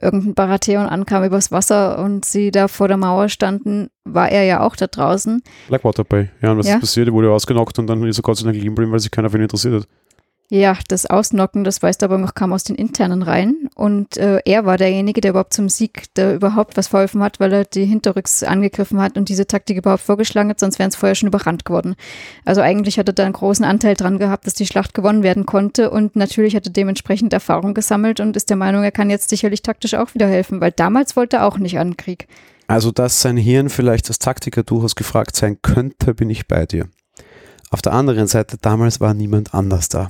irgendein 0.02 0.34
Baratheon 0.34 0.88
ankam 0.88 1.24
übers 1.24 1.52
Wasser 1.52 2.00
und 2.00 2.26
sie 2.26 2.52
da 2.52 2.68
vor 2.68 2.88
der 2.88 2.98
Mauer 2.98 3.30
standen, 3.30 3.90
war 4.04 4.30
er 4.30 4.44
ja 4.44 4.62
auch 4.62 4.76
da 4.76 4.88
draußen. 4.88 5.42
Blackwater 5.68 6.04
Bay, 6.04 6.30
ja, 6.42 6.52
und 6.52 6.60
was 6.60 6.68
ja. 6.68 6.76
ist 6.76 6.82
passiert? 6.82 7.08
Er 7.08 7.14
wurde 7.14 7.32
ausgenockt 7.32 7.80
und 7.80 7.88
dann 7.88 8.04
ist 8.04 8.20
er 8.20 8.24
Gott 8.24 8.38
sei 8.38 8.46
Dank 8.46 8.56
liegen 8.56 8.76
geblieben, 8.76 8.92
weil 8.92 9.00
sich 9.00 9.12
keiner 9.12 9.30
für 9.30 9.38
ihn 9.38 9.44
interessiert 9.44 9.74
hat. 9.74 9.88
Ja, 10.50 10.78
das 10.88 11.06
Ausnocken, 11.06 11.66
das 11.66 11.84
weißt 11.84 12.02
du 12.02 12.06
aber 12.06 12.18
noch, 12.18 12.34
kam 12.34 12.54
aus 12.54 12.64
den 12.64 12.78
internen 12.78 13.22
Reihen. 13.22 13.68
Und 13.76 14.16
äh, 14.16 14.40
er 14.46 14.66
war 14.66 14.78
derjenige, 14.78 15.20
der 15.20 15.32
überhaupt 15.32 15.54
zum 15.54 15.68
Sieg 15.68 16.06
der 16.16 16.36
überhaupt 16.36 16.78
was 16.78 16.88
verholfen 16.88 17.22
hat, 17.22 17.42
weil 17.42 17.52
er 17.52 17.66
die 17.66 17.84
Hinterrücks 17.84 18.44
angegriffen 18.44 19.02
hat 19.02 19.18
und 19.18 19.28
diese 19.28 19.46
Taktik 19.46 19.78
überhaupt 19.78 20.04
vorgeschlagen 20.04 20.50
hat, 20.50 20.62
sonst 20.62 20.80
wären 20.80 20.88
es 20.88 20.96
vorher 20.96 21.16
schon 21.16 21.28
überrannt 21.28 21.66
geworden. 21.66 21.96
Also 22.46 22.62
eigentlich 22.62 22.98
hat 22.98 23.10
er 23.10 23.14
da 23.14 23.26
einen 23.26 23.34
großen 23.34 23.66
Anteil 23.66 23.96
dran 23.96 24.20
gehabt, 24.20 24.48
dass 24.48 24.54
die 24.54 24.66
Schlacht 24.66 24.94
gewonnen 24.94 25.22
werden 25.22 25.46
konnte 25.46 25.90
und 25.90 26.16
natürlich 26.16 26.56
hat 26.56 26.66
er 26.66 26.72
dementsprechend 26.72 27.34
Erfahrung 27.34 27.74
gesammelt 27.74 28.22
und 28.22 28.38
ist 28.38 28.50
der 28.50 28.58
Meinung, 28.58 28.84
er 28.84 28.92
kann 28.92 29.10
jetzt 29.10 29.30
sicherlich 29.30 29.64
taktisch 29.64 29.96
auch 29.96 30.14
wieder 30.14 30.28
helfen, 30.28 30.62
weil 30.62 30.72
damals 30.72 31.18
wollte 31.18 31.38
er 31.38 31.46
auch 31.46 31.58
nicht 31.58 31.78
an 31.78 31.90
den 31.90 31.98
Krieg. 31.98 32.28
Also, 32.68 32.92
dass 32.92 33.22
sein 33.22 33.38
Hirn 33.38 33.70
vielleicht 33.70 34.08
als 34.08 34.20
Taktiker 34.20 34.64
durchaus 34.64 34.96
gefragt 34.96 35.36
sein 35.36 35.62
könnte, 35.62 36.14
bin 36.14 36.30
ich 36.30 36.48
bei 36.48 36.66
dir. 36.66 36.88
Auf 37.70 37.82
der 37.82 37.94
anderen 37.94 38.28
Seite, 38.28 38.58
damals 38.62 39.02
war 39.02 39.14
niemand 39.14 39.54
anders 39.54 39.90
da. 39.90 40.10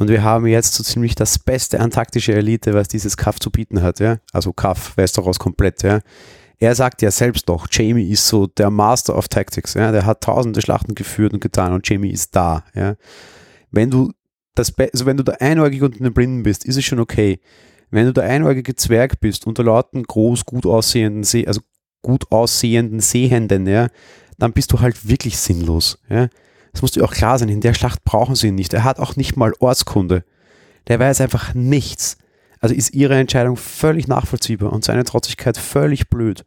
Und 0.00 0.08
wir 0.08 0.24
haben 0.24 0.46
jetzt 0.46 0.72
so 0.72 0.82
ziemlich 0.82 1.14
das 1.14 1.38
Beste 1.38 1.78
an 1.78 1.90
taktischer 1.90 2.32
Elite, 2.32 2.72
was 2.72 2.88
dieses 2.88 3.18
Kaff 3.18 3.38
zu 3.38 3.50
bieten 3.50 3.82
hat, 3.82 4.00
ja. 4.00 4.16
Also 4.32 4.54
Kaff, 4.54 4.96
Westeros 4.96 5.38
komplett, 5.38 5.82
ja. 5.82 6.00
Er 6.58 6.74
sagt 6.74 7.02
ja 7.02 7.10
selbst 7.10 7.50
doch, 7.50 7.66
Jamie 7.70 8.08
ist 8.08 8.26
so 8.26 8.46
der 8.46 8.70
Master 8.70 9.14
of 9.14 9.28
Tactics, 9.28 9.74
ja. 9.74 9.92
Der 9.92 10.06
hat 10.06 10.22
tausende 10.22 10.62
Schlachten 10.62 10.94
geführt 10.94 11.34
und 11.34 11.40
getan 11.40 11.74
und 11.74 11.86
Jamie 11.86 12.10
ist 12.10 12.34
da, 12.34 12.64
ja. 12.74 12.96
Wenn 13.70 13.90
du 13.90 14.10
das, 14.54 14.72
Be 14.72 14.88
also 14.90 15.04
wenn 15.04 15.18
du 15.18 15.22
der 15.22 15.42
Einäugige 15.42 15.84
unter 15.84 15.98
den 15.98 16.14
Blinden 16.14 16.44
bist, 16.44 16.64
ist 16.64 16.78
es 16.78 16.84
schon 16.86 16.98
okay. 16.98 17.38
Wenn 17.90 18.06
du 18.06 18.14
der 18.14 18.24
einäugige 18.24 18.74
Zwerg 18.74 19.20
bist, 19.20 19.46
unter 19.46 19.64
lauten, 19.64 20.02
groß, 20.04 20.46
gut 20.46 20.64
aussehenden, 20.64 21.24
See, 21.24 21.46
also 21.46 21.60
gut 22.00 22.24
aussehenden 22.32 23.00
Sehenden, 23.00 23.66
ja, 23.66 23.88
dann 24.38 24.54
bist 24.54 24.72
du 24.72 24.80
halt 24.80 25.06
wirklich 25.06 25.36
sinnlos, 25.36 25.98
ja. 26.08 26.30
Das 26.72 26.82
muss 26.82 26.92
dir 26.92 27.04
auch 27.04 27.12
klar 27.12 27.38
sein, 27.38 27.48
in 27.48 27.60
der 27.60 27.74
Schlacht 27.74 28.04
brauchen 28.04 28.34
sie 28.34 28.48
ihn 28.48 28.54
nicht. 28.54 28.72
Er 28.72 28.84
hat 28.84 28.98
auch 28.98 29.16
nicht 29.16 29.36
mal 29.36 29.52
Ortskunde. 29.58 30.24
Der 30.88 30.98
weiß 30.98 31.20
einfach 31.20 31.54
nichts. 31.54 32.16
Also 32.60 32.74
ist 32.74 32.94
ihre 32.94 33.16
Entscheidung 33.16 33.56
völlig 33.56 34.06
nachvollziehbar 34.06 34.72
und 34.72 34.84
seine 34.84 35.04
Trotzigkeit 35.04 35.56
völlig 35.56 36.08
blöd. 36.08 36.44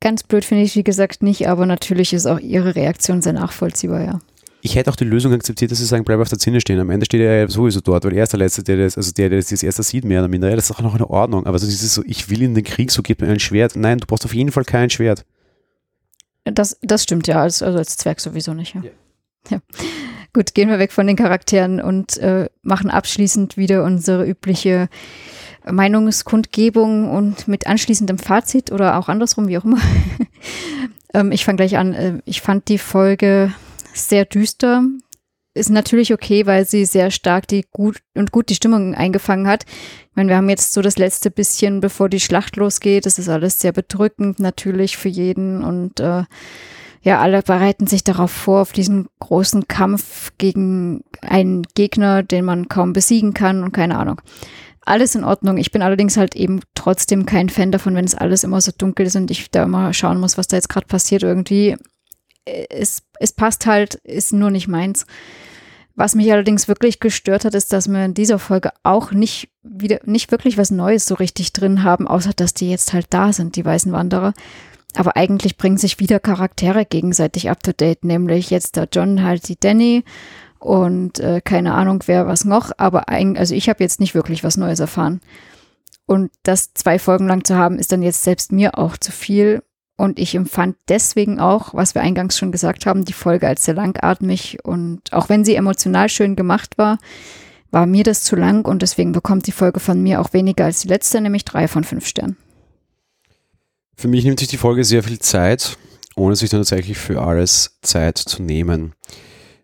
Ganz 0.00 0.22
blöd 0.22 0.44
finde 0.44 0.64
ich, 0.64 0.76
wie 0.76 0.84
gesagt, 0.84 1.22
nicht, 1.22 1.48
aber 1.48 1.66
natürlich 1.66 2.12
ist 2.12 2.26
auch 2.26 2.38
ihre 2.38 2.76
Reaktion 2.76 3.20
sehr 3.20 3.32
nachvollziehbar, 3.32 4.02
ja. 4.02 4.18
Ich 4.60 4.74
hätte 4.74 4.90
auch 4.90 4.96
die 4.96 5.04
Lösung 5.04 5.32
akzeptiert, 5.32 5.70
dass 5.70 5.78
sie 5.78 5.84
sagen, 5.84 6.04
bleib 6.04 6.18
auf 6.18 6.28
der 6.28 6.38
Zinne 6.38 6.60
stehen. 6.60 6.80
Am 6.80 6.90
Ende 6.90 7.06
steht 7.06 7.20
er 7.20 7.38
ja 7.38 7.48
sowieso 7.48 7.80
dort, 7.80 8.04
weil 8.04 8.14
er 8.14 8.24
ist 8.24 8.32
der 8.32 8.38
Letzte, 8.38 8.64
der 8.64 8.76
das, 8.76 8.96
also 8.96 9.12
der, 9.12 9.28
der 9.28 9.38
das 9.38 9.62
erste 9.62 9.82
sieht, 9.82 10.04
mehr 10.04 10.20
oder 10.20 10.28
minder. 10.28 10.48
Ja, 10.50 10.56
das 10.56 10.68
ist 10.68 10.76
auch 10.76 10.82
noch 10.82 10.96
in 10.96 11.02
Ordnung. 11.02 11.46
Aber 11.46 11.58
so 11.58 11.66
dieses 11.66 11.94
so, 11.94 12.02
ich 12.04 12.28
will 12.28 12.42
in 12.42 12.54
den 12.54 12.64
Krieg, 12.64 12.90
so 12.90 13.02
gib 13.02 13.20
mir 13.20 13.28
ein 13.28 13.38
Schwert. 13.38 13.76
Nein, 13.76 13.98
du 13.98 14.06
brauchst 14.06 14.24
auf 14.24 14.34
jeden 14.34 14.50
Fall 14.50 14.64
kein 14.64 14.90
Schwert. 14.90 15.24
Das, 16.52 16.78
das 16.82 17.02
stimmt 17.02 17.26
ja, 17.26 17.42
als, 17.42 17.62
also 17.62 17.78
als 17.78 17.96
Zwerg 17.96 18.20
sowieso 18.20 18.54
nicht. 18.54 18.74
Ja. 18.74 18.82
Ja. 19.50 19.60
Gut, 20.32 20.54
gehen 20.54 20.68
wir 20.68 20.78
weg 20.78 20.92
von 20.92 21.06
den 21.06 21.16
Charakteren 21.16 21.80
und 21.80 22.18
äh, 22.18 22.48
machen 22.62 22.90
abschließend 22.90 23.56
wieder 23.56 23.82
unsere 23.84 24.26
übliche 24.26 24.88
Meinungskundgebung 25.70 27.10
und 27.10 27.48
mit 27.48 27.66
anschließendem 27.66 28.18
Fazit 28.18 28.70
oder 28.70 28.98
auch 28.98 29.08
andersrum, 29.08 29.48
wie 29.48 29.58
auch 29.58 29.64
immer. 29.64 29.80
ähm, 31.14 31.32
ich 31.32 31.44
fange 31.44 31.56
gleich 31.56 31.76
an. 31.78 31.94
Äh, 31.94 32.18
ich 32.24 32.40
fand 32.40 32.68
die 32.68 32.78
Folge 32.78 33.52
sehr 33.94 34.24
düster, 34.24 34.84
ist 35.58 35.70
natürlich 35.70 36.12
okay, 36.12 36.46
weil 36.46 36.64
sie 36.64 36.84
sehr 36.84 37.10
stark 37.10 37.46
die 37.48 37.64
gut 37.70 37.98
und 38.14 38.32
gut 38.32 38.48
die 38.48 38.54
Stimmung 38.54 38.94
eingefangen 38.94 39.46
hat. 39.46 39.64
Ich 39.68 40.16
meine, 40.16 40.30
wir 40.30 40.36
haben 40.36 40.48
jetzt 40.48 40.72
so 40.72 40.80
das 40.82 40.98
letzte 40.98 41.30
bisschen, 41.30 41.80
bevor 41.80 42.08
die 42.08 42.20
Schlacht 42.20 42.56
losgeht. 42.56 43.06
Das 43.06 43.18
ist 43.18 43.28
alles 43.28 43.60
sehr 43.60 43.72
bedrückend 43.72 44.40
natürlich 44.40 44.96
für 44.96 45.08
jeden 45.08 45.62
und 45.62 46.00
äh, 46.00 46.24
ja, 47.02 47.20
alle 47.20 47.42
bereiten 47.42 47.86
sich 47.86 48.04
darauf 48.04 48.30
vor, 48.30 48.60
auf 48.62 48.72
diesen 48.72 49.08
großen 49.20 49.68
Kampf 49.68 50.32
gegen 50.38 51.04
einen 51.20 51.62
Gegner, 51.74 52.22
den 52.22 52.44
man 52.44 52.68
kaum 52.68 52.92
besiegen 52.92 53.34
kann 53.34 53.62
und 53.62 53.72
keine 53.72 53.98
Ahnung. 53.98 54.20
Alles 54.80 55.14
in 55.14 55.24
Ordnung. 55.24 55.58
Ich 55.58 55.70
bin 55.70 55.82
allerdings 55.82 56.16
halt 56.16 56.34
eben 56.34 56.60
trotzdem 56.74 57.26
kein 57.26 57.50
Fan 57.50 57.70
davon, 57.70 57.94
wenn 57.94 58.04
es 58.04 58.14
alles 58.14 58.42
immer 58.42 58.60
so 58.60 58.72
dunkel 58.76 59.06
ist 59.06 59.16
und 59.16 59.30
ich 59.30 59.50
da 59.50 59.64
immer 59.64 59.92
schauen 59.92 60.18
muss, 60.18 60.38
was 60.38 60.48
da 60.48 60.56
jetzt 60.56 60.70
gerade 60.70 60.86
passiert 60.86 61.22
irgendwie. 61.22 61.76
Es, 62.44 63.02
es 63.20 63.32
passt 63.32 63.66
halt, 63.66 63.96
ist 63.96 64.32
nur 64.32 64.50
nicht 64.50 64.66
meins. 64.66 65.04
Was 65.98 66.14
mich 66.14 66.30
allerdings 66.30 66.68
wirklich 66.68 67.00
gestört 67.00 67.44
hat, 67.44 67.56
ist, 67.56 67.72
dass 67.72 67.88
wir 67.88 68.04
in 68.04 68.14
dieser 68.14 68.38
Folge 68.38 68.70
auch 68.84 69.10
nicht 69.10 69.48
wieder, 69.64 69.98
nicht 70.04 70.30
wirklich 70.30 70.56
was 70.56 70.70
Neues 70.70 71.06
so 71.06 71.16
richtig 71.16 71.52
drin 71.52 71.82
haben, 71.82 72.06
außer 72.06 72.30
dass 72.36 72.54
die 72.54 72.70
jetzt 72.70 72.92
halt 72.92 73.08
da 73.10 73.32
sind, 73.32 73.56
die 73.56 73.64
weißen 73.64 73.90
Wanderer. 73.90 74.32
Aber 74.94 75.16
eigentlich 75.16 75.56
bringen 75.56 75.76
sich 75.76 75.98
wieder 75.98 76.20
Charaktere 76.20 76.84
gegenseitig 76.84 77.50
up 77.50 77.64
to 77.64 77.72
date, 77.72 78.04
nämlich 78.04 78.48
jetzt 78.50 78.76
der 78.76 78.86
John 78.92 79.24
halt 79.24 79.48
die 79.48 79.58
Danny 79.58 80.04
und 80.60 81.18
äh, 81.18 81.40
keine 81.42 81.74
Ahnung 81.74 82.04
wer 82.06 82.28
was 82.28 82.44
noch, 82.44 82.70
aber 82.78 83.08
ein, 83.08 83.36
also 83.36 83.56
ich 83.56 83.68
habe 83.68 83.82
jetzt 83.82 83.98
nicht 83.98 84.14
wirklich 84.14 84.44
was 84.44 84.56
Neues 84.56 84.78
erfahren. 84.78 85.20
Und 86.06 86.30
das 86.44 86.74
zwei 86.74 87.00
Folgen 87.00 87.26
lang 87.26 87.42
zu 87.42 87.56
haben, 87.56 87.76
ist 87.76 87.90
dann 87.90 88.02
jetzt 88.02 88.22
selbst 88.22 88.52
mir 88.52 88.78
auch 88.78 88.96
zu 88.96 89.10
viel. 89.10 89.64
Und 89.98 90.20
ich 90.20 90.36
empfand 90.36 90.76
deswegen 90.88 91.40
auch, 91.40 91.74
was 91.74 91.96
wir 91.96 92.02
eingangs 92.02 92.38
schon 92.38 92.52
gesagt 92.52 92.86
haben, 92.86 93.04
die 93.04 93.12
Folge 93.12 93.48
als 93.48 93.64
sehr 93.64 93.74
langatmig. 93.74 94.58
Und 94.62 95.12
auch 95.12 95.28
wenn 95.28 95.44
sie 95.44 95.56
emotional 95.56 96.08
schön 96.08 96.36
gemacht 96.36 96.78
war, 96.78 96.98
war 97.72 97.84
mir 97.84 98.04
das 98.04 98.22
zu 98.22 98.36
lang 98.36 98.64
und 98.64 98.82
deswegen 98.82 99.10
bekommt 99.10 99.48
die 99.48 99.52
Folge 99.52 99.80
von 99.80 100.00
mir 100.00 100.20
auch 100.20 100.32
weniger 100.32 100.66
als 100.66 100.82
die 100.82 100.88
letzte, 100.88 101.20
nämlich 101.20 101.44
drei 101.44 101.66
von 101.66 101.82
fünf 101.82 102.06
Sternen. 102.06 102.36
Für 103.96 104.06
mich 104.06 104.24
nimmt 104.24 104.38
sich 104.38 104.46
die 104.46 104.56
Folge 104.56 104.84
sehr 104.84 105.02
viel 105.02 105.18
Zeit, 105.18 105.76
ohne 106.14 106.36
sich 106.36 106.48
dann 106.48 106.60
tatsächlich 106.60 106.96
für 106.96 107.20
alles 107.20 107.80
Zeit 107.82 108.18
zu 108.18 108.40
nehmen. 108.40 108.92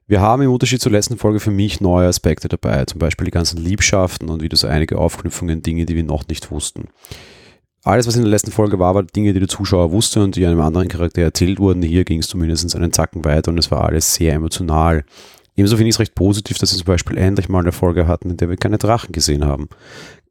Wir 0.08 0.20
haben 0.20 0.42
im 0.42 0.50
Unterschied 0.50 0.82
zur 0.82 0.90
letzten 0.90 1.16
Folge 1.16 1.38
für 1.38 1.52
mich 1.52 1.80
neue 1.80 2.08
Aspekte 2.08 2.48
dabei, 2.48 2.86
zum 2.86 2.98
Beispiel 2.98 3.26
die 3.26 3.30
ganzen 3.30 3.58
Liebschaften 3.58 4.28
und 4.28 4.42
wieder 4.42 4.56
so 4.56 4.66
einige 4.66 4.98
Aufknüpfungen, 4.98 5.62
Dinge, 5.62 5.86
die 5.86 5.94
wir 5.94 6.02
noch 6.02 6.26
nicht 6.26 6.50
wussten 6.50 6.88
alles, 7.84 8.06
was 8.06 8.16
in 8.16 8.22
der 8.22 8.30
letzten 8.30 8.50
Folge 8.50 8.78
war, 8.78 8.94
war 8.94 9.02
Dinge, 9.02 9.32
die 9.34 9.40
der 9.40 9.48
Zuschauer 9.48 9.92
wusste 9.92 10.22
und 10.22 10.36
die 10.36 10.46
einem 10.46 10.60
anderen 10.60 10.88
Charakter 10.88 11.20
erzählt 11.20 11.58
wurden. 11.58 11.82
Hier 11.82 12.04
ging 12.04 12.18
es 12.18 12.28
zumindest 12.28 12.74
einen 12.74 12.92
Zacken 12.92 13.24
weiter 13.24 13.50
und 13.50 13.58
es 13.58 13.70
war 13.70 13.84
alles 13.84 14.14
sehr 14.14 14.32
emotional. 14.32 15.04
Ebenso 15.56 15.76
finde 15.76 15.90
ich 15.90 15.96
es 15.96 16.00
recht 16.00 16.14
positiv, 16.14 16.58
dass 16.58 16.72
wir 16.72 16.78
zum 16.78 16.86
Beispiel 16.86 17.16
endlich 17.18 17.48
mal 17.48 17.60
eine 17.60 17.72
Folge 17.72 18.08
hatten, 18.08 18.30
in 18.30 18.36
der 18.38 18.48
wir 18.48 18.56
keine 18.56 18.78
Drachen 18.78 19.12
gesehen 19.12 19.44
haben. 19.44 19.68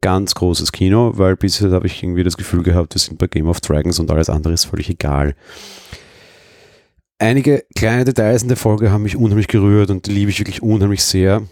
Ganz 0.02 0.34
großes 0.34 0.72
Kino, 0.72 1.12
weil 1.14 1.36
bisher 1.36 1.70
habe 1.70 1.86
ich 1.86 2.02
irgendwie 2.02 2.24
das 2.24 2.36
Gefühl 2.36 2.62
gehabt, 2.62 2.94
wir 2.94 3.00
sind 3.00 3.18
bei 3.18 3.28
Game 3.28 3.48
of 3.48 3.60
Dragons 3.60 3.98
und 3.98 4.10
alles 4.10 4.28
andere 4.28 4.52
ist 4.52 4.66
völlig 4.66 4.90
egal. 4.90 5.34
Einige 7.18 7.64
kleine 7.74 8.04
Details 8.04 8.42
in 8.42 8.48
der 8.48 8.56
Folge 8.56 8.90
haben 8.90 9.04
mich 9.04 9.16
unheimlich 9.16 9.48
gerührt 9.48 9.90
und 9.90 10.06
die 10.06 10.12
liebe 10.12 10.30
ich 10.30 10.40
wirklich 10.40 10.62
unheimlich 10.62 11.04
sehr. 11.04 11.42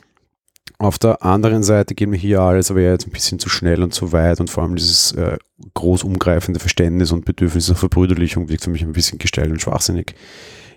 Auf 0.78 0.98
der 0.98 1.22
anderen 1.22 1.62
Seite 1.62 1.94
geht 1.94 2.08
mir 2.08 2.16
hier 2.16 2.40
alles 2.40 2.70
aber 2.70 2.80
jetzt 2.80 3.06
ein 3.06 3.12
bisschen 3.12 3.38
zu 3.38 3.48
schnell 3.48 3.82
und 3.82 3.94
zu 3.94 4.12
weit 4.12 4.40
und 4.40 4.50
vor 4.50 4.64
allem 4.64 4.74
dieses 4.74 5.12
äh, 5.12 5.38
groß 5.74 6.02
umgreifende 6.02 6.58
Verständnis 6.58 7.12
und 7.12 7.24
Bedürfnis 7.24 7.68
nach 7.68 7.76
Verbrüderlichung 7.76 8.48
wirkt 8.48 8.64
für 8.64 8.70
mich 8.70 8.82
ein 8.82 8.92
bisschen 8.92 9.18
gestellt 9.18 9.50
und 9.50 9.62
schwachsinnig. 9.62 10.14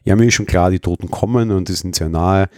Ja, 0.03 0.15
mir 0.15 0.27
ist 0.27 0.35
schon 0.35 0.45
klar, 0.45 0.69
die 0.69 0.79
Toten 0.79 1.09
kommen 1.09 1.51
und 1.51 1.69
die 1.69 1.73
sind 1.73 1.95
sehr 1.95 2.09
nahe. 2.09 2.49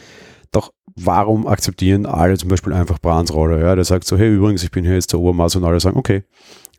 Doch 0.52 0.74
warum 0.96 1.48
akzeptieren 1.48 2.06
alle 2.06 2.38
zum 2.38 2.50
Beispiel 2.50 2.74
einfach 2.74 3.00
Brans 3.00 3.34
Rolle? 3.34 3.62
Ja, 3.62 3.76
der 3.76 3.86
sagt 3.86 4.06
so, 4.06 4.18
hey, 4.18 4.34
übrigens, 4.34 4.64
ich 4.64 4.72
bin 4.72 4.84
hier 4.84 4.96
jetzt 4.96 5.14
der 5.14 5.20
Obermaß 5.20 5.56
und 5.56 5.64
alle 5.64 5.80
sagen, 5.80 5.98
okay, 5.98 6.24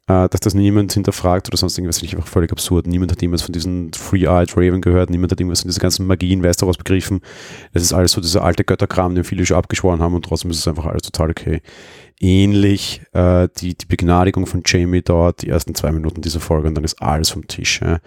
dass 0.08 0.40
das 0.40 0.54
niemand 0.54 0.92
hinterfragt 0.94 1.48
oder 1.48 1.58
sonst 1.58 1.76
irgendwas, 1.76 1.98
finde 1.98 2.12
ich 2.12 2.16
einfach 2.16 2.30
völlig 2.30 2.50
absurd. 2.50 2.86
Niemand 2.86 3.12
hat 3.12 3.22
irgendwas 3.22 3.42
von 3.42 3.52
diesen 3.52 3.92
Free-Eyed 3.92 4.56
Raven 4.56 4.80
gehört, 4.80 5.10
niemand 5.10 5.32
hat 5.32 5.38
irgendwas 5.38 5.60
von 5.60 5.68
dieser 5.68 5.82
ganzen 5.82 6.06
Magie 6.06 6.32
in 6.32 6.42
Westeros 6.42 6.78
begriffen. 6.78 7.20
Das 7.74 7.82
ist 7.82 7.92
alles 7.92 8.12
so 8.12 8.22
dieser 8.22 8.42
alte 8.42 8.64
Götterkram, 8.64 9.14
den 9.14 9.24
viele 9.24 9.44
schon 9.44 9.58
abgeschworen 9.58 10.00
haben 10.00 10.14
und 10.14 10.24
trotzdem 10.24 10.50
ist 10.50 10.58
es 10.58 10.66
einfach 10.66 10.86
alles 10.86 11.02
total 11.02 11.30
okay. 11.30 11.60
Ähnlich 12.20 13.02
äh, 13.12 13.48
die, 13.58 13.76
die 13.76 13.86
Begnadigung 13.86 14.46
von 14.46 14.62
Jamie 14.64 15.02
dort, 15.02 15.42
die 15.42 15.50
ersten 15.50 15.74
zwei 15.74 15.92
Minuten 15.92 16.22
dieser 16.22 16.40
Folge 16.40 16.68
und 16.68 16.74
dann 16.74 16.84
ist 16.84 17.02
alles 17.02 17.28
vom 17.28 17.46
Tisch. 17.46 17.80
Ja. 17.82 17.98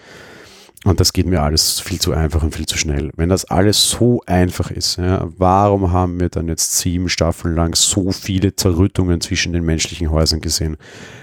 Und 0.84 1.00
das 1.00 1.14
geht 1.14 1.28
mir 1.28 1.44
alles 1.44 1.80
viel 1.80 2.02
zu 2.02 2.12
einfach 2.12 2.42
und 2.42 2.56
viel 2.56 2.66
zu 2.66 2.76
schnell. 2.76 3.12
Wenn 3.16 3.30
das 3.30 3.46
alles 3.46 3.92
so 3.92 4.24
einfach 4.26 4.72
ist, 4.72 4.98
ja, 4.98 5.28
warum 5.38 5.92
haben 5.92 6.20
wir 6.20 6.30
dann 6.30 6.48
jetzt 6.48 6.80
sieben 6.80 7.08
Staffeln 7.08 7.56
lang 7.56 7.76
so 7.76 8.12
viele 8.12 8.56
Zerrüttungen 8.56 9.22
zwischen 9.22 9.54
den 9.54 9.64
menschlichen 9.64 10.10
Häusern 10.10 10.42
gesehen? 10.42 10.78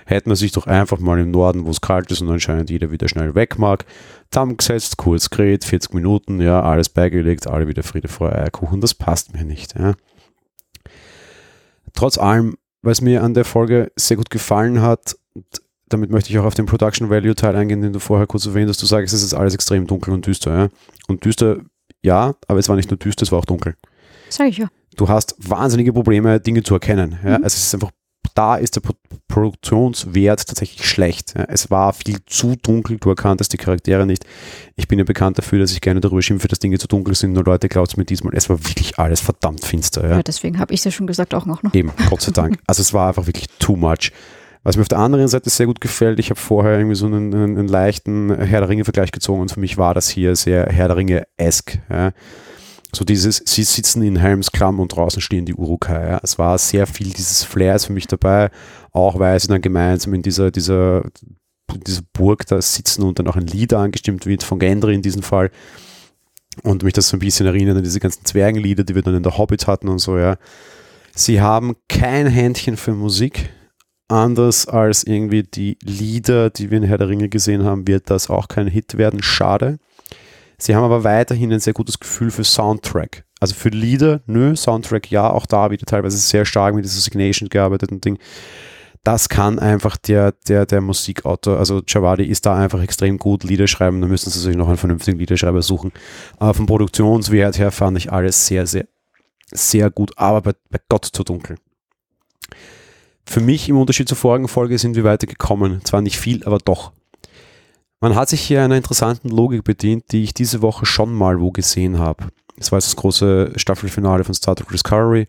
Hätten 0.06 0.30
wir 0.30 0.36
sich 0.36 0.52
doch 0.52 0.68
einfach 0.68 1.00
mal 1.00 1.18
im 1.18 1.32
Norden, 1.32 1.66
wo 1.66 1.70
es 1.70 1.80
kalt 1.80 2.12
ist 2.12 2.20
und 2.20 2.30
anscheinend 2.30 2.70
jeder 2.70 2.92
wieder 2.92 3.08
schnell 3.08 3.34
weg 3.34 3.58
mag, 3.58 3.84
zusammengesetzt, 4.30 4.96
kurz 4.96 5.28
geredet, 5.28 5.64
40 5.64 5.92
Minuten, 5.92 6.40
ja, 6.40 6.62
alles 6.62 6.88
beigelegt, 6.88 7.48
alle 7.48 7.66
wieder 7.66 7.82
Friede, 7.82 8.06
Freude, 8.06 8.38
Eierkuchen, 8.38 8.80
das 8.80 8.94
passt 8.94 9.34
mir 9.34 9.44
nicht. 9.44 9.74
Ja. 9.76 9.94
Trotz 11.94 12.16
allem, 12.16 12.56
was 12.82 13.00
mir 13.00 13.24
an 13.24 13.34
der 13.34 13.44
Folge 13.44 13.90
sehr 13.96 14.18
gut 14.18 14.30
gefallen 14.30 14.82
hat, 14.82 15.16
damit 15.88 16.10
möchte 16.10 16.30
ich 16.30 16.38
auch 16.38 16.44
auf 16.44 16.54
den 16.54 16.66
Production 16.66 17.10
Value 17.10 17.34
Teil 17.34 17.56
eingehen, 17.56 17.82
den 17.82 17.92
du 17.92 17.98
vorher 17.98 18.26
kurz 18.26 18.46
erwähnt 18.46 18.68
hast. 18.68 18.82
Du 18.82 18.86
sagst, 18.86 19.14
es 19.14 19.22
ist 19.22 19.34
alles 19.34 19.54
extrem 19.54 19.86
dunkel 19.86 20.12
und 20.12 20.26
düster. 20.26 20.56
Ja? 20.56 20.68
Und 21.08 21.24
düster, 21.24 21.58
ja, 22.02 22.34
aber 22.46 22.58
es 22.58 22.68
war 22.68 22.76
nicht 22.76 22.90
nur 22.90 22.98
düster, 22.98 23.22
es 23.22 23.32
war 23.32 23.38
auch 23.38 23.44
dunkel. 23.44 23.74
Sag 24.28 24.48
ich 24.48 24.58
ja. 24.58 24.68
Du 24.96 25.08
hast 25.08 25.36
wahnsinnige 25.38 25.92
Probleme, 25.92 26.40
Dinge 26.40 26.62
zu 26.62 26.74
erkennen. 26.74 27.18
Ja? 27.24 27.38
Mhm. 27.38 27.44
Also 27.44 27.56
es 27.56 27.66
ist 27.66 27.74
einfach, 27.74 27.90
da 28.34 28.56
ist 28.56 28.76
der 28.76 28.80
Pro 28.80 28.92
Produktionswert 29.28 30.48
tatsächlich 30.48 30.88
schlecht. 30.88 31.34
Ja? 31.36 31.44
Es 31.48 31.70
war 31.70 31.92
viel 31.92 32.18
zu 32.26 32.56
dunkel, 32.56 32.96
du 32.98 33.10
erkanntest 33.10 33.52
die 33.52 33.58
Charaktere 33.58 34.06
nicht. 34.06 34.24
Ich 34.74 34.88
bin 34.88 34.98
ja 34.98 35.04
bekannt 35.04 35.38
dafür, 35.38 35.58
dass 35.58 35.70
ich 35.72 35.80
gerne 35.80 36.00
darüber 36.00 36.22
schimpfe, 36.22 36.48
dass 36.48 36.58
Dinge 36.58 36.78
zu 36.78 36.88
dunkel 36.88 37.14
sind. 37.14 37.34
Nur 37.34 37.44
Leute, 37.44 37.68
glaubt 37.68 37.90
es 37.90 37.96
mir 37.96 38.04
diesmal, 38.04 38.34
es 38.34 38.48
war 38.48 38.58
wirklich 38.66 38.98
alles 38.98 39.20
verdammt 39.20 39.64
finster. 39.64 40.02
Ja, 40.08 40.16
ja 40.16 40.22
deswegen 40.22 40.58
habe 40.58 40.72
ich 40.72 40.80
es 40.80 40.84
ja 40.84 40.90
schon 40.90 41.06
gesagt 41.06 41.34
auch 41.34 41.46
noch. 41.46 41.62
Ne? 41.62 41.70
Eben, 41.74 41.92
Gott 42.08 42.22
sei 42.22 42.32
Dank. 42.32 42.58
also 42.66 42.80
es 42.80 42.92
war 42.92 43.08
einfach 43.08 43.26
wirklich 43.26 43.48
too 43.58 43.76
much. 43.76 44.12
Was 44.68 44.76
mir 44.76 44.82
auf 44.82 44.88
der 44.88 44.98
anderen 44.98 45.28
Seite 45.28 45.48
sehr 45.48 45.64
gut 45.64 45.80
gefällt, 45.80 46.18
ich 46.18 46.28
habe 46.28 46.38
vorher 46.38 46.76
irgendwie 46.76 46.94
so 46.94 47.06
einen, 47.06 47.32
einen, 47.32 47.56
einen 47.56 47.68
leichten 47.68 48.38
Herr 48.38 48.60
der 48.60 48.68
Ringe-Vergleich 48.68 49.12
gezogen 49.12 49.40
und 49.40 49.50
für 49.50 49.60
mich 49.60 49.78
war 49.78 49.94
das 49.94 50.10
hier 50.10 50.36
sehr 50.36 50.66
Herr 50.66 50.88
der 50.88 50.98
Ringe-esque. 50.98 51.80
Ja. 51.88 52.12
So 52.94 53.06
dieses, 53.06 53.42
sie 53.46 53.62
sitzen 53.62 54.02
in 54.02 54.16
Helms 54.16 54.52
Klamm 54.52 54.78
und 54.78 54.94
draußen 54.94 55.22
stehen 55.22 55.46
die 55.46 55.54
Urukai. 55.54 56.10
Ja. 56.10 56.20
Es 56.22 56.38
war 56.38 56.58
sehr 56.58 56.86
viel 56.86 57.08
dieses 57.14 57.44
Flairs 57.44 57.86
für 57.86 57.94
mich 57.94 58.08
dabei, 58.08 58.50
auch 58.92 59.18
weil 59.18 59.40
sie 59.40 59.48
dann 59.48 59.62
gemeinsam 59.62 60.12
in 60.12 60.20
dieser, 60.20 60.50
dieser, 60.50 61.02
dieser 61.86 62.02
Burg 62.12 62.44
da 62.44 62.60
sitzen 62.60 63.04
und 63.04 63.18
dann 63.18 63.26
auch 63.26 63.36
ein 63.36 63.46
Lied 63.46 63.72
angestimmt 63.72 64.26
wird, 64.26 64.42
von 64.42 64.58
Gendry 64.58 64.94
in 64.94 65.00
diesem 65.00 65.22
Fall. 65.22 65.50
Und 66.62 66.82
mich 66.82 66.92
das 66.92 67.08
so 67.08 67.16
ein 67.16 67.20
bisschen 67.20 67.46
erinnert 67.46 67.78
an 67.78 67.84
diese 67.84 68.00
ganzen 68.00 68.26
Zwergenlieder, 68.26 68.84
die 68.84 68.94
wir 68.94 69.00
dann 69.00 69.16
in 69.16 69.22
der 69.22 69.38
Hobbit 69.38 69.66
hatten 69.66 69.88
und 69.88 69.98
so, 69.98 70.18
ja. 70.18 70.36
Sie 71.14 71.40
haben 71.40 71.74
kein 71.88 72.26
Händchen 72.26 72.76
für 72.76 72.92
Musik 72.92 73.48
anders 74.08 74.66
als 74.66 75.04
irgendwie 75.04 75.42
die 75.42 75.78
Lieder, 75.82 76.50
die 76.50 76.70
wir 76.70 76.78
in 76.78 76.84
Herr 76.84 76.98
der 76.98 77.08
Ringe 77.08 77.28
gesehen 77.28 77.64
haben, 77.64 77.86
wird 77.86 78.10
das 78.10 78.30
auch 78.30 78.48
kein 78.48 78.66
Hit 78.66 78.96
werden. 78.98 79.22
Schade. 79.22 79.78
Sie 80.58 80.74
haben 80.74 80.84
aber 80.84 81.04
weiterhin 81.04 81.52
ein 81.52 81.60
sehr 81.60 81.72
gutes 81.74 82.00
Gefühl 82.00 82.30
für 82.30 82.44
Soundtrack. 82.44 83.24
Also 83.40 83.54
für 83.54 83.68
Lieder, 83.68 84.20
nö, 84.26 84.56
Soundtrack 84.56 85.10
ja, 85.10 85.30
auch 85.30 85.46
da 85.46 85.70
wieder 85.70 85.86
teilweise 85.86 86.18
sehr 86.18 86.44
stark 86.44 86.74
mit 86.74 86.84
dieser 86.84 87.00
Signation 87.00 87.48
gearbeitet 87.48 87.92
und 87.92 88.04
Ding. 88.04 88.18
Das 89.04 89.28
kann 89.28 89.60
einfach 89.60 89.96
der, 89.96 90.32
der, 90.48 90.66
der 90.66 90.80
Musikautor, 90.80 91.58
also 91.58 91.82
Javadi 91.86 92.24
ist 92.24 92.46
da 92.46 92.56
einfach 92.56 92.82
extrem 92.82 93.16
gut 93.16 93.44
Lieder 93.44 93.68
schreiben, 93.68 94.00
da 94.00 94.08
müssen 94.08 94.30
sie 94.30 94.40
sich 94.40 94.56
noch 94.56 94.66
einen 94.66 94.76
vernünftigen 94.76 95.18
Liederschreiber 95.18 95.62
suchen. 95.62 95.92
Aber 96.38 96.54
vom 96.54 96.66
Produktionswert 96.66 97.58
her 97.58 97.70
fand 97.70 97.96
ich 97.96 98.12
alles 98.12 98.46
sehr, 98.46 98.66
sehr, 98.66 98.86
sehr 99.52 99.90
gut, 99.90 100.10
aber 100.16 100.42
bei, 100.42 100.52
bei 100.68 100.80
Gott 100.88 101.04
zu 101.04 101.22
dunkel. 101.22 101.56
Für 103.28 103.40
mich 103.40 103.68
im 103.68 103.76
Unterschied 103.76 104.08
zur 104.08 104.16
vorigen 104.16 104.48
Folge 104.48 104.78
sind 104.78 104.96
wir 104.96 105.04
weitergekommen. 105.04 105.84
Zwar 105.84 106.00
nicht 106.00 106.18
viel, 106.18 106.42
aber 106.44 106.56
doch. 106.56 106.92
Man 108.00 108.14
hat 108.14 108.30
sich 108.30 108.40
hier 108.40 108.62
einer 108.62 108.76
interessanten 108.76 109.28
Logik 109.28 109.64
bedient, 109.64 110.04
die 110.12 110.24
ich 110.24 110.32
diese 110.32 110.62
Woche 110.62 110.86
schon 110.86 111.12
mal 111.12 111.38
wo 111.38 111.50
gesehen 111.50 111.98
habe. 111.98 112.28
Das 112.56 112.72
war 112.72 112.78
das 112.78 112.96
große 112.96 113.52
Staffelfinale 113.56 114.24
von 114.24 114.34
Star 114.34 114.56
Trek 114.56 114.70
Discovery. 114.70 115.26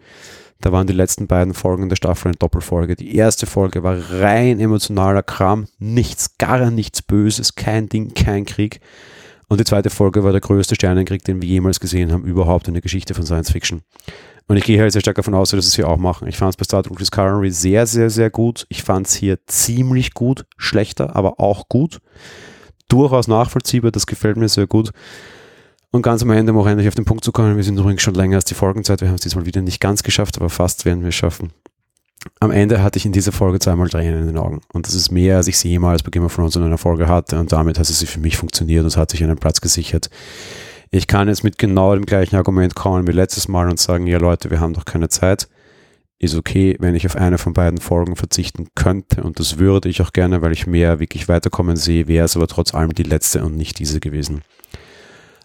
Da 0.62 0.72
waren 0.72 0.88
die 0.88 0.94
letzten 0.94 1.28
beiden 1.28 1.54
Folgen 1.54 1.90
der 1.90 1.98
Staffel 1.98 2.30
eine 2.30 2.38
Doppelfolge. 2.38 2.96
Die 2.96 3.18
erste 3.18 3.46
Folge 3.46 3.84
war 3.84 3.98
rein 4.12 4.62
emotionaler 4.62 5.22
Kram, 5.22 5.68
nichts, 5.78 6.38
gar 6.38 6.72
nichts 6.72 7.02
Böses, 7.02 7.56
kein 7.56 7.90
Ding, 7.90 8.14
kein 8.14 8.46
Krieg. 8.46 8.80
Und 9.50 9.60
die 9.60 9.66
zweite 9.66 9.90
Folge 9.90 10.24
war 10.24 10.32
der 10.32 10.42
größte 10.42 10.76
Sternenkrieg, 10.76 11.24
den 11.24 11.42
wir 11.42 11.50
jemals 11.50 11.80
gesehen 11.80 12.12
haben, 12.12 12.24
überhaupt 12.24 12.68
in 12.68 12.76
der 12.76 12.82
Geschichte 12.82 13.16
von 13.16 13.26
Science 13.26 13.52
Fiction. 13.52 13.82
Und 14.48 14.58
ich 14.58 14.64
gehe 14.64 14.80
halt 14.80 14.92
sehr 14.92 15.02
stark 15.02 15.16
davon 15.18 15.34
aus, 15.34 15.50
dass 15.50 15.66
es 15.66 15.76
hier 15.76 15.88
auch 15.88 15.98
machen. 15.98 16.28
Ich 16.28 16.38
fand 16.38 16.52
es 16.52 16.58
bei 16.58 16.64
Star 16.64 16.84
Trek 16.84 16.98
Discovery 16.98 17.52
sehr, 17.52 17.88
sehr, 17.88 18.10
sehr 18.10 18.30
gut. 18.30 18.66
Ich 18.70 18.84
fand 18.84 19.08
es 19.08 19.16
hier 19.16 19.40
ziemlich 19.48 20.14
gut, 20.14 20.46
schlechter, 20.58 21.16
aber 21.16 21.40
auch 21.40 21.68
gut. 21.68 22.00
Durchaus 22.90 23.28
nachvollziehbar, 23.28 23.92
das 23.92 24.06
gefällt 24.06 24.38
mir 24.38 24.50
sehr 24.50 24.68
gut. 24.68 24.92
Und 25.92 26.04
ganz 26.04 26.22
am 26.22 26.30
Ende, 26.30 26.52
um 26.52 26.60
auch 26.60 26.68
endlich 26.68 26.88
auf 26.88 26.96
den 26.96 27.06
Punkt 27.06 27.24
zu 27.24 27.32
kommen, 27.32 27.58
wir 27.58 27.64
sind 27.64 27.78
übrigens 27.78 28.04
schon 28.04 28.14
länger 28.14 28.36
als 28.36 28.46
die 28.46 28.54
Folgenzeit, 28.54 29.02
wir 29.02 29.08
haben 29.08 29.16
es 29.16 29.22
diesmal 29.22 29.48
wieder 29.48 29.62
nicht 29.62 29.80
ganz 29.80 30.04
geschafft, 30.04 30.38
aber 30.38 30.50
fast 30.50 30.86
werden 30.86 31.02
wir 31.02 31.10
es 31.10 31.16
schaffen. 31.16 31.52
Am 32.42 32.52
Ende 32.52 32.84
hatte 32.84 32.98
ich 32.98 33.06
in 33.06 33.12
dieser 33.12 33.32
Folge 33.32 33.60
zweimal 33.60 33.90
Tränen 33.90 34.22
in 34.22 34.28
den 34.28 34.38
Augen. 34.38 34.62
Und 34.74 34.88
das 34.88 34.94
ist 34.94 35.12
mehr, 35.12 35.38
als 35.38 35.48
ich 35.48 35.58
sie 35.58 35.70
jemals 35.70 36.04
bei 36.04 36.10
Game 36.10 36.26
of 36.26 36.36
Thrones 36.36 36.56
in 36.56 36.64
einer 36.64 36.78
Folge 36.78 37.08
hatte. 37.08 37.40
Und 37.40 37.52
damit 37.52 37.80
hat 37.80 37.86
sie 37.86 38.06
für 38.06 38.20
mich 38.20 38.38
funktioniert 38.38 38.84
und 38.84 38.98
hat 38.98 39.12
sich 39.12 39.24
einen 39.24 39.38
Platz 39.38 39.62
gesichert 39.62 40.10
Ich 40.92 41.08
kann 41.08 41.28
jetzt 41.28 41.44
mit 41.44 41.58
genau 41.58 41.96
dem 41.96 42.06
gleichen 42.06 42.36
Argument 42.36 42.76
kommen 42.76 43.08
wie 43.08 43.14
letztes 43.14 43.48
Mal 43.48 43.70
und 43.70 43.80
sagen, 43.80 44.08
ja 44.08 44.18
Leute, 44.18 44.50
wir 44.50 44.60
haben 44.60 44.74
doch 44.74 44.86
keine 44.86 45.10
Zeit. 45.10 45.48
Ist 46.22 46.36
okay, 46.36 46.76
wenn 46.80 46.96
ich 46.96 47.06
auf 47.06 47.16
eine 47.16 47.38
von 47.38 47.54
beiden 47.54 47.80
Folgen 47.80 48.18
verzichten 48.18 48.68
könnte 48.76 49.24
und 49.24 49.40
das 49.40 49.58
würde 49.58 49.88
ich 49.88 50.02
auch 50.02 50.12
gerne, 50.12 50.42
weil 50.42 50.52
ich 50.52 50.68
mehr 50.68 51.00
wirklich 51.00 51.30
weiterkommen 51.30 51.78
sehe, 51.78 52.10
wäre 52.10 52.26
es 52.26 52.36
aber 52.36 52.48
trotz 52.48 52.74
allem 52.74 52.94
die 52.94 53.04
letzte 53.04 53.46
und 53.46 53.56
nicht 53.56 53.80
diese 53.80 54.02
gewesen. 54.02 54.42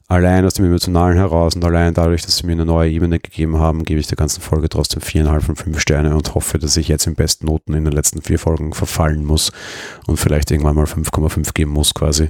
Allein 0.07 0.45
aus 0.45 0.55
dem 0.55 0.67
Emotionalen 0.67 1.17
heraus 1.17 1.57
und 1.57 1.65
allein 1.65 1.95
dadurch, 1.95 2.23
dass 2.23 2.37
sie 2.37 2.47
mir 2.47 2.53
eine 2.53 2.67
neue 2.67 2.91
Ebene 2.91 3.19
gegeben 3.19 3.59
haben, 3.59 3.85
gebe 3.85 4.01
ich 4.01 4.07
der 4.07 4.17
ganzen 4.17 4.43
Folge 4.43 4.69
trotzdem 4.69 5.01
viereinhalb 5.01 5.43
von 5.43 5.57
fünf 5.57 5.81
Sterne 5.81 6.15
und 6.15 6.35
hoffe, 6.35 6.59
dass 6.59 6.77
ich 6.77 6.89
jetzt 6.89 7.07
im 7.07 7.15
besten 7.15 7.47
Noten 7.47 7.73
in 7.73 7.85
den 7.85 7.93
letzten 7.93 8.21
vier 8.21 8.39
Folgen 8.39 8.75
verfallen 8.75 9.25
muss 9.25 9.51
und 10.07 10.19
vielleicht 10.19 10.51
irgendwann 10.51 10.77
mal 10.77 10.85
5,5 10.85 11.55
geben 11.55 11.73
muss 11.73 11.95
quasi. 11.95 12.29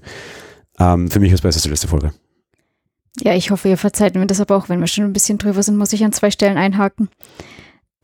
Ähm, 0.78 1.10
für 1.10 1.18
mich 1.18 1.32
ist 1.32 1.42
besser 1.42 1.60
die 1.62 1.68
letzte 1.68 1.88
Folge. 1.88 2.12
Ja, 3.20 3.34
ich 3.34 3.50
hoffe, 3.50 3.68
ihr 3.68 3.76
verzeiht 3.76 4.14
mir 4.14 4.26
das 4.26 4.40
aber 4.40 4.56
auch, 4.56 4.68
wenn 4.68 4.80
wir 4.80 4.86
schon 4.86 5.04
ein 5.04 5.12
bisschen 5.12 5.38
drüber 5.38 5.62
sind, 5.62 5.76
muss 5.76 5.92
ich 5.92 6.04
an 6.04 6.12
zwei 6.12 6.30
Stellen 6.30 6.56
einhaken. 6.56 7.08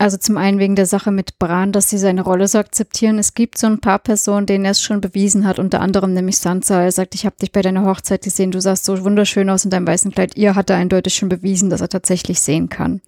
Also 0.00 0.16
zum 0.16 0.38
einen 0.38 0.58
wegen 0.58 0.76
der 0.76 0.86
Sache 0.86 1.10
mit 1.10 1.38
Bran, 1.38 1.72
dass 1.72 1.90
sie 1.90 1.98
seine 1.98 2.22
Rolle 2.22 2.48
so 2.48 2.56
akzeptieren. 2.56 3.18
Es 3.18 3.34
gibt 3.34 3.58
so 3.58 3.66
ein 3.66 3.82
paar 3.82 3.98
Personen, 3.98 4.46
denen 4.46 4.64
er 4.64 4.70
es 4.70 4.80
schon 4.80 5.02
bewiesen 5.02 5.46
hat, 5.46 5.58
unter 5.58 5.82
anderem 5.82 6.14
nämlich 6.14 6.38
Sansa. 6.38 6.82
Er 6.82 6.90
sagt, 6.90 7.14
ich 7.14 7.26
habe 7.26 7.36
dich 7.36 7.52
bei 7.52 7.60
deiner 7.60 7.84
Hochzeit 7.84 8.22
gesehen, 8.22 8.50
du 8.50 8.62
sahst 8.62 8.86
so 8.86 9.04
wunderschön 9.04 9.50
aus 9.50 9.66
in 9.66 9.70
deinem 9.70 9.86
weißen 9.86 10.10
Kleid. 10.10 10.38
Ihr 10.38 10.54
hat 10.54 10.70
er 10.70 10.76
eindeutig 10.76 11.14
schon 11.14 11.28
bewiesen, 11.28 11.68
dass 11.68 11.82
er 11.82 11.90
tatsächlich 11.90 12.40
sehen 12.40 12.70
kann. 12.70 13.02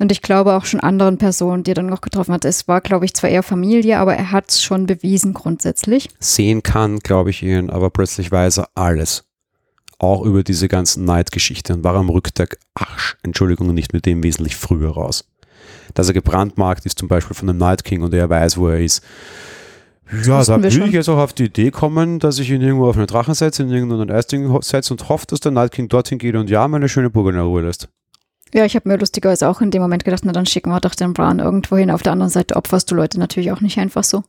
Und 0.00 0.12
ich 0.12 0.20
glaube 0.20 0.52
auch 0.52 0.66
schon 0.66 0.80
anderen 0.80 1.16
Personen, 1.16 1.64
die 1.64 1.70
er 1.70 1.76
dann 1.76 1.86
noch 1.86 2.02
getroffen 2.02 2.34
hat. 2.34 2.44
Es 2.44 2.68
war, 2.68 2.82
glaube 2.82 3.06
ich, 3.06 3.14
zwar 3.14 3.30
eher 3.30 3.42
Familie, 3.42 3.98
aber 3.98 4.14
er 4.14 4.30
hat 4.30 4.50
es 4.50 4.62
schon 4.62 4.84
bewiesen 4.84 5.32
grundsätzlich. 5.32 6.10
Sehen 6.20 6.62
kann, 6.62 6.98
glaube 6.98 7.30
ich 7.30 7.42
ihnen, 7.42 7.70
aber 7.70 7.88
plötzlich 7.88 8.30
weiß 8.30 8.58
er 8.58 8.68
alles. 8.74 9.24
Auch 9.98 10.26
über 10.26 10.42
diese 10.42 10.68
ganzen 10.68 11.06
Neidgeschichte 11.06 11.72
und 11.72 11.84
war 11.84 11.94
am 11.94 12.10
Rücktag, 12.10 12.58
ach, 12.74 13.14
Entschuldigung, 13.22 13.72
nicht 13.72 13.94
mit 13.94 14.04
dem 14.04 14.22
wesentlich 14.22 14.56
früher 14.56 14.90
raus 14.90 15.24
dass 15.94 16.08
er 16.08 16.14
gebrandmarkt 16.14 16.86
ist, 16.86 16.98
zum 16.98 17.08
Beispiel 17.08 17.34
von 17.34 17.48
einem 17.48 17.58
Night 17.58 17.84
King 17.84 18.02
und 18.02 18.14
er 18.14 18.28
weiß, 18.28 18.56
wo 18.56 18.68
er 18.68 18.80
ist. 18.80 19.02
Ja, 20.24 20.42
da 20.42 20.62
würde 20.62 20.68
ich 20.68 20.92
jetzt 20.92 21.08
auch 21.08 21.18
auf 21.18 21.34
die 21.34 21.44
Idee 21.44 21.70
kommen, 21.70 22.18
dass 22.18 22.38
ich 22.38 22.50
ihn 22.50 22.62
irgendwo 22.62 22.88
auf 22.88 22.96
einen 22.96 23.06
Drachen 23.06 23.34
setze, 23.34 23.62
in 23.62 23.70
irgendeinen 23.70 24.10
Eisding 24.10 24.62
setze 24.62 24.94
und 24.94 25.08
hoffe, 25.08 25.26
dass 25.26 25.40
der 25.40 25.52
Night 25.52 25.72
King 25.72 25.88
dorthin 25.88 26.18
geht 26.18 26.34
und 26.34 26.48
ja, 26.48 26.66
meine 26.66 26.88
schöne 26.88 27.10
Burg 27.10 27.28
in 27.28 27.34
der 27.34 27.44
Ruhe 27.44 27.62
lässt. 27.62 27.88
Ja, 28.54 28.64
ich 28.64 28.74
habe 28.74 28.88
mir 28.88 28.96
lustigerweise 28.96 29.48
auch 29.48 29.60
in 29.60 29.70
dem 29.70 29.82
Moment 29.82 30.04
gedacht, 30.04 30.22
na 30.24 30.32
dann 30.32 30.46
schicken 30.46 30.70
wir 30.70 30.80
doch 30.80 30.94
den 30.94 31.12
Bran 31.12 31.38
irgendwo 31.38 31.76
hin. 31.76 31.90
Auf 31.90 32.02
der 32.02 32.12
anderen 32.12 32.30
Seite 32.30 32.56
opferst 32.56 32.90
du 32.90 32.94
Leute 32.94 33.18
natürlich 33.18 33.52
auch 33.52 33.60
nicht 33.60 33.78
einfach 33.78 34.04
so. 34.04 34.24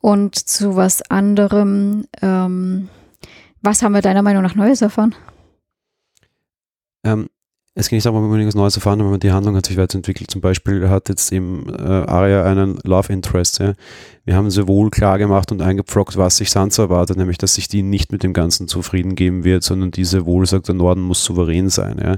Und 0.00 0.36
zu 0.36 0.76
was 0.76 1.02
anderem, 1.10 2.06
ähm, 2.22 2.88
was 3.62 3.82
haben 3.82 3.94
wir 3.94 4.02
deiner 4.02 4.22
Meinung 4.22 4.44
nach 4.44 4.54
Neues 4.54 4.80
erfahren? 4.80 5.16
Ähm, 7.02 7.28
es 7.78 7.90
geht 7.90 7.98
nicht 7.98 8.06
darum, 8.06 8.22
man 8.22 8.38
irgendwas 8.38 8.54
Neues 8.54 8.74
erfahren, 8.74 9.02
aber 9.02 9.18
die 9.18 9.32
Handlung 9.32 9.54
hat 9.54 9.66
sich 9.66 9.76
weiterentwickelt. 9.76 10.30
Zum 10.30 10.40
Beispiel 10.40 10.88
hat 10.88 11.10
jetzt 11.10 11.30
eben 11.30 11.68
äh, 11.68 11.82
Arya 11.82 12.44
einen 12.44 12.78
Love 12.84 13.12
Interest. 13.12 13.58
Ja. 13.58 13.74
Wir 14.24 14.34
haben 14.34 14.50
sehr 14.50 14.66
wohl 14.66 14.88
klar 14.88 15.18
gemacht 15.18 15.52
und 15.52 15.60
eingepflockt, 15.60 16.16
was 16.16 16.38
sich 16.38 16.50
Sansa 16.50 16.84
erwartet, 16.84 17.18
nämlich, 17.18 17.36
dass 17.36 17.54
sich 17.54 17.68
die 17.68 17.82
nicht 17.82 18.12
mit 18.12 18.22
dem 18.22 18.32
Ganzen 18.32 18.66
zufrieden 18.66 19.14
geben 19.14 19.44
wird, 19.44 19.62
sondern 19.62 19.90
diese 19.90 20.24
wohl 20.24 20.46
sagt, 20.46 20.68
der 20.68 20.74
Norden 20.74 21.02
muss 21.02 21.22
souverän 21.22 21.68
sein. 21.68 22.00
Ja. 22.02 22.16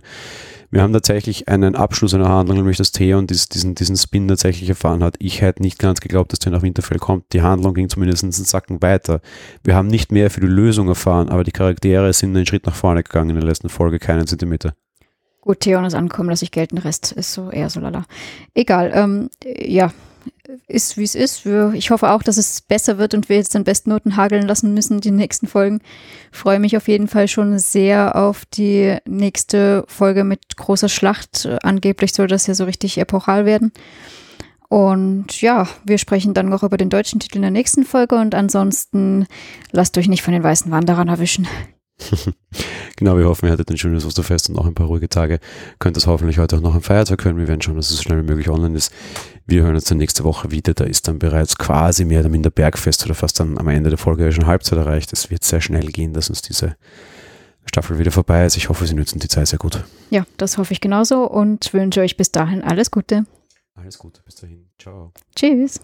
Wir 0.71 0.81
haben 0.81 0.93
tatsächlich 0.93 1.49
einen 1.49 1.75
Abschluss 1.75 2.15
einer 2.15 2.29
Handlung, 2.29 2.59
nämlich 2.59 2.77
dass 2.77 2.93
Thea 2.93 3.17
und 3.17 3.29
diesen, 3.29 3.75
diesen 3.75 3.97
Spin 3.97 4.29
tatsächlich 4.29 4.69
erfahren 4.69 5.03
hat. 5.03 5.17
Ich 5.19 5.41
hätte 5.41 5.63
nicht 5.63 5.81
ganz 5.81 6.01
geglaubt, 6.01 6.31
dass 6.31 6.39
der 6.39 6.53
nach 6.53 6.63
Winterfell 6.63 6.99
kommt. 6.99 7.33
Die 7.33 7.43
Handlung 7.43 7.75
ging 7.75 7.89
zumindest 7.89 8.23
einen 8.23 8.31
Sacken 8.31 8.81
weiter. 8.81 9.21
Wir 9.65 9.75
haben 9.75 9.89
nicht 9.89 10.13
mehr 10.13 10.31
für 10.31 10.41
die 10.41 10.47
Lösung 10.47 10.87
erfahren, 10.87 11.29
aber 11.31 11.43
die 11.43 11.51
Charaktere 11.51 12.13
sind 12.13 12.37
einen 12.37 12.47
Schritt 12.47 12.67
nach 12.67 12.77
vorne 12.77 13.03
gegangen 13.03 13.31
in 13.31 13.37
der 13.37 13.45
letzten 13.45 13.71
Folge, 13.71 13.99
keinen 13.99 14.29
Zentimeter. 14.29 14.75
Gut, 15.49 15.61
Theon 15.61 15.87
ist 15.87 15.95
ankommen, 15.95 16.29
lasse 16.29 16.45
ich 16.45 16.51
gelten. 16.51 16.77
Der 16.77 16.85
Rest 16.85 17.13
ist 17.13 17.33
so 17.33 17.51
eher 17.51 17.71
so 17.71 17.81
lala. 17.81 18.05
Egal, 18.53 18.93
ähm, 18.95 19.31
ja, 19.43 19.95
ist 20.67 20.99
wie 20.99 21.05
es 21.05 21.15
ist. 21.15 21.47
Ich 21.73 21.91
hoffe 21.91 22.11
auch, 22.11 22.23
dass 22.23 22.37
es 22.37 22.61
besser 22.61 22.99
wird 22.99 23.15
und 23.15 23.31
wir 23.31 23.37
jetzt 23.37 23.55
den 23.55 23.65
besten 23.65 23.89
Noten 23.89 24.17
hageln 24.19 24.47
lassen 24.47 24.75
müssen, 24.75 25.01
die 25.01 25.11
nächsten 25.11 25.47
Folgen. 25.47 25.81
Freue 26.33 26.59
mich 26.59 26.77
auf 26.77 26.87
jeden 26.87 27.09
Fall 27.09 27.29
schon 27.29 27.59
sehr 27.59 28.15
auf 28.15 28.45
die 28.45 28.99
nächste 29.07 29.85
Folge 29.89 30.23
mit 30.23 30.59
großer 30.59 30.91
Schlacht. 30.91 31.49
Angeblich 31.63 32.13
soll 32.13 32.27
das 32.27 32.47
ja 32.47 32.53
so 32.53 32.65
richtig 32.65 32.99
epochal 32.99 33.47
werden. 33.47 33.73
Und 34.69 35.41
ja, 35.41 35.67
wir 35.83 35.97
sprechen 35.97 36.35
dann 36.35 36.51
noch 36.51 36.63
über 36.63 36.77
den 36.77 36.91
deutschen 36.91 37.21
Titel 37.21 37.37
in 37.37 37.43
der 37.43 37.51
nächsten 37.51 37.85
Folge 37.85 38.17
und 38.17 38.35
ansonsten 38.35 39.27
lasst 39.73 39.97
euch 39.97 40.09
nicht 40.09 40.21
von 40.21 40.35
den 40.35 40.43
weißen 40.43 40.71
Wanderern 40.71 41.09
erwischen. 41.09 41.49
genau, 42.97 43.17
wir 43.17 43.27
hoffen, 43.27 43.47
ihr 43.47 43.53
hattet 43.53 43.71
ein 43.71 43.77
schönes 43.77 44.05
Osterfest 44.05 44.51
und 44.51 44.59
auch 44.59 44.67
ein 44.67 44.75
paar 44.75 44.87
ruhige 44.87 45.09
Tage. 45.09 45.41
Könnt 45.79 45.97
es 45.97 46.07
hoffentlich 46.07 46.39
heute 46.39 46.57
auch 46.57 46.61
noch 46.61 46.75
am 46.75 46.83
Feiertag 46.83 47.25
hören. 47.25 47.37
Wir 47.37 47.49
werden 47.49 47.61
schauen, 47.61 47.77
dass 47.77 47.91
es 47.91 47.97
so 47.97 48.03
schnell 48.03 48.23
wie 48.23 48.27
möglich 48.27 48.49
online 48.49 48.77
ist. 48.77 48.93
Wir 49.47 49.63
hören 49.63 49.75
uns 49.75 49.85
dann 49.85 49.99
nächste 49.99 50.25
Woche 50.25 50.51
wieder. 50.51 50.75
Da 50.75 50.85
ist 50.85 51.09
dann 51.09 51.19
bereits 51.19 51.57
quasi 51.57 52.05
mehr 52.05 52.21
oder 52.21 52.29
minder 52.29 52.51
Bergfest 52.51 53.05
oder 53.05 53.15
fast 53.15 53.41
dann 53.41 53.59
am 53.59 53.69
Ende 53.69 53.91
der 53.91 53.99
Folge 53.99 54.31
schon 54.33 54.47
Halbzeit 54.47 54.79
erreicht. 54.79 55.13
Es 55.13 55.31
wird 55.31 55.45
sehr 55.45 55.61
schnell 55.61 55.87
gehen, 55.87 56.13
dass 56.13 56.29
uns 56.29 56.43
diese 56.43 56.77
Staffel 57.67 57.99
wieder 57.99 58.11
vorbei 58.11 58.47
ist. 58.47 58.57
Ich 58.57 58.69
hoffe, 58.69 58.87
Sie 58.87 58.95
nutzen 58.95 59.19
die 59.19 59.29
Zeit 59.29 59.49
sehr 59.49 59.59
gut. 59.59 59.85
Ja, 60.11 60.25
das 60.37 60.59
hoffe 60.59 60.73
ich 60.73 60.81
genauso 60.81 61.25
und 61.25 61.73
wünsche 61.73 62.01
euch 62.01 62.17
bis 62.17 62.33
dahin 62.33 62.63
alles 62.63 62.91
Gute. 62.91 63.25
Alles 63.75 63.99
Gute, 63.99 64.23
bis 64.25 64.37
dahin. 64.37 64.67
Ciao. 64.79 65.13
Tschüss. 65.37 65.81